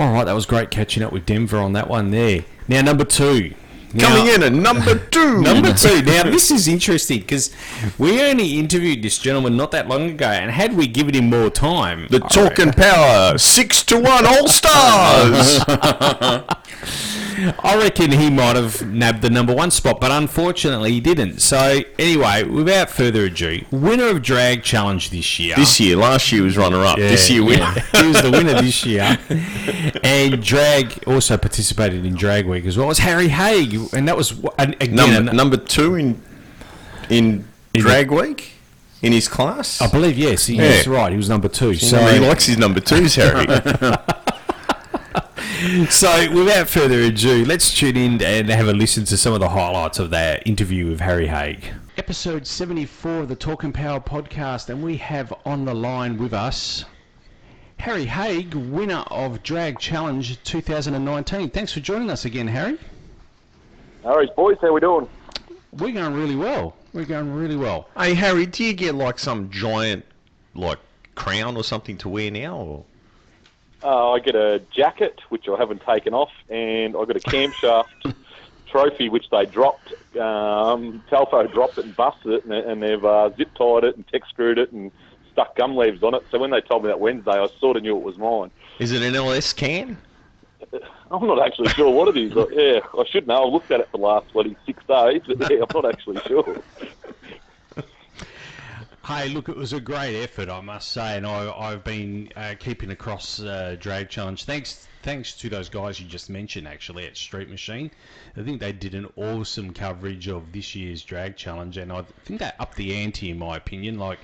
All 0.00 0.14
right, 0.14 0.24
that 0.24 0.32
was 0.32 0.46
great 0.46 0.70
catching 0.70 1.02
up 1.02 1.12
with 1.12 1.26
Denver 1.26 1.58
on 1.58 1.74
that 1.74 1.86
one 1.86 2.10
there. 2.10 2.46
Now, 2.68 2.80
number 2.80 3.04
two, 3.04 3.52
Coming 3.98 4.28
in 4.32 4.42
at 4.42 4.52
number 4.52 4.98
two. 5.10 5.42
Number 5.42 5.74
two. 5.74 6.00
Now, 6.06 6.22
this 6.22 6.50
is 6.50 6.68
interesting 6.68 7.18
because 7.20 7.50
we 7.98 8.22
only 8.22 8.58
interviewed 8.58 9.02
this 9.02 9.18
gentleman 9.18 9.58
not 9.58 9.72
that 9.72 9.88
long 9.88 10.08
ago, 10.10 10.26
and 10.26 10.50
had 10.50 10.74
we 10.74 10.86
given 10.86 11.14
him 11.14 11.28
more 11.28 11.50
time, 11.50 12.06
The 12.08 12.20
Talk 12.20 12.58
and 12.58 12.74
Power, 12.74 13.36
six 13.36 13.82
to 13.84 13.98
one 13.98 14.26
All 14.26 14.48
Stars. 14.48 15.58
I 17.58 17.76
reckon 17.78 18.10
he 18.12 18.30
might 18.30 18.56
have 18.56 18.86
nabbed 18.86 19.22
the 19.22 19.30
number 19.30 19.54
one 19.54 19.70
spot, 19.70 20.00
but 20.00 20.10
unfortunately 20.10 20.92
he 20.92 21.00
didn't. 21.00 21.40
So, 21.40 21.80
anyway, 21.98 22.42
without 22.44 22.90
further 22.90 23.24
ado, 23.24 23.64
winner 23.70 24.08
of 24.08 24.22
Drag 24.22 24.62
Challenge 24.62 25.10
this 25.10 25.38
year. 25.38 25.56
this 25.56 25.78
year, 25.80 25.96
last 25.96 26.30
year 26.32 26.42
was 26.42 26.56
runner 26.56 26.84
up. 26.84 26.96
This 26.98 27.30
year, 27.30 27.44
winner. 27.44 27.70
he 27.92 28.06
was 28.06 28.22
the 28.22 28.30
winner 28.30 28.54
this 28.60 28.84
year. 28.84 29.18
And 30.02 30.42
Drag 30.42 31.02
also 31.06 31.36
participated 31.36 32.04
in 32.04 32.14
Drag 32.14 32.46
Week 32.46 32.64
as 32.66 32.76
well. 32.76 32.86
It 32.86 32.90
was 32.90 32.98
Harry 32.98 33.28
Haig, 33.28 33.74
and 33.92 34.06
that 34.08 34.16
was 34.16 34.32
again, 34.58 34.94
Number 34.94 35.32
number 35.32 35.56
two 35.56 35.94
in 35.96 36.22
in 37.08 37.46
drag 37.74 38.10
week 38.10 38.52
in 39.02 39.12
his 39.12 39.28
class. 39.28 39.80
I 39.80 39.88
believe 39.90 40.18
yes, 40.18 40.46
he, 40.46 40.56
Yeah. 40.56 40.68
that's 40.68 40.86
right. 40.86 41.10
He 41.10 41.16
was 41.16 41.28
number 41.28 41.48
two. 41.48 41.74
So, 41.74 41.96
So 41.98 42.06
he 42.06 42.18
likes 42.20 42.46
his 42.46 42.58
number 42.58 42.80
twos, 42.80 43.14
Harry. 43.16 43.46
so 45.90 46.32
without 46.32 46.70
further 46.70 47.00
ado, 47.00 47.44
let's 47.44 47.76
tune 47.76 47.96
in 47.96 48.22
and 48.22 48.48
have 48.48 48.68
a 48.68 48.72
listen 48.72 49.04
to 49.04 49.16
some 49.16 49.34
of 49.34 49.40
the 49.40 49.48
highlights 49.50 49.98
of 49.98 50.08
that 50.08 50.46
interview 50.46 50.88
with 50.88 51.00
Harry 51.00 51.26
Haig. 51.26 51.74
Episode 51.98 52.46
74 52.46 53.18
of 53.18 53.28
the 53.28 53.36
Talk 53.36 53.64
and 53.64 53.74
Power 53.74 54.00
podcast, 54.00 54.70
and 54.70 54.82
we 54.82 54.96
have 54.96 55.34
on 55.44 55.66
the 55.66 55.74
line 55.74 56.16
with 56.16 56.32
us 56.32 56.86
Harry 57.78 58.06
Haig, 58.06 58.54
winner 58.54 59.04
of 59.10 59.42
Drag 59.42 59.78
Challenge 59.78 60.42
2019. 60.44 61.50
Thanks 61.50 61.74
for 61.74 61.80
joining 61.80 62.08
us 62.08 62.24
again, 62.24 62.48
Harry. 62.48 62.78
All 64.02 64.16
right, 64.16 64.34
boys, 64.36 64.56
how 64.62 64.72
we 64.72 64.80
doing? 64.80 65.06
We're 65.72 65.92
going 65.92 66.14
really 66.14 66.36
well. 66.36 66.74
We're 66.94 67.04
going 67.04 67.34
really 67.34 67.56
well. 67.56 67.88
hey 67.98 68.14
Harry, 68.14 68.46
do 68.46 68.64
you 68.64 68.72
get 68.72 68.94
like 68.94 69.18
some 69.18 69.50
giant 69.50 70.06
like 70.54 70.78
crown 71.16 71.58
or 71.58 71.64
something 71.64 71.98
to 71.98 72.08
wear 72.08 72.30
now? 72.30 72.56
Or? 72.56 72.84
Uh, 73.82 74.12
I 74.12 74.18
get 74.18 74.34
a 74.34 74.60
jacket, 74.74 75.20
which 75.30 75.46
I 75.48 75.56
haven't 75.58 75.82
taken 75.86 76.12
off, 76.12 76.30
and 76.48 76.94
I 76.94 77.04
got 77.04 77.16
a 77.16 77.20
camshaft 77.20 77.84
trophy, 78.70 79.08
which 79.08 79.26
they 79.30 79.46
dropped. 79.46 79.92
Um, 80.14 81.02
Telfo 81.10 81.50
dropped 81.52 81.78
it 81.78 81.86
and 81.86 81.96
busted 81.96 82.32
it, 82.32 82.44
and, 82.44 82.52
and 82.52 82.82
they've 82.82 83.04
uh, 83.04 83.30
zip 83.36 83.54
tied 83.54 83.84
it 83.84 83.96
and 83.96 84.06
tech 84.08 84.22
screwed 84.28 84.58
it 84.58 84.70
and 84.72 84.90
stuck 85.32 85.56
gum 85.56 85.76
leaves 85.76 86.02
on 86.02 86.14
it. 86.14 86.24
So 86.30 86.38
when 86.38 86.50
they 86.50 86.60
told 86.60 86.82
me 86.82 86.88
that 86.88 87.00
Wednesday, 87.00 87.32
I 87.32 87.48
sort 87.58 87.76
of 87.76 87.82
knew 87.82 87.96
it 87.96 88.02
was 88.02 88.18
mine. 88.18 88.50
Is 88.78 88.92
it 88.92 89.02
an 89.02 89.14
LS 89.14 89.52
can? 89.52 89.96
I'm 91.10 91.26
not 91.26 91.44
actually 91.44 91.70
sure 91.70 91.90
what 91.90 92.14
it 92.14 92.20
is. 92.20 92.32
Yeah, 92.52 92.80
I 92.98 93.04
should 93.10 93.26
know. 93.26 93.46
I've 93.46 93.52
looked 93.52 93.70
at 93.70 93.80
it 93.80 93.88
for 93.90 93.96
the 93.96 94.04
last 94.04 94.32
bloody 94.32 94.56
six 94.66 94.82
days, 94.86 95.22
but 95.26 95.50
yeah, 95.50 95.60
I'm 95.62 95.82
not 95.82 95.86
actually 95.86 96.20
sure. 96.26 96.62
Hey, 99.10 99.28
look, 99.28 99.48
it 99.48 99.56
was 99.56 99.72
a 99.72 99.80
great 99.80 100.22
effort, 100.22 100.48
I 100.48 100.60
must 100.60 100.92
say, 100.92 101.16
and 101.16 101.26
I, 101.26 101.50
I've 101.50 101.82
been 101.82 102.30
uh, 102.36 102.54
keeping 102.60 102.92
across 102.92 103.40
uh, 103.40 103.74
Drag 103.76 104.08
Challenge. 104.08 104.44
Thanks, 104.44 104.86
thanks 105.02 105.32
to 105.38 105.48
those 105.48 105.68
guys 105.68 106.00
you 106.00 106.06
just 106.06 106.30
mentioned, 106.30 106.68
actually 106.68 107.06
at 107.06 107.16
Street 107.16 107.48
Machine. 107.48 107.90
I 108.36 108.42
think 108.42 108.60
they 108.60 108.72
did 108.72 108.94
an 108.94 109.06
awesome 109.16 109.72
coverage 109.72 110.28
of 110.28 110.52
this 110.52 110.74
year's 110.74 111.02
Drag 111.02 111.36
Challenge, 111.36 111.76
and 111.76 111.92
I 111.92 112.02
think 112.24 112.40
they 112.40 112.50
upped 112.58 112.76
the 112.76 112.94
ante, 112.94 113.30
in 113.30 113.38
my 113.38 113.56
opinion. 113.56 113.98
Like 113.98 114.18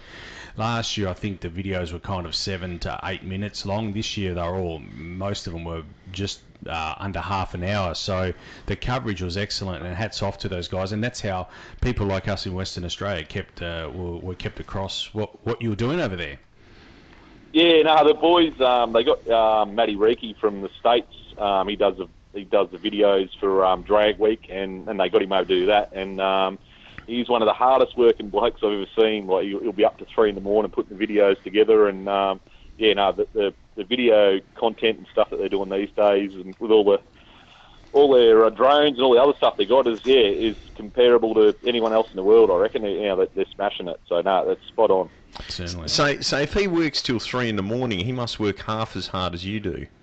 last 0.56 0.96
year, 0.96 1.08
I 1.08 1.14
think 1.14 1.40
the 1.40 1.48
videos 1.48 1.92
were 1.92 1.98
kind 1.98 2.26
of 2.26 2.34
seven 2.34 2.78
to 2.80 2.98
eight 3.04 3.24
minutes 3.24 3.66
long. 3.66 3.92
This 3.92 4.16
year, 4.16 4.34
they 4.34 4.42
were 4.42 4.58
all, 4.58 4.78
most 4.78 5.46
of 5.46 5.52
them 5.52 5.64
were 5.64 5.82
just 6.12 6.40
uh, 6.68 6.94
under 6.98 7.20
half 7.20 7.54
an 7.54 7.64
hour. 7.64 7.94
So 7.94 8.32
the 8.66 8.76
coverage 8.76 9.22
was 9.22 9.36
excellent, 9.36 9.84
and 9.84 9.94
hats 9.94 10.22
off 10.22 10.38
to 10.38 10.48
those 10.48 10.68
guys. 10.68 10.92
And 10.92 11.02
that's 11.02 11.20
how 11.20 11.48
people 11.80 12.06
like 12.06 12.28
us 12.28 12.46
in 12.46 12.54
Western 12.54 12.84
Australia 12.84 13.24
kept 13.24 13.62
uh, 13.62 13.90
were, 13.92 14.18
were 14.18 14.34
kept 14.34 14.60
across 14.60 15.12
what 15.14 15.44
what 15.46 15.62
you 15.62 15.70
were 15.70 15.76
doing 15.76 16.00
over 16.00 16.16
there. 16.16 16.38
Yeah, 17.56 17.80
no, 17.84 18.06
the 18.06 18.12
boys 18.12 18.52
um, 18.60 18.92
they 18.92 19.02
got 19.02 19.26
um, 19.30 19.74
Matty 19.74 19.96
Reiki 19.96 20.36
from 20.36 20.60
the 20.60 20.68
states. 20.78 21.10
Um, 21.38 21.66
he 21.66 21.74
does 21.74 21.96
the 21.96 22.06
he 22.34 22.44
does 22.44 22.68
the 22.70 22.76
videos 22.76 23.30
for 23.40 23.64
um, 23.64 23.80
Drag 23.80 24.18
Week, 24.18 24.48
and, 24.50 24.86
and 24.86 25.00
they 25.00 25.08
got 25.08 25.22
him 25.22 25.32
over 25.32 25.46
to 25.46 25.60
do 25.60 25.64
that. 25.64 25.90
And 25.94 26.20
um, 26.20 26.58
he's 27.06 27.30
one 27.30 27.40
of 27.40 27.46
the 27.46 27.54
hardest 27.54 27.96
working 27.96 28.28
blokes 28.28 28.60
I've 28.62 28.72
ever 28.72 28.84
seen. 28.94 29.26
Like 29.26 29.46
he'll, 29.46 29.60
he'll 29.60 29.72
be 29.72 29.86
up 29.86 29.96
to 30.00 30.06
three 30.14 30.28
in 30.28 30.34
the 30.34 30.42
morning 30.42 30.70
putting 30.70 30.98
the 30.98 31.06
videos 31.06 31.42
together, 31.44 31.88
and 31.88 32.06
um, 32.10 32.40
yeah, 32.76 32.92
no, 32.92 33.12
the, 33.12 33.26
the 33.32 33.54
the 33.74 33.84
video 33.84 34.38
content 34.54 34.98
and 34.98 35.06
stuff 35.10 35.30
that 35.30 35.38
they're 35.38 35.48
doing 35.48 35.70
these 35.70 35.88
days, 35.96 36.34
and 36.34 36.54
with 36.60 36.70
all 36.70 36.84
the 36.84 37.00
all 37.92 38.12
their 38.12 38.44
uh, 38.44 38.50
drones 38.50 38.96
and 38.96 39.02
all 39.02 39.14
the 39.14 39.22
other 39.22 39.34
stuff 39.36 39.56
they 39.56 39.64
got 39.64 39.86
is 39.86 40.00
yeah 40.04 40.16
is 40.16 40.56
comparable 40.76 41.34
to 41.34 41.56
anyone 41.66 41.92
else 41.92 42.08
in 42.10 42.16
the 42.16 42.22
world. 42.22 42.50
I 42.50 42.56
reckon. 42.56 42.84
You 42.84 43.02
know, 43.02 43.26
they're 43.34 43.46
smashing 43.54 43.88
it. 43.88 44.00
So 44.08 44.20
no, 44.20 44.46
that's 44.46 44.64
spot 44.68 44.90
on. 44.90 45.08
Certainly. 45.48 45.88
So, 45.88 46.20
so 46.20 46.38
if 46.38 46.54
he 46.54 46.66
works 46.66 47.02
till 47.02 47.18
three 47.18 47.48
in 47.48 47.56
the 47.56 47.62
morning, 47.62 47.98
he 47.98 48.12
must 48.12 48.40
work 48.40 48.58
half 48.60 48.96
as 48.96 49.06
hard 49.06 49.34
as 49.34 49.44
you 49.44 49.60
do. 49.60 49.86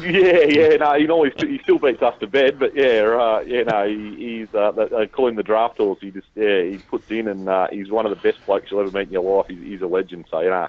Yeah, 0.00 0.44
yeah, 0.48 0.76
no, 0.76 0.94
he 0.94 1.06
always 1.08 1.34
he 1.36 1.58
still 1.62 1.78
beats 1.78 2.00
us 2.00 2.18
to 2.20 2.26
bed, 2.26 2.58
but 2.58 2.74
yeah, 2.74 3.02
uh, 3.02 3.44
yeah, 3.46 3.64
no, 3.64 3.86
he, 3.86 4.16
he's 4.16 4.54
uh, 4.54 4.70
they 4.70 4.86
they 4.86 5.06
call 5.06 5.28
him 5.28 5.36
the 5.36 5.42
draft 5.42 5.76
horse. 5.76 5.98
He 6.00 6.10
just 6.10 6.26
yeah, 6.34 6.62
he 6.62 6.78
puts 6.78 7.10
in, 7.10 7.28
and 7.28 7.48
uh, 7.48 7.68
he's 7.70 7.90
one 7.90 8.06
of 8.06 8.10
the 8.10 8.16
best 8.16 8.44
blokes 8.46 8.70
you'll 8.70 8.80
ever 8.80 8.90
meet 8.90 9.08
in 9.08 9.12
your 9.12 9.36
life. 9.36 9.46
He's, 9.46 9.60
he's 9.60 9.82
a 9.82 9.86
legend. 9.86 10.24
So 10.30 10.40
yeah, 10.40 10.68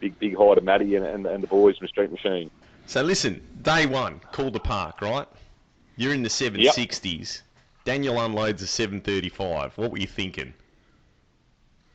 big 0.00 0.18
big 0.18 0.36
hi 0.36 0.56
to 0.56 0.60
Matty 0.60 0.96
and, 0.96 1.06
and 1.06 1.24
and 1.26 1.42
the 1.42 1.46
boys 1.46 1.78
from 1.78 1.86
Street 1.86 2.10
Machine. 2.10 2.50
So 2.86 3.02
listen, 3.02 3.46
day 3.62 3.86
one, 3.86 4.20
Calder 4.32 4.58
Park, 4.58 5.02
right? 5.02 5.28
You're 5.98 6.14
in 6.14 6.22
the 6.22 6.28
760s. 6.28 7.42
Daniel 7.84 8.20
unloads 8.20 8.62
a 8.62 8.68
735. 8.68 9.76
What 9.76 9.90
were 9.90 9.98
you 9.98 10.06
thinking? 10.06 10.54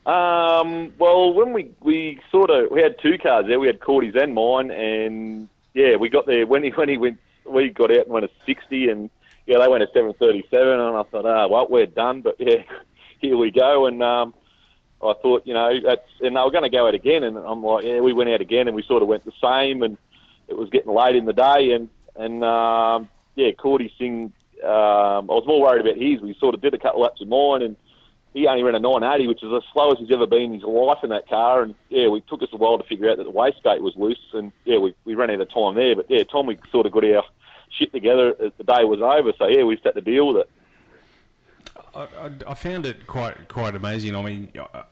Um, 0.06 0.92
well, 1.00 1.34
when 1.34 1.54
we 1.54 1.72
we 1.80 2.20
sort 2.30 2.50
of 2.50 2.70
we 2.70 2.82
had 2.82 3.00
two 3.00 3.18
cars 3.18 3.46
there. 3.48 3.58
We 3.62 3.68
had 3.68 3.80
Cordy's 3.80 4.16
and 4.16 4.34
mine, 4.34 4.70
and 4.70 5.48
yeah, 5.74 5.96
we 5.96 6.10
got 6.10 6.26
there 6.26 6.46
when 6.46 6.64
he 6.64 6.72
when 6.72 6.90
he 6.90 6.98
went. 6.98 7.18
We 7.46 7.70
got 7.70 7.92
out 7.92 8.06
and 8.06 8.10
went 8.10 8.26
a 8.26 8.30
sixty, 8.46 8.90
and 8.90 9.10
yeah, 9.46 9.60
they 9.60 9.70
went 9.70 9.84
a 9.84 9.88
seven 9.94 10.12
thirty 10.12 10.44
seven, 10.52 10.82
and 10.82 10.98
I 10.98 11.04
thought, 11.04 11.26
ah, 11.26 11.48
well, 11.48 11.68
we're 11.70 11.86
done. 11.86 12.20
But 12.20 12.36
yeah, 12.38 12.64
here 13.20 13.38
we 13.38 13.52
go, 13.52 13.86
and 13.86 14.04
um, 14.04 14.34
I 15.02 15.14
thought, 15.22 15.48
you 15.48 15.54
know, 15.54 15.80
that's 15.82 16.10
and 16.20 16.36
they 16.36 16.42
were 16.42 16.52
going 16.52 16.64
to 16.64 16.70
go 16.70 16.86
out 16.86 16.96
again, 16.96 17.24
and 17.24 17.38
I'm 17.38 17.64
like, 17.64 17.86
yeah, 17.86 18.02
we 18.02 18.12
went 18.12 18.30
out 18.30 18.42
again, 18.42 18.68
and 18.68 18.76
we 18.76 18.84
sort 18.84 19.04
of 19.04 19.08
went 19.08 19.24
the 19.24 19.32
same, 19.42 19.84
and 19.84 19.98
it 20.50 20.58
was 20.58 20.70
getting 20.70 20.94
late 20.94 21.16
in 21.16 21.24
the 21.24 21.32
day, 21.32 21.72
and 21.72 21.88
and 22.18 22.44
um, 22.44 23.08
yeah, 23.36 23.52
Cordy 23.52 23.94
Singh. 23.98 24.34
Um, 24.64 25.30
I 25.30 25.34
was 25.34 25.44
more 25.46 25.62
worried 25.62 25.82
about 25.82 25.98
his. 25.98 26.22
We 26.22 26.36
sort 26.40 26.56
of 26.56 26.62
did 26.62 26.74
a 26.74 26.78
couple 26.78 27.02
laps 27.02 27.22
of 27.22 27.28
mine, 27.28 27.62
and 27.62 27.76
he 28.34 28.48
only 28.48 28.64
ran 28.64 28.76
a 28.76 28.80
980, 28.80 29.28
which 29.28 29.44
is 29.44 29.50
the 29.50 29.62
slowest 29.74 30.02
he's 30.02 30.12
ever 30.12 30.26
been 30.26 30.54
in 30.54 30.54
his 30.54 30.64
life 30.64 31.00
in 31.04 31.10
that 31.10 31.28
car. 31.28 31.64
And 31.64 31.76
yeah, 31.90 32.08
we 32.08 32.22
took 32.22 32.42
us 32.42 32.50
a 32.54 32.58
while 32.58 32.78
to 32.78 32.84
figure 32.84 33.10
out 33.10 33.18
that 33.18 33.26
the 33.26 33.32
wastegate 33.32 33.82
was 33.82 33.96
loose, 33.96 34.18
and 34.34 34.52
yeah, 34.66 34.78
we, 34.78 34.96
we 35.06 35.16
ran 35.16 35.30
out 35.30 35.42
of 35.42 35.54
time 35.54 35.76
there. 35.76 35.96
But 35.96 36.10
yeah, 36.10 36.24
Tom, 36.24 36.48
we 36.48 36.58
sort 36.72 36.86
of 36.86 36.92
got 36.92 37.04
our 37.04 37.24
shit 37.78 37.92
together 37.92 38.36
as 38.44 38.52
the 38.58 38.64
day 38.64 38.84
was 38.84 39.02
over. 39.02 39.34
So 39.38 39.48
yeah, 39.48 39.64
we 39.64 39.76
just 39.76 39.86
had 39.86 39.96
to 39.96 40.02
deal 40.02 40.28
with 40.34 40.38
it. 40.38 40.50
I, 41.96 42.32
I, 42.48 42.54
found 42.56 42.86
it 42.86 43.06
quite 43.06 43.48
quite 43.50 43.76
amazing. 43.76 44.16
I 44.16 44.22
mean, 44.24 44.52
uh, 44.58 44.84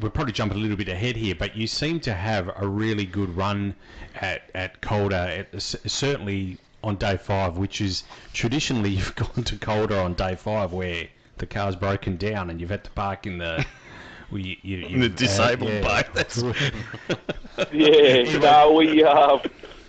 we're 0.00 0.10
probably 0.10 0.32
jumping 0.32 0.58
a 0.58 0.60
little 0.60 0.76
bit 0.76 0.88
ahead 0.88 1.16
here, 1.16 1.34
but 1.34 1.56
you 1.56 1.66
seem 1.66 1.98
to 2.00 2.14
have 2.14 2.50
a 2.56 2.66
really 2.66 3.04
good 3.04 3.36
run 3.36 3.74
at 4.14 4.50
at 4.54 4.80
Calder, 4.80 5.16
at, 5.16 5.60
certainly 5.60 6.58
on 6.86 6.96
day 6.96 7.16
five, 7.16 7.58
which 7.58 7.80
is 7.80 8.04
traditionally 8.32 8.90
you've 8.98 9.14
gone 9.16 9.44
to 9.44 9.56
Calder 9.56 9.98
on 9.98 10.14
day 10.14 10.36
five 10.36 10.72
where 10.72 11.08
the 11.38 11.46
car's 11.46 11.76
broken 11.76 12.16
down 12.16 12.48
and 12.48 12.60
you've 12.60 12.70
had 12.70 12.84
to 12.84 12.90
park 12.90 13.26
in 13.26 13.38
the. 13.38 13.66
well, 14.30 14.40
you, 14.40 14.56
you, 14.62 14.86
In 14.86 15.00
the 15.00 15.06
you've, 15.06 15.14
uh, 15.14 15.16
disabled 15.16 15.70
yeah. 15.70 16.02
bay. 16.02 16.08
That's 16.14 16.42
Yeah, 17.72 18.38
no, 18.38 18.72
we 18.72 19.02
uh, 19.02 19.38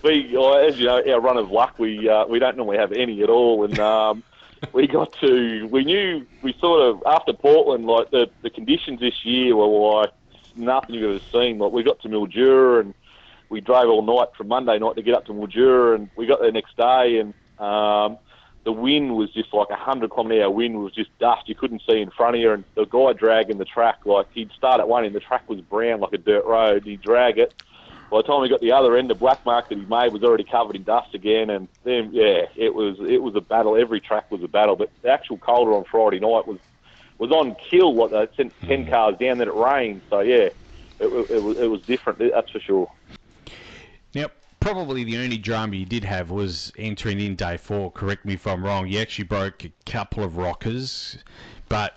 we 0.04 0.36
uh, 0.36 0.52
as 0.54 0.80
you 0.80 0.86
know, 0.86 1.04
our 1.14 1.20
run 1.20 1.38
of 1.38 1.52
luck, 1.52 1.78
we 1.78 2.10
uh, 2.10 2.26
we 2.26 2.40
don't 2.40 2.58
normally 2.58 2.78
have 2.78 2.94
any 2.94 3.22
at 3.24 3.30
all, 3.30 3.66
and 3.66 3.78
um, 3.80 4.24
we 4.72 4.88
got 4.88 5.12
to 5.20 5.68
we 5.68 5.84
knew 5.84 6.26
we 6.42 6.54
sort 6.60 6.82
of 6.82 7.04
after 7.06 7.34
Portland, 7.34 7.86
like 7.86 8.10
the 8.12 8.30
the 8.42 8.50
conditions 8.50 9.02
this 9.02 9.26
year 9.26 9.56
were 9.56 10.00
like 10.02 10.12
nothing 10.56 10.96
you've 10.96 11.22
ever 11.22 11.24
seen. 11.32 11.60
Like 11.60 11.74
we 11.74 11.84
got 11.84 12.00
to 12.02 12.10
Mildura 12.10 12.82
and 12.82 12.94
we 13.50 13.62
drove 13.62 13.90
all 13.90 14.02
night 14.02 14.30
from 14.36 14.48
Monday 14.50 14.78
night 14.78 14.96
to 14.96 15.02
get 15.02 15.16
up 15.16 15.26
to 15.26 15.34
Mildura, 15.34 15.96
and 15.96 16.10
we 16.16 16.26
got 16.26 16.42
there 16.42 16.52
next 16.52 16.76
day, 16.76 17.20
and 17.20 17.34
um, 17.60 18.18
the 18.64 18.72
wind 18.72 19.16
was 19.16 19.32
just 19.32 19.54
like 19.54 19.70
a 19.70 19.76
hundred 19.76 20.12
kilometre 20.12 20.44
hour 20.44 20.50
wind 20.50 20.84
was 20.84 20.94
just 20.94 21.18
dust 21.20 21.48
you 21.48 21.56
couldn't 21.56 21.82
see 21.90 22.02
in 22.02 22.12
front 22.12 22.36
of 22.36 22.42
you, 22.42 22.52
and 22.52 22.64
the 22.76 22.86
guy 22.86 23.14
dragging 23.14 23.58
the 23.58 23.66
track 23.66 24.00
like 24.06 24.28
he'd 24.34 24.52
start 24.52 24.80
at 24.80 24.88
one 24.88 25.06
end, 25.06 25.16
the 25.16 25.20
track 25.20 25.48
was 25.50 25.62
brown 25.62 26.02
like 26.02 26.14
a 26.14 26.18
dirt 26.18 26.46
road, 26.46 26.84
he'd 26.84 27.02
drag 27.02 27.38
it. 27.38 27.54
By 28.12 28.20
the 28.20 28.24
time 28.24 28.42
we 28.42 28.48
got 28.50 28.62
the 28.62 28.72
other 28.72 28.96
end, 28.96 29.10
the 29.10 29.16
black 29.16 29.46
mark 29.46 29.68
that 29.68 29.78
he 29.78 29.86
made 29.86 30.14
was 30.14 30.24
already 30.24 30.46
covered 30.46 30.78
in 30.78 30.84
dust 30.84 31.14
again, 31.14 31.50
and 31.50 31.68
then 31.84 32.10
yeah, 32.14 32.46
it 32.56 32.74
was 32.74 32.98
it 33.02 33.22
was 33.22 33.36
a 33.36 33.42
battle. 33.42 33.76
Every 33.76 34.00
track 34.00 34.32
was 34.32 34.44
a 34.44 34.48
battle, 34.48 34.78
but 34.78 34.90
the 35.02 35.10
actual 35.10 35.38
Calder 35.38 35.74
on 35.74 35.84
Friday 35.86 36.20
night 36.20 36.48
was 36.48 36.60
was 37.18 37.32
on 37.32 37.56
kill. 37.70 37.94
Like 37.96 38.12
they 38.12 38.36
sent 38.36 38.54
ten 38.62 38.86
cars 38.90 39.16
down, 39.20 39.40
then 39.40 39.50
it 39.50 39.54
rained. 39.54 40.02
So 40.10 40.22
yeah, 40.22 40.50
it, 41.00 41.12
wa- 41.12 41.26
it 41.30 41.44
was 41.44 41.58
it 41.58 41.68
was 41.68 41.82
different. 41.82 42.20
That's 42.20 42.50
for 42.50 42.60
sure. 42.60 42.92
Probably 44.68 45.06
the 45.06 45.16
only 45.20 45.38
drama 45.38 45.78
you 45.78 45.86
did 45.86 46.04
have 46.04 46.30
was 46.30 46.74
entering 46.78 47.22
in 47.22 47.36
day 47.36 47.56
four. 47.56 47.90
Correct 47.90 48.26
me 48.26 48.34
if 48.34 48.46
I'm 48.46 48.66
wrong. 48.66 48.86
You 48.86 49.00
actually 49.00 49.24
broke 49.24 49.64
a 49.64 49.72
couple 49.86 50.26
of 50.26 50.36
rockers, 50.36 51.18
but 51.70 51.96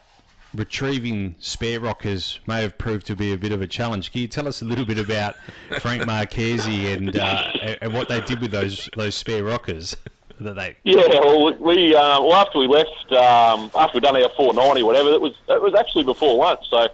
retrieving 0.54 1.34
spare 1.40 1.80
rockers 1.80 2.38
may 2.46 2.62
have 2.62 2.78
proved 2.78 3.08
to 3.08 3.16
be 3.16 3.32
a 3.32 3.36
bit 3.36 3.50
of 3.50 3.60
a 3.60 3.66
challenge. 3.66 4.12
Can 4.12 4.20
you 4.20 4.28
tell 4.28 4.46
us 4.46 4.62
a 4.62 4.64
little 4.64 4.84
bit 4.84 5.00
about 5.00 5.34
Frank 5.80 6.06
Marchese 6.06 6.92
and 6.92 7.16
uh, 7.16 7.50
and 7.82 7.92
what 7.92 8.08
they 8.08 8.20
did 8.20 8.40
with 8.40 8.52
those 8.52 8.88
those 8.96 9.16
spare 9.16 9.42
rockers 9.42 9.96
that 10.38 10.54
they? 10.54 10.76
Yeah, 10.84 11.08
well, 11.08 11.52
we 11.54 11.92
uh, 11.96 12.20
well 12.20 12.34
after 12.34 12.60
we 12.60 12.68
left, 12.68 13.10
um, 13.10 13.72
after 13.74 13.96
we'd 13.96 14.04
done 14.04 14.14
our 14.14 14.30
490 14.36 14.82
or 14.82 14.86
whatever, 14.86 15.08
it 15.08 15.20
was 15.20 15.32
it 15.48 15.60
was 15.60 15.74
actually 15.74 16.04
before 16.04 16.36
lunch. 16.36 16.60
So 16.70 16.86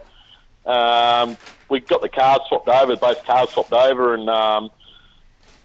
um, 0.73 1.37
we 1.69 1.81
got 1.81 2.01
the 2.01 2.09
cars 2.09 2.41
swapped 2.49 2.67
over, 2.67 2.97
both 2.97 3.23
cars 3.25 3.51
swapped 3.51 3.75
over, 3.75 4.15
and 4.15 4.31
um, 4.31 4.71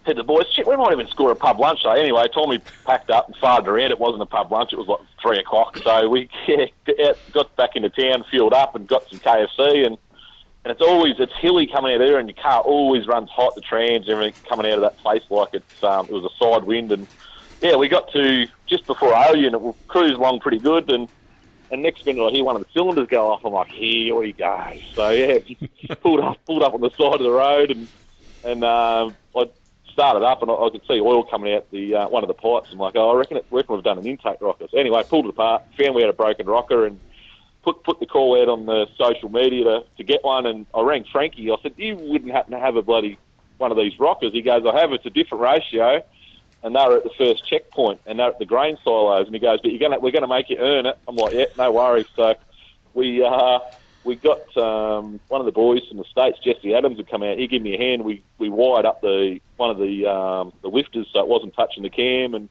said 0.06 0.16
to 0.16 0.22
the 0.22 0.24
boys, 0.24 0.46
shit, 0.54 0.68
we 0.68 0.76
might 0.76 0.92
even 0.92 1.08
score 1.08 1.32
a 1.32 1.36
pub 1.36 1.60
lunch. 1.60 1.80
So 1.84 1.92
anyway, 1.92 2.28
Tommy 2.34 2.60
packed 2.86 3.10
up 3.10 3.28
and 3.28 3.36
farted 3.38 3.68
around. 3.68 3.92
It 3.92 4.00
wasn't 4.00 4.24
a 4.24 4.28
pub 4.28 4.52
lunch; 4.52 4.74
it 4.74 4.78
was 4.78 4.88
like 4.88 5.00
three 5.22 5.40
o'clock. 5.40 5.78
So 5.84 6.10
we 6.10 6.30
yeah, 6.48 7.14
got 7.32 7.56
back 7.56 7.72
into 7.76 7.90
town, 7.90 8.26
fueled 8.30 8.54
up, 8.54 8.76
and 8.76 8.88
got 8.88 9.04
some 9.10 9.20
KFC 9.20 9.86
and. 9.86 9.98
And 10.64 10.72
it's 10.72 10.82
always 10.82 11.16
it's 11.18 11.34
hilly 11.42 11.66
coming 11.66 11.96
out 11.96 11.98
there, 11.98 12.20
and 12.20 12.30
your 12.30 12.40
car 12.40 12.62
always 12.62 13.08
runs 13.08 13.32
hot. 13.32 13.56
The 13.56 13.62
trams, 13.62 14.08
everything 14.08 14.36
coming 14.48 14.68
out 14.68 14.78
of 14.78 14.82
that 14.82 15.00
place 15.00 15.24
like 15.32 15.50
it's 15.54 15.66
um, 15.82 16.06
it 16.06 16.12
was 16.12 16.24
a 16.24 16.38
side 16.38 16.66
wind, 16.66 16.92
and 16.92 17.08
yeah, 17.62 17.76
we 17.78 17.88
got 17.88 18.12
to 18.14 18.46
just 18.68 18.86
before 18.86 19.12
Oyen, 19.12 19.56
it 19.56 19.76
cruised 19.88 20.14
along 20.14 20.40
pretty 20.42 20.60
good, 20.60 20.92
and 20.92 21.08
and 21.72 21.82
next 21.82 22.06
minute 22.06 22.24
I 22.24 22.32
hear 22.32 22.44
one 22.44 22.56
of 22.56 22.62
the 22.62 22.68
cylinders 22.74 23.08
go 23.10 23.32
off. 23.32 23.42
I'm 23.46 23.54
like, 23.54 23.70
here 23.70 24.14
we 24.16 24.34
go. 24.34 24.74
So 24.96 25.10
yeah, 25.10 25.40
pulled 26.02 26.20
up, 26.20 26.38
pulled 26.46 26.64
up 26.64 26.74
on 26.74 26.82
the 26.82 26.92
side 26.92 27.14
of 27.16 27.24
the 27.24 27.32
road, 27.32 27.72
and 27.72 27.88
and 28.44 28.64
um, 28.64 29.16
I 29.36 29.46
started 29.92 30.26
up, 30.26 30.42
and 30.42 30.52
I, 30.52 30.56
I 30.56 30.70
could 30.70 30.82
see 30.88 31.00
oil 31.00 31.24
coming 31.24 31.54
out 31.54 31.70
the 31.72 31.96
uh, 31.96 32.10
one 32.10 32.24
of 32.24 32.28
the 32.28 32.34
pipes. 32.34 32.70
I'm 32.72 32.80
like, 32.80 32.96
oh, 32.96 33.12
I 33.12 33.16
reckon 33.16 33.38
it, 33.38 33.46
reckon 33.52 33.76
we've 33.76 33.84
done 33.84 33.98
an 33.98 34.06
intake 34.06 34.42
rocker. 34.42 34.68
So 34.70 34.78
anyway, 34.78 35.04
pulled 35.08 35.26
it 35.26 35.30
apart, 35.30 35.64
found 35.78 35.96
we 35.96 36.02
had 36.02 36.10
a 36.10 36.14
broken 36.14 36.46
rocker, 36.46 36.86
and 36.86 37.00
put 37.64 37.84
put 37.84 38.00
the 38.00 38.06
call 38.06 38.42
out 38.42 38.50
on 38.50 38.66
the 38.66 38.88
social 38.98 39.30
media 39.30 39.64
to, 39.64 39.84
to 39.98 40.04
get 40.04 40.24
one. 40.24 40.46
And 40.46 40.66
I 40.74 40.82
rang 40.82 41.06
Frankie. 41.12 41.52
I 41.52 41.56
said, 41.62 41.74
you 41.78 41.96
wouldn't 41.96 42.32
happen 42.32 42.52
to 42.52 42.60
have 42.60 42.76
a 42.76 42.82
bloody 42.82 43.18
one 43.58 43.72
of 43.72 43.78
these 43.78 44.00
rockers? 44.00 44.34
He 44.34 44.42
goes, 44.42 44.66
I 44.66 44.80
have. 44.80 44.92
It's 44.94 45.06
a 45.06 45.10
different 45.10 45.44
ratio 45.44 46.04
and 46.64 46.76
they 46.76 46.80
were 46.80 46.98
at 46.98 47.04
the 47.04 47.12
first 47.18 47.48
checkpoint, 47.48 48.02
and 48.06 48.20
they're 48.20 48.30
at 48.30 48.40
the 48.40 48.46
grain 48.46 48.78
silos. 48.84 49.26
And 49.26 49.36
he 49.36 49.40
goes, 49.40 49.60
"But 49.62 49.72
you're 49.72 49.80
gonna, 49.80 50.00
we're 50.00 50.12
gonna 50.12 50.28
make 50.28 50.50
you 50.50 50.58
earn 50.58 50.86
it." 50.86 50.98
I'm 51.08 51.16
like, 51.16 51.34
"Yeah, 51.34 51.46
no 51.58 51.72
worries." 51.72 52.06
So 52.16 52.36
we 52.94 53.24
uh, 53.24 53.60
we 54.04 54.16
got 54.16 54.58
um, 54.58 55.20
one 55.28 55.42
of 55.42 55.46
the 55.46 55.52
boys 55.52 55.82
from 55.88 55.98
the 55.98 56.04
states, 56.06 56.40
Jesse 56.44 56.74
Adams, 56.74 56.98
had 56.98 57.10
come 57.10 57.24
out. 57.24 57.38
He 57.38 57.48
gave 57.48 57.62
me 57.62 57.76
a 57.76 57.78
hand. 57.78 58.04
We 58.04 58.24
we 58.38 58.50
wired 58.50 58.86
up 58.86 59.02
the 59.02 59.40
one 59.58 59.70
of 59.70 59.78
the 59.78 60.06
um, 60.08 60.54
the 60.62 60.70
lifters 60.70 61.08
so 61.12 61.20
it 61.20 61.28
wasn't 61.28 61.54
touching 61.54 61.84
the 61.84 61.90
cam, 61.90 62.34
and 62.34 62.50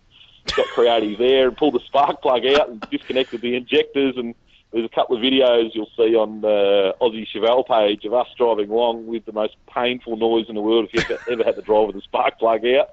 got 0.57 0.67
creative 0.69 1.19
there, 1.19 1.49
and 1.49 1.57
pulled 1.57 1.75
the 1.75 1.81
spark 1.81 2.23
plug 2.23 2.47
out 2.47 2.69
and 2.69 2.81
disconnected 2.91 3.41
the 3.41 3.57
injectors 3.57 4.17
and 4.17 4.35
there's 4.73 4.85
a 4.85 4.89
couple 4.89 5.17
of 5.17 5.23
videos 5.23 5.75
you'll 5.75 5.91
see 5.97 6.15
on 6.15 6.43
the 6.43 6.95
Aussie 7.01 7.27
Chevelle 7.27 7.67
page 7.67 8.05
of 8.05 8.15
us 8.15 8.29
driving 8.37 8.71
along 8.71 9.07
with 9.07 9.25
the 9.25 9.33
most 9.33 9.57
painful 9.67 10.17
noise 10.17 10.47
in 10.49 10.55
the 10.55 10.61
world 10.61 10.89
if 10.93 11.11
you've 11.11 11.19
ever 11.29 11.43
had 11.43 11.57
to 11.57 11.63
drive 11.63 11.89
with 11.89 11.97
a 11.97 12.01
spark 12.03 12.39
plug 12.39 12.65
out. 12.67 12.91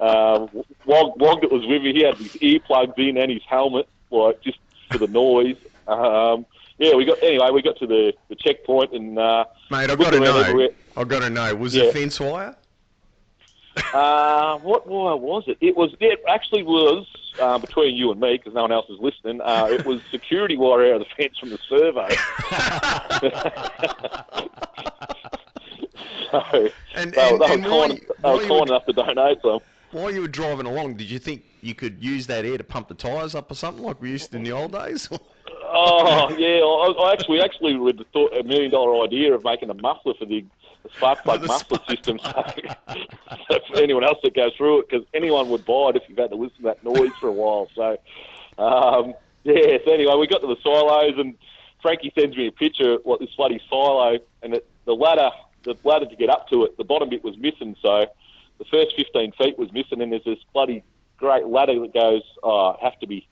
Um, 0.00 0.64
Wog, 0.84 1.16
Wog 1.18 1.42
that 1.42 1.52
was 1.52 1.64
with 1.66 1.82
me, 1.82 1.92
he 1.92 2.02
had 2.02 2.16
his 2.16 2.32
earplugs 2.34 2.98
in 2.98 3.16
and 3.16 3.30
his 3.30 3.42
helmet, 3.46 3.88
like 4.10 4.40
just 4.42 4.58
for 4.90 4.98
the 4.98 5.06
noise. 5.06 5.56
Um, 5.86 6.44
yeah, 6.78 6.94
we 6.94 7.04
got 7.04 7.22
anyway. 7.22 7.50
We 7.50 7.62
got 7.62 7.76
to 7.78 7.86
the, 7.86 8.12
the 8.28 8.34
checkpoint 8.34 8.92
and 8.92 9.18
uh, 9.18 9.44
mate, 9.70 9.90
I've 9.90 9.98
got 9.98 10.12
to 10.12 10.20
know. 10.20 10.38
Everywhere. 10.38 10.70
I've 10.96 11.08
got 11.08 11.20
to 11.20 11.30
know. 11.30 11.54
Was 11.54 11.74
yeah. 11.74 11.84
it 11.84 11.92
fence 11.92 12.18
wire? 12.20 12.56
uh, 13.94 14.58
what 14.58 14.86
wire 14.86 15.16
was 15.16 15.44
it? 15.46 15.56
It 15.60 15.76
was. 15.76 15.94
It 16.00 16.20
actually 16.28 16.62
was 16.62 17.06
uh, 17.40 17.58
between 17.58 17.96
you 17.96 18.10
and 18.10 18.20
me, 18.20 18.36
because 18.36 18.54
no 18.54 18.62
one 18.62 18.72
else 18.72 18.88
is 18.90 18.98
listening. 19.00 19.40
Uh, 19.40 19.68
it 19.70 19.84
was 19.86 20.00
security 20.10 20.56
wire 20.56 20.94
out 20.94 21.00
of 21.00 21.08
the 21.08 21.14
fence 21.16 21.38
from 21.38 21.50
the 21.50 21.58
survey. 21.68 22.14
so, 26.30 26.70
and, 26.94 27.12
they, 27.12 27.30
and, 27.30 27.40
they 27.40 27.54
and 27.54 27.64
were 27.64 27.70
kind, 27.70 28.00
they 28.22 28.30
were 28.30 28.46
kind 28.46 28.68
enough 28.68 28.86
to 28.86 28.92
donate 28.92 29.38
some. 29.42 29.60
While 29.92 30.10
you 30.10 30.22
were 30.22 30.28
driving 30.28 30.66
along, 30.66 30.94
did 30.94 31.10
you 31.10 31.18
think 31.18 31.44
you 31.60 31.74
could 31.74 32.02
use 32.02 32.26
that 32.26 32.44
air 32.44 32.56
to 32.56 32.64
pump 32.64 32.88
the 32.88 32.94
tyres 32.94 33.34
up 33.34 33.50
or 33.50 33.54
something 33.54 33.84
like 33.84 34.00
we 34.00 34.10
used 34.10 34.30
to 34.30 34.38
in 34.38 34.42
the 34.42 34.52
old 34.52 34.72
days? 34.72 35.08
Oh 35.72 36.36
yeah, 36.36 36.60
I, 36.60 37.08
I 37.08 37.12
actually 37.12 37.40
actually 37.40 37.76
with 37.76 38.00
thought 38.12 38.32
a 38.36 38.42
million 38.44 38.70
dollar 38.70 39.04
idea 39.04 39.34
of 39.34 39.44
making 39.44 39.70
a 39.70 39.74
muffler 39.74 40.14
for 40.18 40.26
the 40.26 40.44
the 40.82 40.90
spark 40.96 41.22
plug 41.22 41.46
muffler 41.46 41.78
system. 41.88 42.18
So, 42.18 42.44
so 43.50 43.58
for 43.68 43.80
anyone 43.80 44.04
else 44.04 44.18
that 44.22 44.34
goes 44.34 44.52
through 44.56 44.80
it, 44.80 44.88
because 44.88 45.06
anyone 45.14 45.48
would 45.48 45.64
buy 45.64 45.90
it 45.90 45.96
if 45.96 46.02
you've 46.08 46.18
had 46.18 46.30
to 46.30 46.36
listen 46.36 46.56
to 46.58 46.62
that 46.62 46.84
noise 46.84 47.12
for 47.20 47.28
a 47.28 47.32
while. 47.32 47.68
So, 47.74 47.98
um, 48.58 49.14
yeah. 49.44 49.78
So 49.84 49.92
anyway, 49.92 50.14
we 50.16 50.26
got 50.26 50.40
to 50.40 50.46
the 50.46 50.56
silos, 50.62 51.14
and 51.18 51.36
Frankie 51.80 52.12
sends 52.18 52.36
me 52.36 52.46
a 52.48 52.52
picture 52.52 52.94
of 52.94 53.00
what 53.04 53.20
this 53.20 53.30
bloody 53.36 53.60
silo, 53.68 54.18
and 54.42 54.54
it, 54.54 54.68
the 54.84 54.94
ladder, 54.94 55.30
the 55.64 55.76
ladder 55.84 56.06
to 56.06 56.16
get 56.16 56.30
up 56.30 56.48
to 56.48 56.64
it, 56.64 56.76
the 56.76 56.84
bottom 56.84 57.08
bit 57.08 57.24
was 57.24 57.36
missing. 57.38 57.76
So, 57.80 58.06
the 58.58 58.64
first 58.66 58.94
15 58.96 59.32
feet 59.32 59.58
was 59.58 59.72
missing, 59.72 60.00
and 60.00 60.12
there's 60.12 60.24
this 60.24 60.38
bloody 60.52 60.82
great 61.16 61.46
ladder 61.46 61.78
that 61.78 61.94
goes, 61.94 62.22
oh, 62.42 62.76
have 62.82 62.98
to 62.98 63.06
be 63.06 63.26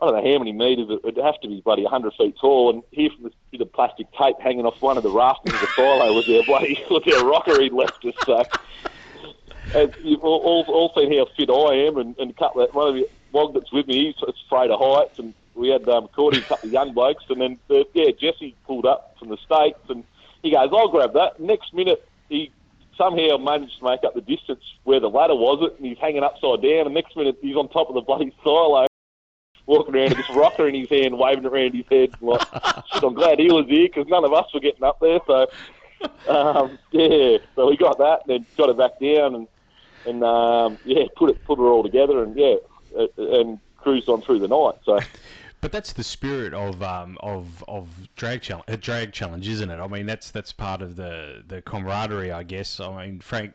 I 0.00 0.06
don't 0.06 0.24
know 0.24 0.32
how 0.32 0.38
many 0.38 0.52
metres, 0.52 0.88
it 0.88 1.04
would 1.04 1.16
have 1.18 1.40
to 1.40 1.48
be 1.48 1.60
bloody 1.60 1.82
100 1.82 2.14
feet 2.14 2.36
tall. 2.40 2.70
And 2.70 2.82
here 2.90 3.10
from 3.10 3.24
this 3.24 3.32
bit 3.50 3.60
of 3.60 3.72
plastic 3.72 4.06
tape 4.12 4.36
hanging 4.40 4.64
off 4.64 4.80
one 4.80 4.96
of 4.96 5.02
the 5.02 5.10
rafters 5.10 5.52
of 5.52 5.60
the 5.60 5.66
silo 5.76 6.14
was 6.14 6.26
their 6.26 6.42
bloody 6.44 6.82
was 6.90 7.02
their 7.04 7.24
rocker 7.24 7.60
he'd 7.60 7.72
left 7.72 8.04
us. 8.04 8.14
So 8.24 8.42
and 9.74 9.94
you've 10.02 10.22
all, 10.24 10.40
all, 10.40 10.64
all 10.68 10.92
seen 10.96 11.16
how 11.16 11.26
fit 11.36 11.50
I 11.50 11.86
am, 11.86 11.96
and, 11.98 12.16
and 12.18 12.30
a 12.30 12.34
couple 12.34 12.62
of, 12.62 12.74
one 12.74 12.88
of 12.88 12.94
the 12.94 13.08
Wog 13.32 13.54
that's 13.54 13.70
with 13.72 13.86
me, 13.86 14.06
he's 14.06 14.34
afraid 14.46 14.70
of 14.70 14.80
heights, 14.80 15.18
and 15.18 15.34
we 15.54 15.68
had 15.68 15.88
um, 15.88 16.08
Cordy, 16.08 16.38
a 16.38 16.42
couple 16.42 16.68
of 16.68 16.72
young 16.72 16.92
blokes, 16.92 17.24
and 17.28 17.40
then 17.40 17.58
uh, 17.70 17.84
yeah, 17.94 18.10
Jesse 18.18 18.56
pulled 18.66 18.86
up 18.86 19.16
from 19.18 19.28
the 19.28 19.36
states, 19.36 19.78
and 19.88 20.02
he 20.42 20.50
goes, 20.50 20.70
"I'll 20.72 20.88
grab 20.88 21.12
that." 21.12 21.38
Next 21.38 21.72
minute, 21.72 22.06
he 22.28 22.50
somehow 22.96 23.36
managed 23.36 23.78
to 23.78 23.84
make 23.84 24.02
up 24.04 24.14
the 24.14 24.20
distance 24.20 24.62
where 24.84 24.98
the 24.98 25.08
ladder 25.08 25.34
was, 25.34 25.62
it, 25.62 25.76
and 25.76 25.86
he's 25.86 25.98
hanging 25.98 26.24
upside 26.24 26.62
down. 26.62 26.86
And 26.86 26.94
next 26.94 27.16
minute, 27.16 27.38
he's 27.40 27.56
on 27.56 27.68
top 27.68 27.88
of 27.88 27.94
the 27.94 28.00
bloody 28.00 28.34
silo 28.42 28.86
walking 29.66 29.94
around 29.94 30.10
with 30.10 30.18
this 30.18 30.36
rocker 30.36 30.68
in 30.68 30.74
his 30.74 30.88
hand, 30.88 31.18
waving 31.18 31.44
it 31.44 31.52
around 31.52 31.74
his 31.74 31.86
head. 31.90 32.10
Like, 32.20 32.40
shit, 32.92 33.02
I'm 33.04 33.14
glad 33.14 33.38
he 33.38 33.50
was 33.50 33.66
here 33.66 33.88
because 33.88 34.06
none 34.08 34.24
of 34.24 34.32
us 34.32 34.46
were 34.52 34.60
getting 34.60 34.84
up 34.84 34.98
there. 35.00 35.20
So, 35.26 35.46
um, 36.28 36.78
yeah, 36.92 37.38
so 37.54 37.68
we 37.68 37.76
got 37.76 37.98
that 37.98 38.22
and 38.26 38.28
then 38.28 38.46
got 38.56 38.70
it 38.70 38.78
back 38.78 38.98
down 39.00 39.34
and 39.34 39.48
and 40.06 40.24
um, 40.24 40.78
yeah, 40.84 41.04
put 41.16 41.30
it 41.30 41.44
put 41.44 41.58
it 41.58 41.62
all 41.62 41.82
together 41.82 42.22
and 42.22 42.36
yeah, 42.36 42.56
uh, 42.98 43.06
and 43.16 43.58
cruised 43.76 44.08
on 44.08 44.22
through 44.22 44.40
the 44.40 44.48
night. 44.48 44.74
So. 44.84 44.98
But 45.60 45.72
that's 45.72 45.92
the 45.92 46.04
spirit 46.04 46.54
of 46.54 46.82
um, 46.82 47.18
of 47.20 47.62
of 47.68 47.88
drag 48.16 48.40
challenge, 48.40 48.64
a 48.68 48.78
drag 48.78 49.12
challenge, 49.12 49.46
isn't 49.46 49.70
it? 49.70 49.78
I 49.78 49.86
mean, 49.88 50.06
that's 50.06 50.30
that's 50.30 50.52
part 50.52 50.80
of 50.80 50.96
the, 50.96 51.44
the 51.46 51.60
camaraderie, 51.60 52.32
I 52.32 52.44
guess. 52.44 52.80
I 52.80 53.04
mean, 53.04 53.20
Frank, 53.20 53.52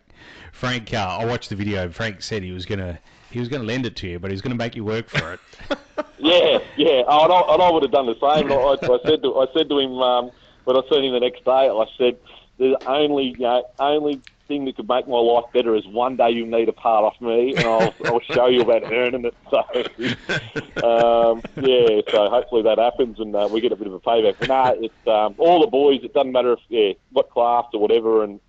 Frank, 0.51 0.93
uh, 0.93 1.17
I 1.19 1.25
watched 1.25 1.49
the 1.49 1.55
video. 1.55 1.89
Frank 1.89 2.21
said 2.21 2.43
he 2.43 2.51
was 2.51 2.67
gonna 2.67 2.99
he 3.35 3.41
was 3.41 3.49
gonna 3.49 3.65
lend 3.65 3.85
it 3.85 3.97
to 3.97 4.07
you, 4.07 4.17
but 4.17 4.31
he's 4.31 4.41
gonna 4.41 4.55
make 4.55 4.77
you 4.77 4.85
work 4.85 5.09
for 5.09 5.33
it. 5.33 5.39
yeah, 6.17 6.59
yeah. 6.77 7.03
Oh, 7.05 7.25
and, 7.25 7.33
I, 7.33 7.53
and 7.53 7.61
I 7.61 7.69
would 7.69 7.83
have 7.83 7.91
done 7.91 8.05
the 8.05 8.13
same. 8.13 8.49
I, 8.49 8.77
I 8.81 8.97
said 9.05 9.21
to 9.23 9.35
I 9.35 9.47
said 9.53 9.67
to 9.67 9.77
him 9.77 9.91
um, 9.99 10.31
when 10.63 10.77
I 10.77 10.79
him 10.79 11.11
the 11.11 11.19
next 11.19 11.43
day. 11.43 11.51
I 11.51 11.85
said, 11.97 12.17
"The 12.59 12.77
only 12.87 13.35
you 13.37 13.43
know 13.43 13.61
only 13.77 14.21
thing 14.47 14.63
that 14.65 14.77
could 14.77 14.87
make 14.87 15.05
my 15.09 15.17
life 15.17 15.43
better 15.53 15.75
is 15.75 15.85
one 15.85 16.15
day 16.15 16.29
you 16.29 16.45
need 16.45 16.69
a 16.69 16.73
part 16.73 17.03
off 17.03 17.19
me, 17.19 17.57
and 17.57 17.67
I'll, 17.67 17.93
I'll 18.05 18.21
show 18.21 18.47
you 18.47 18.61
about 18.61 18.89
earning 18.89 19.25
it." 19.25 19.35
So, 19.51 19.57
um, 20.87 21.43
yeah. 21.57 21.99
So 22.11 22.29
hopefully 22.29 22.63
that 22.63 22.77
happens, 22.77 23.19
and 23.19 23.35
uh, 23.35 23.49
we 23.51 23.59
get 23.59 23.73
a 23.73 23.75
bit 23.75 23.87
of 23.87 23.93
a 23.95 23.99
payback. 23.99 24.35
But 24.39 24.47
nah, 24.47 24.71
it's 24.77 25.07
um, 25.07 25.35
all 25.39 25.59
the 25.59 25.67
boys. 25.67 25.99
It 26.03 26.13
doesn't 26.13 26.31
matter 26.31 26.53
if 26.53 26.59
yeah, 26.69 26.93
what 27.11 27.29
class 27.31 27.65
or 27.73 27.81
whatever, 27.81 28.23
and 28.23 28.39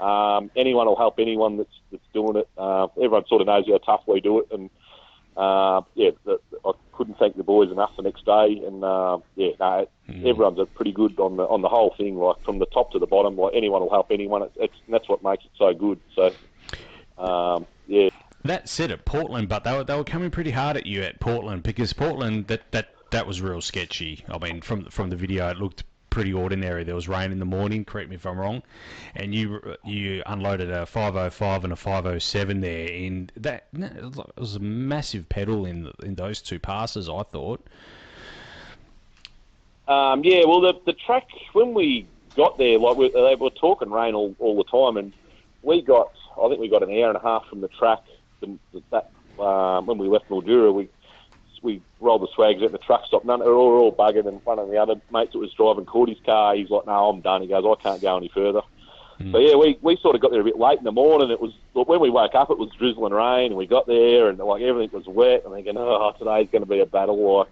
um, 0.00 0.50
anyone 0.56 0.86
will 0.86 0.96
help 0.96 1.18
anyone 1.18 1.58
that's 1.58 1.80
that's 1.90 2.02
doing 2.12 2.36
it. 2.36 2.48
Uh, 2.56 2.88
everyone 2.96 3.26
sort 3.28 3.40
of 3.42 3.46
knows 3.46 3.66
how 3.68 3.78
tough 3.78 4.02
we 4.06 4.20
do 4.20 4.40
it, 4.40 4.48
and 4.50 4.70
uh, 5.36 5.82
yeah, 5.94 6.10
the, 6.24 6.38
I 6.64 6.72
couldn't 6.92 7.18
thank 7.18 7.36
the 7.36 7.42
boys 7.42 7.70
enough 7.70 7.90
the 7.96 8.02
next 8.02 8.24
day, 8.24 8.62
and 8.66 8.82
uh, 8.82 9.18
yeah, 9.36 9.50
no, 9.60 9.88
mm. 10.08 10.26
everyone's 10.26 10.58
pretty 10.74 10.92
good 10.92 11.18
on 11.18 11.36
the 11.36 11.44
on 11.44 11.62
the 11.62 11.68
whole 11.68 11.94
thing, 11.96 12.16
like 12.16 12.42
from 12.44 12.58
the 12.58 12.66
top 12.66 12.92
to 12.92 12.98
the 12.98 13.06
bottom. 13.06 13.36
Like 13.36 13.54
anyone 13.54 13.82
will 13.82 13.90
help 13.90 14.10
anyone. 14.10 14.42
It's, 14.42 14.56
it's 14.56 14.74
that's 14.88 15.08
what 15.08 15.22
makes 15.22 15.44
it 15.44 15.50
so 15.58 15.74
good. 15.74 16.00
So, 16.14 16.32
um, 17.22 17.66
yeah. 17.86 18.10
That 18.44 18.70
said, 18.70 18.90
at 18.90 19.04
Portland, 19.04 19.48
but 19.48 19.64
they 19.64 19.76
were 19.76 19.84
they 19.84 19.96
were 19.96 20.04
coming 20.04 20.30
pretty 20.30 20.50
hard 20.50 20.76
at 20.76 20.86
you 20.86 21.02
at 21.02 21.20
Portland 21.20 21.62
because 21.62 21.92
Portland 21.92 22.46
that 22.46 22.62
that 22.72 22.94
that 23.10 23.26
was 23.26 23.40
real 23.40 23.60
sketchy. 23.60 24.24
I 24.28 24.38
mean, 24.38 24.60
from 24.62 24.86
from 24.86 25.10
the 25.10 25.16
video, 25.16 25.48
it 25.50 25.58
looked 25.58 25.84
pretty 26.10 26.32
ordinary. 26.32 26.84
There 26.84 26.94
was 26.94 27.08
rain 27.08 27.32
in 27.32 27.38
the 27.38 27.44
morning. 27.44 27.84
Correct 27.84 28.10
me 28.10 28.16
if 28.16 28.26
I'm 28.26 28.38
wrong. 28.38 28.62
And 29.14 29.34
you 29.34 29.76
you 29.84 30.22
unloaded 30.26 30.70
a 30.70 30.86
505 30.86 31.64
and 31.64 31.72
a 31.72 31.76
507 31.76 32.60
there, 32.60 32.88
and 32.88 33.32
that 33.36 33.68
it 33.72 34.38
was 34.38 34.56
a 34.56 34.60
massive 34.60 35.28
pedal 35.28 35.64
in 35.64 35.90
in 36.02 36.16
those 36.16 36.42
two 36.42 36.58
passes. 36.58 37.08
I 37.08 37.22
thought. 37.22 37.64
Um, 39.88 40.22
yeah, 40.24 40.44
well, 40.44 40.60
the 40.60 40.74
the 40.84 40.92
track 40.92 41.28
when 41.52 41.74
we 41.74 42.06
got 42.36 42.58
there, 42.58 42.78
like 42.78 42.96
we, 42.96 43.10
they 43.10 43.34
were 43.34 43.50
talking 43.50 43.90
rain 43.90 44.14
all, 44.14 44.34
all 44.38 44.56
the 44.56 44.64
time, 44.64 44.96
and 44.96 45.12
we 45.62 45.82
got 45.82 46.12
I 46.40 46.48
think 46.48 46.60
we 46.60 46.68
got 46.68 46.82
an 46.82 46.90
hour 46.90 47.08
and 47.08 47.16
a 47.16 47.22
half 47.22 47.46
from 47.46 47.60
the 47.60 47.68
track. 47.68 48.00
The, 48.40 48.56
that 48.90 49.10
um, 49.38 49.86
when 49.86 49.98
we 49.98 50.08
left 50.08 50.28
Mildura, 50.28 50.72
we 50.72 50.88
we 51.62 51.82
rolled 52.00 52.22
the 52.22 52.28
swags 52.34 52.62
at 52.62 52.72
the 52.72 52.78
truck 52.78 53.06
stop. 53.06 53.24
None, 53.24 53.40
they're 53.40 53.52
all, 53.52 53.78
all 53.78 53.92
bugging, 53.94 54.26
and 54.26 54.44
one 54.44 54.58
of 54.58 54.68
the 54.68 54.78
other 54.78 54.94
mates 55.12 55.32
that 55.32 55.38
was 55.38 55.52
driving 55.52 55.84
Cordy's 55.84 56.20
car, 56.24 56.54
he's 56.54 56.70
like, 56.70 56.86
"No, 56.86 57.08
I'm 57.08 57.20
done." 57.20 57.42
He 57.42 57.48
goes, 57.48 57.64
"I 57.64 57.82
can't 57.82 58.02
go 58.02 58.16
any 58.16 58.28
further." 58.28 58.62
Hmm. 59.18 59.32
So 59.32 59.38
yeah, 59.38 59.56
we, 59.56 59.78
we 59.82 59.96
sort 59.96 60.14
of 60.14 60.22
got 60.22 60.30
there 60.30 60.40
a 60.40 60.44
bit 60.44 60.58
late 60.58 60.78
in 60.78 60.84
the 60.84 60.92
morning. 60.92 61.30
It 61.30 61.40
was 61.40 61.52
look, 61.74 61.88
when 61.88 62.00
we 62.00 62.10
woke 62.10 62.34
up, 62.34 62.50
it 62.50 62.58
was 62.58 62.70
drizzling 62.78 63.12
rain, 63.12 63.46
and 63.46 63.56
we 63.56 63.66
got 63.66 63.86
there, 63.86 64.28
and 64.28 64.38
like 64.38 64.62
everything 64.62 64.96
was 64.96 65.06
wet. 65.06 65.44
And 65.44 65.54
thinking, 65.54 65.76
oh, 65.76 66.12
today's 66.18 66.48
going 66.50 66.62
to 66.62 66.68
be 66.68 66.80
a 66.80 66.86
battle, 66.86 67.38
like. 67.38 67.48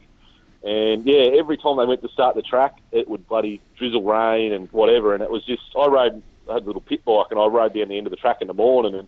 And 0.65 1.07
yeah, 1.07 1.39
every 1.39 1.57
time 1.57 1.77
they 1.77 1.87
went 1.87 2.03
to 2.03 2.09
start 2.09 2.35
the 2.35 2.43
track, 2.43 2.79
it 2.91 3.09
would 3.09 3.29
bloody 3.29 3.61
drizzle 3.77 4.03
rain 4.03 4.53
and 4.53 4.69
whatever. 4.73 5.15
And 5.15 5.23
it 5.23 5.31
was 5.31 5.45
just, 5.45 5.63
I 5.79 5.87
rode, 5.87 6.21
I 6.51 6.55
had 6.55 6.65
a 6.65 6.67
little 6.67 6.81
pit 6.81 7.05
bike, 7.05 7.27
and 7.31 7.39
I 7.39 7.47
rode 7.47 7.75
down 7.75 7.89
the 7.89 7.97
end 7.97 8.09
of 8.09 8.11
the 8.11 8.17
track 8.17 8.39
in 8.41 8.49
the 8.49 8.55
morning, 8.55 8.97
and 8.97 9.07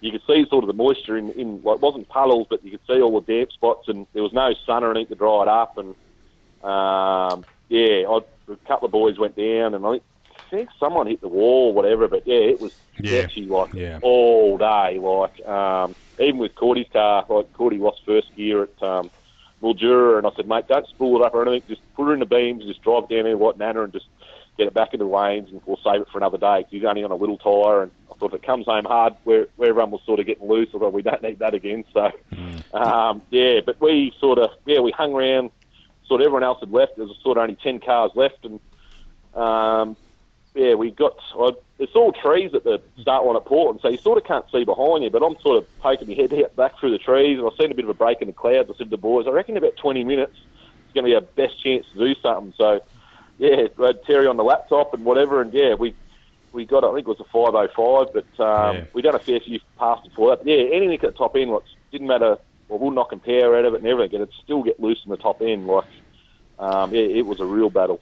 you 0.00 0.12
could 0.12 0.22
see 0.26 0.46
sort 0.48 0.64
of 0.64 0.68
the 0.68 0.72
moisture 0.74 1.16
in, 1.16 1.30
in 1.32 1.60
like 1.62 1.76
it 1.76 1.80
wasn't 1.82 2.08
puddles, 2.08 2.46
but 2.48 2.64
you 2.64 2.70
could 2.70 2.80
see 2.86 3.00
all 3.00 3.20
the 3.20 3.32
damp 3.32 3.50
spots, 3.52 3.88
and 3.88 4.06
there 4.14 4.22
was 4.22 4.32
no 4.32 4.54
sun 4.66 4.84
or 4.84 4.90
anything 4.92 5.08
to 5.08 5.14
dry 5.16 5.42
it 5.42 5.48
up. 5.48 5.76
And 5.76 5.94
um, 6.62 7.44
yeah, 7.68 8.06
I, 8.08 8.20
a 8.52 8.56
couple 8.66 8.86
of 8.86 8.92
boys 8.92 9.18
went 9.18 9.36
down, 9.36 9.74
and 9.74 9.84
I 9.84 9.90
think, 9.92 10.02
I 10.30 10.50
think 10.50 10.68
someone 10.80 11.06
hit 11.06 11.20
the 11.20 11.28
wall, 11.28 11.68
or 11.70 11.74
whatever. 11.74 12.08
But 12.08 12.26
yeah, 12.26 12.36
it 12.36 12.60
was 12.60 12.72
Yeah. 13.02 13.22
sketchy 13.22 13.42
like 13.46 13.74
Yeah. 13.74 13.98
all 14.02 14.56
day. 14.58 14.98
Like 14.98 15.46
um, 15.46 15.94
even 16.18 16.38
with 16.38 16.54
Cordy's 16.54 16.86
car, 16.92 17.24
like 17.28 17.52
Cordy 17.52 17.78
lost 17.78 18.00
first 18.06 18.34
gear 18.36 18.62
at 18.64 18.82
um, 18.82 19.10
Mildura, 19.62 20.18
and 20.18 20.26
I 20.26 20.30
said, 20.36 20.46
mate, 20.48 20.66
don't 20.68 20.86
spool 20.88 21.20
it 21.20 21.26
up 21.26 21.34
or 21.34 21.42
anything. 21.42 21.68
Just 21.68 21.82
put 21.96 22.04
her 22.06 22.14
in 22.14 22.20
the 22.20 22.26
beams, 22.26 22.64
just 22.64 22.82
drive 22.82 23.08
down 23.08 23.26
in 23.26 23.38
White 23.38 23.58
Nana, 23.58 23.82
and 23.82 23.92
just 23.92 24.06
get 24.56 24.66
it 24.68 24.74
back 24.74 24.90
into 24.94 25.04
the 25.04 25.10
lanes, 25.10 25.48
and 25.50 25.60
we'll 25.66 25.78
save 25.84 26.00
it 26.00 26.08
for 26.12 26.18
another 26.18 26.38
day. 26.38 26.62
'cause 26.62 26.70
he's 26.70 26.84
only 26.84 27.04
on 27.04 27.10
a 27.10 27.16
little 27.16 27.38
tyre, 27.38 27.82
and 27.82 27.92
if 28.26 28.34
it 28.34 28.42
comes 28.42 28.66
home 28.66 28.84
hard, 28.84 29.14
where 29.24 29.46
where 29.56 29.70
everyone 29.70 29.90
was 29.90 30.02
sort 30.04 30.20
of 30.20 30.26
getting 30.26 30.48
loose, 30.48 30.68
I 30.74 30.78
thought 30.78 30.92
we 30.92 31.02
don't 31.02 31.22
need 31.22 31.38
that 31.38 31.54
again. 31.54 31.84
So 31.92 32.10
um, 32.74 33.22
yeah, 33.30 33.60
but 33.64 33.80
we 33.80 34.12
sort 34.20 34.38
of 34.38 34.50
yeah 34.66 34.80
we 34.80 34.90
hung 34.90 35.14
around. 35.14 35.50
Sort 36.06 36.20
of 36.20 36.26
everyone 36.26 36.42
else 36.42 36.60
had 36.60 36.72
left. 36.72 36.96
There 36.96 37.06
was 37.06 37.16
sort 37.22 37.36
of 37.36 37.42
only 37.42 37.56
ten 37.56 37.80
cars 37.80 38.10
left, 38.14 38.44
and 38.44 38.60
um, 39.34 39.96
yeah, 40.54 40.74
we 40.74 40.90
got. 40.90 41.16
I, 41.38 41.52
it's 41.78 41.94
all 41.94 42.12
trees 42.12 42.54
at 42.54 42.64
the 42.64 42.80
start 43.00 43.24
line 43.24 43.36
at 43.36 43.44
Portland, 43.44 43.80
so 43.82 43.88
you 43.88 43.98
sort 43.98 44.18
of 44.18 44.24
can't 44.24 44.44
see 44.50 44.64
behind 44.64 45.04
you. 45.04 45.10
But 45.10 45.22
I'm 45.22 45.38
sort 45.40 45.58
of 45.58 45.80
poking 45.80 46.08
my 46.08 46.14
head 46.14 46.32
out 46.34 46.56
back 46.56 46.78
through 46.78 46.90
the 46.90 46.98
trees, 46.98 47.38
and 47.38 47.46
I've 47.46 47.56
seen 47.58 47.70
a 47.70 47.74
bit 47.74 47.84
of 47.84 47.90
a 47.90 47.94
break 47.94 48.20
in 48.20 48.26
the 48.26 48.32
clouds. 48.32 48.70
I 48.72 48.76
said 48.76 48.86
to 48.86 48.90
the 48.90 48.96
boys, 48.96 49.26
I 49.26 49.30
reckon 49.30 49.56
in 49.56 49.62
about 49.62 49.76
20 49.76 50.02
minutes 50.04 50.34
it's 50.88 50.94
going 50.94 51.04
to 51.04 51.10
be 51.10 51.14
our 51.14 51.20
best 51.20 51.62
chance 51.62 51.86
to 51.92 51.98
do 51.98 52.14
something. 52.20 52.54
So 52.56 52.80
yeah, 53.38 53.68
we 53.76 53.86
had 53.86 54.04
Terry 54.04 54.26
on 54.26 54.36
the 54.36 54.44
laptop 54.44 54.94
and 54.94 55.04
whatever, 55.04 55.40
and 55.40 55.52
yeah, 55.52 55.74
we 55.74 55.94
we 56.52 56.64
got. 56.64 56.84
I 56.84 56.88
think 56.94 57.06
it 57.06 57.08
was 57.08 57.20
a 57.20 57.24
505, 57.32 58.12
but 58.14 58.44
um, 58.44 58.76
Yeah. 58.76 58.84
we 58.92 59.02
done 59.02 59.14
a 59.14 59.18
fair 59.18 59.40
few 59.40 59.60
passes 59.78 60.08
before 60.08 60.30
that. 60.30 60.38
But 60.44 60.46
yeah, 60.48 60.64
anything 60.72 60.94
at 60.94 61.00
the 61.02 61.10
top 61.12 61.36
end, 61.36 61.50
like 61.50 61.62
didn't 61.92 62.06
matter. 62.06 62.38
Well, 62.68 62.78
we'll 62.78 62.90
knock 62.90 63.12
and 63.12 63.22
power 63.22 63.56
out 63.56 63.64
of 63.64 63.74
it 63.74 63.78
and 63.78 63.86
everything. 63.86 64.16
It'd 64.20 64.32
still 64.44 64.62
get 64.62 64.78
loose 64.78 65.00
in 65.04 65.10
the 65.10 65.16
top 65.16 65.40
end. 65.42 65.66
Like 65.66 65.84
um, 66.58 66.94
yeah, 66.94 67.00
it 67.02 67.24
was 67.26 67.40
a 67.40 67.46
real 67.46 67.70
battle. 67.70 68.00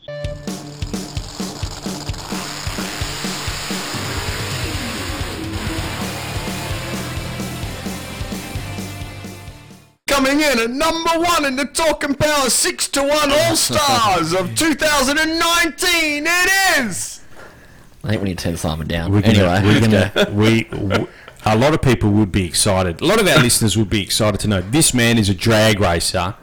Coming 10.07 10.41
in 10.41 10.59
at 10.59 10.71
number 10.71 11.11
one 11.19 11.45
in 11.45 11.57
the 11.57 11.67
Talk 11.67 12.03
and 12.05 12.19
Power 12.19 12.49
6 12.49 12.89
to 12.89 13.03
1 13.03 13.33
All 13.33 13.57
Stars 13.57 14.33
of 14.33 14.55
2019, 14.57 16.25
it 16.27 16.51
is! 16.81 17.21
I 18.07 18.11
think 18.11 18.23
we 18.23 18.29
need 18.29 18.39
to 18.39 18.45
turn 18.45 18.57
Simon 18.57 18.87
down. 18.87 19.11
We're 19.11 19.21
gonna, 19.21 19.39
anyway, 19.39 19.63
we're 19.65 19.81
gonna, 19.81 20.13
go. 20.15 20.33
we, 20.33 20.63
w- 20.65 21.09
a 21.45 21.57
lot 21.57 21.75
of 21.75 21.83
people 21.83 22.11
would 22.13 22.31
be 22.31 22.45
excited. 22.47 23.01
A 23.01 23.05
lot 23.05 23.21
of 23.21 23.27
our 23.27 23.39
listeners 23.39 23.77
would 23.77 23.91
be 23.91 24.01
excited 24.01 24.39
to 24.41 24.49
know 24.49 24.61
this 24.61 24.95
man 24.95 25.19
is 25.19 25.29
a 25.29 25.35
drag 25.35 25.81
racer, 25.81 26.35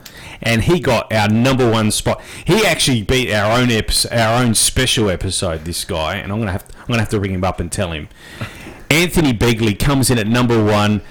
and 0.41 0.63
he 0.63 0.81
got 0.81 1.11
our 1.13 1.29
number 1.29 1.69
one 1.71 1.89
spot. 1.91 2.21
He 2.43 2.65
actually 2.65 3.01
beat 3.03 3.31
our 3.33 3.57
own 3.57 3.71
episode, 3.71 4.11
our 4.11 4.43
own 4.43 4.55
special 4.55 5.09
episode. 5.09 5.63
This 5.63 5.85
guy, 5.85 6.15
and 6.17 6.33
I'm 6.33 6.39
gonna 6.39 6.51
have, 6.51 6.65
I'm 6.81 6.87
gonna 6.87 6.99
have 6.99 7.09
to 7.09 7.19
ring 7.19 7.31
him 7.33 7.45
up 7.45 7.61
and 7.61 7.71
tell 7.71 7.93
him. 7.93 8.09
Anthony 8.89 9.33
Begley 9.33 9.79
comes 9.79 10.11
in 10.11 10.17
at 10.19 10.27
number 10.27 10.61
one. 10.63 11.01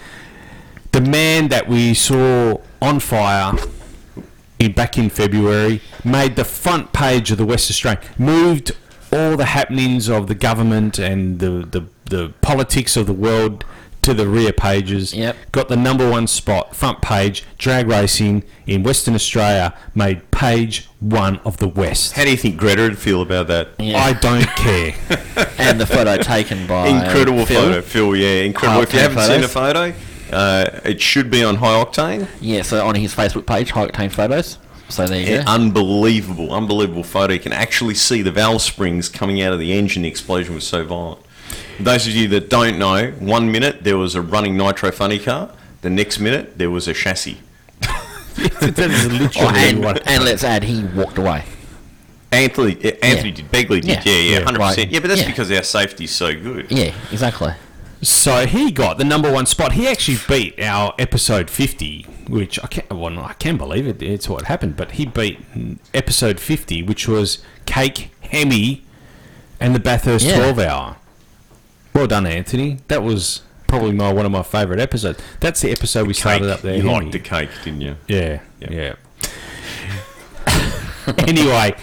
The 0.92 1.00
man 1.00 1.48
that 1.48 1.66
we 1.66 1.94
saw 1.94 2.60
on 2.82 3.00
fire 3.00 3.54
in, 4.58 4.72
back 4.72 4.98
in 4.98 5.08
February, 5.08 5.80
made 6.04 6.36
the 6.36 6.44
front 6.44 6.92
page 6.92 7.30
of 7.30 7.38
the 7.38 7.46
West 7.46 7.70
Australian, 7.70 8.02
moved 8.18 8.72
all 9.12 9.36
the 9.36 9.44
happenings 9.46 10.08
of 10.08 10.26
the 10.26 10.34
government 10.34 10.98
and 10.98 11.38
the, 11.38 11.66
the, 11.70 11.86
the 12.06 12.32
politics 12.40 12.96
of 12.96 13.06
the 13.06 13.12
world 13.12 13.64
to 14.02 14.12
the 14.12 14.26
rear 14.26 14.52
pages. 14.52 15.14
Yep. 15.14 15.36
Got 15.52 15.68
the 15.68 15.76
number 15.76 16.10
one 16.10 16.26
spot, 16.26 16.74
front 16.74 17.00
page, 17.02 17.44
drag 17.56 17.86
racing 17.86 18.42
in 18.66 18.82
Western 18.82 19.14
Australia, 19.14 19.74
made 19.94 20.28
page 20.32 20.88
one 20.98 21.38
of 21.44 21.58
the 21.58 21.68
West. 21.68 22.14
How 22.14 22.24
do 22.24 22.30
you 22.30 22.36
think 22.36 22.56
Greta 22.56 22.82
would 22.82 22.98
feel 22.98 23.22
about 23.22 23.46
that? 23.46 23.68
Yeah. 23.78 23.98
I 23.98 24.12
don't 24.14 24.46
care. 24.56 24.94
and 25.58 25.78
the 25.80 25.86
photo 25.86 26.16
taken 26.16 26.66
by 26.66 26.88
Incredible 26.88 27.46
Phil. 27.46 27.62
photo, 27.62 27.80
Phil. 27.82 28.16
Yeah, 28.16 28.42
incredible. 28.42 28.78
High 28.78 28.82
if 28.82 28.92
you 28.94 28.98
haven't 29.00 29.22
seen 29.22 29.44
a 29.44 29.48
photos. 29.48 29.94
photo, 29.94 30.36
uh, 30.36 30.80
it 30.84 31.00
should 31.00 31.30
be 31.30 31.44
on 31.44 31.56
High 31.56 31.84
Octane. 31.84 32.26
Yeah, 32.40 32.62
so 32.62 32.84
on 32.84 32.96
his 32.96 33.14
Facebook 33.14 33.46
page, 33.46 33.70
High 33.70 33.86
Octane 33.86 34.10
Photos. 34.10 34.58
So 34.92 35.06
there 35.06 35.20
you 35.20 35.26
Yeah, 35.26 35.44
go. 35.44 35.50
unbelievable, 35.52 36.52
unbelievable 36.52 37.02
photo. 37.02 37.32
You 37.32 37.40
can 37.40 37.52
actually 37.54 37.94
see 37.94 38.20
the 38.20 38.30
valve 38.30 38.60
springs 38.60 39.08
coming 39.08 39.40
out 39.40 39.52
of 39.54 39.58
the 39.58 39.72
engine. 39.72 40.02
The 40.02 40.08
explosion 40.08 40.54
was 40.54 40.66
so 40.66 40.84
violent. 40.84 41.20
Those 41.80 42.06
of 42.06 42.12
you 42.14 42.28
that 42.28 42.50
don't 42.50 42.78
know, 42.78 43.10
one 43.18 43.50
minute 43.50 43.84
there 43.84 43.96
was 43.96 44.14
a 44.14 44.20
running 44.20 44.56
nitro 44.56 44.92
funny 44.92 45.18
car. 45.18 45.50
The 45.80 45.88
next 45.90 46.18
minute 46.20 46.58
there 46.58 46.70
was 46.70 46.88
a 46.88 46.92
chassis. 46.94 47.38
that 47.80 48.78
is 48.78 49.04
Oh, 49.06 49.08
literally 49.08 49.58
and, 49.58 49.82
what. 49.82 50.06
and 50.06 50.24
let's 50.24 50.44
add, 50.44 50.62
he 50.64 50.84
walked 50.84 51.16
away. 51.16 51.44
Anthony, 52.30 52.72
Anthony 53.02 53.30
Yeah. 53.30 53.34
did. 53.36 53.50
Begley 53.52 53.80
did. 53.80 53.84
Yeah. 53.86 54.02
Yeah, 54.04 54.12
yeah, 54.12 54.38
Yeah. 54.38 54.44
hundred 54.44 54.58
percent. 54.60 54.78
Right. 54.78 54.90
Yeah, 54.92 55.00
but 55.00 55.08
that's 55.08 55.20
Yeah. 55.22 55.26
because 55.26 55.50
our 55.50 55.62
safety's 55.62 56.10
so 56.14 56.34
good. 56.34 56.66
Yeah, 56.70 56.92
exactly. 57.10 57.52
So 58.02 58.46
he 58.46 58.70
got 58.72 58.98
the 58.98 59.04
number 59.04 59.30
one 59.32 59.46
spot. 59.46 59.72
He 59.72 59.86
actually 59.88 60.18
beat 60.28 60.60
our 60.60 60.92
episode 60.98 61.48
50, 61.50 62.06
which 62.32 62.58
I 62.64 62.66
can't, 62.66 62.90
well, 62.90 63.18
I 63.18 63.34
can't 63.34 63.58
believe 63.58 63.86
it. 63.86 64.02
It's 64.02 64.26
what 64.28 64.46
happened. 64.46 64.74
But 64.76 64.92
he 64.92 65.04
beat 65.04 65.38
episode 65.92 66.40
50, 66.40 66.82
which 66.82 67.06
was 67.06 67.44
Cake, 67.66 68.10
Hemi, 68.22 68.82
and 69.60 69.74
the 69.74 69.78
Bathurst 69.80 70.24
Yeah. 70.24 70.36
12 70.36 70.58
hour. 70.60 70.96
Well 71.94 72.06
done, 72.06 72.26
Anthony. 72.26 72.78
That 72.88 73.02
was 73.02 73.42
probably 73.68 73.92
my 73.92 74.10
one 74.12 74.24
of 74.24 74.32
my 74.32 74.42
favourite 74.42 74.80
episodes. 74.80 75.20
That's 75.40 75.60
the 75.60 75.70
episode 75.70 76.06
we 76.06 76.14
started 76.14 76.48
up 76.48 76.62
there. 76.62 76.74
You 76.76 76.82
Hemi. 76.88 76.92
liked 76.94 77.12
the 77.12 77.18
cake, 77.18 77.50
didn't 77.64 77.82
you? 77.82 77.96
Yeah, 78.08 78.40
Yep. 78.60 78.70
yeah. 78.70 78.94
anyway, 81.26 81.74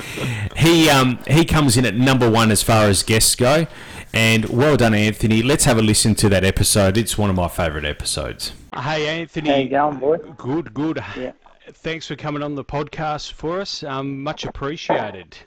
he 0.58 0.90
um, 0.90 1.20
he 1.28 1.46
comes 1.46 1.78
in 1.78 1.86
at 1.86 1.94
number 1.96 2.30
one 2.30 2.52
as 2.52 2.64
far 2.64 2.86
as 2.86 3.04
guests 3.04 3.36
go, 3.36 3.68
and 4.14 4.46
well 4.46 4.78
done, 4.78 4.94
Anthony. 4.94 5.42
Let's 5.44 5.66
have 5.66 5.78
a 5.78 5.82
listen 5.82 6.16
to 6.16 6.30
that 6.30 6.44
episode. 6.44 6.98
It's 6.98 7.18
one 7.18 7.30
of 7.30 7.36
my 7.36 7.48
favourite 7.48 7.86
episodes. 7.86 8.54
Hey, 8.76 9.08
Anthony. 9.22 9.50
How 9.50 9.56
you 9.58 9.70
going, 9.70 9.98
boy? 9.98 10.18
Good, 10.18 10.74
good. 10.74 11.04
Yeah. 11.18 11.32
Thanks 11.72 12.08
for 12.08 12.16
coming 12.16 12.44
on 12.44 12.56
the 12.56 12.64
podcast 12.64 13.34
for 13.34 13.62
us. 13.62 13.84
Um, 13.84 14.24
much 14.24 14.44
appreciated. 14.46 15.38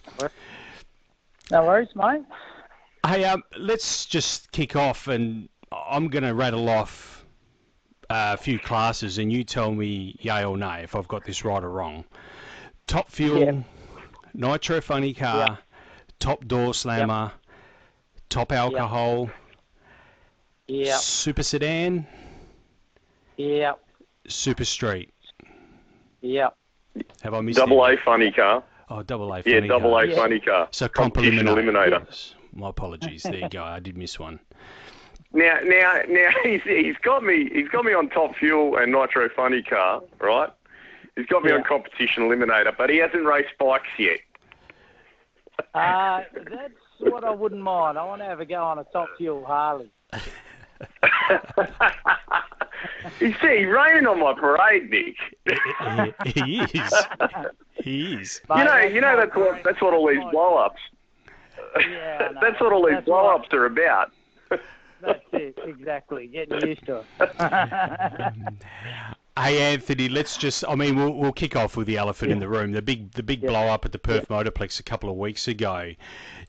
No 1.51 1.65
worries, 1.65 1.89
mate. 1.95 2.23
Hey, 3.07 3.25
um, 3.25 3.43
let's 3.57 4.07
just 4.07 4.51
kick 4.53 4.77
off, 4.77 5.09
and 5.09 5.49
I'm 5.73 6.09
going 6.09 6.23
to 6.25 6.35
rattle 6.35 6.69
off 6.69 7.25
uh, 8.11 8.35
a 8.35 8.37
few 8.37 8.59
classes, 8.59 9.19
and 9.19 9.33
you 9.33 9.45
tell 9.45 9.73
me 9.73 10.17
yay 10.21 10.45
or 10.45 10.57
nay 10.57 10.83
if 10.83 10.95
I've 10.95 11.09
got 11.09 11.25
this 11.25 11.45
right 11.45 11.63
or 11.63 11.71
wrong. 11.71 12.05
Top 12.87 13.11
fuel, 13.11 13.39
Yeah. 13.41 13.63
nitro 14.35 14.81
funny 14.81 15.15
car, 15.15 15.47
Yeah. 15.49 15.57
top 16.19 16.47
door 16.47 16.75
slammer, 16.75 17.33
top 18.29 18.53
alcohol, 18.53 19.31
Yeah, 20.69 20.97
super 20.97 21.43
sedan, 21.43 22.07
yeah, 23.43 23.73
super 24.29 24.65
street. 24.65 25.11
yeah. 26.21 26.49
Have 27.23 27.33
I 27.35 27.41
missed 27.41 27.59
Double? 27.59 27.83
A 27.85 27.97
funny 28.05 28.31
car. 28.31 28.63
Oh, 28.91 29.03
double 29.03 29.33
A. 29.33 29.43
Funny 29.43 29.45
car. 29.45 29.53
Yeah, 29.53 29.57
funny 29.61 29.69
double 29.69 29.91
car. 29.93 30.05
A 30.05 30.15
funny 30.15 30.41
car. 30.41 30.69
So 30.73 30.89
comp 30.89 31.15
Competition 31.15 31.47
eliminator. 31.47 31.89
eliminator. 31.89 32.05
Yes. 32.07 32.35
My 32.55 32.69
apologies. 32.69 33.23
There 33.23 33.35
you 33.37 33.49
go. 33.49 33.65
I 33.65 33.81
did 33.81 33.97
miss 33.97 34.19
one. 34.19 34.39
Now, 35.33 35.59
now, 35.65 36.03
now, 36.09 36.29
he's, 36.43 36.61
he's 36.65 36.97
got 37.03 37.25
me. 37.25 37.49
He's 37.51 37.69
got 37.69 37.85
me 37.87 37.95
on 37.95 38.11
top 38.11 38.37
fuel 38.37 38.77
and 38.77 38.93
nitro 38.93 39.31
funny 39.35 39.63
car, 39.63 40.03
right? 40.21 40.51
He's 41.17 41.25
got 41.27 41.43
me 41.43 41.51
Yeah. 41.51 41.57
on 41.57 41.65
competition 41.65 42.25
eliminator, 42.25 42.77
but 42.77 42.91
he 42.91 42.99
hasn't 42.99 43.25
raced 43.25 43.57
bikes 43.59 43.89
yet. 43.99 44.19
Uh, 45.75 46.21
that's 46.35 46.75
what 47.01 47.25
I 47.25 47.31
wouldn't 47.31 47.63
mind. 47.63 47.97
I 47.97 48.05
want 48.05 48.21
to 48.21 48.27
have 48.27 48.41
a 48.41 48.45
go 48.45 48.63
on 48.63 48.79
a 48.79 48.85
top 48.93 49.09
fuel 49.17 49.45
Harley. 49.47 49.91
You 53.21 53.35
see, 53.41 53.59
he's 53.59 53.67
raining 53.67 54.07
on 54.07 54.19
my 54.21 54.33
parade, 54.35 54.91
Nick. 54.91 55.17
he, 56.35 56.35
he 56.35 56.59
is. 56.79 56.95
He 57.83 58.15
is. 58.15 58.41
you 58.57 58.65
know, 58.65 58.79
you 58.79 59.01
know 59.01 59.17
that's 59.17 59.33
that's 59.35 59.37
what 59.37 59.65
that's 59.65 59.81
what 59.83 59.95
all 59.95 60.09
these 60.09 60.23
blow 60.31 60.57
ups. 60.57 60.81
Yeah, 61.81 62.33
That's 62.41 62.61
what 62.61 62.73
all 62.73 62.85
these 62.85 62.95
That's 62.97 63.07
blow 63.07 63.29
right. 63.29 63.41
ups 63.41 63.49
are 63.53 63.65
about. 63.67 64.13
that's 65.01 65.23
it, 65.33 65.59
exactly. 65.65 66.27
Getting 66.27 66.67
used 66.69 66.85
to 66.87 67.03
it. 67.21 68.33
Hey 69.39 69.73
Anthony, 69.73 70.11
let's 70.11 70.37
just. 70.37 70.63
I 70.69 70.75
mean, 70.75 70.95
we'll, 70.95 71.15
we'll 71.15 71.33
kick 71.33 71.57
off 71.57 71.75
with 71.75 71.87
the 71.87 71.97
elephant 71.97 72.31
in 72.33 72.39
the 72.39 72.49
room. 72.49 72.73
The 72.73 72.83
big 72.83 73.11
the 73.13 73.23
big 73.23 73.41
blow 73.41 73.67
up 73.67 73.87
at 73.87 73.93
the 73.93 73.99
Perth 73.99 74.29
Motorplex 74.29 74.79
a 74.79 74.83
couple 74.83 75.09
of 75.09 75.17
weeks 75.17 75.49
ago. 75.49 75.93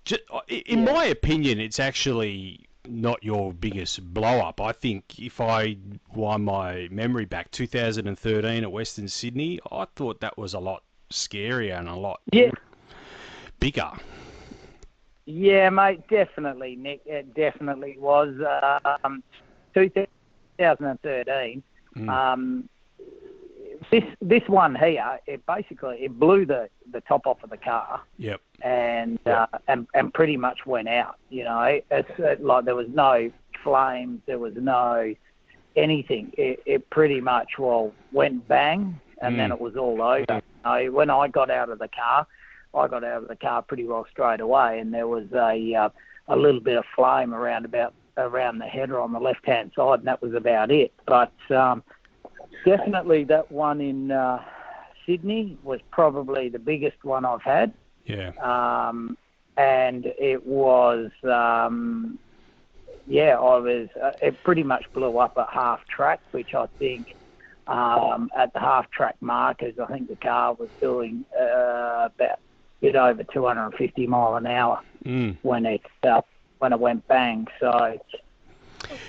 Ju- 0.03 0.17
in 0.49 0.83
my 0.83 1.05
opinion, 1.05 1.61
it's 1.61 1.79
actually 1.79 2.67
not 2.87 3.23
your 3.23 3.53
biggest 3.53 4.13
blow 4.13 4.39
up. 4.39 4.59
I 4.61 4.71
think 4.71 5.19
if 5.19 5.39
I 5.39 5.77
wind 6.13 6.45
my 6.45 6.87
memory 6.91 7.25
back, 7.25 7.51
2013 7.51 8.63
at 8.63 8.71
Western 8.71 9.07
Sydney, 9.07 9.59
I 9.71 9.85
thought 9.95 10.19
that 10.21 10.37
was 10.37 10.53
a 10.53 10.59
lot 10.59 10.83
scarier 11.11 11.77
and 11.79 11.87
a 11.87 11.95
lot 11.95 12.21
Yeah. 12.31 12.51
bigger. 13.59 13.91
Yeah, 15.25 15.69
mate, 15.69 16.05
definitely, 16.09 16.75
Nick. 16.75 17.01
It 17.05 17.33
definitely 17.33 17.97
was. 17.97 18.35
Um, 19.03 19.23
2013. 19.73 21.63
Mm. 21.95 22.09
Um, 22.09 22.69
this 23.91 24.03
this 24.21 24.43
one 24.47 24.75
here, 24.75 25.19
it 25.27 25.45
basically 25.45 25.97
it 26.03 26.19
blew 26.19 26.45
the, 26.45 26.69
the 26.91 27.01
top 27.01 27.25
off 27.25 27.43
of 27.43 27.49
the 27.49 27.57
car 27.57 28.01
Yep. 28.17 28.41
and 28.61 29.19
uh, 29.27 29.47
and 29.67 29.87
and 29.93 30.13
pretty 30.13 30.37
much 30.37 30.65
went 30.65 30.87
out. 30.87 31.15
You 31.29 31.43
know, 31.45 31.79
it's 31.91 32.19
uh, 32.19 32.35
like 32.39 32.65
there 32.65 32.75
was 32.75 32.87
no 32.89 33.31
flames, 33.63 34.21
there 34.25 34.39
was 34.39 34.53
no 34.55 35.13
anything. 35.75 36.31
It, 36.37 36.61
it 36.65 36.89
pretty 36.89 37.21
much 37.21 37.57
well 37.57 37.93
went 38.11 38.47
bang, 38.47 38.99
and 39.21 39.39
then 39.39 39.49
Mm. 39.49 39.53
it 39.55 39.61
was 39.61 39.75
all 39.75 40.01
over. 40.01 40.25
You 40.29 40.41
know, 40.65 40.91
when 40.91 41.09
I 41.09 41.27
got 41.27 41.49
out 41.49 41.69
of 41.69 41.79
the 41.79 41.87
car, 41.89 42.27
I 42.75 42.87
got 42.87 43.03
out 43.03 43.23
of 43.23 43.27
the 43.27 43.35
car 43.35 43.61
pretty 43.61 43.85
well 43.85 44.05
straight 44.11 44.39
away, 44.39 44.79
and 44.79 44.93
there 44.93 45.07
was 45.07 45.25
a 45.33 45.73
uh, 45.75 45.89
a 46.27 46.35
little 46.35 46.61
bit 46.61 46.77
of 46.77 46.85
flame 46.95 47.33
around 47.33 47.65
about 47.65 47.93
around 48.17 48.59
the 48.59 48.65
header 48.65 48.99
on 48.99 49.11
the 49.11 49.19
left 49.19 49.45
hand 49.45 49.71
side, 49.75 49.99
and 49.99 50.07
that 50.07 50.21
was 50.21 50.33
about 50.33 50.69
it. 50.71 50.93
But 51.07 51.33
um, 51.49 51.83
definitely 52.65 53.23
that 53.25 53.51
one 53.51 53.81
in 53.81 54.11
uh, 54.11 54.39
Sydney 55.05 55.57
was 55.63 55.79
probably 55.91 56.49
the 56.49 56.59
biggest 56.59 57.03
one 57.03 57.25
I've 57.25 57.41
had 57.41 57.73
Yeah. 58.05 58.31
um, 58.41 59.17
and 59.57 60.05
it 60.17 60.45
was 60.45 61.11
um, 61.23 62.17
yeah, 63.05 63.35
I 63.37 63.57
was 63.57 63.87
uh, 64.01 64.11
it 64.21 64.41
pretty 64.43 64.63
much 64.63 64.85
blew 64.93 65.17
up 65.17 65.33
at 65.37 65.47
half 65.51 65.81
track, 65.93 66.21
which 66.31 66.53
I 66.53 66.67
think 66.79 67.15
um, 67.67 68.29
at 68.37 68.53
the 68.53 68.59
half 68.59 68.89
track 68.91 69.15
markers, 69.21 69.75
I 69.77 69.85
think 69.91 70.07
the 70.09 70.15
car 70.15 70.53
was 70.53 70.69
doing 70.81 71.25
uh, 71.39 72.07
about 72.15 72.19
a 72.21 72.37
bit 72.81 72.95
over 72.95 73.23
250 73.23 74.07
mile 74.07 74.35
an 74.35 74.47
hour 74.47 74.79
Mm. 75.05 75.37
when 75.41 75.65
it 75.65 75.81
uh, 76.03 76.21
when 76.59 76.71
it 76.71 76.79
went 76.79 77.05
bang. 77.07 77.45
So. 77.59 77.97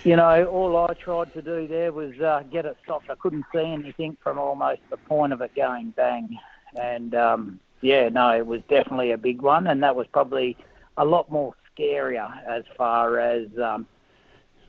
You 0.05 0.17
know, 0.17 0.45
all 0.47 0.77
I 0.77 0.95
tried 0.95 1.33
to 1.35 1.43
do 1.43 1.67
there 1.67 1.93
was 1.93 2.19
uh, 2.21 2.43
get 2.53 2.67
it 2.67 2.77
stopped. 2.85 3.11
I 3.11 3.15
couldn't 3.15 3.45
see 3.53 3.61
anything 3.65 4.17
from 4.23 4.39
almost 4.39 4.81
the 4.91 4.97
point 4.97 5.33
of 5.33 5.41
it 5.41 5.55
going 5.55 5.91
bang. 5.97 6.39
And 6.81 7.15
um, 7.15 7.61
yeah, 7.81 8.09
no, 8.09 8.31
it 8.31 8.47
was 8.47 8.61
definitely 8.69 9.13
a 9.13 9.19
big 9.19 9.43
one, 9.43 9.67
and 9.67 9.83
that 9.83 9.97
was 9.97 10.07
probably 10.13 10.57
a 10.97 11.05
lot 11.05 11.31
more 11.31 11.55
scarier 11.77 12.31
as 12.47 12.65
far 12.77 13.19
as 13.19 13.47
um, 13.63 13.87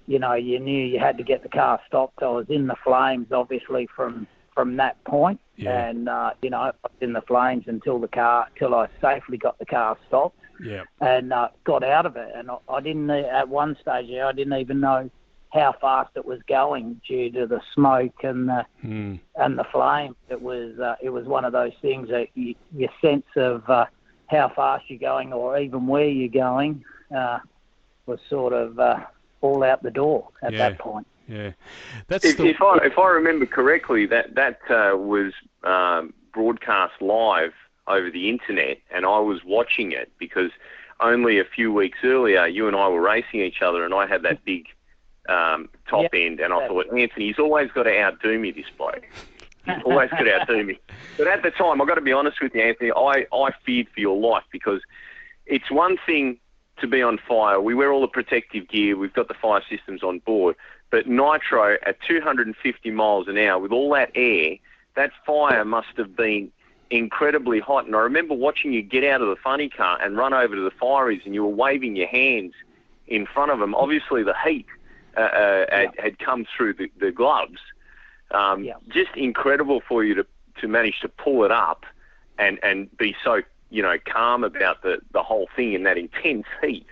you 0.07 0.19
know. 0.19 0.33
You 0.33 0.59
knew 0.59 0.85
you 0.85 0.99
had 0.99 1.17
to 1.17 1.23
get 1.23 1.43
the 1.43 1.49
car 1.49 1.79
stopped. 1.87 2.21
I 2.23 2.29
was 2.29 2.47
in 2.49 2.67
the 2.67 2.75
flames, 2.83 3.31
obviously 3.31 3.87
from 3.95 4.27
from 4.55 4.77
that 4.77 5.03
point, 5.03 5.39
Yeah. 5.57 5.87
and 5.89 6.09
uh, 6.09 6.31
you 6.41 6.49
know, 6.49 6.59
I 6.59 6.71
was 6.83 6.91
in 7.01 7.13
the 7.13 7.21
flames 7.21 7.65
until 7.67 7.99
the 7.99 8.07
car, 8.07 8.47
till 8.57 8.73
I 8.73 8.87
safely 9.01 9.37
got 9.37 9.59
the 9.59 9.65
car 9.65 9.97
stopped 10.07 10.39
Yeah. 10.63 10.83
and 11.01 11.31
uh, 11.33 11.49
got 11.65 11.83
out 11.83 12.05
of 12.05 12.15
it. 12.15 12.31
And 12.33 12.49
I, 12.49 12.57
I 12.69 12.79
didn't 12.81 13.09
at 13.09 13.47
one 13.49 13.77
stage 13.81 14.09
I 14.11 14.31
didn't 14.31 14.57
even 14.59 14.79
know 14.79 15.09
how 15.53 15.73
fast 15.79 16.11
it 16.15 16.25
was 16.25 16.39
going 16.47 16.99
due 17.07 17.31
to 17.31 17.45
the 17.45 17.61
smoke 17.73 18.23
and 18.23 18.49
the 18.49 18.65
Mm. 18.83 19.19
and 19.35 19.57
the 19.59 19.63
flame. 19.65 20.15
It 20.29 20.41
was 20.41 20.79
uh, 20.79 20.95
it 21.01 21.09
was 21.09 21.25
one 21.25 21.43
of 21.45 21.51
those 21.53 21.73
things 21.81 22.09
that 22.09 22.27
you, 22.35 22.55
your 22.75 22.89
sense 23.01 23.25
of 23.35 23.69
uh, 23.69 23.85
how 24.27 24.49
fast 24.55 24.85
you're 24.89 24.99
going 24.99 25.33
or 25.33 25.57
even 25.57 25.85
where 25.87 26.07
you're 26.07 26.29
going 26.29 26.83
uh, 27.15 27.39
was 28.05 28.19
sort 28.29 28.53
of 28.53 28.79
uh, 28.79 28.99
all 29.41 29.63
out 29.63 29.81
the 29.83 29.91
door 29.91 30.27
at 30.43 30.53
Yeah. 30.53 30.69
that 30.69 30.79
point. 30.79 31.07
Yeah. 31.27 31.51
if, 32.09 32.39
if 32.39 32.61
I 32.61 32.77
if 32.83 32.97
I 32.99 33.07
remember 33.07 33.45
correctly, 33.45 34.05
that 34.07 34.35
that 34.35 34.59
uh, 34.69 34.95
was 34.95 35.33
um, 35.63 36.13
broadcast 36.33 37.01
live 37.01 37.53
over 37.87 38.11
the 38.11 38.29
internet, 38.29 38.77
and 38.91 39.05
I 39.05 39.19
was 39.19 39.43
watching 39.43 39.91
it 39.91 40.11
because 40.19 40.51
only 40.99 41.39
a 41.39 41.45
few 41.45 41.73
weeks 41.73 41.99
earlier, 42.03 42.47
you 42.47 42.67
and 42.67 42.75
I 42.75 42.87
were 42.87 43.01
racing 43.01 43.41
each 43.41 43.61
other, 43.61 43.83
and 43.83 43.93
I 43.93 44.07
had 44.07 44.23
that 44.23 44.43
big 44.45 44.67
um, 45.27 45.69
top 45.89 46.11
end, 46.13 46.39
and 46.39 46.53
I 46.53 46.67
thought, 46.67 46.87
Anthony, 46.95 47.27
he's 47.27 47.39
always 47.39 47.71
got 47.71 47.83
to 47.83 47.99
outdo 47.99 48.39
me, 48.39 48.51
this 48.51 48.65
bloke. 48.77 49.07
He's 49.65 49.81
always 49.83 50.09
got 50.11 50.23
to 50.23 50.41
outdo 50.41 50.63
me. 50.63 50.79
But 51.17 51.27
at 51.27 51.43
the 51.43 51.51
time, 51.51 51.81
I've 51.81 51.87
got 51.87 51.95
to 51.95 52.01
be 52.01 52.13
honest 52.13 52.41
with 52.41 52.53
you, 52.53 52.61
Anthony, 52.61 52.91
I, 52.91 53.25
I 53.33 53.51
feared 53.65 53.87
for 53.93 53.99
your 53.99 54.17
life 54.17 54.43
because 54.51 54.81
it's 55.45 55.69
one 55.71 55.97
thing 56.05 56.37
to 56.79 56.87
be 56.87 57.01
on 57.01 57.19
fire. 57.27 57.59
We 57.59 57.73
wear 57.73 57.91
all 57.91 58.01
the 58.01 58.07
protective 58.07 58.67
gear. 58.67 58.97
We've 58.97 59.13
got 59.13 59.27
the 59.27 59.33
fire 59.33 59.63
systems 59.69 60.03
on 60.03 60.19
board. 60.19 60.55
But 60.95 61.07
nitro 61.07 61.75
at 61.85 61.97
250 62.07 62.91
miles 62.91 63.27
an 63.27 63.37
hour 63.37 63.59
with 63.59 63.73
all 63.73 63.93
that 63.95 64.11
air, 64.15 64.55
that 64.95 65.11
fire 65.25 65.65
must 65.65 65.89
have 65.97 66.15
been 66.15 66.49
incredibly 66.89 67.59
hot. 67.59 67.85
And 67.85 67.97
I 67.97 67.99
remember 67.99 68.33
watching 68.33 68.71
you 68.71 68.81
get 68.81 69.03
out 69.03 69.21
of 69.21 69.27
the 69.27 69.35
funny 69.35 69.67
car 69.67 70.01
and 70.01 70.15
run 70.15 70.33
over 70.33 70.55
to 70.55 70.61
the 70.61 70.71
fireys, 70.71 71.25
and 71.25 71.33
you 71.33 71.43
were 71.43 71.49
waving 71.49 71.97
your 71.97 72.07
hands 72.07 72.53
in 73.07 73.25
front 73.25 73.51
of 73.51 73.59
them. 73.59 73.75
Obviously, 73.75 74.23
the 74.23 74.35
heat 74.45 74.67
uh, 75.17 75.19
uh, 75.19 75.65
had, 75.69 75.89
had 75.99 76.17
come 76.17 76.45
through 76.55 76.75
the, 76.75 76.89
the 76.97 77.11
gloves. 77.11 77.59
Um, 78.31 78.65
Just 78.87 79.17
incredible 79.17 79.81
for 79.85 80.01
you 80.01 80.15
to, 80.15 80.25
to 80.61 80.69
manage 80.69 81.01
to 81.01 81.09
pull 81.09 81.43
it 81.43 81.51
up 81.51 81.83
and, 82.39 82.57
and 82.63 82.89
be 82.97 83.17
so 83.21 83.41
you 83.69 83.81
know 83.81 83.97
calm 84.05 84.45
about 84.45 84.81
the, 84.81 84.99
the 85.11 85.23
whole 85.23 85.49
thing 85.57 85.73
in 85.73 85.83
that 85.83 85.97
intense 85.97 86.45
heat. 86.61 86.87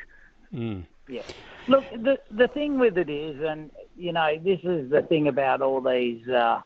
Mm. 0.54 0.84
Yeah. 1.08 1.22
Look, 1.68 1.90
the 1.92 2.20
the 2.30 2.48
thing 2.48 2.80
with 2.80 2.98
it 2.98 3.10
is, 3.10 3.42
and 3.42 3.72
you 3.98 4.12
know, 4.12 4.38
this 4.44 4.60
is 4.64 4.90
the 4.90 5.02
thing 5.02 5.28
about 5.28 5.62
all 5.62 5.82
these 5.82 6.28
uh, 6.28 6.62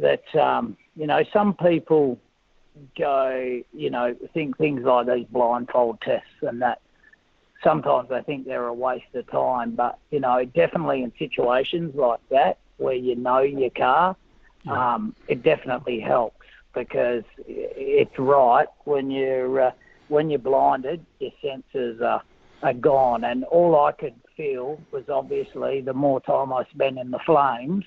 that 0.00 0.34
um, 0.34 0.76
you 0.94 1.06
know 1.06 1.24
some 1.32 1.54
people 1.54 2.18
go, 2.96 3.62
you 3.72 3.90
know, 3.90 4.14
think 4.34 4.56
things 4.58 4.84
like 4.84 5.06
these 5.06 5.26
blindfold 5.26 6.00
tests 6.00 6.28
and 6.42 6.62
that. 6.62 6.80
Sometimes 7.64 8.12
I 8.12 8.20
think 8.20 8.46
they're 8.46 8.66
a 8.66 8.74
waste 8.74 9.14
of 9.14 9.26
time, 9.28 9.72
but 9.72 9.98
you 10.10 10.20
know, 10.20 10.44
definitely 10.44 11.02
in 11.02 11.12
situations 11.18 11.94
like 11.96 12.20
that 12.28 12.58
where 12.76 12.94
you 12.94 13.16
know 13.16 13.40
your 13.40 13.70
car, 13.70 14.14
um, 14.68 15.16
it 15.26 15.42
definitely 15.42 15.98
helps 15.98 16.44
because 16.74 17.24
it's 17.38 18.16
right 18.18 18.68
when 18.84 19.10
you're 19.10 19.60
uh, 19.60 19.70
when 20.08 20.30
you're 20.30 20.38
blinded, 20.38 21.04
your 21.18 21.32
senses 21.42 22.00
are 22.02 22.22
are 22.62 22.74
gone, 22.74 23.24
and 23.24 23.44
all 23.44 23.74
I 23.84 23.92
could 23.92 24.14
feel 24.36 24.78
was 24.92 25.04
obviously 25.08 25.80
the 25.80 25.92
more 25.92 26.20
time 26.20 26.52
I 26.52 26.64
spent 26.72 26.98
in 26.98 27.10
the 27.10 27.20
flames, 27.24 27.84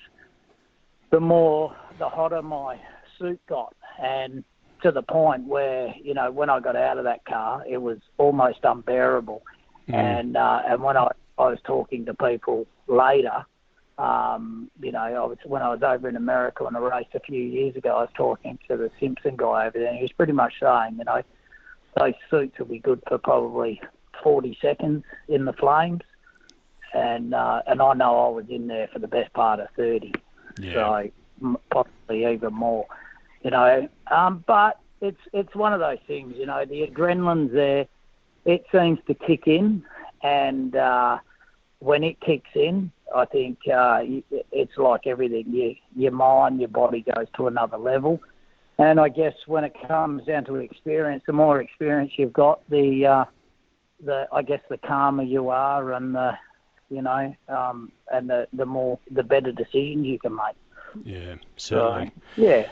the 1.10 1.20
more 1.20 1.74
the 1.98 2.08
hotter 2.08 2.42
my 2.42 2.78
suit 3.18 3.40
got, 3.48 3.74
and 4.02 4.44
to 4.82 4.90
the 4.90 5.02
point 5.02 5.44
where 5.44 5.94
you 6.02 6.14
know 6.14 6.30
when 6.30 6.50
I 6.50 6.60
got 6.60 6.76
out 6.76 6.98
of 6.98 7.04
that 7.04 7.24
car, 7.24 7.64
it 7.68 7.78
was 7.78 7.98
almost 8.18 8.58
unbearable. 8.62 9.42
And 9.88 10.36
uh, 10.36 10.62
and 10.68 10.82
when 10.82 10.96
I, 10.96 11.08
I 11.38 11.48
was 11.48 11.58
talking 11.64 12.04
to 12.06 12.14
people 12.14 12.66
later, 12.86 13.44
um, 13.98 14.70
you 14.80 14.92
know, 14.92 14.98
I 14.98 15.26
was 15.26 15.38
when 15.44 15.62
I 15.62 15.68
was 15.68 15.82
over 15.82 16.08
in 16.08 16.16
America 16.16 16.64
on 16.64 16.74
a 16.74 16.80
race 16.80 17.08
a 17.14 17.20
few 17.20 17.42
years 17.42 17.76
ago, 17.76 17.90
I 17.90 18.02
was 18.02 18.10
talking 18.14 18.58
to 18.68 18.76
the 18.76 18.90
Simpson 18.98 19.36
guy 19.36 19.66
over 19.66 19.78
there, 19.78 19.88
and 19.88 19.96
he 19.96 20.02
was 20.02 20.12
pretty 20.12 20.32
much 20.32 20.54
saying, 20.60 20.96
you 20.98 21.04
know, 21.04 21.22
those 21.98 22.14
suits 22.30 22.58
will 22.58 22.66
be 22.66 22.78
good 22.78 23.02
for 23.08 23.18
probably 23.18 23.80
40 24.22 24.56
seconds 24.62 25.04
in 25.28 25.44
the 25.44 25.52
flames, 25.52 26.00
and 26.94 27.34
uh, 27.34 27.62
and 27.66 27.80
I 27.80 27.94
know 27.94 28.26
I 28.26 28.28
was 28.30 28.46
in 28.48 28.66
there 28.66 28.88
for 28.92 28.98
the 28.98 29.08
best 29.08 29.32
part 29.32 29.60
of 29.60 29.68
30, 29.76 30.12
so 30.74 31.10
m- 31.42 31.56
possibly 31.70 32.26
even 32.32 32.52
more, 32.52 32.86
you 33.42 33.50
know. 33.50 33.88
Um, 34.10 34.44
but 34.46 34.78
it's 35.00 35.20
it's 35.32 35.54
one 35.54 35.72
of 35.72 35.80
those 35.80 35.98
things, 36.06 36.34
you 36.36 36.46
know, 36.46 36.64
the 36.64 36.86
adrenaline's 36.86 37.52
there. 37.52 37.86
It 38.44 38.64
seems 38.72 38.98
to 39.06 39.14
kick 39.14 39.46
in, 39.46 39.84
and 40.22 40.74
uh, 40.74 41.18
when 41.80 42.04
it 42.04 42.20
kicks 42.20 42.50
in, 42.54 42.90
I 43.14 43.24
think 43.24 43.58
uh, 43.72 44.00
it's 44.52 44.76
like 44.76 45.06
everything. 45.06 45.44
You, 45.48 45.74
your 45.96 46.12
mind, 46.12 46.60
your 46.60 46.68
body 46.68 47.04
goes 47.14 47.26
to 47.36 47.46
another 47.48 47.76
level. 47.76 48.20
And 48.78 48.98
I 48.98 49.10
guess 49.10 49.34
when 49.46 49.64
it 49.64 49.74
comes 49.86 50.24
down 50.24 50.44
to 50.46 50.56
experience, 50.56 51.22
the 51.26 51.34
more 51.34 51.60
experience 51.60 52.12
you've 52.16 52.32
got, 52.32 52.62
the 52.70 53.06
uh, 53.06 53.24
the 54.04 54.26
I 54.32 54.42
guess 54.42 54.60
the 54.70 54.78
calmer 54.78 55.22
you 55.22 55.50
are, 55.50 55.92
and 55.92 56.14
the 56.14 56.32
you 56.90 57.02
know, 57.02 57.34
um, 57.48 57.90
and 58.12 58.28
the 58.28 58.48
the 58.52 58.66
more 58.66 58.98
the 59.10 59.22
better 59.22 59.52
decisions 59.52 60.06
you 60.06 60.18
can 60.18 60.34
make. 60.34 60.56
Yeah, 61.04 61.36
certainly. 61.56 62.10
Yeah. 62.36 62.68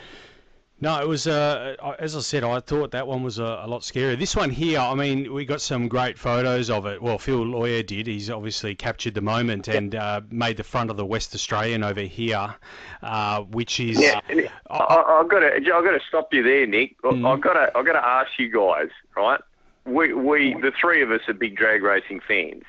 No, 0.81 0.97
it 1.01 1.07
was, 1.09 1.27
uh, 1.27 1.75
as 1.99 2.15
I 2.15 2.21
said, 2.21 2.45
I 2.45 2.61
thought 2.61 2.91
that 2.91 3.05
one 3.05 3.21
was 3.21 3.37
a, 3.37 3.43
a 3.43 3.67
lot 3.67 3.81
scarier. 3.81 4.17
This 4.17 4.33
one 4.33 4.49
here, 4.49 4.79
I 4.79 4.95
mean, 4.95 5.33
we 5.33 5.43
got 5.43 5.59
some 5.59 5.89
great 5.89 6.17
photos 6.17 6.69
of 6.69 6.85
it. 6.85 7.01
Well, 7.01 7.17
Phil 7.17 7.45
Lawyer 7.45 7.83
did. 7.83 8.07
He's 8.07 8.29
obviously 8.29 8.75
captured 8.75 9.13
the 9.13 9.19
moment 9.21 9.67
and 9.67 9.93
uh, 9.93 10.21
made 10.31 10.55
the 10.55 10.63
front 10.63 10.89
of 10.89 10.95
the 10.95 11.05
West 11.05 11.35
Australian 11.35 11.83
over 11.83 11.99
here, 11.99 12.55
uh, 13.03 13.41
which 13.41 13.81
is. 13.81 13.99
Yeah, 13.99 14.21
I, 14.69 15.19
I've 15.19 15.27
got 15.29 15.39
to, 15.41 15.53
I've 15.55 15.63
got 15.83 15.91
to 15.91 15.99
stop 16.07 16.33
you 16.33 16.43
there, 16.43 16.65
Nick. 16.65 16.95
I- 17.03 17.07
Mm. 17.09 17.27
I've 17.29 17.41
got 17.41 17.53
to, 17.55 17.77
I've 17.77 17.85
got 17.85 17.93
to 17.99 18.05
ask 18.05 18.31
you 18.39 18.49
guys, 18.49 18.87
right? 19.17 19.41
We, 19.85 20.13
we, 20.13 20.53
the 20.61 20.71
three 20.79 21.01
of 21.01 21.11
us 21.11 21.19
are 21.27 21.33
big 21.33 21.57
drag 21.57 21.83
racing 21.83 22.21
fans, 22.25 22.63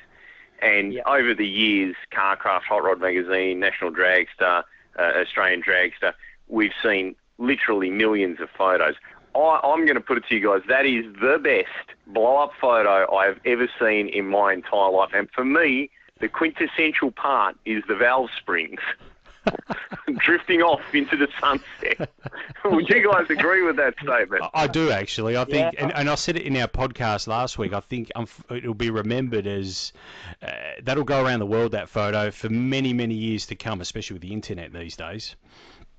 and 0.61 1.01
over 1.05 1.33
the 1.33 1.47
years, 1.47 1.95
Carcraft, 2.11 2.63
Hot 2.63 2.83
Rod 2.83 2.99
Magazine, 2.99 3.59
National 3.59 3.91
Dragster, 3.91 4.63
uh, 4.99 5.01
Australian 5.01 5.61
Dragster, 5.61 6.13
we've 6.47 6.73
seen 6.83 7.15
literally 7.37 7.89
millions 7.89 8.39
of 8.39 8.49
photos. 8.57 8.95
I, 9.35 9.59
I'm 9.63 9.85
going 9.85 9.95
to 9.95 10.01
put 10.01 10.17
it 10.17 10.25
to 10.29 10.35
you 10.35 10.47
guys. 10.47 10.61
That 10.67 10.85
is 10.85 11.05
the 11.21 11.39
best 11.41 11.97
blow-up 12.07 12.51
photo 12.59 13.13
I 13.13 13.25
have 13.25 13.39
ever 13.45 13.69
seen 13.79 14.07
in 14.09 14.27
my 14.27 14.53
entire 14.53 14.91
life, 14.91 15.11
and 15.13 15.29
for 15.31 15.45
me, 15.45 15.89
the 16.19 16.27
quintessential 16.27 17.11
part 17.11 17.55
is 17.65 17.83
the 17.87 17.95
valve 17.95 18.29
springs. 18.37 18.81
drifting 20.17 20.61
off 20.61 20.81
into 20.93 21.17
the 21.17 21.27
sunset. 21.39 22.09
Would 22.65 22.89
you 22.89 23.11
guys 23.11 23.25
agree 23.29 23.63
with 23.63 23.75
that 23.77 23.95
statement? 24.01 24.43
I 24.53 24.67
do 24.67 24.91
actually. 24.91 25.37
I 25.37 25.45
think, 25.45 25.73
Yeah. 25.73 25.83
and, 25.83 25.95
and 25.95 26.09
I 26.09 26.15
said 26.15 26.35
it 26.37 26.43
in 26.43 26.55
our 26.57 26.67
podcast 26.67 27.27
last 27.27 27.57
week. 27.57 27.73
I 27.73 27.79
think 27.79 28.11
um, 28.15 28.27
it'll 28.49 28.73
be 28.73 28.89
remembered 28.89 29.47
as 29.47 29.93
uh, 30.41 30.51
that'll 30.83 31.03
go 31.03 31.23
around 31.23 31.39
the 31.39 31.45
world. 31.45 31.71
That 31.71 31.89
photo 31.89 32.31
for 32.31 32.49
many, 32.49 32.93
many 32.93 33.15
years 33.15 33.45
to 33.47 33.55
come, 33.55 33.81
especially 33.81 34.15
with 34.15 34.23
the 34.23 34.33
internet 34.33 34.73
these 34.73 34.95
days. 34.95 35.35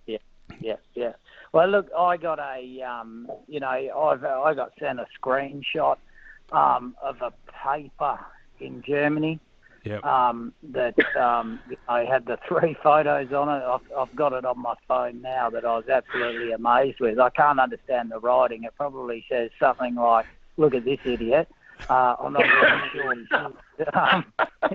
Yeah, 0.06 0.19
yeah, 0.60 0.77
yeah. 0.94 1.12
Well, 1.52 1.69
look, 1.69 1.89
I 1.97 2.16
got 2.16 2.39
a, 2.39 2.82
um, 2.82 3.31
you 3.47 3.60
know, 3.60 3.69
I've 3.69 4.24
I 4.24 4.55
got 4.55 4.73
sent 4.78 5.01
a 5.01 5.06
screenshot 5.20 5.97
um, 6.51 6.97
of 7.02 7.20
a 7.20 7.32
paper 7.64 8.19
in 8.60 8.82
Germany 8.82 9.40
Yep. 9.85 10.05
um, 10.05 10.53
that 10.71 10.95
um, 11.17 11.59
I 11.89 12.05
had 12.05 12.27
the 12.27 12.39
three 12.47 12.77
photos 12.83 13.33
on 13.33 13.49
it. 13.49 13.65
I've, 13.65 13.81
I've 13.99 14.15
got 14.15 14.33
it 14.33 14.45
on 14.45 14.61
my 14.61 14.75
phone 14.87 15.21
now 15.21 15.51
that 15.51 15.65
I 15.65 15.77
was 15.77 15.89
absolutely 15.89 16.53
amazed 16.53 17.01
with. 17.01 17.19
I 17.19 17.31
can't 17.31 17.59
understand 17.59 18.13
the 18.13 18.21
writing. 18.21 18.65
It 18.65 18.75
probably 18.77 19.25
says 19.29 19.51
something 19.59 19.97
like, 19.97 20.27
"Look 20.57 20.75
at 20.75 20.85
this 20.85 21.01
idiot." 21.05 21.49
Uh, 21.89 22.15
I'm 22.21 22.33
not 22.33 22.43
really 22.93 23.27
sure. 23.31 23.95
um, 23.95 24.25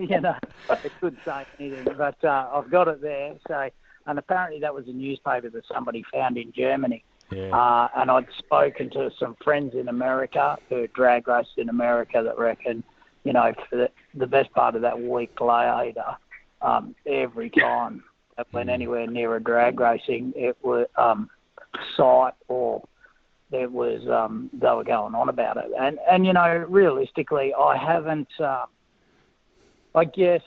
you 0.02 0.20
know, 0.20 0.36
it 0.70 0.92
could 1.00 1.18
say 1.26 1.46
anything, 1.60 1.88
but 1.98 2.24
uh, 2.24 2.50
I've 2.54 2.70
got 2.70 2.88
it 2.88 3.02
there. 3.02 3.36
So, 3.48 3.70
and 4.06 4.20
apparently 4.20 4.60
that 4.62 4.74
was 4.74 4.88
a 4.88 4.94
newspaper 4.94 5.50
that 5.50 5.64
somebody 5.74 6.04
found 6.12 6.38
in 6.38 6.52
Germany. 6.52 7.04
Yeah. 7.32 7.56
Uh, 7.56 7.90
and 7.98 8.10
I'd 8.10 8.28
spoken 8.38 8.90
to 8.92 9.12
some 9.20 9.36
friends 9.44 9.74
in 9.76 9.90
America 9.90 10.58
who 10.70 10.88
drag 10.88 11.28
raced 11.28 11.58
in 11.58 11.70
America 11.70 12.22
that 12.24 12.38
reckon, 12.38 12.84
you 13.24 13.34
know, 13.34 13.54
for 13.70 13.76
the, 13.76 13.90
the 14.18 14.28
best 14.28 14.52
part 14.52 14.76
of 14.76 14.82
that 14.82 15.00
week 15.00 15.40
later, 15.40 16.18
um, 16.62 16.96
every 17.06 17.50
time 17.50 18.04
I 18.38 18.44
went 18.52 18.70
anywhere 18.70 19.08
near 19.08 19.36
a 19.36 19.44
drag 19.44 19.80
racing, 19.80 20.34
it 20.36 20.58
was 20.62 20.88
um, 20.98 21.30
site 21.96 22.34
or 22.48 22.84
there 23.52 23.70
was 23.70 24.08
um, 24.10 24.50
they 24.54 24.68
were 24.68 24.84
going 24.84 25.16
on 25.16 25.30
about 25.30 25.58
it. 25.58 25.72
And 25.80 26.00
and 26.10 26.26
you 26.26 26.34
know, 26.34 26.66
realistically, 26.68 27.54
I 27.54 27.78
haven't. 27.78 28.28
Uh, 28.40 28.66
I 29.96 30.06
guess 30.06 30.42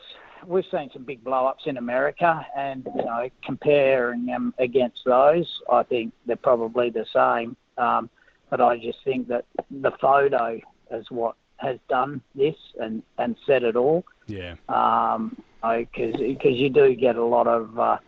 we've 0.46 0.64
seen 0.70 0.90
some 0.92 1.04
big 1.04 1.24
blow-ups 1.24 1.64
in 1.66 1.76
America, 1.76 2.46
and 2.56 2.86
you 2.94 3.04
know, 3.04 3.28
comparing 3.44 4.26
them 4.26 4.54
against 4.58 5.00
those, 5.04 5.46
I 5.70 5.82
think 5.82 6.12
they're 6.26 6.36
probably 6.36 6.90
the 6.90 7.06
same. 7.12 7.56
Um, 7.78 8.10
but 8.50 8.60
I 8.60 8.76
just 8.76 8.98
think 9.04 9.28
that 9.28 9.44
the 9.70 9.92
photo 10.00 10.60
is 10.90 11.06
what 11.10 11.36
has 11.60 11.78
done 11.88 12.20
this 12.34 12.56
and 12.80 13.02
and 13.18 13.36
said 13.46 13.62
it 13.62 13.76
all. 13.76 14.04
Yeah. 14.26 14.54
Um, 14.68 15.36
because 15.62 16.14
because 16.16 16.56
you 16.56 16.70
do 16.70 16.94
get 16.94 17.16
a 17.16 17.24
lot 17.24 17.46
of 17.46 17.78
uh, 17.78 17.98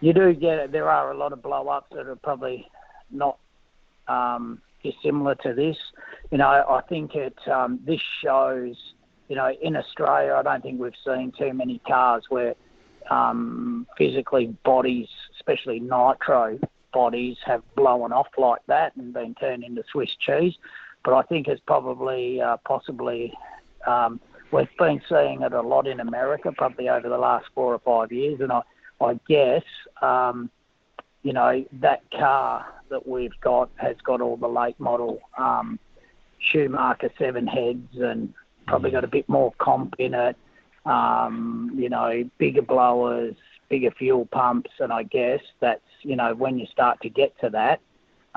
you 0.00 0.12
do 0.12 0.34
get 0.34 0.72
there 0.72 0.88
are 0.88 1.12
a 1.12 1.16
lot 1.16 1.32
of 1.32 1.42
blow-ups 1.42 1.88
that 1.92 2.06
are 2.06 2.16
probably 2.16 2.66
not 3.10 3.38
um, 4.06 4.60
dissimilar 4.82 5.34
to 5.36 5.54
this. 5.54 5.76
You 6.30 6.38
know, 6.38 6.46
I 6.46 6.80
think 6.88 7.14
it 7.14 7.36
um, 7.50 7.80
this 7.86 8.00
shows. 8.22 8.76
You 9.28 9.36
know, 9.36 9.50
in 9.60 9.76
Australia, 9.76 10.34
I 10.38 10.42
don't 10.42 10.62
think 10.62 10.80
we've 10.80 10.92
seen 11.04 11.32
too 11.38 11.52
many 11.52 11.82
cars 11.86 12.24
where 12.30 12.54
um, 13.10 13.86
physically 13.98 14.56
bodies, 14.64 15.08
especially 15.38 15.80
nitro 15.80 16.58
bodies, 16.94 17.36
have 17.44 17.62
blown 17.76 18.10
off 18.10 18.28
like 18.38 18.62
that 18.68 18.96
and 18.96 19.12
been 19.12 19.34
turned 19.34 19.64
into 19.64 19.82
Swiss 19.92 20.08
cheese. 20.20 20.54
But 21.04 21.14
I 21.14 21.22
think 21.22 21.48
it's 21.48 21.62
probably 21.66 22.40
uh, 22.40 22.56
possibly 22.66 23.32
um, 23.86 24.20
we've 24.52 24.68
been 24.78 25.00
seeing 25.08 25.42
it 25.42 25.52
a 25.52 25.62
lot 25.62 25.86
in 25.86 26.00
America, 26.00 26.52
probably 26.56 26.88
over 26.88 27.08
the 27.08 27.18
last 27.18 27.46
four 27.54 27.74
or 27.74 27.78
five 27.78 28.12
years, 28.12 28.40
and 28.40 28.52
I, 28.52 28.62
I 29.00 29.18
guess 29.28 29.62
um, 30.02 30.50
you 31.22 31.32
know 31.32 31.64
that 31.80 32.02
car 32.10 32.66
that 32.90 33.06
we've 33.06 33.38
got 33.40 33.70
has 33.76 33.96
got 34.04 34.20
all 34.20 34.36
the 34.36 34.48
late 34.48 34.78
model 34.78 35.20
um, 35.36 35.78
Schumacher 36.38 37.10
seven 37.18 37.46
heads 37.46 37.96
and 37.98 38.32
probably 38.66 38.90
got 38.90 39.04
a 39.04 39.08
bit 39.08 39.28
more 39.28 39.52
comp 39.58 39.94
in 39.98 40.14
it. 40.14 40.36
Um, 40.86 41.72
you 41.76 41.88
know, 41.88 42.28
bigger 42.38 42.62
blowers, 42.62 43.34
bigger 43.68 43.90
fuel 43.90 44.26
pumps, 44.26 44.70
and 44.78 44.92
I 44.92 45.02
guess 45.02 45.40
that's 45.60 45.82
you 46.02 46.16
know 46.16 46.34
when 46.34 46.58
you 46.58 46.66
start 46.66 47.00
to 47.02 47.10
get 47.10 47.38
to 47.40 47.50
that, 47.50 47.80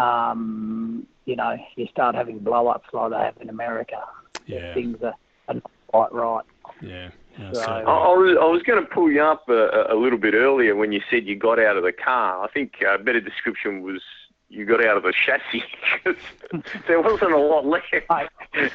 um, 0.02 1.08
you 1.26 1.36
know, 1.36 1.56
you 1.76 1.88
start 1.88 2.16
having 2.16 2.40
blow 2.40 2.68
ups 2.68 2.90
like 2.94 3.12
they 3.12 3.18
have 3.18 3.36
in 3.42 3.50
America. 3.50 4.02
Yeah. 4.46 4.74
Things 4.74 4.98
are, 5.04 5.16
are 5.48 5.54
not 5.56 5.72
quite 5.88 6.14
right. 6.14 6.46
Yeah. 6.82 7.10
So, 7.54 7.62
I, 7.62 7.80
I 7.82 8.14
was, 8.14 8.38
I 8.40 8.46
was 8.46 8.62
going 8.64 8.84
to 8.84 8.90
pull 8.90 9.10
you 9.12 9.22
up 9.22 9.48
a, 9.50 9.88
a 9.90 9.96
little 9.96 10.18
bit 10.20 10.34
earlier 10.34 10.76
when 10.76 10.92
you 10.92 11.02
said 11.10 11.26
you 11.26 11.36
got 11.36 11.60
out 11.60 11.78
of 11.78 11.84
the 11.84 11.94
car. 11.94 12.44
I 12.44 12.48
think 12.50 12.74
a 12.82 12.98
better 12.98 13.22
description 13.22 13.82
was 13.82 14.02
you 14.50 14.66
got 14.66 14.86
out 14.86 14.98
of 14.98 15.04
the 15.04 15.14
chassis 15.14 15.64
'cause 16.04 16.16
there 16.88 17.02
wasn't 17.02 17.32
a 17.32 17.38
lot 17.38 17.66
left. 17.66 17.86
Mate, 18.10 18.72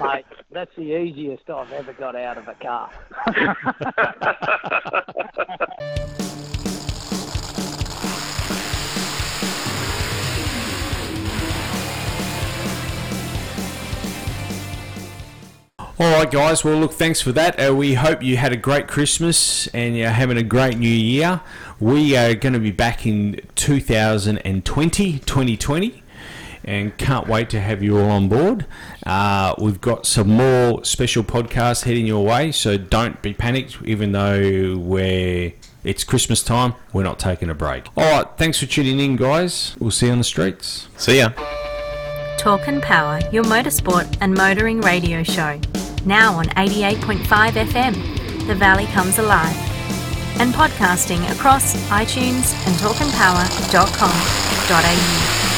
mate, 0.00 0.24
that's 0.50 0.74
the 0.76 0.96
easiest 0.96 1.48
I've 1.50 1.70
ever 1.72 1.92
got 1.92 2.16
out 2.16 2.38
of 2.38 2.48
a 2.48 2.54
car. 2.54 2.90
All 16.00 16.10
right, 16.14 16.30
guys. 16.30 16.64
Well, 16.64 16.78
look, 16.78 16.94
thanks 16.94 17.20
for 17.20 17.30
that. 17.32 17.62
Uh, 17.62 17.74
we 17.74 17.92
hope 17.92 18.22
you 18.22 18.38
had 18.38 18.54
a 18.54 18.56
great 18.56 18.88
Christmas 18.88 19.66
and 19.66 19.94
you're 19.94 20.08
having 20.08 20.38
a 20.38 20.42
great 20.42 20.78
new 20.78 20.88
year. 20.88 21.42
We 21.78 22.16
are 22.16 22.32
going 22.34 22.54
to 22.54 22.58
be 22.58 22.70
back 22.70 23.04
in 23.04 23.38
2020, 23.54 25.18
2020, 25.18 26.02
and 26.64 26.96
can't 26.96 27.28
wait 27.28 27.50
to 27.50 27.60
have 27.60 27.82
you 27.82 27.98
all 27.98 28.08
on 28.08 28.30
board. 28.30 28.64
Uh, 29.04 29.54
we've 29.58 29.82
got 29.82 30.06
some 30.06 30.28
more 30.28 30.82
special 30.86 31.22
podcasts 31.22 31.84
heading 31.84 32.06
your 32.06 32.24
way, 32.24 32.50
so 32.50 32.78
don't 32.78 33.20
be 33.20 33.34
panicked, 33.34 33.76
even 33.84 34.12
though 34.12 34.78
we're. 34.78 35.52
It's 35.84 36.02
Christmas 36.02 36.42
time. 36.42 36.76
We're 36.94 37.02
not 37.02 37.18
taking 37.18 37.50
a 37.50 37.54
break. 37.54 37.88
All 37.94 38.10
right. 38.10 38.26
Thanks 38.38 38.58
for 38.58 38.64
tuning 38.64 39.00
in, 39.00 39.16
guys. 39.16 39.76
We'll 39.78 39.90
see 39.90 40.06
you 40.06 40.12
on 40.12 40.18
the 40.18 40.24
streets. 40.24 40.88
See 40.96 41.18
ya. 41.18 41.32
Talk 42.38 42.68
and 42.68 42.82
Power, 42.82 43.20
your 43.30 43.44
motorsport 43.44 44.16
and 44.22 44.32
motoring 44.32 44.80
radio 44.80 45.22
show. 45.22 45.60
Now 46.06 46.38
on 46.38 46.46
88.5 46.46 47.52
FM, 47.52 48.46
The 48.46 48.54
Valley 48.54 48.86
Comes 48.86 49.18
Alive. 49.18 49.54
And 50.40 50.54
podcasting 50.54 51.30
across 51.30 51.74
iTunes 51.90 52.54
and 52.66 52.74
talkandpower.com.au. 52.76 55.49